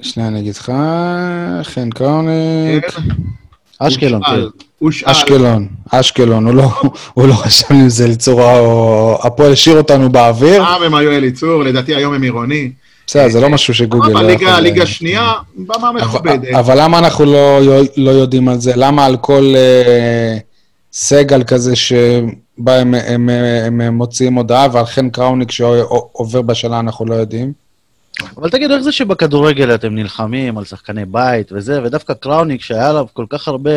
שנייה, 0.00 0.28
אני 0.28 0.40
אגיד 0.40 0.56
לך, 0.56 0.72
חן 1.62 1.90
קראוניק. 1.90 2.90
כן. 2.90 3.02
אשקלון, 3.78 4.22
כן. 4.24 4.90
אשקלון, 5.04 5.68
אשקלון, 5.90 6.46
הוא 6.46 6.54
לא, 6.54 6.70
הוא 7.14 7.28
לא 7.28 7.32
חשב 7.32 7.66
אם 7.70 7.88
זה 7.88 8.06
ליצור, 8.06 8.42
או 8.42 9.18
הפועל 9.22 9.52
השאיר 9.52 9.76
אותנו 9.76 10.12
באוויר. 10.12 10.64
פעם 10.64 10.82
הם 10.82 10.94
היו 10.94 11.12
אליצור, 11.12 11.62
לדעתי 11.62 11.94
היום 11.94 12.14
הם 12.14 12.22
עירוני. 12.22 12.72
בסדר, 13.06 13.28
זה 13.28 13.40
לא 13.40 13.48
משהו 13.48 13.74
שגוגל 13.74 14.08
לא 14.08 14.18
אבל 14.18 14.26
ליגה, 14.26 14.48
יכול- 14.48 14.60
ליגה 14.60 14.86
שנייה, 14.86 15.32
במה 15.56 15.92
מכובדת. 15.92 16.38
אבל, 16.48 16.54
אבל 16.54 16.82
למה 16.82 16.98
אנחנו 16.98 17.24
לא, 17.24 17.60
לא 17.96 18.10
יודעים 18.10 18.48
על 18.48 18.60
זה? 18.60 18.72
למה 18.76 19.04
על 19.04 19.16
כל 19.16 19.54
אה, 19.56 20.36
סגל 20.92 21.42
כזה 21.44 21.76
שבה 21.76 22.78
הם, 22.78 23.80
מוציאים 23.92 24.34
הודעה, 24.34 24.66
ועל 24.72 24.86
חן 24.86 25.10
קראוניק 25.10 25.50
שעובר 25.50 26.42
בשנה 26.42 26.80
אנחנו 26.80 27.06
לא 27.06 27.14
יודעים? 27.14 27.52
אבל 28.36 28.50
תגידו, 28.50 28.74
איך 28.74 28.82
זה 28.82 28.92
שבכדורגל 28.92 29.74
אתם 29.74 29.94
נלחמים 29.94 30.58
על 30.58 30.64
שחקני 30.64 31.04
בית 31.04 31.52
וזה, 31.52 31.82
ודווקא 31.82 32.14
קראוניק, 32.14 32.62
שהיה 32.62 32.90
עליו 32.90 33.06
כל 33.12 33.26
כך 33.30 33.48
הרבה 33.48 33.70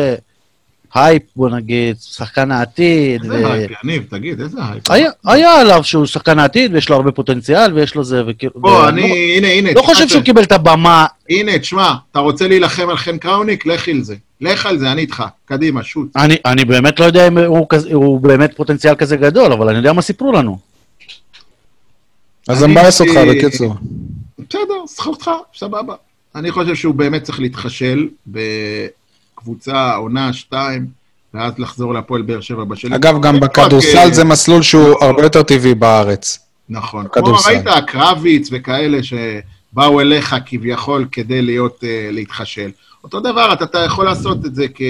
הייפ, 0.94 1.22
בוא 1.36 1.50
נגיד, 1.50 1.96
שחקן 2.00 2.50
העתיד, 2.50 3.24
ו... 3.24 3.32
איזה 3.34 3.52
הייפ, 3.52 3.70
יניב, 3.84 4.02
תגיד, 4.10 4.40
איזה 4.40 4.58
הייפ. 4.70 4.90
היה, 4.90 5.10
היה 5.24 5.60
עליו 5.60 5.84
שהוא 5.84 6.06
שחקן 6.06 6.38
העתיד, 6.38 6.74
ויש 6.74 6.88
לו 6.88 6.96
הרבה 6.96 7.12
פוטנציאל, 7.12 7.72
ויש 7.72 7.94
לו 7.94 8.04
זה, 8.04 8.22
וכאילו... 8.26 8.52
בוא, 8.56 8.70
ואני 8.70 9.02
אני, 9.02 9.36
הנה, 9.36 9.48
הנה. 9.48 9.68
לא, 9.72 9.80
לא 9.80 9.86
חושב 9.86 10.08
שהוא 10.08 10.22
קיבל 10.22 10.42
את 10.42 10.52
הבמה. 10.52 11.06
הנה, 11.30 11.58
תשמע, 11.58 11.92
אתה 12.12 12.18
רוצה 12.18 12.48
להילחם 12.48 12.88
על 12.88 12.96
חן 12.96 13.18
קראוניק? 13.18 13.66
לך 13.66 13.88
על 13.88 14.02
זה. 14.02 14.14
לך 14.40 14.66
על 14.66 14.78
זה, 14.78 14.92
אני 14.92 15.00
איתך. 15.00 15.24
קדימה, 15.44 15.82
shoot. 15.82 16.08
אני, 16.16 16.36
אני 16.44 16.64
באמת 16.64 17.00
לא 17.00 17.04
יודע 17.04 17.28
אם 17.28 17.38
הוא, 17.38 17.66
כזה, 17.68 17.94
הוא 17.94 18.20
באמת 18.20 18.56
פוטנציאל 18.56 18.94
כזה 18.94 19.16
גדול, 19.16 19.52
אבל 19.52 19.68
אני 19.68 19.78
יודע 19.78 19.92
מה 19.92 20.02
סיפרו 20.02 20.32
לנו. 20.32 20.58
אז 22.48 22.64
אני- 22.64 22.72
מבאס 22.72 23.00
אותך, 23.00 23.12
בקיצור. 23.30 23.74
בסדר, 24.38 24.86
זכותך, 24.88 25.30
סבבה. 25.56 25.94
אני 26.34 26.50
חושב 26.50 26.74
שהוא 26.74 26.94
באמת 26.94 27.22
צריך 27.22 27.40
להתחשל 27.40 28.08
בקבוצה, 29.48 29.94
עונה, 29.94 30.32
שתיים, 30.32 30.86
ואז 31.34 31.58
לחזור 31.58 31.94
להפועל 31.94 32.22
באר 32.22 32.40
שבע 32.40 32.64
בשלב. 32.64 32.92
אגב, 32.92 33.20
גם 33.22 33.36
רק, 33.36 33.42
בכדורסל 33.42 34.12
זה 34.12 34.24
מסלול 34.24 34.62
שהוא 34.62 35.04
הרבה 35.04 35.22
יותר 35.22 35.42
טבעי 35.42 35.74
בארץ. 35.74 36.38
נכון. 36.68 37.06
כמו. 37.12 37.36
ראית, 37.46 37.64
קרביץ 37.86 38.48
וכאלה 38.52 38.98
שבאו 39.02 40.00
אליך 40.00 40.36
כביכול 40.46 41.06
כדי 41.12 41.42
להיות, 41.42 41.84
אה, 41.84 42.08
להתחשל. 42.12 42.70
אותו 43.04 43.20
דבר, 43.20 43.52
אתה, 43.52 43.64
אתה 43.64 43.78
יכול 43.78 44.04
לעשות 44.04 44.46
את 44.46 44.54
זה 44.54 44.66
כ... 44.74 44.82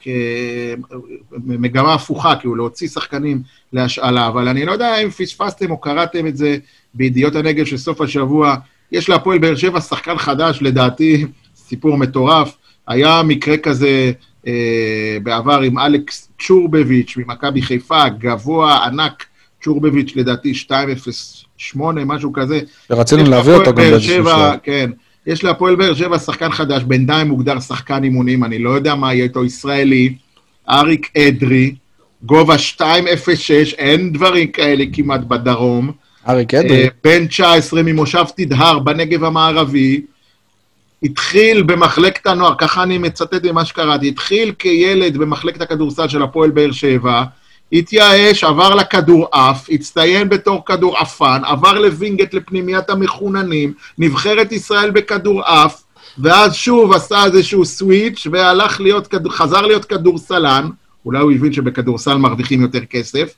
כמגמה 0.00 1.94
הפוכה, 1.94 2.36
כאילו 2.36 2.54
להוציא 2.54 2.88
שחקנים 2.88 3.42
להשאלה, 3.72 4.26
אבל 4.28 4.48
אני 4.48 4.64
לא 4.64 4.72
יודע 4.72 4.96
אם 4.96 5.10
פספסתם 5.10 5.70
או 5.70 5.80
קראתם 5.80 6.26
את 6.26 6.36
זה 6.36 6.56
בידיעות 6.94 7.34
הנגב 7.34 7.64
של 7.64 7.76
סוף 7.76 8.00
השבוע. 8.00 8.54
יש 8.92 9.08
להפועל 9.08 9.38
באר 9.38 9.56
שבע 9.56 9.80
שחקן 9.80 10.18
חדש, 10.18 10.58
לדעתי, 10.62 11.26
סיפור 11.56 11.96
מטורף. 11.96 12.56
היה 12.88 13.22
מקרה 13.22 13.56
כזה 13.56 14.12
אה, 14.46 15.18
בעבר 15.22 15.60
עם 15.60 15.78
אלכס 15.78 16.28
צ'ורבביץ' 16.46 17.16
ממכבי 17.16 17.62
חיפה, 17.62 18.08
גבוה, 18.08 18.84
ענק, 18.84 19.24
צ'ורבביץ' 19.64 20.12
לדעתי 20.16 20.52
208, 20.70 22.04
משהו 22.04 22.32
כזה. 22.32 22.60
ורצינו 22.90 23.24
להביא 23.24 23.52
אותו 23.52 23.70
גם 23.70 23.76
באיזשהו 23.76 24.24
שלב. 24.24 24.58
כן. 24.62 24.90
יש 25.26 25.44
להפועל 25.44 25.76
באר 25.76 25.94
שבע 25.94 26.18
שחקן 26.18 26.50
חדש, 26.50 26.82
בינתיים 26.82 27.28
מוגדר 27.28 27.60
שחקן 27.60 28.04
אימונים, 28.04 28.44
אני 28.44 28.58
לא 28.58 28.70
יודע 28.70 28.94
מה 28.94 29.14
יהיה 29.14 29.24
איתו, 29.24 29.44
ישראלי, 29.44 30.14
אריק 30.68 31.10
אדרי, 31.18 31.74
גובה 32.22 32.54
2.06, 32.78 32.82
אין 33.78 34.12
דברים 34.12 34.46
כאלה 34.46 34.84
כמעט 34.92 35.20
בדרום. 35.20 35.92
אריק 36.28 36.54
אדרי. 36.54 36.82
אה, 36.82 36.88
בן 37.04 37.26
19 37.26 37.82
ממושב 37.82 38.24
תדהר 38.36 38.78
בנגב 38.78 39.24
המערבי, 39.24 40.02
התחיל 41.02 41.62
במחלקת 41.62 42.26
הנוער, 42.26 42.54
ככה 42.58 42.82
אני 42.82 42.98
מצטט 42.98 43.44
ממה 43.44 43.64
שקראתי, 43.64 44.08
התחיל 44.08 44.52
כילד 44.58 45.16
במחלקת 45.16 45.60
הכדורסל 45.60 46.08
של 46.08 46.22
הפועל 46.22 46.50
באר 46.50 46.72
שבע, 46.72 47.24
התייאש, 47.72 48.44
עבר 48.44 48.74
לכדורעף, 48.74 49.66
הצטיין 49.70 50.28
בתור 50.28 50.64
כדורעפן, 50.66 51.40
עבר 51.44 51.78
לווינגייט 51.78 52.34
לפנימיית 52.34 52.90
המחוננים, 52.90 53.72
נבחרת 53.98 54.52
ישראל 54.52 54.90
בכדורעף, 54.90 55.82
ואז 56.18 56.54
שוב 56.54 56.92
עשה 56.92 57.24
איזשהו 57.24 57.64
סוויץ' 57.64 58.26
והלך 58.32 58.80
להיות, 58.80 59.14
חזר 59.28 59.60
להיות 59.60 59.84
כדורסלן, 59.84 60.70
אולי 61.06 61.18
הוא 61.18 61.32
הבין 61.32 61.52
שבכדורסל 61.52 62.16
מרוויחים 62.16 62.62
יותר 62.62 62.84
כסף, 62.84 63.34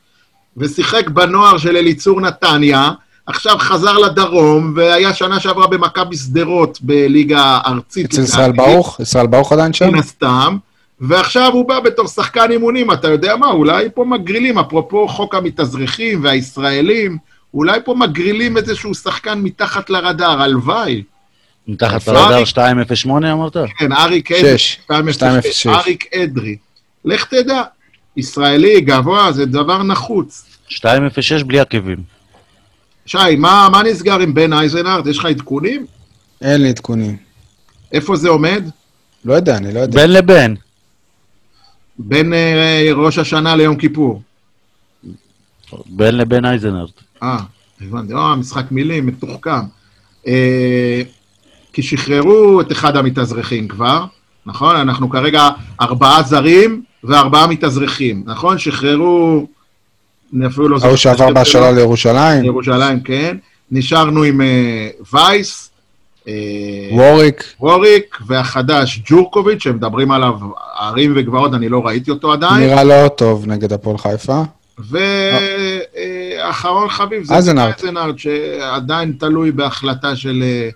ושיחק 0.57 1.09
בנוער 1.09 1.59
של 1.59 1.77
אליצור 1.77 2.21
נתניה, 2.21 2.91
עכשיו 3.29 3.59
חזר 3.59 3.99
לדרום, 3.99 4.73
והיה 4.77 5.15
שנה 5.15 5.41
שעברה 5.41 5.67
במכבי 5.67 6.17
שדרות 6.17 6.79
בליגה 6.83 7.59
ארצית. 7.67 8.07
אצל 8.07 8.23
ישראל 8.23 8.53
ברוך? 8.53 9.01
ישראל 9.01 9.27
ברוך 9.27 9.53
עדיין 9.53 9.73
שם? 9.73 9.89
מן 9.89 9.99
הסתם, 9.99 10.57
ועכשיו 11.01 11.53
הוא 11.53 11.69
בא 11.69 11.81
בתור 11.81 12.07
שחקן 12.09 12.51
אימונים, 12.51 12.93
אתה 12.93 13.09
יודע 13.09 13.37
מה, 13.37 13.47
אולי 13.47 13.89
פה 13.95 14.05
מגרילים, 14.05 14.59
אפרופו 14.59 15.09
חוק 15.09 15.35
המתאזרחים 15.35 16.25
והישראלים, 16.25 17.19
אולי 17.55 17.79
פה 17.85 17.95
מגרילים 17.95 18.57
איזשהו 18.57 18.95
שחקן 18.95 19.39
מתחת 19.39 19.91
לרדאר, 19.91 20.43
הלוואי. 20.43 21.03
מתחת. 21.69 22.09
לרדאר 22.09 22.45
208 22.45 23.33
אמרת? 23.33 23.57
כן, 23.79 23.93
אריק 23.93 24.33
אדרי. 24.33 24.59
שש. 24.59 24.79
206. 24.91 25.23
206. 25.23 25.67
אריק 25.67 26.15
אדרי. 26.15 26.57
לך 27.05 27.25
תדע, 27.25 27.63
ישראלי, 28.17 28.81
גבוה, 28.81 29.33
זה 29.33 29.47
דבר 29.47 29.83
נחוץ. 29.83 30.45
206 30.85 31.43
בלי 31.43 31.61
עקבים. 31.61 32.18
שי, 33.09 33.37
מה, 33.39 33.69
מה 33.73 33.83
נסגר 33.83 34.19
עם 34.19 34.35
בן 34.35 34.53
אייזנארט? 34.53 35.07
יש 35.07 35.19
לך 35.19 35.25
עדכונים? 35.25 35.87
אין 36.41 36.63
לי 36.63 36.69
עדכונים. 36.69 37.17
איפה 37.93 38.17
זה 38.17 38.29
עומד? 38.29 38.65
לא 39.25 39.35
יודע, 39.35 39.57
אני 39.57 39.75
לא 39.75 39.81
יודע. 39.81 40.01
בין 40.01 40.13
לבין. 40.13 40.57
בין 41.99 42.33
אה, 42.33 42.91
ראש 42.95 43.19
השנה 43.19 43.57
ליום 43.57 43.77
כיפור. 43.77 44.23
בין 45.87 46.17
לבין 46.17 46.45
אייזנארט. 46.45 46.91
אה, 47.23 47.39
הבנתי. 47.81 48.15
אה, 48.15 48.37
משחק 48.37 48.73
מילים, 48.73 49.07
מתוחכם. 49.07 49.65
אה, 50.27 51.03
כי 51.73 51.83
שחררו 51.83 52.61
את 52.61 52.73
אחד 52.73 52.97
המתאזרחים 52.97 53.69
כבר, 53.69 54.05
נכון? 54.47 54.77
אנחנו 54.77 55.11
כרגע 55.11 55.49
ארבעה 55.81 56.23
זרים 56.23 56.83
וארבעה 57.05 57.47
מתאזרחים, 57.47 58.23
נכון? 58.27 58.59
שחררו... 58.59 59.47
אני 60.37 60.47
אפילו 60.47 60.69
לא 60.69 60.77
זוכר. 60.77 60.87
ההוא 60.87 60.97
שעבר 60.97 61.33
בהשאלה. 61.33 61.73
לירושלים, 61.73 62.45
ירושלים, 62.45 63.01
כן. 63.01 63.37
נשארנו 63.71 64.23
עם 64.23 64.41
אה, 64.41 64.89
וייס, 65.13 65.71
אה, 66.29 66.35
ווריק, 66.93 67.45
ווריק, 67.61 68.19
והחדש 68.27 69.03
ג'ורקוביץ', 69.07 69.63
שמדברים 69.63 70.11
עליו 70.11 70.35
ערים 70.79 71.13
וגבעות, 71.17 71.55
אני 71.55 71.69
לא 71.69 71.87
ראיתי 71.87 72.11
אותו 72.11 72.33
עדיין. 72.33 72.61
נראה 72.61 72.85
לא 72.85 73.09
טוב 73.09 73.47
נגד 73.47 73.73
הפועל 73.73 73.99
חיפה. 73.99 74.43
ואחרון 76.49 76.89
חביב 76.89 77.25
זה. 77.25 77.35
אייזנארט, 77.35 77.83
שעדיין 78.19 79.13
תלוי 79.19 79.53
בהחלטה 79.53 80.17
של, 80.17 80.43
אה, 80.47 80.69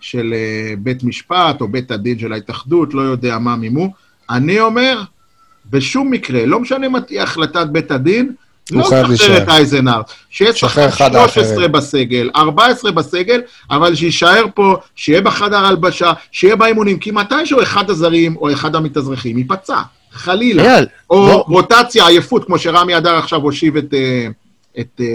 של 0.00 0.34
בית 0.78 1.04
משפט 1.04 1.60
או 1.60 1.68
בית 1.68 1.90
הדין 1.90 2.18
של 2.18 2.32
ההתאחדות, 2.32 2.94
לא 2.94 3.00
יודע 3.00 3.38
מה 3.38 3.56
מימו. 3.56 3.92
אני 4.30 4.60
אומר, 4.60 5.02
בשום 5.70 6.10
מקרה, 6.10 6.46
לא 6.46 6.60
משנה 6.60 6.88
מה 6.88 7.00
תהיה 7.00 7.22
החלטת 7.22 7.66
בית 7.66 7.90
הדין, 7.90 8.32
לא 8.72 8.80
לשחרר 8.80 9.42
את. 9.42 9.48
אייזנארט. 9.48 10.10
שיש 10.30 10.60
שחרר 10.60 10.90
שחקן 10.90 11.04
אחד 11.04 11.10
13 11.12 11.52
האחרים. 11.52 11.72
בסגל, 11.72 12.30
14 12.36 12.92
בסגל, 12.92 13.40
אבל 13.70 13.94
שיישאר 13.94 14.44
פה, 14.54 14.76
שיהיה 14.96 15.20
בחדר 15.20 15.66
הלבשה, 15.66 16.12
שיהיה 16.32 16.56
באימונים, 16.56 16.98
כי 16.98 17.10
מתישהו 17.10 17.62
אחד 17.62 17.90
הזרים 17.90 18.36
או 18.36 18.52
אחד 18.52 18.74
המתאזרחים 18.76 19.38
ייפצע, 19.38 19.76
חלילה. 20.12 20.62
אייל, 20.62 20.86
או 21.10 21.26
בוא- 21.26 21.44
רוטציה, 21.48 22.06
עייפות, 22.06 22.44
כמו 22.44 22.58
שרמי 22.58 22.96
אדר 22.96 23.14
עכשיו 23.16 23.40
הושיב 23.40 23.76
את, 23.76 23.94
אה, 23.94 24.26
את 24.80 25.00
אה, 25.00 25.06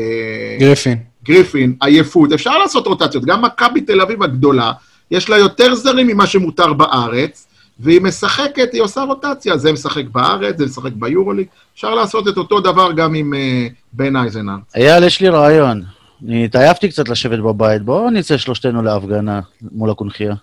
גריפין. 0.59 0.97
גריפין, 1.26 1.76
עייפות. 1.81 2.31
אפשר 2.34 2.57
לעשות 2.57 2.88
רוטציות. 2.88 3.26
גם 3.26 3.41
מכבי 3.41 3.81
תל 3.81 4.01
אביב 4.01 4.23
הגדולה, 4.23 4.71
יש 5.11 5.30
לה 5.30 5.38
יותר 5.38 5.76
זרים 5.76 6.07
ממה 6.07 6.27
שמותר 6.27 6.73
בארץ, 6.73 7.47
והיא 7.80 8.01
משחקת, 8.01 8.73
היא 8.73 8.81
עושה 8.81 9.01
רוטציה. 9.01 9.57
זה 9.57 9.73
משחק 9.73 10.03
בארץ, 10.11 10.57
זה 10.57 10.65
משחק 10.65 10.91
ביורוליג. 10.93 11.47
אפשר 11.73 11.95
לעשות 11.95 12.27
את 12.27 12.38
אותו 12.38 12.60
דבר 12.60 12.91
גם 12.91 13.14
עם 13.14 13.34
אה, 13.34 13.68
בן 13.93 14.15
אייזנארט. 14.15 14.60
אייל, 14.76 15.03
יש 15.03 15.22
לי 15.22 15.30
רעיון. 15.30 15.84
אני 16.26 16.45
התעייפתי 16.45 16.89
קצת 16.89 17.10
לשבת 17.10 17.39
בבית, 17.39 17.81
בואו 17.81 18.10
נצא 18.10 18.38
שלושתנו 18.38 18.81
להפגנה 18.81 19.39
מול 19.72 19.89
הקונכייה. 19.89 20.35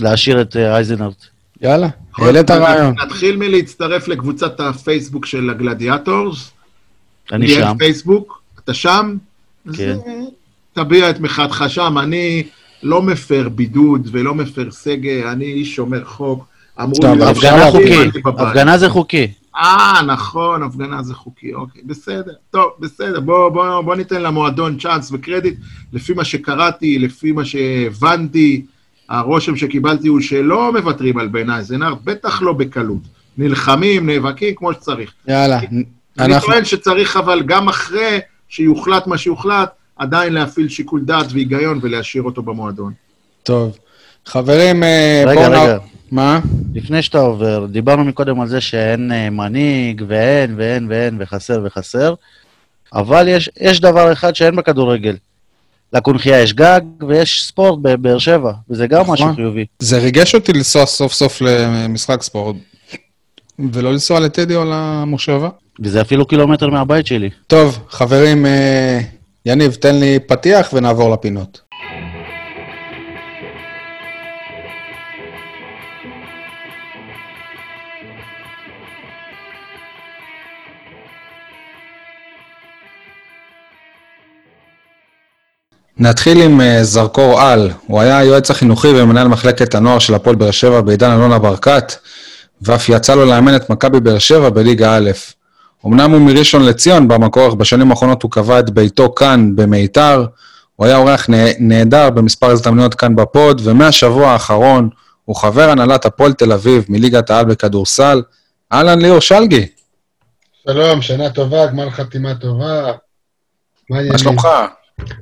להשאיר 0.00 0.40
את 0.40 0.56
אה, 0.56 0.74
אייזנארט. 0.76 1.26
יאללה, 1.60 1.88
העלית 2.16 2.50
רעיון. 2.50 2.94
נתחיל 2.98 3.36
מלהצטרף 3.36 4.08
לקבוצת 4.08 4.60
הפייסבוק 4.60 5.26
של 5.26 5.50
הגלדיאטורס. 5.50 6.50
אני 7.32 7.48
שם. 7.48 7.72
פייסבוק, 7.78 8.42
אתה 8.64 8.74
שם? 8.74 9.16
כן. 9.76 9.90
אז, 9.90 9.98
תביע 10.72 11.10
את 11.10 11.20
מחאתך 11.20 11.64
שם. 11.68 11.98
אני 11.98 12.44
לא 12.82 13.02
מפר 13.02 13.48
בידוד 13.48 14.08
ולא 14.12 14.34
מפר 14.34 14.70
סגר, 14.70 15.32
אני 15.32 15.44
איש 15.44 15.76
שומר 15.76 16.04
חוק. 16.04 16.44
אמרו 16.80 16.94
טוב, 16.94 17.18
לי, 17.18 17.24
הפגנה 17.24 17.70
חוקי. 17.70 18.10
הפגנה 18.24 18.78
זה 18.78 18.88
חוקי. 18.88 19.28
אה, 19.56 20.02
נכון, 20.06 20.62
הפגנה 20.62 21.02
זה 21.02 21.14
חוקי, 21.14 21.54
אוקיי, 21.54 21.82
בסדר. 21.86 22.32
טוב, 22.50 22.70
בסדר, 22.80 23.20
בוא, 23.20 23.48
בוא, 23.48 23.80
בוא 23.80 23.94
ניתן 23.94 24.22
למועדון 24.22 24.78
צ'אנס 24.78 25.12
וקרדיט. 25.12 25.54
לפי 25.92 26.12
מה 26.12 26.24
שקראתי, 26.24 26.98
לפי 26.98 27.32
מה 27.32 27.44
שהבנתי, 27.44 28.64
הרושם 29.08 29.56
שקיבלתי 29.56 30.08
הוא 30.08 30.20
שלא 30.20 30.72
מוותרים 30.72 31.18
על 31.18 31.28
בן 31.28 31.50
אייזנארט, 31.50 31.98
בטח 32.04 32.42
לא 32.42 32.52
בקלות. 32.52 33.02
נלחמים, 33.38 34.10
נאבקים 34.10 34.54
כמו 34.54 34.72
שצריך. 34.72 35.12
יאללה, 35.28 35.60
אני 36.18 36.34
אנחנו... 36.34 36.52
טוען 36.52 36.64
שצריך, 36.64 37.16
אבל 37.16 37.42
גם 37.46 37.68
אחרי 37.68 38.18
שיוחלט 38.48 39.06
מה 39.06 39.18
שיוחלט, 39.18 39.70
עדיין 39.98 40.32
להפעיל 40.32 40.68
שיקול 40.68 41.00
דעת 41.04 41.26
והיגיון 41.32 41.78
ולהשאיר 41.82 42.22
אותו 42.22 42.42
במועדון. 42.42 42.92
טוב. 43.42 43.78
חברים, 44.26 44.82
אה, 44.82 45.22
רגע, 45.26 45.40
בואו 45.48 45.50
נ- 45.52 45.62
רגע. 45.62 45.78
מה? 46.10 46.40
לפני 46.74 47.02
שאתה 47.02 47.18
עובר, 47.18 47.66
דיברנו 47.70 48.04
מקודם 48.04 48.40
על 48.40 48.48
זה 48.48 48.60
שאין 48.60 49.12
אה, 49.12 49.30
מנהיג, 49.30 50.02
ואין, 50.08 50.54
ואין, 50.56 50.86
ואין, 50.90 51.16
וחסר 51.20 51.60
וחסר, 51.64 52.14
אבל 52.94 53.28
יש, 53.28 53.50
יש 53.60 53.80
דבר 53.80 54.12
אחד 54.12 54.34
שאין 54.36 54.56
בכדורגל. 54.56 55.16
לקונכייה 55.92 56.40
יש 56.42 56.52
גג 56.52 56.80
ויש 57.08 57.44
ספורט 57.46 57.78
בבאר 57.82 58.18
שבע, 58.18 58.52
וזה 58.70 58.86
גם 58.86 59.00
נכון. 59.00 59.12
משהו 59.14 59.34
חיובי. 59.34 59.64
זה 59.78 59.98
ריגש 59.98 60.34
אותי 60.34 60.52
לנסוע 60.52 60.86
סוף 60.86 61.12
סוף 61.12 61.40
למשחק 61.40 62.22
ספורט, 62.22 62.56
ולא 63.72 63.92
לנסוע 63.92 64.20
לטדי 64.20 64.54
או 64.56 64.64
למושבה. 64.64 65.48
וזה 65.80 66.00
אפילו 66.00 66.26
קילומטר 66.26 66.70
מהבית 66.70 67.06
שלי. 67.06 67.30
טוב, 67.46 67.78
חברים, 67.90 68.46
אה, 68.46 69.00
יניב, 69.46 69.74
תן 69.74 69.96
לי 69.96 70.18
פתיח 70.18 70.70
ונעבור 70.72 71.10
לפינות. 71.10 71.60
נתחיל 86.00 86.42
עם 86.42 86.60
אה, 86.60 86.84
זרקור 86.84 87.40
על. 87.40 87.70
הוא 87.86 88.00
היה 88.00 88.18
היועץ 88.18 88.50
החינוכי 88.50 88.88
ומנהל 88.88 89.28
מחלקת 89.28 89.74
הנוער 89.74 89.98
של 89.98 90.14
הפועל 90.14 90.36
באר 90.36 90.50
שבע 90.50 90.80
בעידן 90.80 91.10
אלונה 91.10 91.38
ברקת, 91.38 91.92
ואף 92.62 92.88
יצא 92.88 93.14
לו 93.14 93.24
לאמן 93.24 93.56
את 93.56 93.70
מכבי 93.70 94.00
באר 94.00 94.18
שבע 94.18 94.50
בליגה 94.50 94.96
א'. 94.96 95.10
אמנם 95.86 96.10
הוא 96.10 96.20
מראשון 96.20 96.64
לציון 96.64 97.08
במקור, 97.08 97.48
אך 97.48 97.54
בשנים 97.54 97.90
האחרונות 97.90 98.22
הוא 98.22 98.30
קבע 98.30 98.58
את 98.60 98.70
ביתו 98.70 99.14
כאן 99.14 99.56
במיתר. 99.56 100.26
הוא 100.76 100.86
היה 100.86 100.96
אורח 100.96 101.28
נה- 101.28 101.36
נהדר 101.58 102.10
במספר 102.10 102.46
הזדמנויות 102.50 102.94
כאן 102.94 103.16
בפוד, 103.16 103.60
ומהשבוע 103.64 104.30
האחרון 104.30 104.88
הוא 105.24 105.36
חבר 105.36 105.70
הנהלת 105.70 106.06
הפועל 106.06 106.32
תל 106.32 106.52
אביב 106.52 106.84
מליגת 106.88 107.30
העל 107.30 107.44
בכדורסל. 107.44 108.22
אהלן 108.72 108.98
ליאור 109.02 109.20
שלגי, 109.20 109.66
שלום, 110.68 111.02
שנה 111.02 111.30
טובה, 111.30 111.66
גמר 111.66 111.90
חתימה 111.90 112.34
טובה. 112.34 112.92
מה? 113.90 114.18
שלומך? 114.18 114.48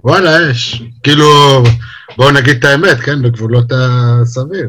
וואלה, 0.04 0.50
אש. 0.50 0.82
כאילו, 1.02 1.26
בואו 2.16 2.30
נגיד 2.30 2.56
את 2.56 2.64
האמת, 2.64 2.96
כן? 3.00 3.22
בגבולות 3.22 3.72
הסביר. 3.74 4.68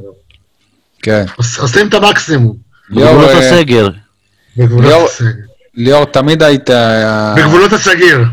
כן. 1.02 1.26
עוש- 1.38 1.60
עושים 1.60 1.88
את 1.90 1.94
המקסימום. 1.94 2.58
ליאור, 2.90 3.12
בגבולות 3.12 3.30
אה, 3.32 3.38
הסגר. 3.40 3.90
בגבולות 4.58 5.10
הסגר. 5.10 5.30
ליאור, 5.78 6.06
תמיד 6.06 6.44
היית... 6.44 6.70
אה, 6.70 7.36
בגבולות 7.36 7.74
הסגיר. 7.74 8.24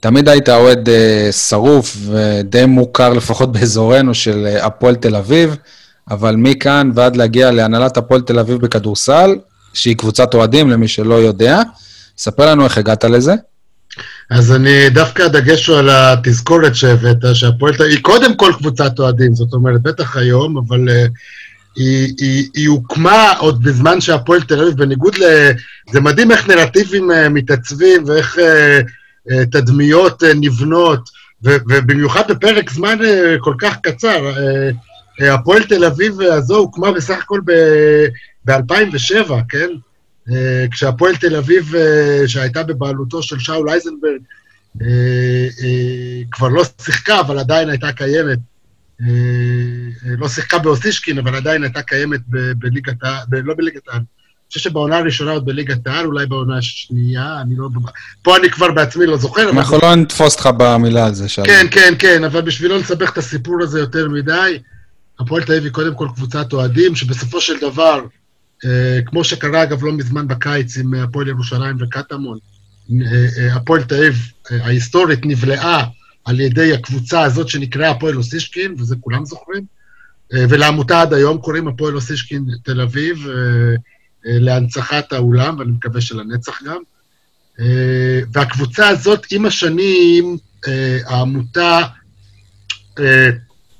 תמיד 0.00 0.28
היית 0.28 0.48
אוהד 0.48 0.88
אה, 0.88 1.32
שרוף 1.32 1.96
ודי 2.06 2.64
מוכר, 2.66 3.12
לפחות 3.12 3.52
באזורנו, 3.52 4.14
של 4.14 4.46
אה, 4.46 4.66
הפועל 4.66 4.94
תל 4.94 5.16
אביב, 5.16 5.56
אבל 6.10 6.34
מכאן 6.38 6.90
ועד 6.94 7.16
להגיע 7.16 7.50
להנהלת 7.50 7.96
הפועל 7.96 8.20
תל 8.20 8.38
אביב 8.38 8.56
בכדורסל, 8.60 9.36
שהיא 9.74 9.96
קבוצת 9.96 10.34
אוהדים, 10.34 10.70
למי 10.70 10.88
שלא 10.88 11.14
יודע, 11.14 11.62
ספר 12.18 12.50
לנו 12.50 12.64
איך 12.64 12.78
הגעת 12.78 13.04
לזה. 13.04 13.34
אז 14.30 14.52
אני, 14.52 14.90
דווקא 14.90 15.22
הדגש 15.22 15.66
הוא 15.66 15.78
על 15.78 15.88
התזכורת 15.92 16.74
שהבאת, 16.74 17.16
שהפועל, 17.34 17.74
תל- 17.74 17.84
היא 17.84 18.02
קודם 18.02 18.36
כל 18.36 18.52
קבוצת 18.58 18.98
אוהדים, 18.98 19.34
זאת 19.34 19.52
אומרת, 19.52 19.82
בטח 19.82 20.16
היום, 20.16 20.58
אבל 20.58 20.88
uh, 20.88 21.10
היא, 21.76 22.14
היא, 22.18 22.48
היא 22.54 22.68
הוקמה 22.68 23.32
עוד 23.38 23.62
בזמן 23.62 24.00
שהפועל 24.00 24.42
תל 24.42 24.60
אביב, 24.60 24.76
בניגוד 24.76 25.18
ל... 25.18 25.50
זה 25.92 26.00
מדהים 26.00 26.30
איך 26.30 26.48
נרטיבים 26.48 27.10
uh, 27.10 27.28
מתעצבים 27.30 28.04
ואיך 28.06 28.36
uh, 28.36 28.40
uh, 28.40 29.34
תדמיות 29.50 30.22
uh, 30.22 30.26
נבנות, 30.34 31.08
ו, 31.44 31.56
ובמיוחד 31.68 32.30
בפרק 32.30 32.70
זמן 32.70 32.98
uh, 33.00 33.38
כל 33.40 33.54
כך 33.58 33.76
קצר. 33.82 34.32
Uh, 34.34 35.22
uh, 35.22 35.24
הפועל 35.24 35.62
תל 35.62 35.84
אביב 35.84 36.20
הזו 36.20 36.56
הוקמה 36.56 36.92
בסך 36.92 37.18
הכל 37.22 37.40
ב-2007, 38.46 39.32
כן? 39.48 39.68
אה, 40.32 40.66
כשהפועל 40.70 41.16
תל 41.16 41.36
אביב, 41.36 41.74
אה, 41.74 42.22
שהייתה 42.26 42.62
בבעלותו 42.62 43.22
של 43.22 43.38
שאול 43.38 43.70
אייזנברג, 43.70 44.20
אה, 44.82 44.86
אה, 45.62 46.22
כבר 46.30 46.48
לא 46.48 46.62
שיחקה, 46.80 47.20
אבל 47.20 47.38
עדיין 47.38 47.70
הייתה 47.70 47.92
קיימת. 47.92 48.38
אה, 49.00 49.06
אה, 50.06 50.16
לא 50.18 50.28
שיחקה 50.28 50.58
באוסישקין, 50.58 51.18
אבל 51.18 51.34
עדיין 51.34 51.62
הייתה 51.62 51.82
קיימת 51.82 52.20
בליגת 52.58 53.02
העל, 53.02 53.24
לא 53.30 53.54
בליגת 53.54 53.88
העל. 53.88 53.96
אני 53.98 54.48
חושב 54.48 54.70
שבעונה 54.70 54.98
הראשונה 54.98 55.30
עוד 55.30 55.44
בליגת 55.44 55.86
העל, 55.86 56.06
אולי 56.06 56.26
בעונה 56.26 56.58
השנייה, 56.58 57.40
אני 57.40 57.54
לא... 57.56 57.68
פה 58.22 58.36
אני 58.36 58.50
כבר 58.50 58.72
בעצמי 58.72 59.06
לא 59.06 59.16
זוכר. 59.16 59.50
אנחנו 59.50 59.78
לא 59.82 59.94
נתפוס 59.94 60.34
אותך 60.34 60.48
במילה 60.58 61.06
על 61.06 61.14
זה, 61.14 61.28
שלום. 61.28 61.46
כן, 61.46 61.66
כן, 61.70 61.94
כן, 61.98 62.24
אבל 62.24 62.40
בשביל 62.40 62.70
לא 62.70 62.78
לסבך 62.78 63.12
את 63.12 63.18
הסיפור 63.18 63.62
הזה 63.62 63.80
יותר 63.80 64.08
מדי, 64.08 64.58
הפועל 65.20 65.42
תל 65.42 65.52
אביב 65.52 65.64
היא 65.64 65.72
קודם 65.72 65.94
כל 65.94 66.08
קבוצת 66.16 66.52
אוהדים, 66.52 66.96
שבסופו 66.96 67.40
של 67.40 67.60
דבר, 67.60 68.00
אה, 68.64 68.98
כמו 69.06 69.24
שקרה 69.24 69.62
אגב 69.62 69.84
לא 69.84 69.92
מזמן 69.92 70.28
בקיץ 70.28 70.76
עם 70.76 70.94
הפועל 70.94 71.28
ירושלים 71.28 71.76
וקטמון, 71.80 72.38
אה, 72.90 73.54
הפועל 73.54 73.82
תל 73.82 73.94
אביב 73.94 74.16
ההיסטורית 74.50 75.26
נבלעה 75.26 75.84
על 76.24 76.40
ידי 76.40 76.72
הקבוצה 76.72 77.22
הזאת 77.22 77.48
שנקראה 77.48 77.90
הפועל 77.90 78.16
אוסישקין, 78.16 78.74
וזה 78.78 78.96
כולם 79.00 79.24
זוכרים, 79.24 79.64
אה, 80.34 80.44
ולעמותה 80.48 81.00
עד 81.00 81.12
היום 81.12 81.38
קוראים 81.38 81.68
הפועל 81.68 81.94
אוסישקין 81.94 82.44
תל 82.62 82.80
אביב, 82.80 83.26
אה, 83.28 83.34
אה, 84.26 84.38
להנצחת 84.38 85.12
האולם, 85.12 85.58
ואני 85.58 85.70
מקווה 85.70 86.00
שלנצח 86.00 86.62
גם. 86.62 86.82
והקבוצה 88.32 88.88
הזאת, 88.88 89.26
עם 89.30 89.46
השנים, 89.46 90.36
העמותה 91.06 91.80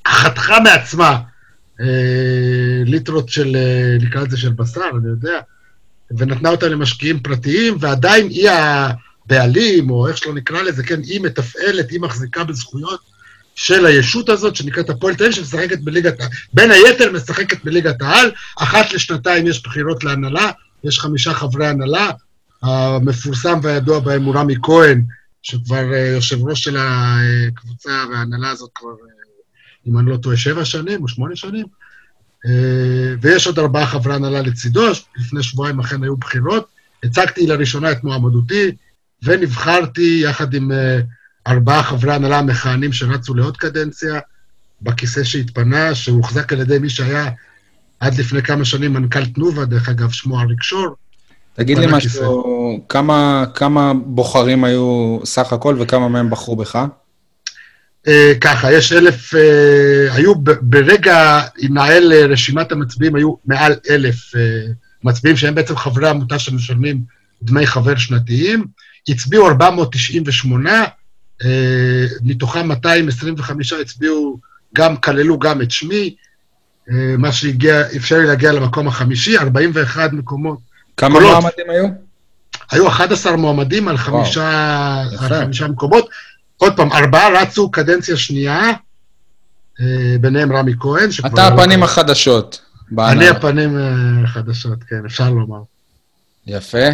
חתכה 0.08 0.60
מעצמה 0.60 1.20
ליטרות 2.84 3.28
של, 3.28 3.56
נקרא 4.00 4.22
לזה 4.22 4.36
של 4.36 4.52
בשר, 4.52 4.90
אני 4.98 5.08
יודע, 5.08 5.40
ונתנה 6.18 6.48
אותה 6.48 6.68
למשקיעים 6.68 7.20
פרטיים, 7.20 7.76
ועדיין 7.80 8.28
היא 8.28 8.50
הבעלים, 9.26 9.90
או 9.90 10.09
איך 10.09 10.16
שלא 10.16 10.34
נקרא 10.34 10.62
לזה, 10.62 10.82
כן, 10.82 11.01
היא 11.02 11.20
מתפעלת, 11.20 11.90
היא 11.90 12.01
מחזיקה 12.01 12.44
בזכויות 12.44 13.01
של 13.55 13.86
הישות 13.86 14.28
הזאת, 14.28 14.56
שנקראת 14.56 14.90
הפועל 14.90 15.14
תל 15.14 15.24
אביב, 15.24 15.36
שמשחקת 15.36 15.80
בליגת 15.80 16.20
העל, 16.20 16.30
בין 16.52 16.70
היתר 16.70 17.12
משחקת 17.12 17.64
בליגת 17.64 18.02
העל, 18.02 18.30
אחת 18.59 18.92
לשנתיים 18.92 19.46
יש 19.46 19.62
בחירות 19.62 20.05
להנהלה, 20.05 20.51
יש 20.84 21.01
חמישה 21.01 21.34
חברי 21.34 21.66
הנהלה, 21.66 22.10
המפורסם 22.62 23.59
והידוע 23.62 24.01
בהם 24.01 24.24
הוא 24.24 24.34
רמי 24.34 24.55
כהן, 24.62 25.02
שכבר 25.42 25.92
אה, 25.92 26.06
יושב 26.06 26.44
ראש 26.48 26.62
של 26.62 26.76
הקבוצה 26.78 28.05
וההנהלה 28.10 28.51
הזאת 28.51 28.70
כבר, 28.74 28.88
אה, 28.88 29.24
אם 29.86 29.98
אני 29.98 30.10
לא 30.10 30.16
טועה, 30.16 30.36
שבע 30.36 30.64
שנים 30.64 31.02
או 31.02 31.09
שמונה 31.09 31.36
שנים. 31.36 31.66
אה, 32.46 33.14
ויש 33.20 33.46
עוד 33.46 33.59
ארבעה 33.59 33.86
חברי 33.86 34.14
הנהלה 34.14 34.40
לצידו, 34.42 34.86
לפני 35.16 35.42
שבועיים 35.42 35.80
אכן 35.80 36.02
היו 36.02 36.16
בחירות. 36.16 36.66
הצגתי 37.05 37.46
לראשונה 37.46 37.92
את 37.92 38.05
מועמדותי, 38.05 38.72
ונבחרתי 39.24 40.20
יחד 40.24 40.55
עם 40.55 40.72
אה, 40.72 41.01
ארבעה 41.46 41.82
חברי 41.82 42.14
הנהלה 42.14 42.38
המכהנים 42.38 42.92
שרצו 42.92 43.34
לעוד 43.34 43.56
קדנציה, 43.56 44.20
בכיסא 44.82 45.24
שהתפנה, 45.24 45.94
שהוחזק 45.94 46.52
על 46.52 46.60
ידי 46.60 46.78
מי 46.78 46.90
שהיה 46.90 47.30
עד 48.01 48.18
לפני 48.18 48.42
כמה 48.42 48.64
שנים 48.64 48.92
מנכ"ל 48.92 49.26
תנובה, 49.26 49.64
דרך 49.64 49.88
אגב, 49.88 50.10
שמו 50.10 50.40
אריק 50.40 50.62
שור. 50.62 50.94
תגיד 51.55 51.78
לי 51.78 51.86
משהו, 51.92 52.84
כמה, 52.88 53.44
כמה 53.55 53.92
בוחרים 53.94 54.64
היו 54.64 55.18
סך 55.24 55.52
הכל 55.52 55.76
וכמה 55.80 56.09
מהם 56.09 56.30
בחרו 56.30 56.56
בך? 56.56 56.78
אה, 58.09 58.32
ככה, 58.40 58.72
יש 58.72 58.92
אלף, 58.92 59.34
אה, 59.34 60.14
היו 60.14 60.34
ב- 60.34 60.51
ברגע, 60.60 61.40
נעל 61.70 62.12
אה, 62.12 62.26
רשימת 62.26 62.72
המצביעים, 62.72 63.14
היו 63.16 63.34
מעל 63.46 63.74
אלף 63.90 64.36
אה, 64.36 64.40
מצביעים, 65.05 65.36
שהם 65.36 65.55
בעצם 65.55 65.76
חברי 65.76 66.09
עמותה 66.09 66.38
שמשלמים 66.38 67.01
דמי 67.42 67.66
חבר 67.66 67.96
שנתיים. 67.96 68.64
הצביעו 69.09 69.48
498, 69.48 70.85
אה, 71.44 72.06
מתוכם 72.22 72.68
225 72.68 73.72
הצביעו, 73.72 74.39
גם, 74.74 74.97
כללו 74.97 75.39
גם 75.39 75.62
את 75.62 75.70
שמי, 75.70 76.14
אה, 76.90 77.16
מה 77.18 77.32
שהגיע, 77.32 77.82
אפשר 77.97 78.18
לי 78.18 78.26
להגיע 78.26 78.52
למקום 78.52 78.89
החמישי, 78.89 79.39
41 79.39 80.12
מקומות. 80.12 80.59
כמה 80.97 81.14
קולות. 81.14 81.31
מועמדים 81.31 81.70
היו? 81.70 81.86
היו 82.70 82.89
11 82.89 83.36
מועמדים 83.36 83.89
על 83.89 83.97
חמישה. 83.97 85.02
על 85.10 85.18
חמישה 85.18 85.68
מקומות. 85.68 86.09
עוד 86.56 86.76
פעם, 86.76 86.93
ארבעה 86.93 87.43
רצו 87.43 87.70
קדנציה 87.70 88.16
שנייה, 88.16 88.70
אה, 89.81 90.16
ביניהם 90.20 90.52
רמי 90.52 90.72
כהן, 90.81 91.10
שכבר 91.10 91.28
אתה 91.28 91.51
לא 91.51 91.55
הפנים 91.55 91.78
כאן. 91.78 91.82
החדשות. 91.82 92.60
אני 92.89 92.97
בהנהלה. 92.97 93.31
הפנים 93.31 93.78
החדשות, 94.24 94.85
כן, 94.89 95.05
אפשר 95.06 95.31
לומר. 95.31 95.62
יפה. 96.47 96.86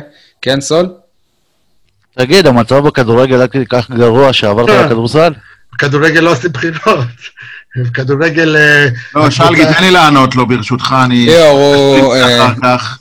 כן, 0.43 0.61
סול? 0.61 0.95
תגיד, 2.19 2.47
המצב 2.47 2.79
בכדורגל 2.79 3.39
היה 3.39 3.49
כל 3.49 3.65
כך 3.65 3.91
גרוע 3.91 4.33
שעברת 4.33 4.67
כן. 4.67 4.85
לכדורסל? 4.87 5.33
בכדורגל 5.73 6.21
לא 6.21 6.33
עושים 6.33 6.53
בחירות. 6.53 7.07
בכדורגל... 7.77 8.57
אה, 8.57 8.87
לא, 9.15 9.31
שלגי, 9.31 9.65
תן 9.65 9.83
לי 9.83 9.91
לענות 9.91 10.37
לו, 10.37 10.47
ברשותך, 10.47 10.97
אני... 11.05 11.29
אחר 12.25 12.55
כך. 12.63 12.99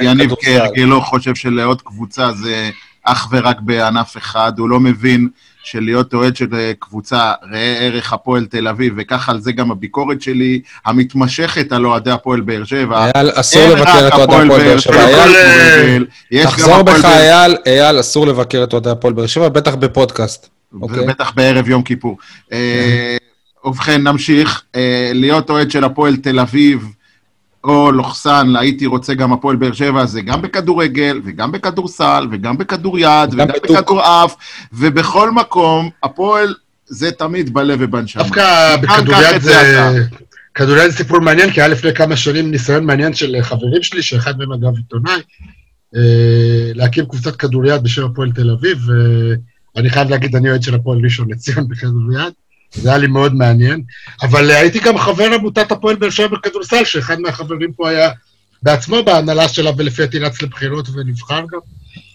יניב. 0.00 0.30
כהרגלו 0.40 1.00
חושב 1.00 1.34
שלעוד 1.34 1.82
קבוצה 1.82 2.32
זה 2.32 2.70
אך 3.04 3.28
ורק 3.30 3.56
בענף 3.60 4.16
אחד, 4.16 4.52
הוא 4.58 4.68
לא 4.68 4.80
מבין 4.80 5.28
שלהיות 5.70 6.14
אוהד 6.14 6.36
של 6.36 6.54
אה, 6.54 6.72
קבוצה, 6.78 7.32
ראה 7.52 7.76
ערך 7.78 8.12
הפועל 8.12 8.46
תל 8.46 8.68
אביב, 8.68 8.94
וככה 8.96 9.32
על 9.32 9.40
זה 9.40 9.52
גם 9.52 9.70
הביקורת 9.70 10.22
שלי, 10.22 10.60
המתמשכת 10.86 11.72
על 11.72 11.86
אוהדי 11.86 12.10
הפועל 12.10 12.40
באר 12.40 12.64
שבע. 12.64 13.10
אייל, 13.14 13.30
אסור 13.34 13.62
לבקר 13.68 14.08
את 14.08 14.12
אוהדי 14.12 14.22
הפועל 14.22 14.48
באר 14.48 14.78
שבע. 14.78 15.06
אייל, 15.06 16.06
גם 16.34 16.42
תחזור 16.42 16.82
בך, 16.82 17.04
אייל, 17.04 17.56
אייל, 17.66 18.00
אסור 18.00 18.26
לבקר 18.26 18.64
את 18.64 18.72
אוהדי 18.72 18.90
הפועל 18.90 19.12
באר 19.14 19.26
שבע, 19.26 19.48
בטח 19.48 19.74
בפודקאסט. 19.74 20.48
אוקיי. 20.82 21.00
ובטח 21.00 21.32
בערב 21.34 21.68
יום 21.68 21.82
כיפור. 21.82 22.18
אה, 22.52 23.16
ובכן, 23.64 24.02
נמשיך. 24.02 24.62
אה, 24.76 25.10
להיות 25.14 25.50
אוהד 25.50 25.70
של 25.70 25.84
הפועל 25.84 26.16
תל 26.16 26.40
אביב, 26.40 26.88
או 27.64 27.92
לוחסן, 27.92 28.56
הייתי 28.56 28.86
רוצה 28.86 29.14
גם 29.14 29.32
הפועל 29.32 29.56
באר 29.56 29.72
שבע, 29.72 30.06
זה 30.06 30.20
גם 30.20 30.42
בכדורגל, 30.42 31.20
וגם 31.24 31.52
בכדורסל, 31.52 32.26
וגם 32.30 32.58
בכדוריד, 32.58 33.32
וגם 33.32 33.46
וגם. 33.48 33.76
בכדורעף, 33.78 34.36
ובכל 34.72 35.30
מקום, 35.30 35.90
הפועל 36.02 36.54
זה 36.86 37.10
תמיד 37.10 37.54
בלב 37.54 37.78
ובנשמה. 37.82 38.22
דווקא 38.22 38.76
בכדוריד 38.76 39.40
זה... 39.40 39.92
כדוריד 40.54 40.90
זה 40.90 40.96
סיפור 40.96 41.20
מעניין, 41.20 41.50
כי 41.50 41.60
היה 41.60 41.68
לפני 41.68 41.94
כמה 41.94 42.16
שנים 42.16 42.50
ניסיון 42.50 42.84
מעניין 42.84 43.14
של 43.14 43.36
חברים 43.42 43.82
שלי, 43.82 44.02
שאחד 44.02 44.38
מהם 44.38 44.52
אגב 44.52 44.76
עיתונאי, 44.76 45.20
אה, 45.96 46.70
להקים 46.74 47.06
קבוצת 47.06 47.36
כדוריד 47.36 47.82
בשם 47.82 48.04
הפועל 48.04 48.32
תל 48.32 48.50
אביב, 48.50 48.78
ואני 49.76 49.90
חייב 49.90 50.10
להגיד, 50.10 50.36
אני 50.36 50.50
אוהד 50.50 50.62
של 50.62 50.74
הפועל 50.74 50.98
ראשון 51.04 51.30
לציון 51.30 51.68
בכדוריד, 51.68 52.32
זה 52.74 52.88
היה 52.88 52.98
לי 52.98 53.06
מאוד 53.06 53.34
מעניין. 53.34 53.82
אבל 54.22 54.50
אה, 54.50 54.58
הייתי 54.58 54.78
גם 54.78 54.98
חבר 54.98 55.24
עמותת 55.34 55.72
הפועל 55.72 55.96
באר 55.96 56.10
שבע 56.10 56.36
בכדורסל, 56.36 56.84
שאחד 56.84 57.20
מהחברים 57.20 57.72
פה 57.72 57.88
היה 57.88 58.10
בעצמו 58.62 59.02
בהנהלה 59.02 59.48
שלה, 59.48 59.70
ולפי 59.76 60.02
דעתי 60.02 60.18
רץ 60.18 60.42
לבחירות 60.42 60.88
ונבחר 60.88 61.40
גם. 61.40 61.58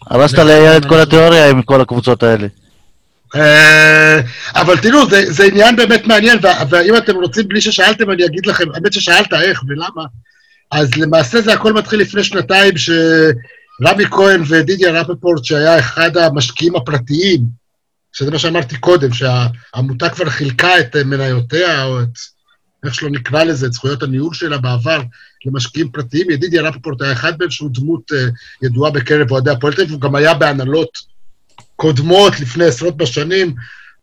הרסת 0.10 0.38
לאייל 0.38 0.78
את 0.78 0.86
כל 0.86 1.00
התיאוריה 1.00 1.50
עם 1.50 1.62
כל 1.62 1.82
הקבוצות 1.82 2.24
האלה. 2.24 2.48
אה, 3.36 4.20
אבל 4.56 4.78
תראו, 4.78 5.10
זה, 5.10 5.32
זה 5.32 5.44
עניין 5.44 5.76
באמת 5.76 6.08
מעניין, 6.08 6.40
ואם 6.70 6.98
אתם 6.98 7.16
רוצים, 7.16 7.48
בלי 7.48 7.62
ששאלתם, 7.62 8.12
אני 8.12 8.26
אגיד 8.26 8.46
לכם, 8.46 8.64
האמת 8.74 8.94
ששאלת 8.94 9.34
איך 9.34 9.64
ולמה, 9.68 10.04
אז 10.72 10.98
למעשה 10.98 11.42
זה 11.42 11.54
הכל 11.54 11.74
מתחיל 11.74 12.00
לפני 12.00 12.24
שנתיים, 12.24 12.74
שרמי 12.78 14.06
כהן 14.12 14.44
ודידיה 14.48 14.92
רפפורט, 14.92 15.46
שהיה 15.46 15.80
אחד 15.80 16.18
המשקיעים 16.18 16.76
הפרטיים, 16.76 17.63
שזה 18.14 18.32
מה 18.32 18.40
שאמרתי 18.40 18.78
קודם, 18.78 19.10
שהעמותה 19.14 20.10
כבר 20.10 20.30
חילקה 20.30 20.80
את 20.80 20.96
אה, 20.96 21.04
מניותיה, 21.04 21.86
או 21.86 22.02
את, 22.02 22.18
איך 22.86 22.96
שלא 22.96 23.10
נקרא 23.10 23.44
לזה, 23.44 23.66
את 23.66 23.74
זכויות 23.74 24.04
הניהול 24.04 24.34
שלה 24.34 24.58
בעבר, 24.58 25.02
למשקיעים 25.46 25.90
פרטיים. 25.92 26.30
ידידיה 26.30 26.62
רפפורט 26.62 27.02
היה 27.02 27.12
אחד 27.12 27.34
מהם, 27.40 27.50
שהוא 27.50 27.70
דמות 27.74 28.12
אה, 28.12 28.26
ידועה 28.62 28.92
בקרב 28.92 29.32
אוהדי 29.32 29.52
הפועל 29.52 29.74
תל 29.74 29.82
אביב, 29.82 30.00
גם 30.00 30.16
היה 30.16 30.34
בהנהלות 30.34 31.14
קודמות 31.76 32.40
לפני 32.40 32.66
עשרות 32.66 32.98
בשנים. 32.98 33.56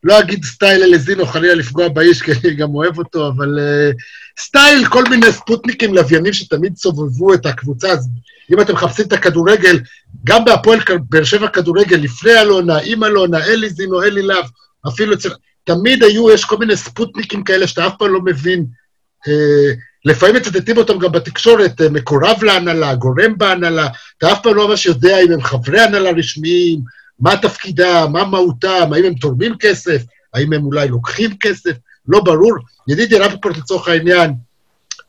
לא 0.04 0.20
אגיד 0.20 0.44
סטייל 0.44 0.82
אלזינו, 0.82 1.26
חלילה 1.26 1.54
לפגוע 1.54 1.88
באיש, 1.88 2.22
כי 2.22 2.32
אני 2.32 2.54
גם 2.54 2.74
אוהב 2.74 2.98
אותו, 2.98 3.28
אבל 3.28 3.58
uh, 3.58 3.96
סטייל 4.42 4.86
כל 4.88 5.04
מיני 5.10 5.32
ספוטניקים 5.32 5.94
לוויינים 5.94 6.32
שתמיד 6.32 6.76
סובבו 6.76 7.34
את 7.34 7.46
הקבוצה. 7.46 7.88
אז 7.88 8.08
אם 8.52 8.60
אתם 8.60 8.72
מחפשים 8.72 9.06
את 9.06 9.12
הכדורגל, 9.12 9.80
גם 10.24 10.44
בהפועל 10.44 10.78
באר 11.08 11.24
שבע 11.24 11.48
כדורגל, 11.48 11.96
לפני 11.96 12.40
אלונה, 12.40 12.78
עם 12.84 13.04
אלונה, 13.04 13.44
אלי 13.44 13.70
זינו, 13.70 14.02
אלי 14.02 14.22
להב, 14.22 14.44
אפילו 14.88 15.14
אצל... 15.14 15.28
תמיד 15.64 16.02
היו, 16.02 16.30
יש 16.30 16.44
כל 16.44 16.56
מיני 16.56 16.76
ספוטניקים 16.76 17.44
כאלה 17.44 17.66
שאתה 17.66 17.86
אף 17.86 17.92
פעם 17.98 18.12
לא 18.12 18.20
מבין. 18.20 18.66
Uh, 19.26 19.30
לפעמים 20.04 20.36
מצטטים 20.36 20.76
אותם 20.76 20.98
גם 20.98 21.12
בתקשורת, 21.12 21.80
uh, 21.80 21.88
מקורב 21.90 22.44
להנהלה, 22.44 22.94
גורם 22.94 23.38
בהנהלה, 23.38 23.88
אתה 24.18 24.32
אף 24.32 24.42
פעם 24.42 24.54
לא 24.54 24.68
ממש 24.68 24.86
יודע 24.86 25.20
אם 25.20 25.32
הם 25.32 25.42
חברי 25.42 25.80
הנהלה 25.80 26.10
רשמיים, 26.10 26.80
מה 27.20 27.36
תפקידם, 27.36 28.08
מה 28.12 28.24
מהותם, 28.24 28.90
האם 28.92 29.04
הם 29.04 29.14
תורמים 29.14 29.54
כסף, 29.60 30.02
האם 30.34 30.52
הם 30.52 30.64
אולי 30.64 30.88
לוקחים 30.88 31.30
כסף, 31.40 31.72
לא 32.08 32.20
ברור. 32.20 32.54
ידידי 32.88 33.18
רפפורט 33.18 33.56
לצורך 33.56 33.88
העניין 33.88 34.32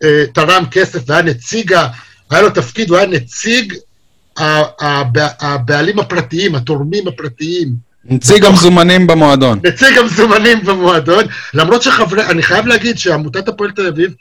אה, 0.03 0.23
תרם 0.33 0.63
כסף 0.71 0.99
והיה 1.05 1.21
נציג, 1.21 1.73
ה- 1.73 1.87
היה 2.31 2.41
לו 2.41 2.49
תפקיד, 2.49 2.89
הוא 2.89 2.97
היה 2.97 3.07
נציג 3.07 3.73
הבעלים 5.39 5.99
הפרטיים, 5.99 6.55
התורמים 6.55 7.07
הפרטיים, 7.07 7.91
נציג 8.05 8.45
המזומנים 8.45 9.07
במועדון. 9.07 9.59
נציג 9.63 9.97
המזומנים 9.97 10.65
במועדון, 10.65 11.25
למרות 11.53 11.81
שחברי, 11.81 12.25
אני 12.25 12.43
חייב 12.43 12.67
להגיד 12.67 12.97
שעמותת 12.97 13.47
הפועל 13.47 13.71
תל 13.71 13.87
אביב, 13.87 14.13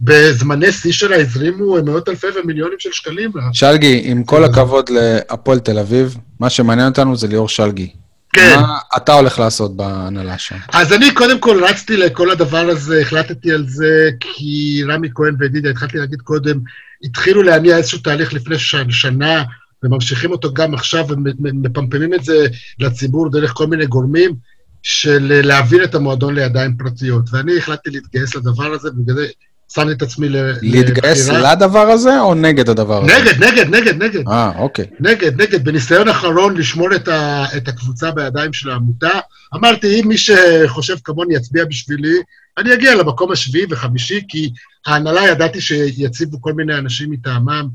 בזמני 0.00 0.72
שיא 0.72 0.92
שלה 0.92 1.16
הזרימו 1.16 1.76
מאות 1.84 2.08
אלפי 2.08 2.26
ומיליונים 2.36 2.76
של 2.78 2.92
שקלים. 2.92 3.32
שלגי, 3.52 4.00
עם 4.04 4.24
כל 4.24 4.44
הכבוד 4.44 4.90
להפועל 4.90 5.58
תל 5.58 5.78
אביב, 5.78 6.16
מה 6.40 6.50
שמעניין 6.50 6.88
אותנו 6.88 7.16
זה 7.16 7.26
ליאור 7.26 7.48
שלגי. 7.48 7.90
כן. 8.32 8.58
מה 8.60 8.78
אתה 8.96 9.12
הולך 9.12 9.38
לעשות 9.38 9.76
בהנהלה 9.76 10.38
שם? 10.38 10.56
אז 10.72 10.92
אני 10.92 11.14
קודם 11.14 11.38
כל 11.38 11.64
רצתי 11.64 11.96
לכל 11.96 12.30
הדבר 12.30 12.68
הזה, 12.68 13.00
החלטתי 13.00 13.52
על 13.52 13.64
זה 13.68 14.10
כי 14.20 14.82
רמי 14.88 15.08
כהן 15.14 15.36
וידידיה, 15.38 15.70
התחלתי 15.70 15.98
להגיד 15.98 16.20
קודם, 16.20 16.58
התחילו 17.04 17.42
להניע 17.42 17.76
איזשהו 17.76 17.98
תהליך 17.98 18.32
לפני 18.34 18.56
שנה, 18.88 19.44
וממשיכים 19.82 20.30
אותו 20.30 20.54
גם 20.54 20.74
עכשיו, 20.74 21.06
ומפמפמים 21.08 22.14
את 22.14 22.24
זה 22.24 22.46
לציבור 22.78 23.30
דרך 23.30 23.52
כל 23.52 23.66
מיני 23.66 23.86
גורמים, 23.86 24.34
של 24.82 25.40
להעביר 25.44 25.84
את 25.84 25.94
המועדון 25.94 26.34
לידיים 26.34 26.76
פרטיות. 26.76 27.24
ואני 27.32 27.58
החלטתי 27.58 27.90
להתגייס 27.90 28.34
לדבר 28.34 28.72
הזה, 28.72 28.88
ובגלל 28.88 29.16
זה 29.16 29.26
שמתי 29.74 29.92
את 29.92 30.02
עצמי 30.02 30.28
ל- 30.28 30.52
להתגייס 30.62 31.28
לבחירה. 31.28 31.52
לדבר 31.54 31.78
הזה 31.90 32.20
או 32.20 32.34
נגד 32.34 32.68
הדבר 32.68 33.04
הזה? 33.04 33.12
נגד, 33.18 33.44
נגד, 33.44 33.74
נגד, 33.74 34.02
נגד. 34.02 34.28
אה, 34.28 34.52
אוקיי. 34.58 34.84
נגד, 35.00 35.40
נגד, 35.42 35.64
בניסיון 35.64 36.08
אחרון 36.08 36.56
לשמור 36.56 36.94
את, 36.94 37.08
ה, 37.08 37.44
את 37.56 37.68
הקבוצה 37.68 38.10
בידיים 38.10 38.52
של 38.52 38.70
העמותה. 38.70 39.10
אמרתי, 39.54 40.00
אם 40.00 40.08
מי 40.08 40.18
שחושב 40.18 40.96
כמוני 41.04 41.34
יצביע 41.34 41.64
בשבילי, 41.64 42.16
אני 42.58 42.74
אגיע 42.74 42.94
למקום 42.94 43.32
השביעי 43.32 43.66
וחמישי, 43.70 44.20
כי 44.28 44.50
ההנהלה 44.86 45.20
ידעתי 45.28 45.60
שיציבו 45.60 46.42
כל 46.42 46.52
מיני 46.52 46.78
אנשים 46.78 47.10
מטעמם, 47.10 47.68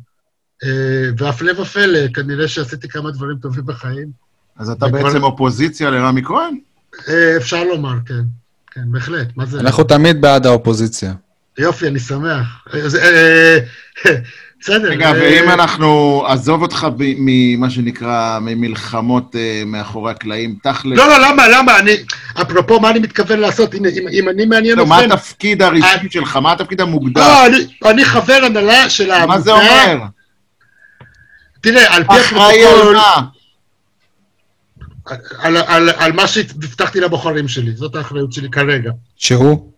אה, 0.64 0.70
והפלא 1.18 1.62
ופלא, 1.62 2.08
כנראה 2.14 2.48
שעשיתי 2.48 2.88
כמה 2.88 3.12
דברים 3.12 3.38
טובים 3.42 3.66
בחיים. 3.66 4.08
אז 4.58 4.70
אתה 4.70 4.86
וכל- 4.86 5.04
בעצם 5.04 5.24
אופוזיציה 5.24 5.90
לרמי 5.90 6.24
כהן? 6.24 6.58
אה, 7.08 7.38
אפשר 7.38 7.64
לומר, 7.64 7.94
כן. 8.06 8.22
כן, 8.72 8.82
בהחלט. 8.92 9.28
מה 9.36 9.46
זה... 9.46 9.60
אנחנו 9.60 9.84
תמיד 9.84 10.22
בעד 10.22 10.46
האופוזיציה. 10.46 11.14
יופי, 11.58 11.88
אני 11.88 12.00
שמח. 12.00 12.66
בסדר. 14.62 14.90
רגע, 14.90 15.12
ואם 15.16 15.50
אנחנו... 15.50 16.24
עזוב 16.28 16.62
אותך 16.62 16.88
ממה 16.98 17.70
שנקרא, 17.70 18.40
ממלחמות 18.42 19.36
אה, 19.36 19.64
מאחורי 19.66 20.12
הקלעים, 20.12 20.56
תכל'ס. 20.64 20.98
לא, 20.98 21.08
לא, 21.08 21.18
למה, 21.18 21.48
למה? 21.48 21.80
אני... 21.80 21.92
אפרופו, 22.42 22.80
מה 22.80 22.90
אני 22.90 23.00
מתכוון 23.00 23.40
לעשות? 23.40 23.74
הנה, 23.74 23.90
אם, 23.90 24.08
אם 24.14 24.30
אני 24.30 24.46
מעניין 24.46 24.78
לא, 24.78 24.86
מה 24.86 25.00
אתכם... 25.00 25.12
התפקיד 25.12 25.62
הרשמי 25.62 26.10
שלך? 26.10 26.36
מה 26.36 26.52
התפקיד 26.52 26.82
המוגדר? 26.82 27.22
לא, 27.22 27.92
אני, 27.92 28.06
חבר 28.06 28.40
הנהלה 28.46 28.90
של 28.90 29.12
העמותה. 29.12 29.38
מה 29.38 29.42
זה 29.42 29.52
אומר? 29.52 29.98
תראה, 31.62 31.96
על 31.96 32.04
פי 32.04 32.20
אחראי 32.22 32.66
על 32.66 32.74
הפרוטוקול, 32.74 32.96
מה? 32.96 33.22
על, 35.40 35.58
על, 35.58 35.90
על 35.90 36.12
מה 36.12 36.28
שהבטחתי 36.28 37.00
לבוחרים 37.00 37.48
שלי, 37.48 37.72
זאת 37.72 37.96
האחריות 37.96 38.34
שלי 38.34 38.50
כרגע. 38.50 38.92
שהוא? 39.18 39.71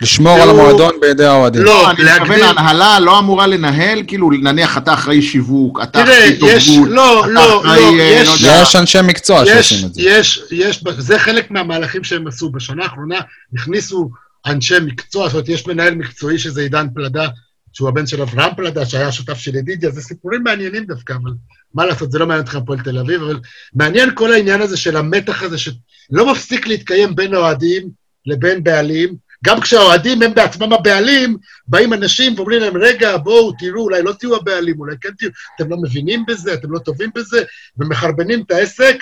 לשמור 0.00 0.38
על 0.38 0.50
המועדון 0.50 0.92
בידי 1.00 1.24
האוהדים. 1.24 1.62
לא, 1.62 1.90
אני 1.90 2.04
מתכוון. 2.04 2.40
ההנהלה 2.42 3.00
לא 3.00 3.18
אמורה 3.18 3.46
לנהל, 3.46 4.02
כאילו, 4.06 4.30
נניח 4.30 4.78
אתה 4.78 4.94
אחראי 4.94 5.22
שיווק, 5.22 5.80
אתה 5.82 6.02
אחראי 6.02 6.38
יש... 6.46 6.68
דוברות, 6.68 6.88
לא, 6.90 7.24
אתה 7.24 7.32
לא, 7.32 7.60
אחראי, 7.60 7.96
לא, 7.96 8.02
אה, 8.02 8.20
יש... 8.22 8.28
לא 8.28 8.32
יודע. 8.32 8.62
יש 8.62 8.76
אנשי 8.76 8.98
מקצוע 9.04 9.42
יש, 9.42 9.48
שעושים 9.48 9.86
את 9.86 9.94
זה. 9.94 10.02
יש, 10.02 10.42
יש, 10.50 10.84
זה 10.98 11.18
חלק 11.18 11.50
מהמהלכים 11.50 12.04
שהם 12.04 12.26
עשו. 12.26 12.50
בשנה 12.50 12.82
האחרונה 12.82 13.20
הכניסו 13.54 14.10
אנשי 14.46 14.74
מקצוע, 14.82 15.26
זאת 15.26 15.34
אומרת, 15.34 15.48
יש 15.48 15.66
מנהל 15.66 15.94
מקצועי 15.94 16.38
שזה 16.38 16.60
עידן 16.60 16.86
פלדה, 16.94 17.28
שהוא 17.72 17.88
הבן 17.88 18.06
של 18.06 18.22
אברהם 18.22 18.54
פלדה, 18.56 18.86
שהיה 18.86 19.12
שותף 19.12 19.38
של 19.38 19.54
ידידיה, 19.54 19.90
זה 19.90 20.02
סיפורים 20.02 20.42
מעניינים 20.42 20.84
דווקא, 20.84 21.12
אבל 21.12 21.30
מה 21.74 21.86
לעשות, 21.86 22.10
זה 22.10 22.18
לא 22.18 22.26
מעניין 22.26 22.44
אתכם 22.44 22.58
הפועל 22.58 22.80
תל 22.80 22.98
אביב, 22.98 23.22
אבל 23.22 23.38
מעניין 23.74 24.10
כל 24.14 24.32
העניין 24.32 24.60
הזה 24.60 24.76
של 24.76 24.96
המתח 24.96 25.42
הזה, 25.42 25.58
שלא 25.58 26.32
מפסיק 26.32 26.66
להתקיים 26.66 27.14
בין 27.14 27.34
האוהדים 27.34 27.88
לבין 28.26 28.64
בעלים. 28.64 29.27
גם 29.44 29.60
כשהאוהדים 29.60 30.22
הם 30.22 30.34
בעצמם 30.34 30.72
הבעלים, 30.72 31.36
באים 31.66 31.92
אנשים 31.92 32.34
ואומרים 32.36 32.60
להם, 32.60 32.76
רגע, 32.76 33.16
בואו, 33.16 33.52
תראו, 33.52 33.82
אולי 33.82 34.02
לא 34.02 34.12
תהיו 34.12 34.36
הבעלים, 34.36 34.80
אולי 34.80 34.96
כן 35.00 35.10
תהיו, 35.18 35.30
אתם 35.56 35.70
לא 35.70 35.76
מבינים 35.82 36.24
בזה, 36.28 36.54
אתם 36.54 36.72
לא 36.72 36.78
טובים 36.78 37.10
בזה, 37.14 37.42
ומחרבנים 37.78 38.42
את 38.46 38.50
העסק, 38.50 38.96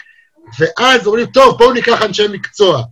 ואז 0.59 1.07
אומרים, 1.07 1.27
טוב, 1.27 1.59
בואו 1.59 1.73
ניקח 1.73 2.03
אנשי 2.03 2.29
מקצוע. 2.29 2.83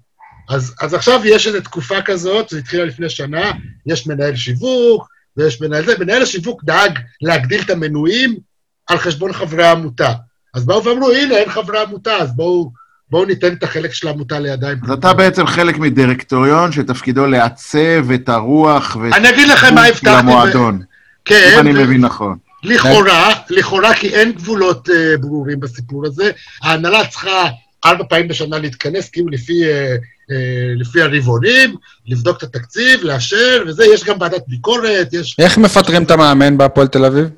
אז, 0.49 0.75
אז 0.81 0.95
עכשיו 0.95 1.21
יש 1.25 1.47
איזו 1.47 1.61
תקופה 1.61 2.03
כזאת, 2.03 2.49
זה 2.49 2.59
התחילה 2.59 2.85
לפני 2.85 3.11
שנה, 3.11 3.53
יש 3.87 4.07
מנהל 4.07 4.37
שיווק, 4.37 5.09
ויש 5.37 5.61
מנהל 5.61 5.85
זה, 5.87 5.99
מנהל 5.99 6.23
השיווק 6.23 6.65
דאג 6.65 6.99
להגדיל 7.23 7.61
את 7.61 7.71
המנויים 7.71 8.39
על 8.87 8.99
חשבון 8.99 9.33
חברי 9.33 9.65
העמותה. 9.65 10.12
אז 10.55 10.66
באו 10.66 10.85
ואמרו, 10.85 11.11
הנה, 11.11 11.37
אין 11.37 11.51
חברי 11.51 11.81
עמותה, 11.81 12.16
אז 12.16 12.37
בואו, 12.37 12.71
בואו 13.10 13.24
ניתן 13.24 13.52
את 13.52 13.62
החלק 13.62 13.93
של 13.93 14.09
העמותה 14.09 14.39
לידיים. 14.39 14.78
אז 14.85 14.90
אתה 14.90 15.12
בעצם 15.12 15.47
חלק 15.47 15.78
מדירקטוריון 15.78 16.72
שתפקידו 16.72 17.26
לעצב 17.26 18.10
את 18.14 18.28
הרוח 18.28 18.97
ואת 19.02 19.12
אני 19.12 19.28
אגיד 19.28 19.48
לכם 19.48 19.74
מה 19.74 19.85
הבטחתי. 19.85 20.09
המועדון, 20.09 20.82
כן, 21.24 21.51
אם 21.55 21.59
אני 21.59 21.72
מבין 21.72 22.01
נכון. 22.01 22.36
לכאורה, 22.62 23.35
לכאורה 23.51 23.94
כי 23.94 24.09
אין 24.09 24.32
גבולות 24.32 24.89
uh, 24.89 24.93
ברורים 25.20 25.60
בסיפור 25.60 26.06
הזה. 26.06 26.31
ההנהלה 26.62 27.06
צריכה 27.06 27.48
ארבע 27.85 28.05
פעמים 28.09 28.28
בשנה 28.28 28.59
להתכנס, 28.59 29.10
כאילו 29.10 29.28
לפי, 29.28 29.52
uh, 29.64 29.98
uh, 30.31 30.35
לפי 30.76 31.02
הרבעונים, 31.02 31.74
לבדוק 32.06 32.39
את 32.39 32.43
התקציב, 32.43 33.01
לאשר, 33.02 33.64
וזה, 33.66 33.85
יש 33.94 34.05
גם 34.05 34.16
ועדת 34.20 34.43
ביקורת, 34.48 35.12
יש... 35.12 35.36
איך 35.39 35.59
מפטרים 35.59 36.02
את 36.02 36.10
המאמן 36.10 36.59
בהפועל 36.59 36.86
תל 36.86 37.05
אביב? 37.05 37.28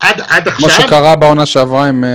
עד, 0.00 0.20
עד 0.28 0.48
כמו 0.48 0.66
עכשיו, 0.66 0.86
שקרה 0.86 1.16
בעונה 1.16 1.46
שעברה 1.46 1.86
עם 1.88 2.04
אה, 2.04 2.10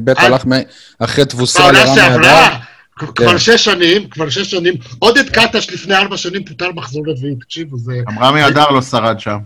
בית 0.00 0.18
עד- 0.18 0.24
הלך 0.24 0.46
מ- 0.46 0.52
אחרי 0.98 1.24
תבוסה 1.24 1.58
בעונה 1.62 1.84
לרמי 1.84 1.92
אדר. 1.92 2.10
שעברה, 2.12 2.58
כבר 2.96 3.32
כן. 3.32 3.38
שש 3.38 3.64
שנים, 3.64 4.08
כבר 4.10 4.28
שש 4.30 4.50
שנים, 4.50 4.74
עודד 4.98 5.28
קטש 5.28 5.70
לפני 5.70 5.94
ארבע 5.94 6.16
שנים 6.16 6.44
פוטר 6.44 6.72
מחזור 6.72 7.02
רביעי, 7.06 7.34
תקשיבו, 7.40 7.78
זה... 7.78 7.92
גם 8.08 8.18
רמי 8.18 8.46
אדר 8.46 8.70
לא 8.70 8.82
שרד 8.82 9.20
שם. 9.20 9.38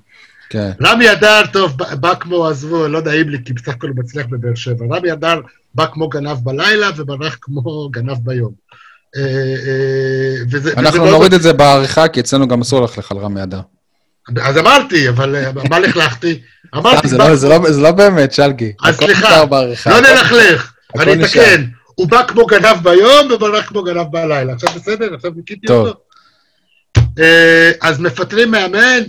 כן. 0.51 0.71
רמי 0.83 1.13
אדר, 1.13 1.43
טוב, 1.53 1.77
בא, 1.77 1.95
בא 1.95 2.15
כמו, 2.15 2.47
עזבו, 2.47 2.89
לא 2.89 3.03
נעים 3.03 3.29
לי, 3.29 3.39
כי 3.45 3.53
בסך 3.53 3.69
הכל 3.69 3.89
הוא 3.89 3.97
מצליח 3.97 4.27
בבאר 4.31 4.55
שבע. 4.55 4.85
רמי 4.97 5.13
אדר 5.13 5.41
בא 5.75 5.87
כמו 5.93 6.09
גנב 6.09 6.37
בלילה 6.43 6.91
וברח 6.97 7.37
כמו 7.43 7.89
גנב 7.91 8.17
ביום. 8.23 8.53
אה, 9.17 9.23
אה, 9.23 10.43
וזה, 10.51 10.73
אנחנו 10.77 11.03
וזה 11.03 11.11
נוריד 11.11 11.33
את 11.35 11.43
זה 11.43 11.53
בעריכה, 11.53 12.09
כי 12.09 12.21
אצלנו 12.21 12.49
גם 12.49 12.61
אסור 12.61 12.81
ללכלך 12.81 13.11
על 13.13 13.19
רמי 13.19 13.43
אדר. 13.43 13.61
אז 14.43 14.59
אמרתי, 14.59 15.09
אבל 15.09 15.37
אה, 15.37 15.51
מה 15.71 15.79
לכלכתי? 15.79 16.41
אמרתי, 16.77 17.09
זה 17.09 17.19
לא- 17.19 17.29
לא- 17.31 17.71
זה 17.73 17.81
לא 17.81 17.91
באמת, 17.91 18.33
שלגי. 18.33 18.73
אז 18.85 18.95
הכל 18.95 19.07
סליחה. 19.07 19.45
לא 19.91 20.01
נלכלך, 20.01 20.73
אני. 20.99 21.25
אתקן. 21.25 21.65
הוא 21.95 22.09
בא 22.09 22.23
כמו 22.29 22.47
גנב 22.47 22.77
ביום 22.83 23.31
וברח 23.33 23.69
כמו 23.69 23.83
גנב 23.83 24.07
בלילה. 24.11 24.53
עכשיו 24.53 24.71
בסדר? 24.77 25.15
עכשיו 25.15 25.31
ניקיתי. 25.37 25.73
אותו? 25.73 26.01
אה, 27.19 27.71
אז 27.81 28.01
מפטרים 28.01 28.51
מאמן, 28.51 29.01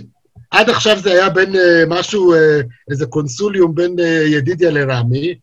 עד 0.50 0.70
עכשיו 0.70 0.98
זה 0.98 1.10
היה 1.12 1.28
בין 1.28 1.56
אה, 1.56 1.82
משהו, 1.88 2.34
אה, 2.34 2.60
איזה 2.90 3.06
קונסוליום 3.06 3.74
בין 3.74 3.96
אה, 4.00 4.04
ידידיה 4.26 4.70
לרמי, 4.70 5.34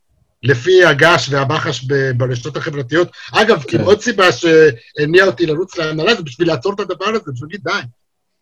לפי 0.42 0.84
הגש 0.84 1.28
והבחש 1.30 1.84
ב- 1.86 2.10
ברשתות 2.16 2.56
החברתיות. 2.56 3.08
אגב. 3.32 3.62
כן. 3.68 3.80
עוד 3.80 4.00
סיבה 4.02 4.24
שהניעה 4.32 5.26
אותי 5.26 5.46
לרוץ 5.46 5.76
להנהלה 5.78 6.14
זה 6.14 6.22
בשביל 6.22 6.48
לעצור 6.48 6.72
את 6.74 6.80
הדבר 6.80 7.04
הזה, 7.08 7.18
בשביל 7.32 7.48
להגיד 7.50 7.60
די. 7.64 7.80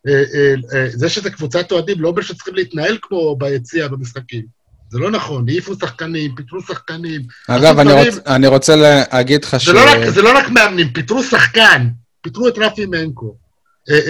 אה, 0.08 0.22
אה, 0.34 0.54
אה, 0.74 0.88
זה 0.90 1.08
שזה 1.08 1.30
קבוצת 1.30 1.72
אוהדים 1.72 2.00
לא 2.00 2.08
אומר 2.08 2.22
שצריכים 2.22 2.54
להתנהל 2.54 2.98
כמו 3.02 3.36
ביציע 3.36 3.88
במשחקים. 3.88 4.58
זה 4.90 4.98
לא 4.98 5.10
נכון, 5.10 5.48
העיפו 5.48 5.74
שחקנים, 5.74 6.34
פיטרו 6.34 6.62
שחקנים. 6.62 7.22
אגב, 7.48 7.78
אני 7.78 7.90
דברים- 7.90 8.12
רוצ- 8.12 8.26
אני 8.26 8.46
רוצה 8.46 8.76
להגיד 8.76 9.44
לך 9.44 9.60
ש... 9.60 9.64
זה 9.66 9.72
לא, 9.72 9.80
רק, 9.90 10.08
זה 10.08 10.22
לא 10.22 10.38
רק 10.38 10.48
מאמנים, 10.50 10.92
פיטרו 10.92 11.22
שחקן, 11.22 11.88
פיטרו 12.20 12.48
את 12.48 12.58
רפי 12.58 12.86
מנקו, 12.86 13.36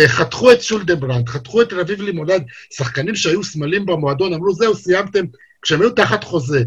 חתכו 0.06 0.52
את 0.52 0.62
שולדברנד, 0.62 1.28
חתכו 1.28 1.62
את 1.62 1.72
רביב 1.72 2.00
לימונד, 2.02 2.42
שחקנים 2.76 3.14
שהיו 3.14 3.44
סמלים 3.44 3.86
במועדון, 3.86 4.34
אמרו, 4.34 4.54
זהו, 4.54 4.74
סיימתם, 4.76 5.24
כשהם 5.62 5.80
היו 5.80 5.90
תחת 5.90 6.24
חוזה. 6.24 6.64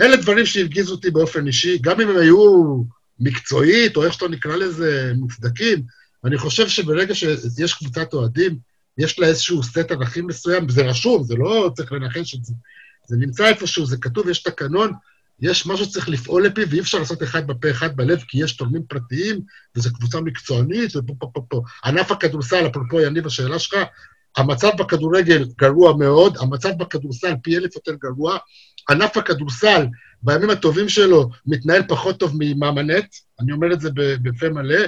אלה 0.00 0.16
דברים 0.16 0.46
שהרגיזו 0.46 0.92
אותי 0.94 1.10
באופן 1.10 1.46
אישי, 1.46 1.78
גם 1.78 2.00
אם 2.00 2.08
הם 2.08 2.16
היו 2.16 2.76
מקצועית, 3.20 3.96
או 3.96 4.04
איך 4.04 4.12
שאתה 4.12 4.28
נקרא 4.28 4.56
לזה, 4.56 5.12
מוצדקים, 5.16 5.82
אני 6.26 6.38
חושב 6.38 6.68
שברגע 6.68 7.14
שיש 7.14 7.74
קבוצת 7.74 8.14
אוהדים, 8.14 8.58
יש 8.98 9.18
לה 9.18 9.26
איזשהו 9.26 9.62
סט 9.62 9.90
ערכים 9.90 10.26
מסוים, 10.26 10.68
זה 10.68 10.86
רשום, 10.86 11.24
זה 11.24 11.34
לא 11.36 11.70
צריך 11.76 11.92
לנחש 11.92 12.34
את 12.34 12.44
זה. 12.44 12.54
זה 13.06 13.16
נמצא 13.16 13.46
איפשהו, 13.46 13.86
זה 13.86 13.96
כתוב, 13.96 14.28
יש 14.28 14.42
תקנון, 14.42 14.92
יש 15.40 15.66
משהו 15.66 15.86
שצריך 15.86 16.08
לפעול 16.08 16.46
לפיו, 16.46 16.70
ואי 16.70 16.80
אפשר 16.80 16.98
לעשות 16.98 17.22
אחד 17.22 17.46
בפה, 17.46 17.70
אחד 17.70 17.96
בלב, 17.96 18.20
כי 18.28 18.44
יש 18.44 18.56
תורמים 18.56 18.82
פרטיים, 18.88 19.40
וזו 19.76 19.92
קבוצה 19.92 20.20
מקצוענית, 20.20 20.96
ופה, 20.96 21.14
פה, 21.18 21.30
פה, 21.34 21.40
פה. 21.48 21.62
ענף 21.84 22.10
הכדורסל, 22.10 22.66
אפרופו 22.66 23.00
יניב, 23.00 23.26
השאלה 23.26 23.58
שלך, 23.58 23.76
המצב 24.36 24.70
בכדורגל 24.78 25.44
גרוע 25.58 25.96
מאוד, 25.96 26.36
המצב 26.40 26.70
בכדורסל 26.78 27.34
פי 27.42 27.56
אלף 27.56 27.74
יותר 27.74 27.94
גרוע. 27.94 28.38
ענף 28.90 29.16
הכדורסל, 29.16 29.86
בימים 30.22 30.50
הטובים 30.50 30.88
שלו, 30.88 31.30
מתנהל 31.46 31.82
פחות 31.88 32.20
טוב 32.20 32.32
ממאמנט, 32.38 33.06
אני 33.40 33.52
אומר 33.52 33.72
את 33.72 33.80
זה 33.80 33.90
בפה 33.94 34.48
מלא. 34.48 34.78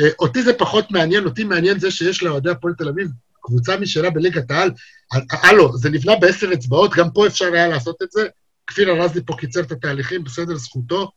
אה, 0.00 0.08
אותי 0.18 0.42
זה 0.42 0.52
פחות 0.52 0.90
מעניין, 0.90 1.24
אותי 1.24 1.44
מעניין 1.44 1.78
זה 1.78 1.90
שיש 1.90 2.22
לאוהדי 2.22 2.50
הפועל 2.50 2.74
תל 2.78 2.88
אביב 2.88 3.08
קבוצה 3.42 3.76
משלה 3.76 4.10
בליגת 4.10 4.50
העל. 4.50 4.70
הלו, 5.30 5.78
זה 5.78 5.90
נבנה 5.90 6.16
בעשר 6.16 6.52
אצבעות, 6.52 6.94
גם 6.94 7.10
פה 7.10 7.26
אפשר 7.26 7.44
היה 7.52 7.68
לעשות 7.68 7.96
את 8.02 8.12
זה. 8.12 8.26
כפיר 8.66 8.90
ארזי 8.90 9.20
פה 9.26 9.34
קיצר 9.38 9.60
את 9.60 9.72
התהליכים, 9.72 10.24
בסדר, 10.24 10.56
זכותו. 10.56 11.10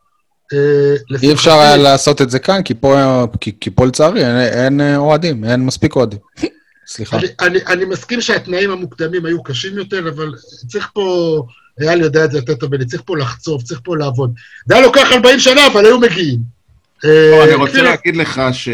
אה, 0.54 1.18
אי 1.24 1.34
אפשר 1.34 1.52
היה 1.52 1.78
לעשות 1.78 2.22
את 2.22 2.30
זה 2.30 2.40
כאן, 2.40 2.64
כי 2.64 2.74
פה, 2.74 3.26
כי, 3.42 3.52
כי 3.60 3.70
פה 3.70 3.86
לצערי 3.86 4.26
אין, 4.26 4.38
אין 4.38 4.82
אה, 4.82 4.98
אוהדים, 4.98 5.44
אין 5.44 5.66
מספיק 5.66 5.96
אוהדים. 5.96 6.20
סליחה. 6.88 7.18
אני, 7.18 7.28
אני, 7.42 7.60
אני 7.68 7.86
מסכים 7.86 8.22
שהתנאים 8.22 8.72
המוקדמים 8.72 9.26
היו 9.26 9.44
קשים 9.44 9.78
יותר, 9.78 10.10
אבל 10.10 10.34
צריך 10.68 10.90
פה, 10.94 11.44
אייל 11.82 12.02
יודע 12.02 12.26
את 12.26 12.32
זה 12.32 12.38
יותר 12.38 12.56
טוב 12.56 12.76
ממני, 12.76 12.86
צריך 12.86 13.02
פה 13.06 13.18
לחצוב, 13.18 13.62
צריך 13.62 13.82
פה 13.84 13.98
לעבוד. 13.98 14.34
זה 14.68 14.76
היה 14.76 14.84
לוקח 14.84 15.08
40 15.12 15.40
שנה, 15.40 15.68
אבל 15.68 15.86
היו 15.86 16.00
מגיעים. 16.00 16.59
לא, 17.04 17.10
אה, 17.10 17.44
אני 17.46 17.54
רוצה 17.56 17.72
כפיר- 17.72 17.84
להגיד 17.84 18.16
לך 18.18 18.42
ש... 18.52 18.70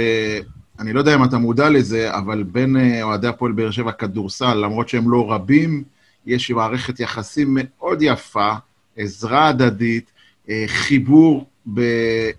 אני 0.79 0.93
לא 0.93 0.99
יודע 0.99 1.15
אם 1.15 1.23
אתה 1.23 1.37
מודע 1.37 1.69
לזה, 1.69 2.15
אבל 2.17 2.43
בין 2.43 2.77
אה, 2.77 3.03
אוהדי 3.03 3.27
הפועל 3.27 3.51
באר 3.51 3.71
שבע 3.71 3.91
כדורסל, 3.91 4.53
למרות 4.53 4.89
שהם 4.89 5.09
לא 5.11 5.31
רבים, 5.31 5.83
יש 6.25 6.51
מערכת 6.51 6.99
יחסים 6.99 7.47
מאוד 7.59 7.97
יפה, 8.01 8.51
עזרה 8.97 9.47
הדדית, 9.47 10.11
אה, 10.49 10.63
חיבור 10.67 11.45
ב- 11.73 11.81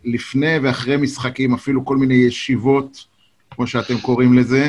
לפני 0.05 0.59
ואחרי 0.63 0.97
משחקים, 0.97 1.55
אפילו 1.55 1.85
כל 1.85 1.97
מיני 1.97 2.15
ישיבות, 2.15 3.05
כמו 3.51 3.67
שאתם 3.67 3.99
קוראים 3.99 4.39
לזה, 4.39 4.69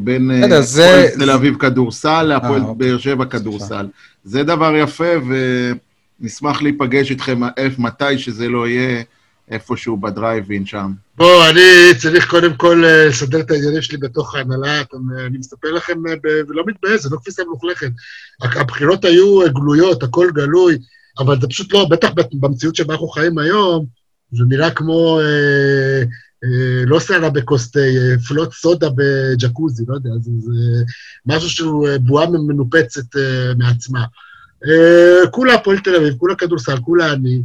בין 0.00 0.30
זה- 0.60 0.86
הפועל 0.86 1.24
תל 1.24 1.30
אביב 1.30 1.56
כדורסל 1.56 2.22
להפועל 2.22 2.60
אוקיי. 2.62 2.74
באר 2.88 2.98
שבע 2.98 3.24
כדורסל. 3.24 3.86
זה 4.24 4.42
דבר 4.42 4.76
יפה, 4.76 5.04
ונשמח 6.20 6.62
להיפגש 6.62 7.10
איתכם 7.10 7.40
מתי 7.78 8.18
שזה 8.18 8.48
לא 8.48 8.68
יהיה. 8.68 9.02
איפשהו 9.50 9.96
בדרייב-אין 9.96 10.66
שם. 10.66 10.92
בוא, 11.16 11.48
אני 11.50 11.98
צריך 11.98 12.30
קודם 12.30 12.54
כל 12.54 12.84
אה, 12.84 13.06
לסדר 13.06 13.40
את 13.40 13.50
העניינים 13.50 13.82
שלי 13.82 13.98
בתוך 13.98 14.34
ההנהלה. 14.34 14.82
אני 15.26 15.38
מספר 15.38 15.72
לכם, 15.72 16.06
אה, 16.08 16.14
ולא 16.48 16.64
מתבאס, 16.66 17.02
זה 17.02 17.08
לא 17.12 17.16
תפיסה 17.16 17.42
מלוכלכת. 17.44 17.90
הבחירות 18.42 19.04
היו 19.04 19.42
אה, 19.42 19.48
גלויות, 19.48 20.02
הכל 20.02 20.30
גלוי, 20.34 20.78
אבל 21.18 21.40
זה 21.40 21.46
פשוט 21.46 21.72
לא, 21.72 21.86
בטח 21.90 22.08
במציאות 22.32 22.76
שבה 22.76 22.92
אנחנו 22.92 23.08
חיים 23.08 23.38
היום, 23.38 23.86
זה 24.32 24.44
נראה 24.48 24.70
כמו, 24.70 25.20
אה, 25.20 26.02
אה, 26.44 26.84
לא 26.86 26.98
סערה 26.98 27.30
בכוס 27.30 27.70
תה, 27.70 27.80
פלוט 28.28 28.52
סודה 28.52 28.88
בג'קוזי, 28.96 29.84
לא 29.88 29.94
יודע, 29.94 30.10
זה, 30.20 30.30
זה 30.38 30.84
משהו 31.26 31.50
שהוא 31.50 31.88
בועה 32.00 32.30
מנופצת 32.30 33.16
אה, 33.16 33.54
מעצמה. 33.58 34.04
אה, 34.66 35.30
כולה 35.30 35.54
הפועל 35.54 35.78
תל 35.78 35.96
אביב, 35.96 36.14
כולה 36.18 36.34
כדורסל, 36.34 36.76
כולה 36.80 37.12
אני, 37.12 37.42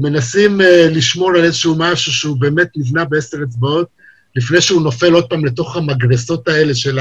מנסים 0.00 0.60
אה, 0.60 0.88
לשמור 0.90 1.30
על 1.30 1.44
איזשהו 1.44 1.74
משהו 1.78 2.12
שהוא 2.12 2.36
באמת 2.40 2.68
נבנה 2.76 3.04
בעשר 3.04 3.38
אצבעות, 3.42 3.88
לפני 4.36 4.60
שהוא 4.60 4.82
נופל 4.82 5.12
עוד 5.12 5.28
פעם 5.28 5.44
לתוך 5.44 5.76
המגרסות 5.76 6.48
האלה 6.48 6.74
של 6.74 6.98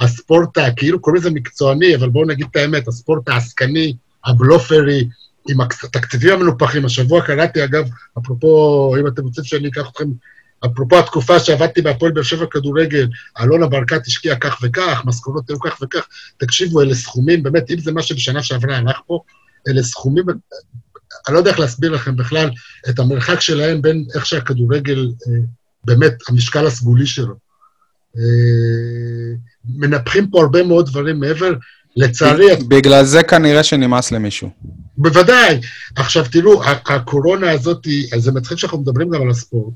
הספורט, 0.00 0.58
כאילו 0.76 1.00
קוראים 1.00 1.20
לזה 1.20 1.30
מקצועני, 1.30 1.96
אבל 1.96 2.08
בואו 2.08 2.24
נגיד 2.24 2.46
את 2.50 2.56
האמת, 2.56 2.88
הספורט 2.88 3.28
העסקני, 3.28 3.94
הבלופרי, 4.24 5.08
עם 5.48 5.60
התקציבים 5.60 6.32
המנופחים. 6.32 6.84
השבוע 6.84 7.22
קראתי, 7.22 7.64
אגב, 7.64 7.88
אפרופו, 8.18 8.96
אם 9.00 9.06
אתם 9.06 9.22
רוצים 9.22 9.44
שאני 9.44 9.68
אקח 9.68 9.88
אתכם, 9.90 10.04
אפרופו 10.66 10.98
התקופה 10.98 11.40
שעבדתי 11.40 11.82
בהפועל 11.82 12.12
באר 12.12 12.22
שבע 12.22 12.46
כדורגל, 12.50 13.08
אלונה 13.40 13.66
ברקת 13.66 14.06
השקיעה 14.06 14.36
כך 14.36 14.58
וכך, 14.62 15.02
משכורות 15.04 15.50
היו 15.50 15.60
כך 15.60 15.82
וכך, 15.82 16.06
תקשיבו, 16.36 16.82
אלה 16.82 16.94
סכומים, 16.94 17.42
באמת, 17.42 17.70
אם 17.70 17.78
זה 17.78 17.92
מה 17.92 18.02
שבשנה 18.02 18.42
שעברה 18.42 18.76
הלך 18.76 19.00
פה, 19.06 19.20
אלה 19.68 19.82
סכומים, 19.82 20.24
אני 21.28 21.34
לא 21.34 21.38
יודע 21.38 21.50
איך 21.50 21.60
להסביר 21.60 21.90
לכם 21.90 22.16
בכלל 22.16 22.50
את 22.88 22.98
המרחק 22.98 23.40
שלהם 23.40 23.82
בין 23.82 24.04
איך 24.14 24.26
שהכדורגל, 24.26 24.98
אה, 24.98 25.32
באמת, 25.84 26.14
המשקל 26.28 26.66
הסגולי 26.66 27.06
שלו. 27.06 27.34
אה, 28.16 28.22
מנפחים 29.64 30.30
פה 30.30 30.40
הרבה 30.40 30.62
מאוד 30.62 30.86
דברים 30.86 31.20
מעבר. 31.20 31.52
לצערי, 31.96 32.46
בגלל 32.68 33.04
זה 33.04 33.22
כנראה 33.22 33.62
שנמאס 33.62 34.12
למישהו. 34.12 34.50
בוודאי. 34.96 35.60
עכשיו, 35.96 36.24
תראו, 36.32 36.62
הקורונה 36.64 37.50
הזאת, 37.50 37.86
זה 38.16 38.32
מצחיק 38.32 38.58
שאנחנו 38.58 38.78
מדברים 38.78 39.10
גם 39.10 39.22
על 39.22 39.30
הספורט. 39.30 39.74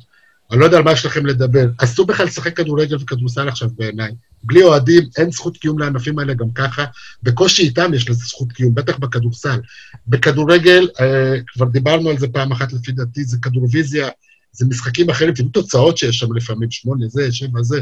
אני 0.52 0.60
לא 0.60 0.64
יודע 0.64 0.76
על 0.76 0.82
מה 0.82 0.92
יש 0.92 1.06
לכם 1.06 1.26
לדבר. 1.26 1.66
אסור 1.78 2.06
בכלל 2.06 2.26
לשחק 2.26 2.56
כדורגל 2.56 2.96
וכדורסל 3.00 3.48
עכשיו 3.48 3.68
בעיניי. 3.76 4.12
בלי 4.46 4.62
אוהדים 4.62 5.02
אין 5.16 5.30
זכות 5.30 5.56
קיום 5.56 5.78
לענפים 5.78 6.18
האלה 6.18 6.34
גם 6.34 6.50
ככה. 6.54 6.84
בקושי 7.22 7.62
איתם 7.62 7.94
יש 7.94 8.10
לזה 8.10 8.24
זכות 8.24 8.52
קיום, 8.52 8.74
בטח 8.74 8.96
בכדורסל. 8.98 9.60
בכדורגל, 10.08 10.88
אה, 11.00 11.34
כבר 11.46 11.66
דיברנו 11.66 12.10
על 12.10 12.18
זה 12.18 12.28
פעם 12.28 12.52
אחת 12.52 12.72
לפי 12.72 12.92
דעתי, 12.92 13.24
זה 13.24 13.36
כדורוויזיה, 13.42 14.08
זה 14.52 14.66
משחקים 14.66 15.10
אחרים, 15.10 15.34
תראו 15.34 15.48
תוצאות 15.48 15.98
שיש 15.98 16.18
שם 16.18 16.34
לפעמים, 16.36 16.70
שמונה 16.70 17.08
זה, 17.08 17.32
שבע 17.32 17.62
זה. 17.62 17.80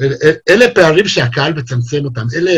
אל- 0.00 0.14
אל- 0.22 0.36
אלה 0.48 0.74
פערים 0.74 1.08
שהקהל 1.08 1.52
מצמצם 1.54 2.04
אותם. 2.04 2.26
אלה, 2.34 2.52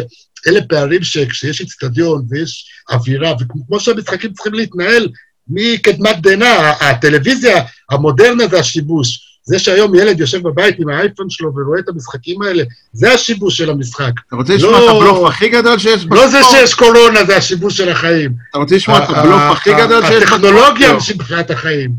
אלה 0.49 0.61
פערים 0.69 1.03
שכשיש 1.03 1.61
איצטדיון 1.61 2.27
ויש 2.31 2.71
אווירה, 2.91 3.35
וכמו 3.41 3.81
שהמשחקים 3.81 4.33
צריכים 4.33 4.55
להתנהל 4.55 5.09
מקדמת 5.49 6.17
דנא, 6.23 6.73
הטלוויזיה 6.81 7.65
המודרנה 7.91 8.49
זה 8.49 8.59
השיבוש. 8.59 9.32
זה 9.45 9.59
שהיום 9.59 9.95
ילד 9.95 10.21
יושב 10.21 10.43
בבית 10.43 10.77
עם 10.79 10.89
האייפון 10.89 11.31
שלו 11.31 11.53
ורואה 11.57 11.79
את 11.79 11.89
המשחקים 11.89 12.43
האלה, 12.43 12.63
זה 12.93 13.13
השיבוש 13.15 13.57
של 13.57 13.71
המשחק. 13.71 14.11
אתה 14.29 14.37
רוצה 14.37 14.55
לשמוע 14.55 14.73
לא- 14.73 14.85
את 14.91 14.97
הבלוף 14.97 15.29
הכי 15.29 15.49
גדול 15.49 15.79
שיש 15.79 16.07
לא 16.11 16.29
זה 16.29 16.39
בספורט? 16.39 16.57
שיש 16.57 16.75
קורונה, 16.75 17.25
זה 17.25 17.37
השיבוש 17.37 17.77
של 17.77 17.89
החיים. 17.89 18.33
אתה 18.51 18.59
רוצה 18.59 18.77
לשמוע 18.77 19.05
את 19.05 19.09
הבלוף 19.11 19.43
הכי 19.51 19.71
גדול 19.75 20.03
שיש 20.03 20.11
בספורט? 20.11 20.33
הטכנולוגיה. 20.33 21.01
שיבשה 21.01 21.41
את 21.41 21.51
החיים. 21.51 21.91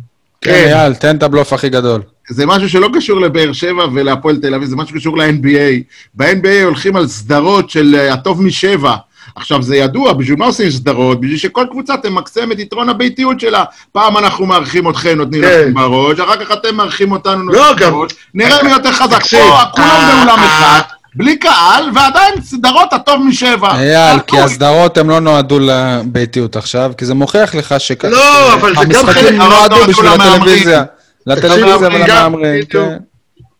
כן, 0.41 0.51
כן. 0.51 0.73
אייל, 0.73 0.93
תן 0.93 1.15
את 1.15 1.23
הבלוף 1.23 1.53
הכי 1.53 1.69
גדול. 1.69 2.01
זה 2.29 2.45
משהו 2.45 2.69
שלא 2.69 2.89
קשור 2.95 3.21
לבאר 3.21 3.53
שבע 3.53 3.85
ולהפועל 3.93 4.37
תל 4.37 4.53
אביב, 4.53 4.69
זה 4.69 4.75
משהו 4.75 4.95
שקשור 4.95 5.17
ל-NBA. 5.17 5.83
ב-NBA 6.13 6.63
הולכים 6.63 6.95
על 6.95 7.07
סדרות 7.07 7.69
של 7.69 7.95
אה, 7.95 8.13
הטוב 8.13 8.41
משבע. 8.41 8.95
עכשיו, 9.35 9.61
זה 9.61 9.75
ידוע, 9.75 10.13
בשביל 10.13 10.35
מה 10.39 10.45
עושים 10.45 10.71
סדרות? 10.71 11.21
בשביל 11.21 11.37
שכל 11.37 11.65
קבוצה 11.71 11.97
תמקסם 11.97 12.51
את 12.51 12.59
יתרון 12.59 12.89
הביתיות 12.89 13.39
שלה. 13.39 13.63
פעם 13.91 14.17
אנחנו 14.17 14.45
מארחים 14.45 14.89
אתכם, 14.89 15.17
נותנים 15.17 15.41
כן. 15.41 15.47
לכם 15.61 15.73
בראש, 15.73 16.19
אחר 16.19 16.45
כך 16.45 16.51
אתם 16.51 16.75
מארחים 16.75 17.11
אותנו, 17.11 17.51
לא, 17.51 17.67
נותנים 17.69 17.87
גם- 17.87 17.93
בראש. 17.93 18.11
נראה 18.33 18.63
מי 18.63 18.71
יותר 18.71 18.91
חזק. 18.91 19.23
פה, 19.23 19.37
כולם 19.71 19.87
אה, 19.87 20.15
באולם 20.25 20.39
אה, 20.39 20.45
אחד, 20.45 20.81
בלי 21.15 21.37
קהל, 21.37 21.89
ועדיין 21.95 22.33
סדרות 22.41 22.93
הטוב 22.93 23.21
משבע. 23.27 23.75
אייל, 23.75 24.19
כי. 24.27 24.39
הסדרות 24.39 24.97
הם 24.97 25.09
לא 25.09 25.19
נועדו 25.19 25.59
לביתיות 25.59 26.55
עכשיו, 26.55 26.91
כי 26.97 27.05
זה 27.05 27.13
מוכיח 27.13 27.55
לך 27.55 27.75
שכ... 27.77 28.05
לא, 28.05 28.53
אבל 28.53 28.69
זה 28.75 28.85
גם 28.85 29.05
חלק- 29.05 29.17
המשחקים 29.17 29.37
נועדו 29.37 29.75
לא 29.75 29.87
בשביל 29.87 30.07
הטלוויזיה. 30.07 30.83
לטלוויזיה 31.27 31.89
בדיוק. 32.29 32.71
כן. 32.71 32.97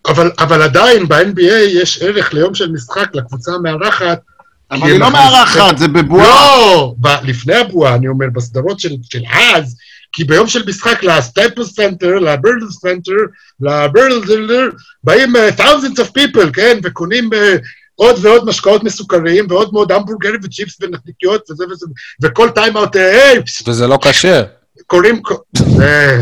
אבל, 0.08 0.32
אבל 0.40 0.62
עדיין 0.62 1.08
ב-NBA 1.08 1.41
יש 1.82 2.02
ערך 2.02 2.34
ליום 2.34 2.56
של 2.56 2.72
משחק 2.72 3.06
לקבוצה 3.14 3.52
המארחת. 3.52 4.20
אבל 4.74 4.86
כי 4.86 4.91
היא 4.91 5.00
לא 5.00 5.12
מארחת, 5.12 5.78
זה 5.78 5.88
בבועה. 5.88 6.24
לא, 6.24 6.94
ב- 7.00 7.24
לפני 7.24 7.56
הבועה, 7.56 7.95
אני 7.95 8.08
אומר, 8.08 8.26
בסדרות 8.34 8.80
של, 8.80 8.95
של 9.10 9.22
אז, 9.34 9.76
כי 10.12 10.24
ביום 10.24 10.48
של 10.48 10.64
משחק 10.68 11.04
לסטייפלס 11.04 11.76
סנטר, 11.76 12.20
לברדל 12.20 12.70
סנטר, 12.72 13.12
לברדל, 13.62 14.72
באים 15.04 15.36
אה, 15.36 15.60
thousands 15.60 15.98
of 15.98 16.08
people, 16.18 16.52
כן, 16.54 16.80
וקונים 16.84 17.30
uh, 17.34 17.38
עוד 17.95 18.16
ועוד 18.22 18.45
משקאות 18.45 18.84
מסוכרים, 18.84 19.45
ועוד 19.50 19.74
מאוד 19.74 19.91
המבורגרים 19.91 20.40
וצ'יפס 20.44 20.78
ונקניקיות 20.82 21.52
וזה 21.52 21.64
וזה, 21.72 21.86
וכל 22.22 22.50
טיים-אאוט, 22.50 22.95
היי, 22.95 23.40
וזה 23.68 23.88
לא 23.88 24.00
כשר. 24.02 24.44
קוראים... 24.88 25.22
אה, 25.82 26.20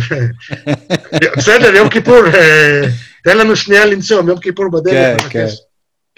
בסדר, 1.38 1.76
יום 1.76 1.90
כיפור, 1.90 2.26
אה, 2.34 2.82
תן 3.24 3.38
לנו 3.38 3.56
שנייה 3.56 3.86
לנשום, 3.86 4.30
יום 4.30 4.40
כיפור 4.40 4.66
כן, 4.66 4.72
בדרך, 4.72 5.22
כן. 5.30 5.40
מבקש. 5.44 5.58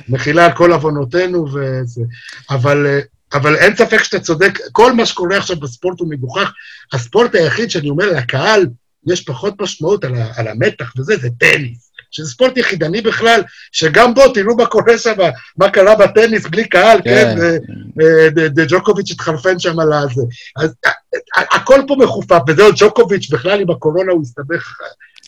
מחילה 0.10 0.46
על 0.46 0.52
כל 0.52 0.72
עוונותינו 0.74 1.46
וזה. 1.54 2.02
אבל, 2.50 2.86
אה, 2.88 3.00
אבל 3.34 3.56
אין 3.56 3.76
ספק 3.76 4.04
שאתה 4.04 4.20
צודק, 4.20 4.60
כל 4.72 4.94
מה 4.94 5.06
שקורה 5.06 5.38
עכשיו 5.38 5.56
בספורט 5.60 6.00
הוא 6.00 6.10
מגוחך. 6.10 6.52
הספורט 6.94 7.36
היחיד 7.36 7.72
שאני 7.72 7.90
אומר 7.90 8.06
לקהל, 8.10 8.66
יש 9.08 9.22
פחות 9.22 9.62
משמעות 9.62 10.04
על, 10.04 10.16
ה, 10.16 10.32
על 10.36 10.48
המתח 10.48 10.94
וזה, 10.98 11.18
זה 11.18 11.30
טניס. 11.40 11.90
שזה 12.12 12.30
ספורט 12.30 12.58
יחידני 12.58 13.02
בכלל, 13.02 13.42
שגם 13.72 14.14
בו, 14.14 14.30
תראו 14.34 14.56
מה 14.56 14.66
קורה 14.66 14.98
שם, 14.98 15.14
מה 15.58 15.70
קרה 15.70 15.96
בטניס 15.96 16.48
בלי 16.48 16.70
קהל, 16.70 17.02
כן? 17.04 17.36
כן. 17.38 17.42
אה, 17.42 17.58
אה, 18.02 18.30
ד- 18.30 18.60
ד- 18.60 18.68
ג'וקוביץ' 18.68 19.12
התחרפן 19.12 19.60
שם 19.60 19.80
על 19.80 19.94
הזה. 19.94 20.22
אז 20.56 20.74
אה, 20.86 20.92
אה, 21.38 21.44
הכל 21.52 21.82
פה 21.88 21.96
מחופף, 22.00 22.40
וזהו, 22.48 22.70
ג'וקוביץ' 22.76 23.30
בכלל 23.30 23.62
עם 23.62 23.70
הקורונה 23.70 24.12
הוא 24.12 24.22
הסתבך 24.22 24.78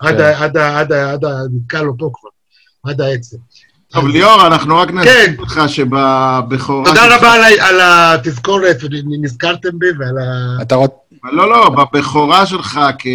עד 0.02 0.18
כן. 0.18 0.24
עד 0.24 1.24
ה... 1.26 1.40
נתקע 1.54 1.82
לו 1.82 1.98
פה 1.98 2.10
כבר, 2.14 2.30
עד 2.92 3.02
העצם. 3.02 3.38
טוב, 3.96 4.08
ליאור, 4.08 4.48
אנחנו 4.48 4.78
רק 4.78 4.90
כן. 4.90 4.96
נזכיר 4.98 5.42
לך 5.42 5.62
שבבכורה... 5.68 6.90
תודה 6.90 7.16
רבה 7.18 7.34
על 7.34 7.42
ה- 7.44 7.68
על 7.68 7.80
התזכורת, 7.82 8.78
ונזכרתם 8.84 9.80
בי 9.80 9.86
ועל 10.00 10.18
ה... 10.18 10.62
אתה 10.62 10.76
רוצ... 10.76 10.92
לא, 11.32 11.50
לא, 11.50 11.70
בבכורה 11.70 12.46
שלך, 12.46 12.80
כ... 13.00 13.06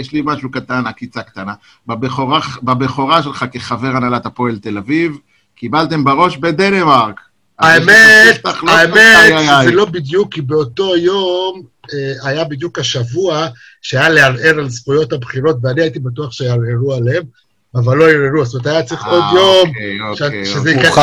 יש 0.00 0.12
לי 0.12 0.22
משהו 0.24 0.50
קטן, 0.50 0.86
עקיצה 0.86 1.22
קטנה. 1.22 1.52
בבכורה, 1.86 2.40
בבכורה 2.62 3.22
שלך 3.22 3.44
כחבר 3.52 3.86
הנהלת 3.88 4.26
הפועל 4.26 4.58
תל 4.58 4.78
אביב, 4.78 5.18
קיבלתם 5.56 6.04
בראש 6.04 6.36
בדנמרק. 6.36 7.20
האמת, 7.58 8.40
לא 8.62 8.70
האמת. 8.72 9.62
שזה 9.62 9.70
לא 9.70 9.84
בדיוק, 9.84 10.34
כי 10.34 10.40
באותו 10.42 10.96
יום 10.96 11.62
אה, 11.94 12.28
היה 12.28 12.44
בדיוק 12.44 12.78
השבוע 12.78 13.46
שהיה 13.82 14.08
לערער 14.08 14.58
על 14.58 14.68
זכויות 14.68 15.12
הבחירות, 15.12 15.56
ואני 15.62 15.82
הייתי 15.82 15.98
בטוח 15.98 16.32
שיערערו 16.32 16.94
עליהם, 16.94 17.22
אבל 17.76 17.96
לא 17.96 18.04
ערערו, 18.10 18.44
זאת 18.44 18.54
אומרת, 18.54 18.66
היה 18.66 18.82
צריך 18.82 19.04
עוד 19.06 19.22
אה, 19.22 19.34
יום, 19.34 19.68
אוקיי, 19.68 20.16
ש- 20.16 20.22
אוקיי, 20.22 20.46
שזה 20.46 20.58
אוקיי. 20.74 20.86
הוא 20.86 20.94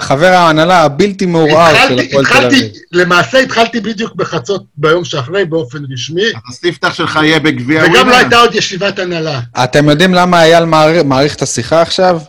חבר 0.00 0.32
ההנהלה, 0.32 0.82
הבלתי 0.82 1.26
מעורער 1.26 1.74
של 1.88 1.98
הפועל 1.98 2.24
תל 2.26 2.46
אביב. 2.46 2.64
למעשה 2.92 3.38
התחלתי 3.38 3.80
בדיוק 3.80 4.14
בחצות 4.14 4.64
ביום 4.76 5.04
שאחרי 5.04 5.44
באופן 5.44 5.78
רשמי, 5.92 6.22
הספתח 6.48 6.94
שלך 6.94 7.18
יהיה 7.22 7.40
בגביע 7.40 7.82
וגם 7.82 7.92
ווינר? 7.92 8.10
לא 8.10 8.16
הייתה 8.16 8.36
עוד 8.36 8.54
ישיבת 8.54 8.98
הנהלה. 8.98 9.40
אתם 9.64 9.88
יודעים 9.88 10.14
למה 10.14 10.42
אייל 10.42 10.64
מעריך- 11.04 11.34
את 11.36 11.42
השיחה 11.42 11.82
עכשיו? 11.82 12.20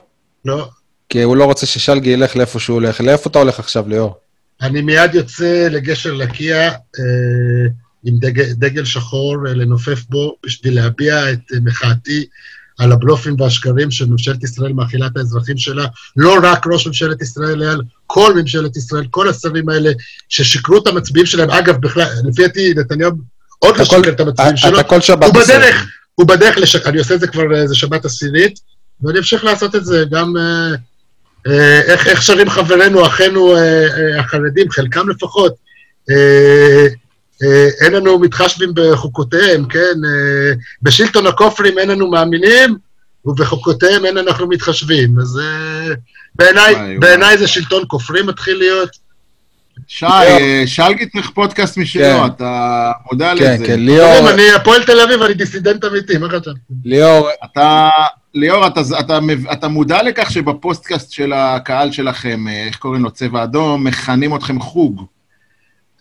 לא. 0.46 0.70
כי 1.10 1.22
הוא 1.22 1.36
לא 1.38 1.44
רוצה 1.46 1.66
ששלגי 1.66 2.10
ילך 2.10 2.36
לאיפה 2.36 2.60
שהוא 2.60 2.74
הולך. 2.74 3.02
לאיפה 3.02 3.30
אתה 3.30 3.40
הולך 3.40 3.60
עכשיו, 3.60 3.90
ליאור? 3.90 4.16
אני 4.62 4.82
מיד 4.82 5.16
יוצא 5.16 5.68
לגשר 5.72 6.14
לקיה 6.14 6.68
אה, 6.70 6.74
עם 8.06 8.14
דגל, 8.20 8.44
דגל 8.54 8.86
שחור 8.86 9.36
אה, 9.48 9.54
לנופף 9.54 10.04
בו 10.10 10.36
בשביל 10.46 10.76
להביע 10.76 11.32
את 11.32 11.40
אה, 11.54 11.58
מחאתי 11.64 12.26
על 12.78 12.92
הבלופים 12.92 13.36
והשקרים 13.40 13.92
שממשלת 13.92 14.44
ישראל 14.44 14.74
מאכילה 14.74 15.08
את 15.08 15.18
האזרחים 15.18 15.58
שלה. 15.58 15.86
לא 16.18 16.36
רק 16.44 16.68
ראש 16.68 16.88
ממשלת 16.88 17.22
ישראל, 17.22 17.64
אלא 17.64 17.84
כל 18.08 18.34
ממשלת 18.36 18.78
ישראל, 18.78 19.06
כל 19.10 19.30
השרים 19.30 19.70
האלה 19.70 19.92
ששיקרו 20.30 20.78
את 20.78 20.88
המצביעים 20.88 21.26
שלהם. 21.26 21.50
אגב, 21.50 21.76
בכלל, 21.82 22.08
לפי 22.26 22.42
דעתי, 22.42 22.74
נתניהו 22.74 23.12
עוד 23.60 23.78
לא 23.78 23.86
שיקר 23.86 24.10
את 24.10 24.20
המצביעים 24.20 24.58
שלו. 24.58 24.80
אתה 24.80 24.84
כל 24.88 25.02
שבת 25.02 25.24
הוא 25.24 25.42
עושה 25.42 25.58
בדרך, 25.60 25.88
הוא 26.16 26.28
בדרך 26.28 26.58
לשק... 26.58 26.88
אני 26.88 26.98
עושה 27.00 27.16
את 27.16 27.20
זה 27.20 27.28
כבר 27.28 27.56
איזה 27.56 27.76
שבת 27.76 28.06
עשירית, 28.06 28.60
ואני 29.02 29.18
אמשיך 29.18 29.44
לעשות 29.44 29.76
את 29.76 29.86
זה 29.86 30.04
גם... 30.12 30.38
אה, 30.38 30.76
אה, 31.48 31.82
איך, 31.82 32.08
איך 32.08 32.22
שרים 32.22 32.50
חברינו, 32.50 33.08
אחינו 33.08 33.56
אה, 33.56 33.62
אה, 33.62 34.20
החרדים, 34.20 34.72
חלקם 34.72 35.10
לפחות. 35.10 35.54
אה, 37.44 37.68
אין 37.82 37.94
לנו 37.94 38.20
מתחשבים 38.20 38.70
בחוקותיהם, 38.74 39.66
כן? 39.66 39.80
אה, 39.80 40.54
בשלטון 40.82 41.28
הכופרים 41.28 41.78
אין 41.78 41.90
לנו 41.90 42.12
מאמינים, 42.12 42.78
ובחוקותיהם 43.26 44.06
אין 44.06 44.18
אנחנו 44.18 44.48
מתחשבים. 44.48 45.20
אז 45.20 45.40
אה, 45.40 45.94
בעיניי, 46.36 46.98
וואי. 47.02 47.38
זה 47.38 47.48
שלטון 47.48 47.84
כופרים 47.88 48.28
מתחיל 48.28 48.58
להיות. 48.58 49.08
שי, 49.88 50.06
שלגי 50.66 51.06
צריך 51.06 51.30
פודקאסט 51.30 51.76
כן. 51.76 51.82
משלו, 51.82 52.26
אתה 52.26 52.92
מודע 53.12 53.34
כן, 53.38 53.54
לזה. 53.54 53.66
כן, 53.66 53.80
ליאור, 53.80 54.18
חברים, 54.18 54.34
אני 54.34 54.52
הפועל 54.52 54.84
תל 54.84 55.00
אביב, 55.00 55.22
אני 55.22 55.34
דיסידנט 55.34 55.86
אמיתי, 55.86 56.18
מה 56.18 56.30
חשבת? 56.30 56.56
ליאור, 56.86 57.30
אתה, 57.46 57.90
ליאור, 58.34 58.68
אתה, 58.68 58.82
אתה, 59.00 59.20
אתה 59.52 59.68
מודע 59.68 60.04
לכך 60.04 60.32
שבפודקאסט 60.32 61.12
של 61.12 61.34
הקהל 61.34 61.92
שלכם, 61.92 62.48
איך 62.48 62.78
קוראים 62.78 63.04
לו, 63.04 63.12
צבע 63.12 63.44
אדום, 63.44 63.84
מכנים 63.84 64.36
אתכם 64.36 64.60
חוג. 64.60 65.06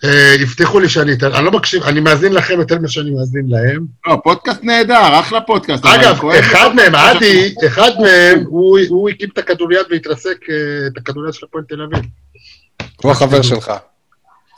אה, 0.05 0.35
הבטיחו 0.41 0.81
לי 0.81 0.89
שאני 0.89 1.13
אתן, 1.13 1.33
אני 1.33 1.45
לא 1.45 1.51
מקשיב, 1.51 1.83
אני 1.83 2.01
מאזין 2.01 2.33
לכם 2.33 2.59
יותר 2.59 2.79
ממה 2.79 2.89
שאני 2.89 3.11
מאזין 3.11 3.47
להם. 3.49 3.87
לא, 4.07 4.21
פודקאסט 4.25 4.65
נהדר, 4.65 5.21
אחלה 5.21 5.41
פודקאסט. 5.41 5.87
אגב, 5.87 6.21
אחד 6.41 6.75
מהם, 6.75 6.95
עדי, 6.95 7.55
אחד 7.67 7.91
מהם, 8.01 8.45
הוא 8.47 8.79
הוא 8.89 9.09
הקים 9.09 9.29
את 9.33 9.39
הכדוריד 9.39 9.87
והתרסק 9.91 10.37
אה, 10.51 10.87
את 10.87 10.97
הכדוריד 10.97 11.35
של 11.35 11.47
הפועל 11.47 11.65
תל 11.69 11.83
אביב. 11.83 12.05
הוא 13.03 13.13
החבר 13.13 13.43
שלך. 13.43 13.73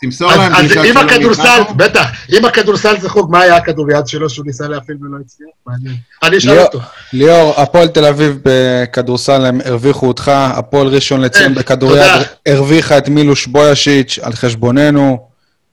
תמסור 0.00 0.30
להם 0.30 0.52
אז 0.54 0.64
אם 0.64 0.92
שלו 0.92 1.00
הכדורסל. 1.00 1.62
בטח, 1.76 2.10
אם 2.32 2.44
הכדורסל 2.44 3.00
זה 3.00 3.08
חוג, 3.08 3.30
מה 3.30 3.40
היה 3.40 3.56
הכדוריד 3.56 4.06
שלו 4.06 4.30
שהוא 4.30 4.46
ניסה 4.46 4.68
להפעיל 4.68 4.98
ולא 5.00 5.16
הצליח? 5.24 5.48
מעניין. 5.66 5.96
אני 6.22 6.38
אשאל 6.38 6.58
אותו. 6.58 6.80
ליאור, 7.12 7.54
הפועל 7.56 7.88
תל 7.88 8.04
אביב 8.04 8.38
בכדורסל, 8.42 9.44
הם 9.46 9.60
הרוויחו 9.64 10.08
אותך, 10.08 10.28
הפועל 10.34 10.86
ראשון 10.86 11.20
לציון 11.20 11.48
כן, 11.48 11.54
בכדוריד. 11.54 12.02
הרוויחה 12.46 12.98
את 12.98 13.08
מילוש 13.08 13.46
בויאשיץ' 13.46 14.18
על 14.22 14.32
חשבוננו, 14.32 15.27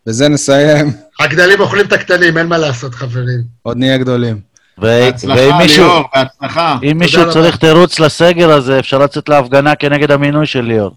בזה 0.08 0.30
נסיים, 0.30 0.92
הגדלים 1.20 1.60
אוכלים 1.60 1.86
את 1.86 1.94
הקטנים, 1.94 2.38
אין 2.38 2.48
מה 2.48 2.58
לעשות, 2.58 2.96
חברים. 2.96 3.42
עוד 3.64 3.78
נהיה 3.78 3.98
גדולים. 3.98 4.40
ואם 4.78 4.84
בהצלחה, 5.12 5.58
מישהו, 5.58 5.84
ליאור, 5.86 6.04
בהצלחה. 6.16 6.78
אם 6.92 6.98
מישהו. 6.98 7.32
צריך 7.32 7.56
תירוץ 7.58 8.00
לסגר 8.00 8.52
הזה, 8.52 8.80
אפשר 8.80 8.98
לצאת 8.98 9.30
להפגנה 9.30 9.76
כנגד 9.76 10.12
המינוי 10.12 10.46
של 10.46 10.62
ליאור. 10.62 10.92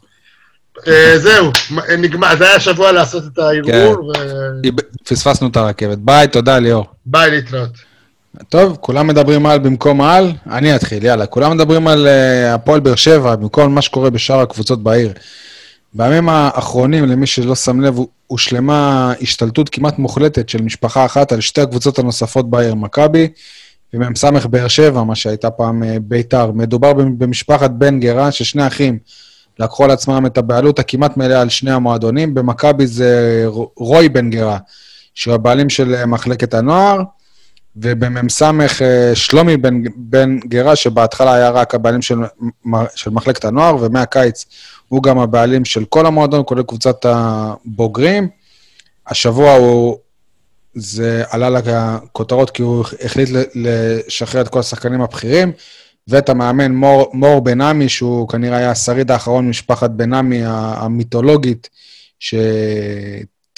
אה, 0.88 1.18
זהו, 1.18 1.50
נגמר, 1.98 2.36
זה 2.38 2.44
היה 2.46 2.54
השבוע 2.56 2.92
לעשות 2.92 3.22
את 3.32 3.38
הערעור, 3.38 4.12
איב- 4.64 4.74
פספסנו 5.08 5.48
את 5.48 5.56
הרכבת. 5.56 5.98
ביי, 5.98 6.28
תודה 6.28 6.58
ליאור. 6.58 6.86
וביי 7.06 7.30
להתראות. 7.30 7.70
טוב, 8.48 8.76
כולם 8.80 9.06
מדברים 9.06 9.46
על 9.46 9.58
במקום 9.58 10.02
על, 10.02 10.32
אני 10.50 10.76
אתחיל, 10.76 11.04
יאללה. 11.04 11.26
כולם 11.26 11.56
מדברים 11.56 11.88
על 11.88 12.06
אה, 12.08 12.54
הפועל 12.54 12.80
באר 12.80 12.94
שבע, 12.94 13.36
במקום 13.36 13.74
מה 13.74 13.82
שקורה 13.82 14.10
בשאר 14.10 14.40
הקבוצות 14.40 14.82
בעיר. 14.82 15.12
בימים 15.94 16.28
האחרונים, 16.28 17.04
למי 17.04 17.26
שלא 17.26 17.54
שם 17.54 17.80
לב, 17.80 17.98
הושלמה 18.28 19.12
השתלטות 19.20 19.68
כמעט 19.68 19.98
מוחלטת 19.98 20.48
של 20.48 20.62
משפחה 20.62 21.04
אחת 21.04 21.32
על 21.32 21.40
שתי 21.40 21.60
הקבוצות 21.60 21.98
הנוספות 21.98 22.50
בעיר, 22.50 22.74
מכבי 22.74 23.28
ומ"ס 23.94 24.24
באר 24.50 24.68
שבע, 24.68 25.02
מה 25.02 25.14
שהייתה 25.14 25.50
פעם 25.50 25.82
אה, 25.82 25.96
ביתר. 26.00 26.50
מדובר 26.52 26.92
במ- 26.92 27.18
במשפחת 27.18 27.70
בן 27.70 28.00
גרה, 28.00 28.30
ששני 28.32 28.66
אחים 28.66 28.98
לקחו 29.58 29.84
על 29.84 29.90
עצמם 29.90 30.26
את 30.26 30.38
הבעלות 30.38 30.78
הכמעט 30.78 31.16
מלאה 31.16 31.40
על 31.40 31.48
שני 31.48 31.70
המועדונים. 31.70 32.34
במכבי 32.34 32.86
זה 32.86 33.44
רוי 33.76 34.08
בן 34.08 34.30
גרה, 34.30 34.58
שהוא 35.14 35.34
הבעלים 35.34 35.68
של 35.68 35.94
אה, 35.94 36.06
מחלקת 36.06 36.54
הנוער, 36.54 37.02
ובמ"ס 37.82 38.42
אה, 38.42 39.14
שלומי 39.14 39.56
בן, 39.56 39.82
בן 39.96 40.38
גרה, 40.38 40.76
שבהתחלה 40.76 41.34
היה 41.34 41.50
רק 41.50 41.74
הבעלים 41.74 42.02
של, 42.02 42.18
של 42.94 43.10
מחלקת 43.10 43.44
הנוער, 43.44 43.76
ומהקיץ 43.80 44.46
הוא 44.88 45.02
גם 45.02 45.18
הבעלים 45.18 45.64
של 45.64 45.84
כל 45.84 46.06
המועדון, 46.06 46.42
כולל 46.46 46.62
קבוצת 46.62 47.06
הבוגרים. 47.08 48.28
השבוע 49.06 49.52
הוא, 49.52 49.98
זה 50.74 51.22
עלה 51.30 51.50
לכותרות 51.50 52.50
כי 52.50 52.62
הוא 52.62 52.84
החליט 53.02 53.28
לשחרר 53.54 54.40
את 54.40 54.48
כל 54.48 54.58
השחקנים 54.58 55.00
הבכירים, 55.00 55.52
ואת 56.08 56.28
המאמן 56.28 56.72
מור, 56.72 57.10
מור 57.14 57.40
בן 57.40 57.60
עמי, 57.60 57.88
שהוא 57.88 58.28
כנראה 58.28 58.56
היה 58.56 58.70
השריד 58.70 59.10
האחרון 59.10 59.46
ממשפחת 59.46 59.90
בן 59.90 60.14
עמי 60.14 60.40
המיתולוגית, 60.44 61.68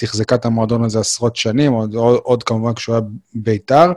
שתחזקה 0.01 0.35
את 0.35 0.45
המועדון 0.45 0.83
הזה 0.83 0.99
עשרות 0.99 1.35
שנים, 1.35 1.73
עוד, 1.73 1.95
עוד, 1.95 2.19
עוד 2.23 2.43
כמובן 2.43 2.73
כשהוא 2.73 2.95
היה 2.95 3.01
בית"ר. 3.33 3.91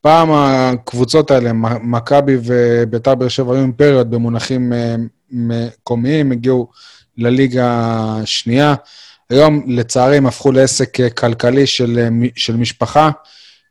פעם 0.00 0.28
הקבוצות 0.32 1.30
האלה, 1.30 1.52
מכבי 1.82 2.36
ובית"ר 2.44 3.14
באר 3.14 3.28
שבע, 3.28 3.52
היו 3.52 3.62
אימפריות 3.62 4.10
במונחים 4.10 4.72
אה, 4.72 4.96
מקומיים, 5.30 6.32
הגיעו 6.32 6.68
לליגה 7.16 7.66
השנייה. 8.22 8.74
היום, 9.30 9.62
לצערי, 9.66 10.16
הם 10.16 10.26
הפכו 10.26 10.52
לעסק 10.52 11.00
אה, 11.00 11.10
כלכלי 11.10 11.66
של, 11.66 11.98
אה, 11.98 12.08
של 12.36 12.56
משפחה, 12.56 13.10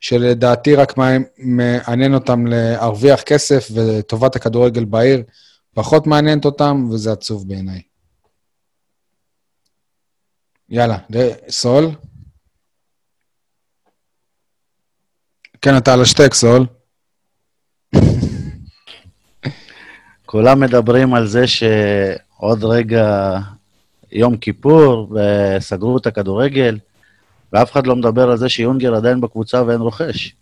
שלדעתי 0.00 0.74
רק 0.74 0.94
מעניין 1.38 2.14
אותם 2.14 2.46
להרוויח 2.46 3.22
כסף 3.22 3.68
וטובת 3.74 4.36
הכדורגל 4.36 4.84
בעיר 4.84 5.22
פחות 5.74 6.06
מעניינת 6.06 6.44
אותם, 6.44 6.88
וזה 6.90 7.12
עצוב 7.12 7.48
בעיניי. 7.48 7.93
יאללה, 10.68 10.98
סול. 11.48 11.90
כן, 15.62 15.76
אתה 15.76 15.92
על 15.92 16.00
השטק, 16.00 16.34
סול. 16.34 16.66
כולם 20.26 20.60
מדברים 20.60 21.14
על 21.14 21.26
זה 21.26 21.46
שעוד 21.46 22.64
רגע 22.64 23.38
יום 24.12 24.36
כיפור 24.36 25.14
וסגרו 25.14 25.96
את 25.96 26.06
הכדורגל, 26.06 26.78
ואף 27.52 27.72
אחד 27.72 27.86
לא 27.86 27.96
מדבר 27.96 28.30
על 28.30 28.36
זה 28.36 28.48
שיונגר 28.48 28.94
עדיין 28.94 29.20
בקבוצה 29.20 29.62
ואין 29.66 29.80
רוכש. 29.80 30.34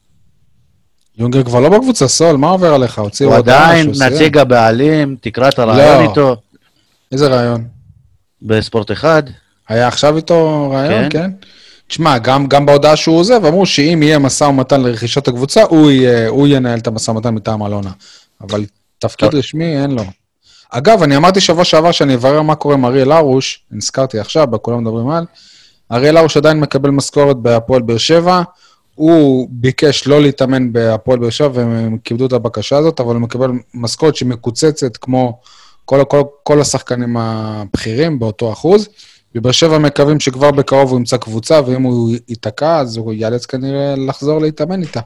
יונגר 1.18 1.44
כבר 1.44 1.60
לא 1.60 1.68
בקבוצה, 1.68 2.08
סול, 2.08 2.36
מה 2.36 2.50
עובר 2.50 2.74
עליך? 2.74 2.98
הוציאו 2.98 3.30
הוא 3.30 3.38
עדיין. 3.38 3.90
נציג 4.00 4.38
הבעלים, 4.38 5.16
תקרא 5.20 5.48
את 5.48 5.58
הרעיון 5.58 6.04
לא. 6.04 6.10
איתו 6.10 6.36
איזה 7.12 7.28
רעיון? 7.28 7.68
בספורט 8.42 8.92
אחד. 8.92 9.22
היה 9.68 9.88
עכשיו 9.88 10.16
איתו 10.16 10.70
רעיון, 10.70 11.10
כן. 11.10 11.10
כן? 11.10 11.30
תשמע, 11.88 12.18
גם, 12.18 12.46
גם 12.46 12.66
בהודעה 12.66 12.96
שהוא 12.96 13.18
עוזב, 13.18 13.44
אמרו 13.44 13.66
שאם 13.66 14.00
יהיה 14.02 14.18
משא 14.18 14.44
ומתן 14.44 14.80
לרכישת 14.80 15.28
הקבוצה, 15.28 15.62
הוא, 15.62 15.90
יהיה, 15.90 16.28
הוא 16.28 16.48
ינהל 16.48 16.78
את 16.78 16.86
המשא 16.86 17.10
ומתן 17.10 17.34
מטעם 17.34 17.66
אלונה. 17.66 17.90
אבל 18.40 18.64
תפקיד 18.98 19.30
טוב. 19.30 19.38
רשמי 19.38 19.82
אין 19.82 19.90
לו. 19.90 20.02
אגב, 20.70 21.02
אני 21.02 21.16
אמרתי 21.16 21.40
שבוע 21.40 21.64
שעבר 21.64 21.92
שאני 21.92 22.14
אברר 22.14 22.42
מה 22.42 22.54
קורה 22.54 22.74
עם 22.74 22.84
אריאל 22.84 23.12
הרוש, 23.12 23.64
נזכרתי 23.70 24.18
עכשיו, 24.18 24.48
כולם 24.62 24.84
מדברים 24.84 25.08
על, 25.08 25.24
אריאל 25.92 26.16
הרוש 26.16 26.36
עדיין 26.36 26.60
מקבל 26.60 26.90
משכורת 26.90 27.36
בהפועל 27.36 27.82
באר 27.82 27.98
שבע, 27.98 28.42
הוא 28.94 29.48
ביקש 29.50 30.06
לא 30.06 30.22
להתאמן 30.22 30.72
בהפועל 30.72 31.18
באר 31.18 31.30
שבע, 31.30 31.48
והם 31.54 31.98
כיבדו 32.04 32.26
את 32.26 32.32
הבקשה 32.32 32.76
הזאת, 32.76 33.00
אבל 33.00 33.14
הוא 33.14 33.22
מקבל 33.22 33.50
משכורת 33.74 34.16
שמקוצצת 34.16 34.96
כמו 34.96 35.40
כל, 35.84 36.04
כל, 36.08 36.22
כל 36.42 36.60
השחקנים 36.60 37.16
הבכירים 37.16 38.18
באותו 38.18 38.52
אחוז. 38.52 38.88
בבאר 39.34 39.52
שבע 39.52 39.78
מקווים 39.78 40.20
שכבר 40.20 40.50
בקרוב 40.50 40.90
הוא 40.90 40.98
ימצא 40.98 41.16
קבוצה, 41.16 41.60
ואם 41.66 41.82
הוא 41.82 42.16
ייתקע, 42.28 42.78
אז 42.78 42.96
הוא 42.96 43.12
ייאלץ 43.12 43.46
כנראה 43.46 43.94
לחזור 43.96 44.40
להתאמן 44.40 44.82
איתה. 44.82 45.00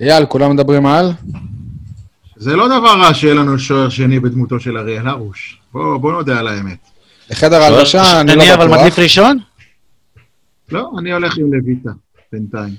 אייל, 0.00 0.26
כולם 0.26 0.50
מדברים 0.50 0.86
על? 0.86 1.12
זה 2.36 2.56
לא 2.56 2.66
דבר 2.66 3.00
רע 3.00 3.14
שיהיה 3.14 3.34
לנו 3.34 3.58
שוער 3.58 3.88
שני 3.88 4.20
בדמותו 4.20 4.60
של 4.60 4.78
אריאל 4.78 5.08
הרוש. 5.08 5.60
בוא, 5.72 5.96
בוא 5.96 6.12
נודה 6.12 6.38
על 6.38 6.48
האמת. 6.48 6.78
לחדר 7.30 7.62
ההלבשה, 7.62 8.20
אני 8.20 8.36
לא 8.36 8.42
שני 8.42 8.54
אבל 8.54 8.66
בטוח. 8.66 8.78
מדליף 8.78 8.98
ראשון? 8.98 9.38
לא, 10.72 10.90
אני 10.98 11.12
הולך 11.12 11.38
עם 11.38 11.52
לויטה, 11.52 11.90
בינתיים. 12.32 12.74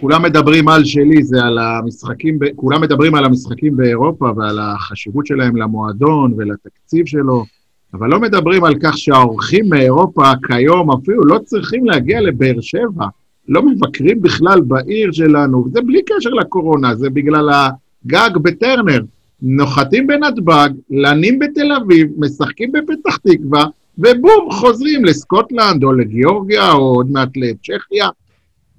כולם 0.00 0.22
מדברים 0.22 0.68
על 0.68 0.84
שלי, 0.84 1.24
זה 1.24 1.36
על 1.42 1.58
המשחקים, 1.58 2.38
ב... 2.38 2.44
כולם 2.56 2.80
מדברים 2.80 3.14
על 3.14 3.24
המשחקים 3.24 3.76
באירופה 3.76 4.32
ועל 4.36 4.58
החשיבות 4.58 5.26
שלהם 5.26 5.56
למועדון 5.56 6.34
ולתקציב 6.36 7.06
שלו, 7.06 7.44
אבל 7.94 8.08
לא 8.08 8.20
מדברים 8.20 8.64
על 8.64 8.74
כך 8.82 8.98
שהאורחים 8.98 9.68
מאירופה 9.68 10.32
כיום 10.46 10.90
אפילו 10.92 11.24
לא 11.24 11.38
צריכים 11.38 11.86
להגיע 11.86 12.20
לבאר 12.20 12.60
שבע, 12.60 13.06
לא 13.48 13.62
מבקרים 13.62 14.22
בכלל 14.22 14.60
בעיר 14.60 15.12
שלנו, 15.12 15.66
זה 15.72 15.80
בלי 15.80 16.02
קשר 16.02 16.30
לקורונה, 16.30 16.94
זה 16.94 17.10
בגלל 17.10 17.48
הגג 17.50 18.36
בטרנר. 18.42 19.00
נוחתים 19.42 20.06
בנתב"ג, 20.06 20.68
לנים 20.90 21.38
בתל 21.38 21.72
אביב, 21.72 22.08
משחקים 22.18 22.72
בפתח 22.72 23.16
תקווה, 23.16 23.66
ובום, 23.98 24.50
חוזרים 24.50 25.04
לסקוטלנד 25.04 25.84
או 25.84 25.92
לגיאורגיה 25.92 26.72
או 26.72 26.94
עוד 26.94 27.10
מעט 27.10 27.28
לצ'כיה. 27.36 28.08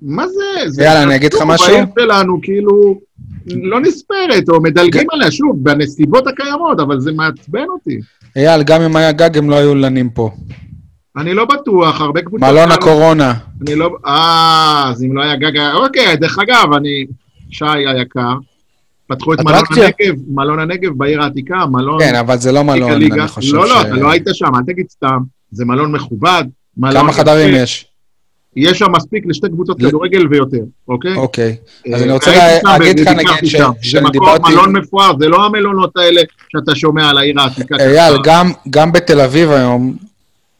מה 0.01 0.27
זה? 0.27 0.69
זה 0.69 0.83
יאללה, 0.83 1.03
אני 1.03 1.15
אגיד 1.15 1.33
לך 1.33 1.41
משהו? 1.45 1.67
בעיר 1.67 1.85
שלנו 1.99 2.39
כאילו 2.41 2.99
לא 3.47 3.79
נספרת, 3.79 4.49
או 4.49 4.61
מדלגים 4.61 5.07
עליה, 5.11 5.31
שוב, 5.31 5.63
בנסיבות 5.63 6.27
הקיימות, 6.27 6.79
אבל 6.79 6.99
זה 6.99 7.11
מעצבן 7.11 7.65
אותי. 7.69 7.99
אייל, 8.35 8.63
גם 8.63 8.81
אם 8.81 8.95
היה 8.95 9.11
גג, 9.11 9.37
הם 9.37 9.49
לא 9.49 9.55
היו 9.55 9.75
לנים 9.75 10.09
פה. 10.09 10.31
אני 11.17 11.33
לא 11.33 11.45
בטוח, 11.45 12.01
הרבה 12.01 12.21
קבוצות... 12.21 12.49
מלון 12.49 12.71
הקורונה. 12.71 13.33
אני 13.61 13.75
לא... 13.75 13.89
אה, 14.05 14.89
אז 14.89 15.03
אם 15.03 15.17
לא 15.17 15.23
היה 15.23 15.35
גג... 15.35 15.59
אוקיי, 15.73 16.15
דרך 16.17 16.39
אגב, 16.39 16.73
אני... 16.73 17.05
שי 17.51 17.65
היקר, 17.65 18.33
פתחו 19.07 19.33
את 19.33 19.39
מלון. 19.39 19.59
הנגב, 19.71 20.15
מלון 20.27 20.59
הנגב 20.59 20.91
בעיר 20.97 21.21
העתיקה, 21.21 21.65
מלון... 21.65 21.99
כן, 21.99 22.15
אבל 22.15 22.37
זה 22.37 22.51
לא 22.51 22.63
מלון. 22.63 22.91
אני 22.91 23.27
חושב 23.27 23.55
לא, 23.55 23.67
ש... 23.67 23.69
לא, 23.69 23.81
אתה 23.81 23.89
לא 23.95 24.11
היית 24.11 24.27
שם, 24.33 24.55
אל 24.55 24.63
תגיד 24.67 24.85
סתם. 24.89 25.17
זה 25.51 25.65
מלון 25.65 25.91
מכובד. 25.91 26.43
כמה 26.91 27.13
חדרים. 27.13 27.55
יש? 27.55 27.88
יש 28.55 28.79
שם 28.79 28.91
מספיק 28.91 29.23
לשתי 29.25 29.47
קבוצות 29.49 29.81
ל- 29.81 29.87
כדורגל 29.87 30.27
ויותר, 30.27 30.57
אוקיי? 30.87 31.15
אוקיי. 31.15 31.55
אז 31.93 31.99
אה, 31.99 32.03
אני 32.03 32.11
רוצה 32.11 32.59
להגיד 32.63 32.99
לך, 32.99 33.07
נגיד. 33.07 33.49
שאני 33.49 33.63
זה 33.91 33.99
מקום, 34.01 34.11
דיברתי... 34.11 34.51
מלון 34.51 34.77
מפואר, 34.77 35.11
זה 35.19 35.27
לא 35.27 35.45
המלונות 35.45 35.97
האלה 35.97 36.21
שאתה 36.49 36.75
שומע 36.75 37.09
על 37.09 37.17
העיר 37.17 37.41
העתיקה. 37.41 37.75
אייל. 37.79 38.17
גם, 38.23 38.51
גם 38.69 38.91
בתל 38.91 39.21
אביב 39.21 39.51
היום, 39.51 39.95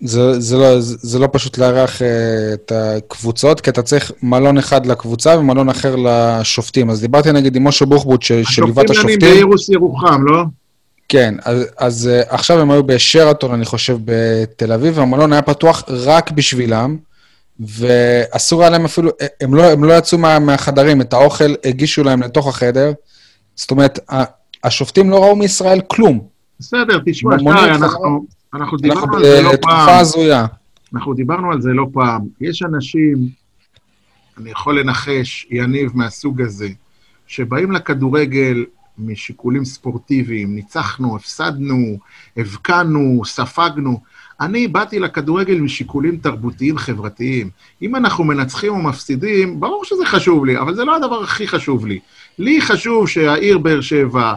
זה, 0.01 0.39
זה, 0.39 0.57
לא, 0.57 0.79
זה, 0.79 0.95
זה 1.01 1.19
לא 1.19 1.27
פשוט 1.31 1.57
לארח 1.57 2.01
אה, 2.01 2.07
את 2.53 2.71
הקבוצות, 2.75 3.61
כי 3.61 3.69
אתה 3.69 3.81
צריך 3.81 4.11
מלון 4.23 4.57
אחד 4.57 4.85
לקבוצה 4.85 5.37
ומלון 5.39 5.69
אחר 5.69 5.95
לשופטים. 5.95 6.89
אז 6.89 7.01
דיברתי 7.01 7.31
נגיד 7.31 7.55
עם 7.55 7.67
משה 7.67 7.85
בוחבוט, 7.85 8.21
שליווה 8.21 8.83
את 8.83 8.89
השופטים 8.89 9.09
השופטים. 9.09 9.19
באירוס 9.19 9.69
ירוחם, 9.69 10.25
לא? 10.27 10.43
כן, 11.09 11.35
אז, 11.45 11.65
אז 11.77 12.07
אה, 12.07 12.21
עכשיו 12.29 12.59
הם 12.59 12.71
היו 12.71 12.83
בשרתון, 12.83 13.53
אני 13.53 13.65
חושב, 13.65 13.97
בתל 14.05 14.71
אביב, 14.71 14.97
והמלון 14.97 15.33
היה 15.33 15.41
פתוח 15.41 15.83
רק 15.87 16.31
בשבילם, 16.31 16.97
ואסור 17.60 18.61
היה 18.61 18.69
להם 18.69 18.86
אפילו, 18.86 19.11
הם 19.41 19.53
לא, 19.53 19.72
הם 19.72 19.84
לא 19.84 19.94
יצאו 19.94 20.18
מה, 20.18 20.40
מהחדרים, 20.40 21.02
את 21.02 21.14
האוכל 21.14 21.53
הגישו 21.65 22.03
להם 22.03 22.22
לתוך 22.22 22.48
החדר. 22.48 22.91
זאת 23.56 23.72
אומרת, 23.72 23.99
השופטים 24.64 25.10
לא 25.10 25.23
ראו 25.23 25.36
מישראל 25.36 25.81
כלום. 25.88 26.27
בסדר, 26.60 26.99
תשמע, 27.06 27.40
שי. 27.40 27.45
אנחנו, 27.49 28.26
אנחנו 28.53 28.77
דיברנו 28.77 29.15
על 29.15 29.23
זה 29.23 29.41
לא 29.41 29.52
פעם. 29.61 29.99
הזויה. 29.99 30.45
אנחנו 30.94 31.14
דיברנו 31.14 31.52
על 31.52 31.61
זה 31.61 31.69
לא 31.69 31.86
פעם. 31.94 32.22
יש 32.41 32.64
אנשים, 32.64 33.30
אני 34.38 34.49
יכול 34.49 34.80
לנחש, 34.80 35.48
יניב 35.49 35.91
מהסוג 35.95 36.41
הזה, 36.41 36.69
שבאים 37.27 37.72
לכדורגל 37.72 38.65
משיקולים 38.98 39.65
ספורטיביים, 39.65 40.56
ניצחנו, 40.56 41.15
הפסדנו, 41.15 41.98
הבקענו, 42.38 43.22
ספגנו. 43.26 43.99
אני 44.41 44.67
באתי 44.67 44.99
לכדורגל 44.99 45.55
משיקולים 45.55 46.17
תרבותיים 46.17 46.77
חברתיים. 46.77 47.49
אם 47.81 47.95
אנחנו 47.95 48.23
מנצחים 48.23 48.71
או 48.71 48.77
מפסידים, 48.77 49.59
ברור 49.59 49.85
שזה 49.85 50.05
חשוב 50.05 50.45
לי, 50.45 50.57
אבל 50.57 50.75
זה 50.75 50.83
לא 50.83 50.95
הדבר 50.95 51.23
הכי 51.23 51.47
חשוב 51.47 51.85
לי. 51.85 51.99
לי 52.39 52.61
חשוב 52.61 53.07
שהעיר 53.07 53.57
באר 53.57 53.81
שבע, 53.81 54.33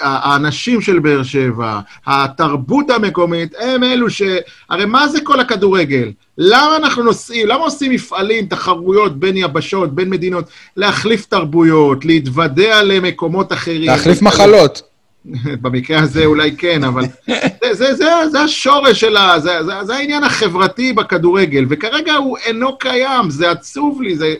האנשים 0.00 0.80
של 0.80 0.98
באר 0.98 1.22
שבע, 1.22 1.80
התרבות 2.06 2.90
המקומית, 2.90 3.54
הם 3.60 3.84
אלו 3.84 4.10
ש... 4.10 4.22
הרי 4.70 4.84
מה 4.84 5.08
זה 5.08 5.20
כל 5.20 5.40
הכדורגל? 5.40 6.12
למה 6.38 6.76
אנחנו 6.76 7.02
נוסעים, 7.02 7.46
למה 7.46 7.64
עושים 7.64 7.92
מפעלים, 7.92 8.46
תחרויות 8.46 9.18
בין 9.18 9.36
יבשות, 9.36 9.94
בין 9.94 10.10
מדינות? 10.10 10.44
להחליף 10.76 11.26
תרבויות, 11.26 12.04
להתוודע 12.04 12.82
למקומות 12.82 13.52
אחרים. 13.52 13.90
להחליף 13.90 14.22
מחלות. 14.22 14.93
במקרה 15.62 16.00
הזה 16.00 16.24
אולי 16.24 16.56
כן, 16.56 16.84
אבל 16.84 17.04
זה, 17.26 17.74
זה, 17.74 17.94
זה, 17.94 18.06
זה 18.32 18.40
השורש 18.40 19.00
שלה, 19.00 19.40
זה, 19.40 19.64
זה, 19.64 19.72
זה 19.84 19.94
העניין 19.94 20.24
החברתי 20.24 20.92
בכדורגל, 20.92 21.66
וכרגע 21.68 22.14
הוא 22.14 22.38
אינו 22.38 22.78
קיים, 22.78 23.30
זה 23.30 23.50
עצוב 23.50 24.02
לי, 24.02 24.16
זה, 24.16 24.34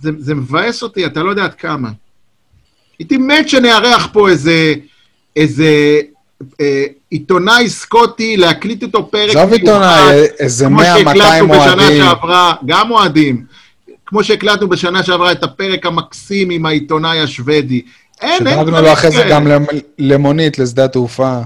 זה, 0.00 0.10
זה 0.18 0.34
מבאס 0.34 0.82
אותי, 0.82 1.06
אתה 1.06 1.22
לא 1.22 1.30
יודע 1.30 1.44
עד 1.44 1.54
כמה. 1.54 1.90
הייתי 2.98 3.16
מת 3.16 3.48
שנארח 3.48 4.08
פה 4.12 4.28
איזה, 4.28 4.74
איזה 5.36 6.00
אה, 6.60 6.84
עיתונאי 7.10 7.68
סקוטי, 7.68 8.36
להקליט 8.36 8.82
איתו 8.82 9.10
פרק 9.10 9.36
עזוב 9.36 9.52
עיתונאי, 9.52 10.12
איזה 10.38 10.64
כמו 10.64 10.80
100-200 10.80 10.84
שהקלטנו 10.84 11.48
בשנה. 11.48 11.96
שעברה, 11.96 12.54
גם 12.66 12.90
אוהדים, 12.90 13.44
כמו 14.06 14.24
שהקלטנו 14.24 14.68
בשנה 14.68 15.02
שעברה 15.02 15.32
את 15.32 15.42
הפרק 15.42 15.86
המקסים 15.86 16.50
עם 16.50 16.66
העיתונאי 16.66 17.20
השוודי. 17.20 17.82
אין, 18.20 18.46
אין 18.46 18.56
שדאגנו 18.56 18.80
לו 18.82 18.92
אחרי 18.92 19.10
זה. 19.10 19.26
גם 19.30 19.46
למ- 19.46 19.64
למונית 19.98 20.58
לשדה 20.58 20.84
התעופה. 20.84 21.40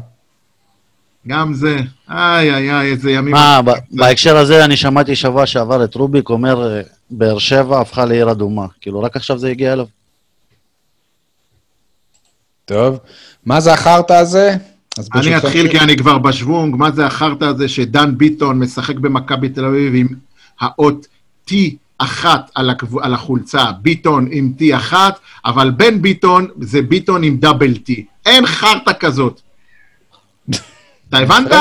גם 1.29 1.55
זה. 1.55 1.77
איי, 2.11 2.55
איי, 2.55 2.71
איי, 2.75 2.91
איזה 2.91 3.11
ימים. 3.11 3.35
מה, 3.35 3.61
בהקשר 3.91 4.37
הזה 4.37 4.65
אני 4.65 4.77
שמעתי 4.77 5.17
שבוע 5.17 5.47
שעבר 5.47 5.85
את 5.85 5.95
רוביק 5.95 6.29
אומר, 6.29 6.77
אה, 6.77 6.83
באר 7.11 7.39
שבע 7.39 7.81
הפכה 7.81 8.05
לעיר 8.05 8.31
אדומה. 8.31 8.67
כאילו, 8.81 9.03
רק 9.03 9.17
עכשיו 9.17 9.39
זה 9.39 9.49
הגיע 9.49 9.73
אליו. 9.73 9.87
טוב. 12.65 12.99
מה 13.47 13.61
זה 13.61 13.73
החרטא 13.73 14.13
הזה? 14.13 14.55
אני 15.15 15.37
אתחיל 15.37 15.69
כי 15.69 15.79
אני 15.79 15.97
כבר 15.97 16.19
בשוונג, 16.19 16.77
מה 16.77 16.91
זה 16.91 17.07
החרטא 17.07 17.45
הזה 17.45 17.69
שדן 17.69 18.19
ביטון 18.19 18.59
משחק 18.59 18.97
במכבי 18.97 19.49
תל 19.49 19.65
אביב 19.65 19.93
עם 19.97 20.07
האות 20.61 21.07
T 21.51 21.53
אחת 22.03 22.51
על, 22.55 22.71
הקב... 22.71 22.99
על 22.99 23.15
החולצה, 23.15 23.65
ביטון 23.83 24.29
עם 24.31 24.53
T 24.59 24.77
אחת, 24.77 25.19
אבל 25.45 25.71
בן 25.71 26.03
ביטון 26.03 26.49
זה 26.61 26.83
ביטון 26.83 27.23
עם 27.23 27.37
דאבל 27.37 27.75
T. 27.75 27.93
אין 28.27 28.47
חרטא 28.47 28.93
כזאת. 29.01 29.41
אתה 31.09 31.19
הבנת? 31.19 31.53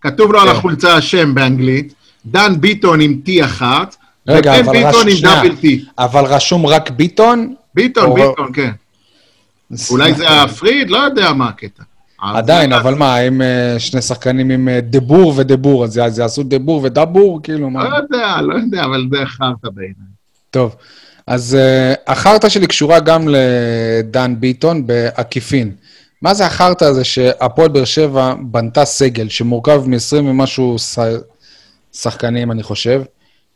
כתוב 0.00 0.32
לו 0.32 0.40
על 0.40 0.48
כן. 0.48 0.56
החולצה 0.56 0.94
השם 0.94 1.34
באנגלית, 1.34 1.94
דן 2.26 2.60
ביטון 2.60 3.00
עם 3.00 3.20
T 3.26 3.44
אחת, 3.44 3.96
רגע, 4.28 4.52
ובן 4.60 4.72
ביטון 4.72 5.08
עם. 5.08 5.16
דאבל 5.22 5.54
T. 5.62 5.66
אבל 5.98 6.24
רשום 6.24 6.66
רק 6.66 6.90
ביטון? 6.90 7.54
ביטון, 7.74 8.14
ביטון, 8.14 8.52
כן. 8.52 8.70
אולי 9.90 10.14
זה 10.14 10.42
הפריד? 10.42 10.90
לא 10.90 10.98
יודע 10.98 11.32
מה 11.32 11.48
הקטע. 11.48 11.82
עדיין, 12.20 12.72
אז- 12.72 12.80
אבל 12.80 12.94
מה, 12.94 13.18
אם 13.18 13.42
אה, 13.42 13.74
שני 13.78 14.02
שחקנים 14.02 14.50
עם 14.50 14.68
אה, 14.68 14.80
דבור 14.80 15.32
ודבור, 15.36 15.84
אז 15.84 15.98
יעשו 16.18 16.42
דבור 16.42 16.80
ודבור? 16.84 17.40
כאילו, 17.42 17.70
מה? 17.70 17.88
לא 17.88 17.96
יודע, 17.96 18.40
לא 18.42 18.54
יודע, 18.54 18.84
אבל 18.84 19.08
זה 19.10 19.26
חרטא 19.26 19.68
בעיניי. 19.74 20.14
טוב. 20.50 20.76
אז 21.26 21.56
uh, 21.56 21.98
החרטא 22.06 22.48
שלי 22.48 22.66
קשורה 22.66 23.00
גם 23.00 23.28
לדן 23.28 24.34
ביטון 24.38 24.86
בעקיפין. 24.86 25.72
מה 26.22 26.34
זה 26.34 26.46
החרטא 26.46 26.84
הזה 26.84 27.04
שהפועל 27.04 27.68
באר 27.68 27.84
שבע 27.84 28.34
בנתה 28.42 28.84
סגל 28.84 29.28
שמורכב 29.28 29.82
מ-20 29.86 30.16
ומשהו 30.16 30.78
ש... 30.78 30.98
שחקנים, 31.92 32.52
אני 32.52 32.62
חושב, 32.62 33.02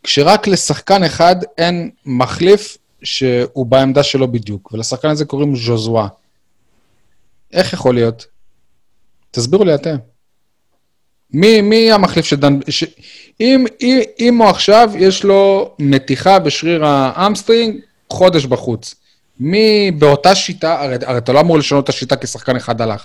כשרק 0.03 0.47
לשחקן 0.49 1.05
אחד 1.05 1.37
אין 1.59 1.91
מחליף 2.07 2.77
שהוא 3.03 3.67
בעמדה 3.67 4.03
שלו 4.03 4.33
בדיוק, 4.33 4.73
ולשחקן 4.73 5.09
הזה 5.09 5.25
קוראים 5.25 5.57
ז'וזואה. 5.57 6.07
איך 7.53 7.73
יכול 7.73 7.95
להיות? 7.95 8.27
תסבירו 9.31 9.65
לי 9.65 9.75
אתם. 9.75 9.97
מי, 11.33 11.61
מי 11.61 11.93
המחליף 11.93 12.27
של 12.27 12.37
דן... 12.37 12.59
ש... 12.69 12.85
אם, 13.41 13.65
אם, 13.83 13.99
אם 14.21 14.39
הוא 14.43 14.49
עכשיו, 14.49 14.91
יש 14.99 15.25
לו 15.25 15.71
מתיחה 15.79 16.39
בשריר 16.39 16.85
ה 16.85 16.93
hamstring, 16.93 17.77
חודש 18.11 18.45
בחוץ. 18.45 18.95
מי 19.41 19.91
באותה 19.99 20.35
שיטה, 20.35 20.83
הרי, 20.83 20.97
הרי 21.07 21.19
אתה 21.19 21.33
לא 21.33 21.41
אמור 21.41 21.59
לשנות 21.59 21.85
את 21.85 21.89
השיטה 21.89 22.17
כי 22.17 22.27
שחקן 22.27 22.57
אחד 22.57 22.81
הלך. 22.81 23.05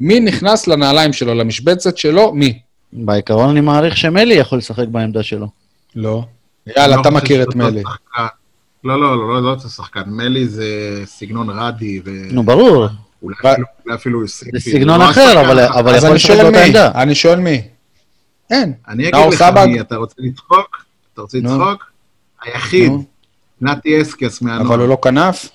מי 0.00 0.20
נכנס 0.20 0.66
לנעליים 0.66 1.12
שלו, 1.12 1.34
למשבצת 1.34 1.98
שלו? 1.98 2.32
מי? 2.34 2.58
בעיקרון 2.92 3.50
אני 3.50 3.60
מעריך 3.60 3.96
שמלי 3.96 4.34
יכול 4.34 4.58
לשחק 4.58 4.88
בעמדה 4.88 5.22
שלו. 5.22 5.46
לא. 5.96 6.22
יאללה, 6.76 6.96
לא 6.96 7.00
אתה 7.00 7.10
מכיר 7.10 7.42
את 7.42 7.54
מלי. 7.54 7.80
שחקן- 7.82 8.26
לא, 8.84 9.00
לא, 9.00 9.16
לא, 9.16 9.28
לא, 9.34 9.42
לא 9.42 9.50
אותו 9.50 9.68
שחקן. 9.68 10.02
מלי 10.06 10.48
זה 10.48 10.66
סגנון 11.04 11.50
רדי, 11.50 12.00
נו, 12.30 12.42
ברור. 12.42 12.74
ואולי 12.74 12.84
ר- 12.84 12.86
אפילו- 12.86 13.07
אולי 13.22 13.34
אפילו. 13.94 14.26
זה 14.26 14.60
סגנון 14.60 15.00
לא 15.00 15.10
אחר, 15.10 15.20
השחקן 15.22 15.48
אבל 15.48 15.94
יכול 15.94 16.08
אני 16.08 16.14
לשחק 16.16 16.26
שואל 16.28 16.42
באותה 16.42 16.58
מי. 16.58 16.64
עמדה. 16.66 16.90
אני 16.94 17.14
שואל 17.14 17.38
מי. 17.40 17.62
אין. 18.50 18.72
אני 18.88 19.08
אגיד 19.08 19.32
לך? 19.32 19.44
מי, 19.66 19.80
אתה 19.80 19.96
רוצה 19.96 20.14
לצחוק? 20.18 20.76
אתה 21.14 21.20
רוצה. 21.20 21.38
לצחוק? 21.38 21.90
היחיד. 22.44 22.92
נתי 23.60 24.02
אסקס 24.02 24.42
אבל 24.42 24.50
הוא 24.52 24.58
מהנוער. 24.58 24.86
לא 24.86 24.98
כנף? 25.02 25.48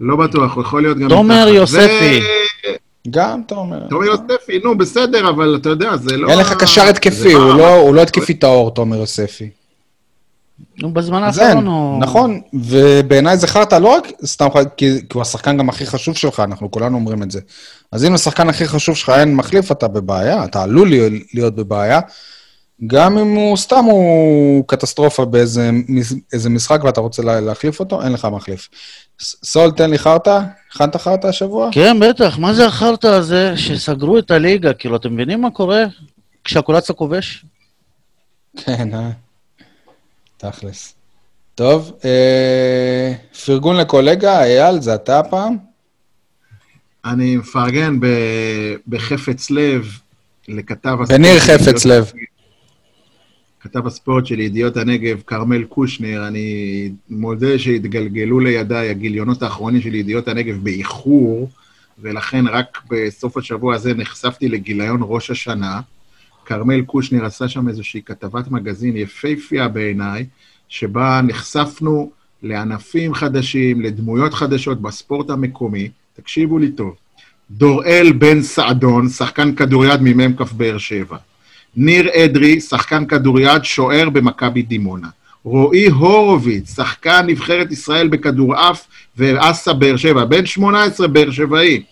לא 0.00 0.16
בטוח, 0.16 0.54
הוא 0.54 0.62
יכול 0.62 0.82
להיות 0.82 0.98
גם... 0.98 1.08
תומר. 1.08 1.48
יוספי. 1.48 2.20
גם, 3.10 3.42
אתה 3.46 3.54
אומר. 3.54 3.86
תומר 3.90 4.04
יוספי, 4.06 4.58
נו, 4.64 4.78
בסדר, 4.78 5.28
אבל 5.30 5.56
אתה 5.60 5.68
יודע, 5.68 5.96
זה 5.96 6.16
לא... 6.16 6.28
אין 6.28 6.38
לך 6.38 6.52
קשר 6.52 6.82
התקפי, 6.82 7.32
הוא 7.32 7.54
לא- 7.54 7.76
הוא 7.76 7.94
לא 7.94 8.00
התקפי 8.02 8.34
טהור, 8.34 8.74
תומר 8.74 8.96
יוספי. 8.96 9.50
נו, 10.78 10.92
בזמן 10.94 11.22
האחרון 11.22 11.66
הוא... 11.66 12.00
נכון, 12.00 12.40
ובעיניי 12.52 13.36
זה 13.36 13.46
חרטא 13.46 13.74
לא 13.74 13.88
רק 13.88 14.08
סתם, 14.24 14.48
ח- 14.50 14.64
כי, 14.76 14.98
כי 15.00 15.06
הוא 15.14 15.22
השחקן 15.22 15.56
גם 15.58 15.68
הכי 15.68 15.86
חשוב 15.86 16.16
שלך, 16.16 16.40
אנחנו 16.40 16.70
כולנו 16.70 16.96
אומרים 16.96 17.22
את 17.22 17.30
זה. 17.30 17.40
אז 17.92 18.04
אם 18.04 18.14
לשחקן 18.14 18.48
הכי 18.48 18.66
חשוב 18.66 18.96
שלך 18.96 19.10
אין 19.10 19.34
מחליף, 19.34 19.72
אתה 19.72 19.88
בבעיה, 19.88 20.44
אתה 20.44 20.62
עלול 20.62 20.90
להיות, 21.34 21.54
בבעיה. 21.54 22.00
גם 22.86 23.18
אם 23.18 23.34
הוא 23.34 23.56
סתם 23.56 23.84
הוא 23.84 24.64
קטסטרופה 24.66 25.24
באיזה 25.24 25.70
איזה 26.32 26.50
משחק 26.50 26.84
ואתה 26.84 27.00
רוצה 27.00 27.22
לה, 27.22 27.40
להחליף 27.40 27.80
אותו, 27.80 28.02
אין 28.02 28.12
לך 28.12 28.28
מחליף. 28.32 28.68
סול, 29.20 29.70
תן 29.70 29.90
לי 29.90 29.98
חרטא, 29.98 30.40
הכנת 30.72 30.96
חרטא 30.96 31.26
השבוע? 31.26 31.68
כן, 31.72 32.00
בטח, 32.00 32.38
מה 32.38 32.54
זה 32.54 32.66
החרטא 32.66 33.06
הזה 33.06 33.52
שסגרו 33.56 34.18
את 34.18 34.30
הליגה? 34.30 34.72
כאילו, 34.72 34.96
אתם 34.96 35.14
מבינים 35.14 35.40
מה 35.42 35.50
קורה 35.50 35.84
כשהקולציה 36.44 36.94
כובש? 36.94 37.44
כן, 38.56 38.94
אה? 38.94 39.10
תכלס. 40.36 40.94
טוב, 41.54 41.92
אה, 42.04 43.12
פרגון 43.46 43.76
לקולגה, 43.76 44.44
אייל, 44.44 44.80
זה 44.80 44.94
אתה 44.94 45.18
הפעם? 45.18 45.56
אני 47.04 47.36
מפרגן 47.36 48.00
ב- 48.00 48.74
בחפץ 48.88 49.50
לב 49.50 49.98
לכתב 50.48 50.96
הספורט... 51.00 51.10
בניר 51.10 51.40
חפץ 51.40 51.84
לב. 51.84 52.12
כתב 53.60 53.86
הספורט 53.86 54.26
של 54.26 54.40
ידיעות 54.40 54.76
הנגב, 54.76 55.20
כרמל 55.26 55.64
קושניר, 55.64 56.26
אני 56.26 56.90
מודה 57.10 57.58
שהתגלגלו 57.58 58.40
לידיי 58.40 58.90
הגיליונות 58.90 59.42
האחרונים 59.42 59.80
של 59.80 59.94
ידיעות 59.94 60.28
הנגב 60.28 60.64
באיחור, 60.64 61.50
ולכן 61.98 62.46
רק 62.46 62.78
בסוף 62.90 63.36
השבוע 63.36 63.74
הזה 63.74 63.94
נחשפתי 63.94 64.48
לגיליון 64.48 65.00
ראש 65.02 65.30
השנה. 65.30 65.80
כרמל 66.46 66.82
קושניר 66.82 67.24
עשה 67.24 67.48
שם 67.48 67.68
איזושהי 67.68 68.02
כתבת 68.06 68.50
מגזין 68.50 68.96
יפהפייה 68.96 69.68
בעיניי, 69.68 70.26
שבה 70.68 71.20
נחשפנו 71.22 72.10
לענפים 72.42 73.14
חדשים, 73.14 73.80
לדמויות 73.80 74.34
חדשות 74.34 74.82
בספורט 74.82 75.30
המקומי. 75.30 75.88
תקשיבו 76.16 76.58
לי 76.58 76.70
טוב. 76.70 76.94
דוראל 77.50 78.12
בן 78.12 78.42
סעדון, 78.42 79.08
שחקן 79.08 79.54
כדוריד 79.54 80.00
ממ"כ 80.02 80.52
באר 80.52 80.78
שבע. 80.78 81.16
ניר 81.76 82.08
אדרי, 82.24 82.60
שחקן 82.60 83.06
כדוריד, 83.06 83.64
שוער 83.64 84.10
במכבי 84.10 84.62
דימונה. 84.62 85.08
רועי 85.44 85.86
הורוביץ, 85.86 86.74
שחקן 86.76 87.24
נבחרת 87.26 87.72
ישראל 87.72 88.08
בכדורעף 88.08 88.86
ואסה 89.16 89.72
באר 89.72 89.96
שבע, 89.96 90.24
בן 90.24 90.46
18, 90.46 91.08
באר 91.08 91.30
שבעי. 91.30 91.82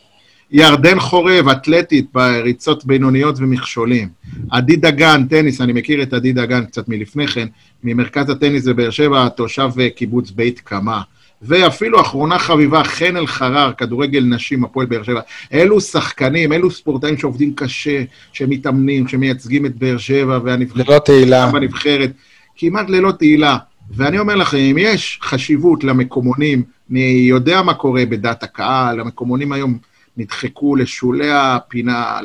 ירדן 0.52 1.00
חורב, 1.00 1.48
אתלטית 1.48 2.06
בריצות 2.14 2.84
בינוניות 2.84 3.34
ומכשולים. 3.38 4.08
עדי 4.50 4.76
דגן, 4.76 5.26
טניס, 5.30 5.60
אני 5.60 5.72
מכיר 5.72 6.02
את 6.02 6.12
עדי 6.12 6.32
דגן 6.32 6.64
קצת 6.64 6.88
מלפני 6.88 7.26
כן, 7.26 7.48
ממרכז 7.84 8.30
הטניס 8.30 8.66
בבאר 8.66 8.90
שבע, 8.90 9.28
תושב 9.28 9.68
אה, 9.80 9.90
קיבוץ 9.90 10.30
בית 10.30 10.60
קמה. 10.60 11.02
ואפילו 11.42 12.00
אחרונה 12.00 12.38
חביבה, 12.38 12.84
חן 12.84 13.16
אלחרר, 13.16 13.72
כדורגל 13.72 14.24
נשים, 14.24 14.64
הפועל 14.64 14.86
באר 14.86 15.02
שבע. 15.02 15.20
אלו 15.52 15.80
שחקנים, 15.80 16.52
אלו 16.52 16.70
ספורטאים 16.70 17.18
שעובדים 17.18 17.54
קשה, 17.54 18.02
שמתאמנים, 18.32 19.08
שמייצגים 19.08 19.66
את 19.66 19.76
באר 19.76 19.98
שבע 19.98 20.38
והנבחרת. 20.44 20.88
ללא 20.88 20.98
תהילה. 20.98 21.52
בנבחרת, 21.52 22.12
כמעט 22.56 22.90
ללא 22.90 23.12
תהילה. 23.12 23.56
ואני 23.90 24.18
אומר 24.18 24.34
לכם, 24.34 24.56
אם 24.56 24.76
יש 24.78 25.18
חשיבות 25.22 25.84
למקומונים, 25.84 26.62
אני 26.90 27.26
יודע 27.28 27.62
מה 27.62 27.74
קורה 27.74 28.06
בדעת 28.06 28.42
הקהל, 28.42 29.00
המקומונים 29.00 29.52
היום 29.52 29.78
נדחקו 30.16 30.76
לשולי 30.76 31.30
הפינה, 31.32 32.20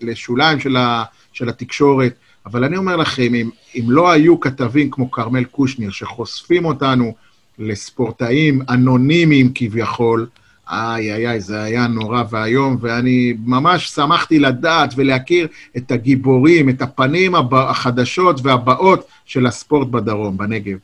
לשוליים 0.00 0.60
של, 0.60 0.76
ה, 0.76 1.04
של 1.32 1.48
התקשורת, 1.48 2.14
אבל 2.46 2.64
אני 2.64 2.76
אומר 2.76 2.96
לכם, 2.96 3.34
אם, 3.34 3.50
אם 3.74 3.84
לא 3.86 4.10
היו 4.10 4.40
כתבים 4.40 4.90
כמו 4.90 5.10
כרמל 5.10 5.44
קושניר, 5.44 5.90
שחושפים 5.90 6.64
אותנו 6.64 7.14
לספורטאים 7.58 8.62
אנונימיים 8.68 9.52
כביכול, 9.54 10.26
איי 10.70 11.12
איי 11.12 11.28
איי, 11.28 11.40
זה 11.40 11.62
היה 11.62 11.86
נורא 11.86 12.22
ואיום, 12.30 12.76
ואני 12.80 13.34
ממש 13.44 13.86
שמחתי 13.86 14.38
לדעת 14.38 14.90
ולהכיר 14.96 15.48
את 15.76 15.90
הגיבורים, 15.90 16.68
את 16.68 16.82
הפנים 16.82 17.34
הבא, 17.34 17.70
החדשות 17.70 18.40
והבאות 18.42 19.06
של 19.24 19.46
הספורט 19.46 19.88
בדרום, 19.88 20.36
בנגב. 20.36 20.76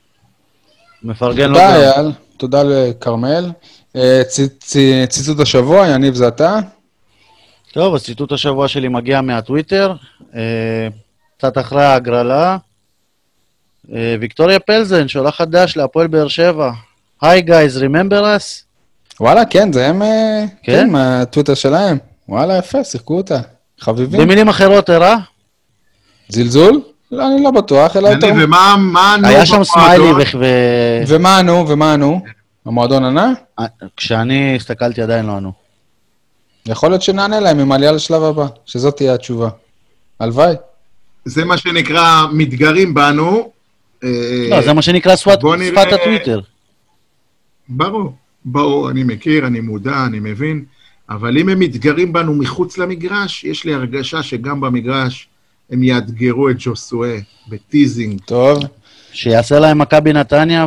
מפרגן 1.02 1.48
לו 1.48 1.54
תודה. 1.54 1.76
אייל. 1.76 2.12
תודה 2.36 2.62
לכרמל. 2.62 3.50
אה, 3.96 4.22
ציטוט 5.08 5.40
השבוע, 5.40 5.88
יניב 5.88 6.14
זה 6.14 6.28
אתה? 6.28 6.58
טוב, 7.72 7.94
אז 7.94 8.04
ציטוט 8.04 8.32
השבוע 8.32 8.68
שלי 8.68 8.88
מגיע 8.88 9.20
מהטוויטר, 9.20 9.94
אה, 10.34 10.88
קצת 11.38 11.58
אחרי 11.58 11.84
ההגרלה. 11.84 12.56
אה, 13.94 14.16
ויקטוריה 14.20 14.58
פלזן 14.58 15.08
שולחת 15.08 15.48
דש 15.48 15.76
להפועל 15.76 16.06
באר 16.06 16.28
שבע. 16.28 16.70
היי 17.22 17.42
גייז, 17.42 17.82
remember 17.82 18.20
us? 18.22 18.64
וואלה, 19.20 19.44
כן, 19.44 19.72
זה 19.72 19.86
הם, 19.86 19.98
כן? 20.02 20.46
כן, 20.62 20.90
מהטוויטר 20.90 21.54
שלהם. 21.54 21.98
וואלה, 22.28 22.58
יפה, 22.58 22.84
שיחקו 22.84 23.16
אותה. 23.16 23.40
חביבים. 23.80 24.20
במילים 24.20 24.48
אחרות, 24.48 24.88
הראה? 24.88 25.16
זלזול? 26.28 26.80
לא, 27.12 27.26
אני 27.34 27.42
לא 27.42 27.50
בטוח, 27.50 27.96
אלא 27.96 28.08
יותר... 28.08 28.30
ומה 28.36 28.74
מה 28.78 29.14
ענו 29.14 29.28
היה 29.28 29.46
שם 29.46 29.64
סמיילי. 29.64 30.04
ו... 30.38 30.44
ומה 31.06 31.38
ענו, 31.38 31.68
ומה 31.68 31.92
ענו? 31.92 32.20
המועדון 32.66 33.04
ענה? 33.04 33.32
אה, 33.58 33.64
כשאני 33.96 34.56
הסתכלתי 34.56 35.02
עדיין 35.02 35.26
לא 35.26 35.32
ענו. 35.32 35.52
יכול 36.66 36.88
להיות 36.90 37.02
שנענה 37.02 37.40
להם 37.40 37.58
עם 37.60 37.72
עלייה 37.72 37.92
לשלב 37.92 38.22
הבא, 38.22 38.46
שזאת 38.66 38.96
תהיה 38.96 39.14
התשובה. 39.14 39.48
הלוואי. 40.20 40.54
זה 41.24 41.44
מה 41.44 41.56
שנקרא 41.56 42.26
מתגרים 42.32 42.94
בנו. 42.94 43.50
אה, 44.04 44.08
לא, 44.50 44.60
זה 44.62 44.72
מה 44.72 44.82
שנקרא 44.82 45.16
שפת 45.16 45.38
בוא 45.40 45.56
נראה- 45.56 45.82
שפת 45.82 45.92
הטוויטר. 45.92 46.40
ברור, 47.68 48.12
ברור, 48.44 48.90
אני 48.90 49.02
מכיר, 49.02 49.46
אני 49.46 49.60
מודע, 49.60 50.04
אני 50.06 50.18
מבין, 50.20 50.64
אבל 51.10 51.38
אם 51.38 51.48
הם 51.48 51.58
מתגרים 51.58 52.12
בנו 52.12 52.34
מחוץ 52.34 52.78
למגרש, 52.78 53.44
יש 53.44 53.64
לי 53.64 53.74
הרגשה 53.74 54.22
שגם 54.22 54.60
במגרש 54.60 55.28
הם 55.70 55.82
יאתגרו 55.82 56.48
את 56.50 56.56
ג'וסואה 56.58 57.18
בטיזינג. 57.48 58.20
טוב. 58.24 58.58
שיעשה 59.12 59.58
להם 59.58 59.78
מכבי 59.78 60.12
נתניה 60.12 60.66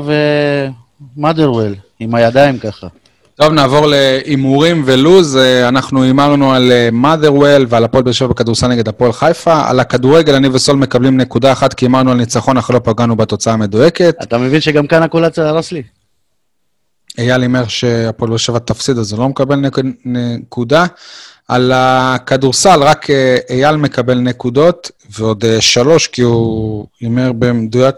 ומאדרוול, 1.17 1.75
עם 1.99 2.15
הידיים 2.15 2.59
ככה. 2.59 2.87
טוב, 3.35 3.53
נעבור 3.53 3.87
להימורים 3.87 4.83
ולוז. 4.85 5.37
אה, 5.37 5.67
אנחנו 5.67 6.03
הימרנו 6.03 6.53
על 6.53 6.71
אה, 6.71 6.89
motherwell 7.03 7.65
ועל 7.69 7.83
הפועל 7.83 8.03
באר 8.03 8.13
שבע 8.13 8.27
בכדורסל 8.27 8.67
נגד 8.67 8.87
הפועל 8.87 9.13
חיפה. 9.13 9.69
על 9.69 9.79
הכדורגל, 9.79 10.35
אני 10.35 10.47
וסול 10.47 10.75
מקבלים 10.75 11.17
נקודה 11.17 11.51
אחת, 11.51 11.73
כי 11.73 11.85
הימרנו 11.85 12.11
על 12.11 12.17
ניצחון, 12.17 12.57
אך 12.57 12.71
לא 12.71 12.79
פגענו 12.83 13.15
בתוצאה 13.15 13.53
המדויקת. 13.53 14.15
אתה 14.23 14.37
מבין 14.37 14.61
שגם 14.61 14.87
כאן 14.87 15.03
הקולציה 15.03 15.47
הרס 15.49 15.71
לי? 15.71 15.83
אייל 17.17 17.41
הימר 17.41 17.67
שהפועל 17.67 18.29
באר 18.29 18.37
שבע 18.37 18.59
תפסיד, 18.59 18.97
אז 18.97 19.11
הוא 19.11 19.19
לא 19.19 19.29
מקבל 19.29 19.55
נק... 19.55 19.77
נקודה. 20.05 20.85
על 21.47 21.71
הכדורסל, 21.75 22.83
רק 22.83 23.09
אה, 23.09 23.37
אייל 23.49 23.75
מקבל 23.75 24.17
נקודות, 24.19 24.91
ועוד 25.09 25.45
אה, 25.45 25.61
שלוש, 25.61 26.07
כי 26.07 26.21
הוא 26.21 26.87
הימר 26.99 27.31
במדויק 27.31 27.95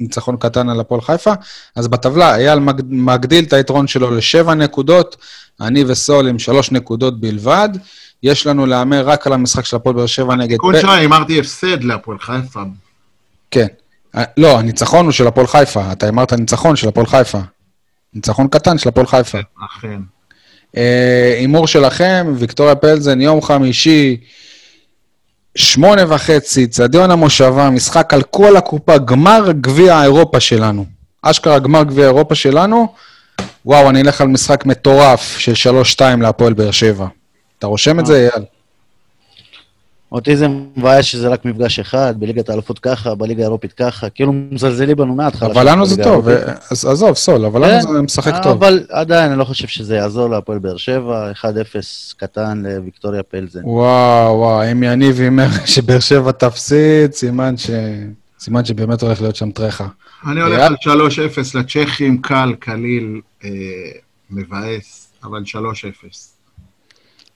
ניצחון 0.00 0.36
קטן 0.36 0.68
על 0.68 0.80
הפועל 0.80 1.00
חיפה. 1.00 1.32
אז 1.76 1.88
בטבלה, 1.88 2.36
אייל 2.36 2.58
מג- 2.58 2.82
מגדיל 2.88 3.44
את 3.44 3.52
היתרון 3.52 3.86
שלו 3.86 4.10
לשבע 4.10 4.54
נקודות, 4.54 5.16
אני 5.60 5.84
וסול 5.86 6.28
עם 6.28 6.38
שלוש 6.38 6.72
נקודות 6.72 7.20
בלבד. 7.20 7.68
יש 8.22 8.46
לנו 8.46 8.66
להמר 8.66 9.08
רק 9.08 9.26
על 9.26 9.32
המשחק 9.32 9.64
של 9.64 9.76
הפועל 9.76 9.94
באר 9.96 10.06
שבע 10.06 10.34
נגד... 10.34 10.56
פ- 10.56 10.80
שלה, 10.80 10.94
הימרתי 10.94 11.40
הפסד 11.40 11.84
להפועל 11.84 12.18
חיפה. 12.18 12.60
כן. 13.50 13.66
אה, 14.16 14.24
לא, 14.36 14.58
הניצחון 14.58 15.04
הוא 15.04 15.12
של 15.12 15.26
הפועל 15.26 15.46
חיפה. 15.46 15.92
אתה 15.92 16.08
אמרת 16.08 16.32
ניצחון 16.32 16.76
של 16.76 16.88
הפועל 16.88 17.06
חיפה. 17.06 17.38
ניצחון 18.14 18.48
קטן 18.48 18.78
של 18.78 18.88
הפועל 18.88 19.06
חיפה. 19.06 19.38
אכן. 19.64 20.00
אה, 20.76 21.34
הימור 21.38 21.66
שלכם, 21.66 22.34
ויקטוריה 22.36 22.74
פלזן, 22.74 23.20
יום 23.20 23.42
חמישי, 23.42 24.16
שמונה 25.54 26.14
וחצי, 26.14 26.66
צדיון 26.66 27.10
המושבה, 27.10 27.70
משחק 27.70 28.14
על 28.14 28.22
כל 28.22 28.56
הקופה, 28.56 28.98
גמר 28.98 29.52
גביע 29.60 30.02
אירופה 30.02 30.40
שלנו. 30.40 30.84
אשכרה 31.22 31.58
גמר 31.58 31.82
גביע 31.82 32.04
אירופה 32.04 32.34
שלנו. 32.34 32.86
וואו, 33.66 33.90
אני 33.90 34.00
אלך 34.00 34.20
על 34.20 34.28
משחק 34.28 34.66
מטורף 34.66 35.38
של 35.38 35.52
3-2 35.98 36.00
להפועל 36.20 36.52
באר 36.52 36.70
שבע. 36.70 37.06
אתה 37.58 37.66
רושם 37.66 38.00
את 38.00 38.06
זה, 38.06 38.28
אייל? 38.34 38.44
אותי 40.12 40.36
זה 40.36 40.46
מבאס 40.48 41.04
שזה 41.04 41.28
רק 41.28 41.44
מפגש 41.44 41.78
אחד, 41.78 42.14
בליגת 42.18 42.48
האלופות 42.48 42.78
ככה, 42.78 43.14
בליגה 43.14 43.42
האירופית 43.42 43.72
ככה, 43.72 44.10
כאילו 44.10 44.32
מזלזלים 44.32 44.96
בנו 44.96 45.14
מההתחלה. 45.14 45.52
אבל 45.52 45.70
לנו 45.70 45.86
זה 45.86 46.02
טוב. 46.02 46.28
אה, 46.28 46.54
אז 46.70 46.84
עזוב, 46.84 47.14
סול, 47.14 47.44
אבל 47.44 47.64
כן, 47.64 47.78
לנו 47.78 47.92
זה 47.92 48.02
משחק 48.02 48.34
טוב. 48.42 48.52
אבל 48.52 48.86
עדיין, 48.90 49.30
אני 49.30 49.38
לא 49.38 49.44
חושב 49.44 49.68
שזה 49.68 49.96
יעזור 49.96 50.30
להפועל 50.30 50.58
באר 50.58 50.76
שבע, 50.76 51.32
1-0 51.32 51.44
קטן 52.16 52.62
לוויקטוריה 52.66 53.22
פלזן. 53.22 53.60
וואו, 53.64 54.38
וואו, 54.38 54.72
אם 54.72 54.82
יניב 54.82 55.20
הימר 55.20 55.48
שבאר 55.74 56.00
שבע 56.00 56.32
תפסיד, 56.32 57.12
סימן 57.12 57.56
ש... 57.56 57.70
סימן 58.40 58.64
שבאמת 58.64 59.02
הולך 59.02 59.20
להיות 59.20 59.36
שם 59.36 59.50
טרחה. 59.50 59.86
אני 60.26 60.40
הולך? 60.40 60.60
על 60.60 60.74
3-0 60.74 61.58
לצ'כים, 61.58 62.22
קל, 62.22 62.54
קליל, 62.58 63.20
אה, 63.44 63.50
מבאס, 64.30 65.08
אבל 65.24 65.42
3-0. 65.46 65.56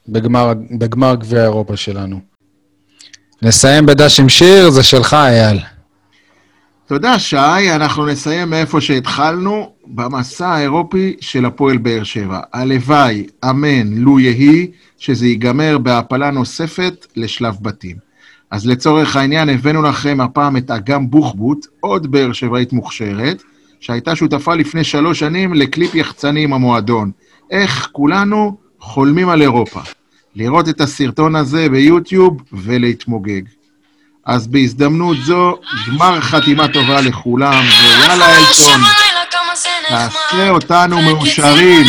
בגמר, 0.09 0.53
בגמר 0.79 1.15
גביע 1.15 1.43
אירופה 1.43 1.77
שלנו. 1.77 2.30
נסיים 3.43 3.85
בדש 3.85 4.19
עם 4.19 4.29
שיר, 4.29 4.69
זה 4.69 4.83
שלך, 4.83 5.13
אייל. 5.13 5.59
תודה, 6.87 7.19
שי, 7.19 7.71
אנחנו 7.75 8.05
נסיים 8.05 8.49
מאיפה 8.49 8.81
שהתחלנו, 8.81 9.71
במסע 9.87 10.47
האירופי 10.47 11.15
של 11.21 11.45
הפועל 11.45 11.77
באר 11.77 12.03
שבע. 12.03 12.39
הלוואי, 12.53 13.25
אמן, 13.49 13.93
לו 13.93 14.19
יהי, 14.19 14.71
שזה 14.97 15.27
ייגמר 15.27 15.77
בהעפלה 15.77 16.31
נוספת 16.31 17.07
לשלב 17.15 17.57
בתים. 17.61 17.95
אז 18.51 18.67
לצורך 18.67 19.15
העניין 19.15 19.49
הבאנו 19.49 19.81
לכם 19.81 20.21
הפעם 20.21 20.57
את 20.57 20.71
אגם 20.71 21.09
בוחבוט, 21.09 21.65
עוד 21.79 22.11
באר 22.11 22.33
שבעית 22.33 22.73
מוכשרת, 22.73 23.43
שהייתה 23.79 24.15
שותפה 24.15 24.55
לפני 24.55 24.83
שלוש 24.83 25.19
שנים 25.19 25.53
לקליפ 25.53 25.95
יחצני 25.95 26.43
עם 26.43 26.53
המועדון. 26.53 27.11
איך 27.51 27.89
כולנו 27.91 28.57
חולמים 28.79 29.29
על 29.29 29.41
אירופה. 29.41 29.81
לראות 30.35 30.69
את 30.69 30.81
הסרטון 30.81 31.35
הזה 31.35 31.69
ביוטיוב 31.69 32.41
ולהתמוגג. 32.53 33.41
אז 34.25 34.47
בהזדמנות 34.47 35.17
זו, 35.25 35.57
גמר 35.87 36.21
חתימה 36.21 36.67
טובה 36.67 37.01
לכולם, 37.01 37.63
ויאללה 37.63 38.37
אלטון, 38.37 38.81
תעשה 39.89 40.49
אותנו 40.49 41.01
מאושרים. 41.01 41.85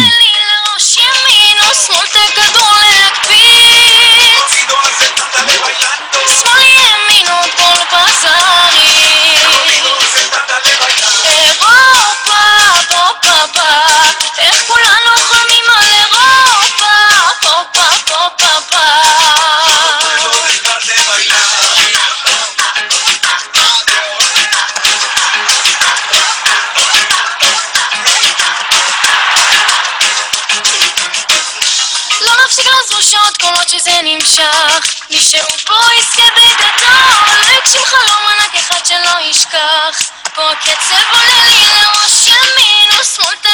תחושות 33.02 33.36
כל 33.36 33.62
שזה 33.68 34.00
נמשך. 34.02 34.94
מי 35.10 35.20
שהוא 35.20 35.56
פה 35.66 35.74
יזכה 35.98 36.22
בגדול 36.36 37.38
רגשים 37.42 37.82
חלום 37.84 38.22
ענק 38.28 38.54
אחד 38.54 38.86
שלא 38.86 39.20
ישכח. 39.20 40.10
פה 40.34 40.50
הקצב 40.50 41.02
עולה 41.12 41.44
לי 41.44 41.66
לראש 41.66 42.26
ימין 42.26 43.00
ושמאל 43.00 43.51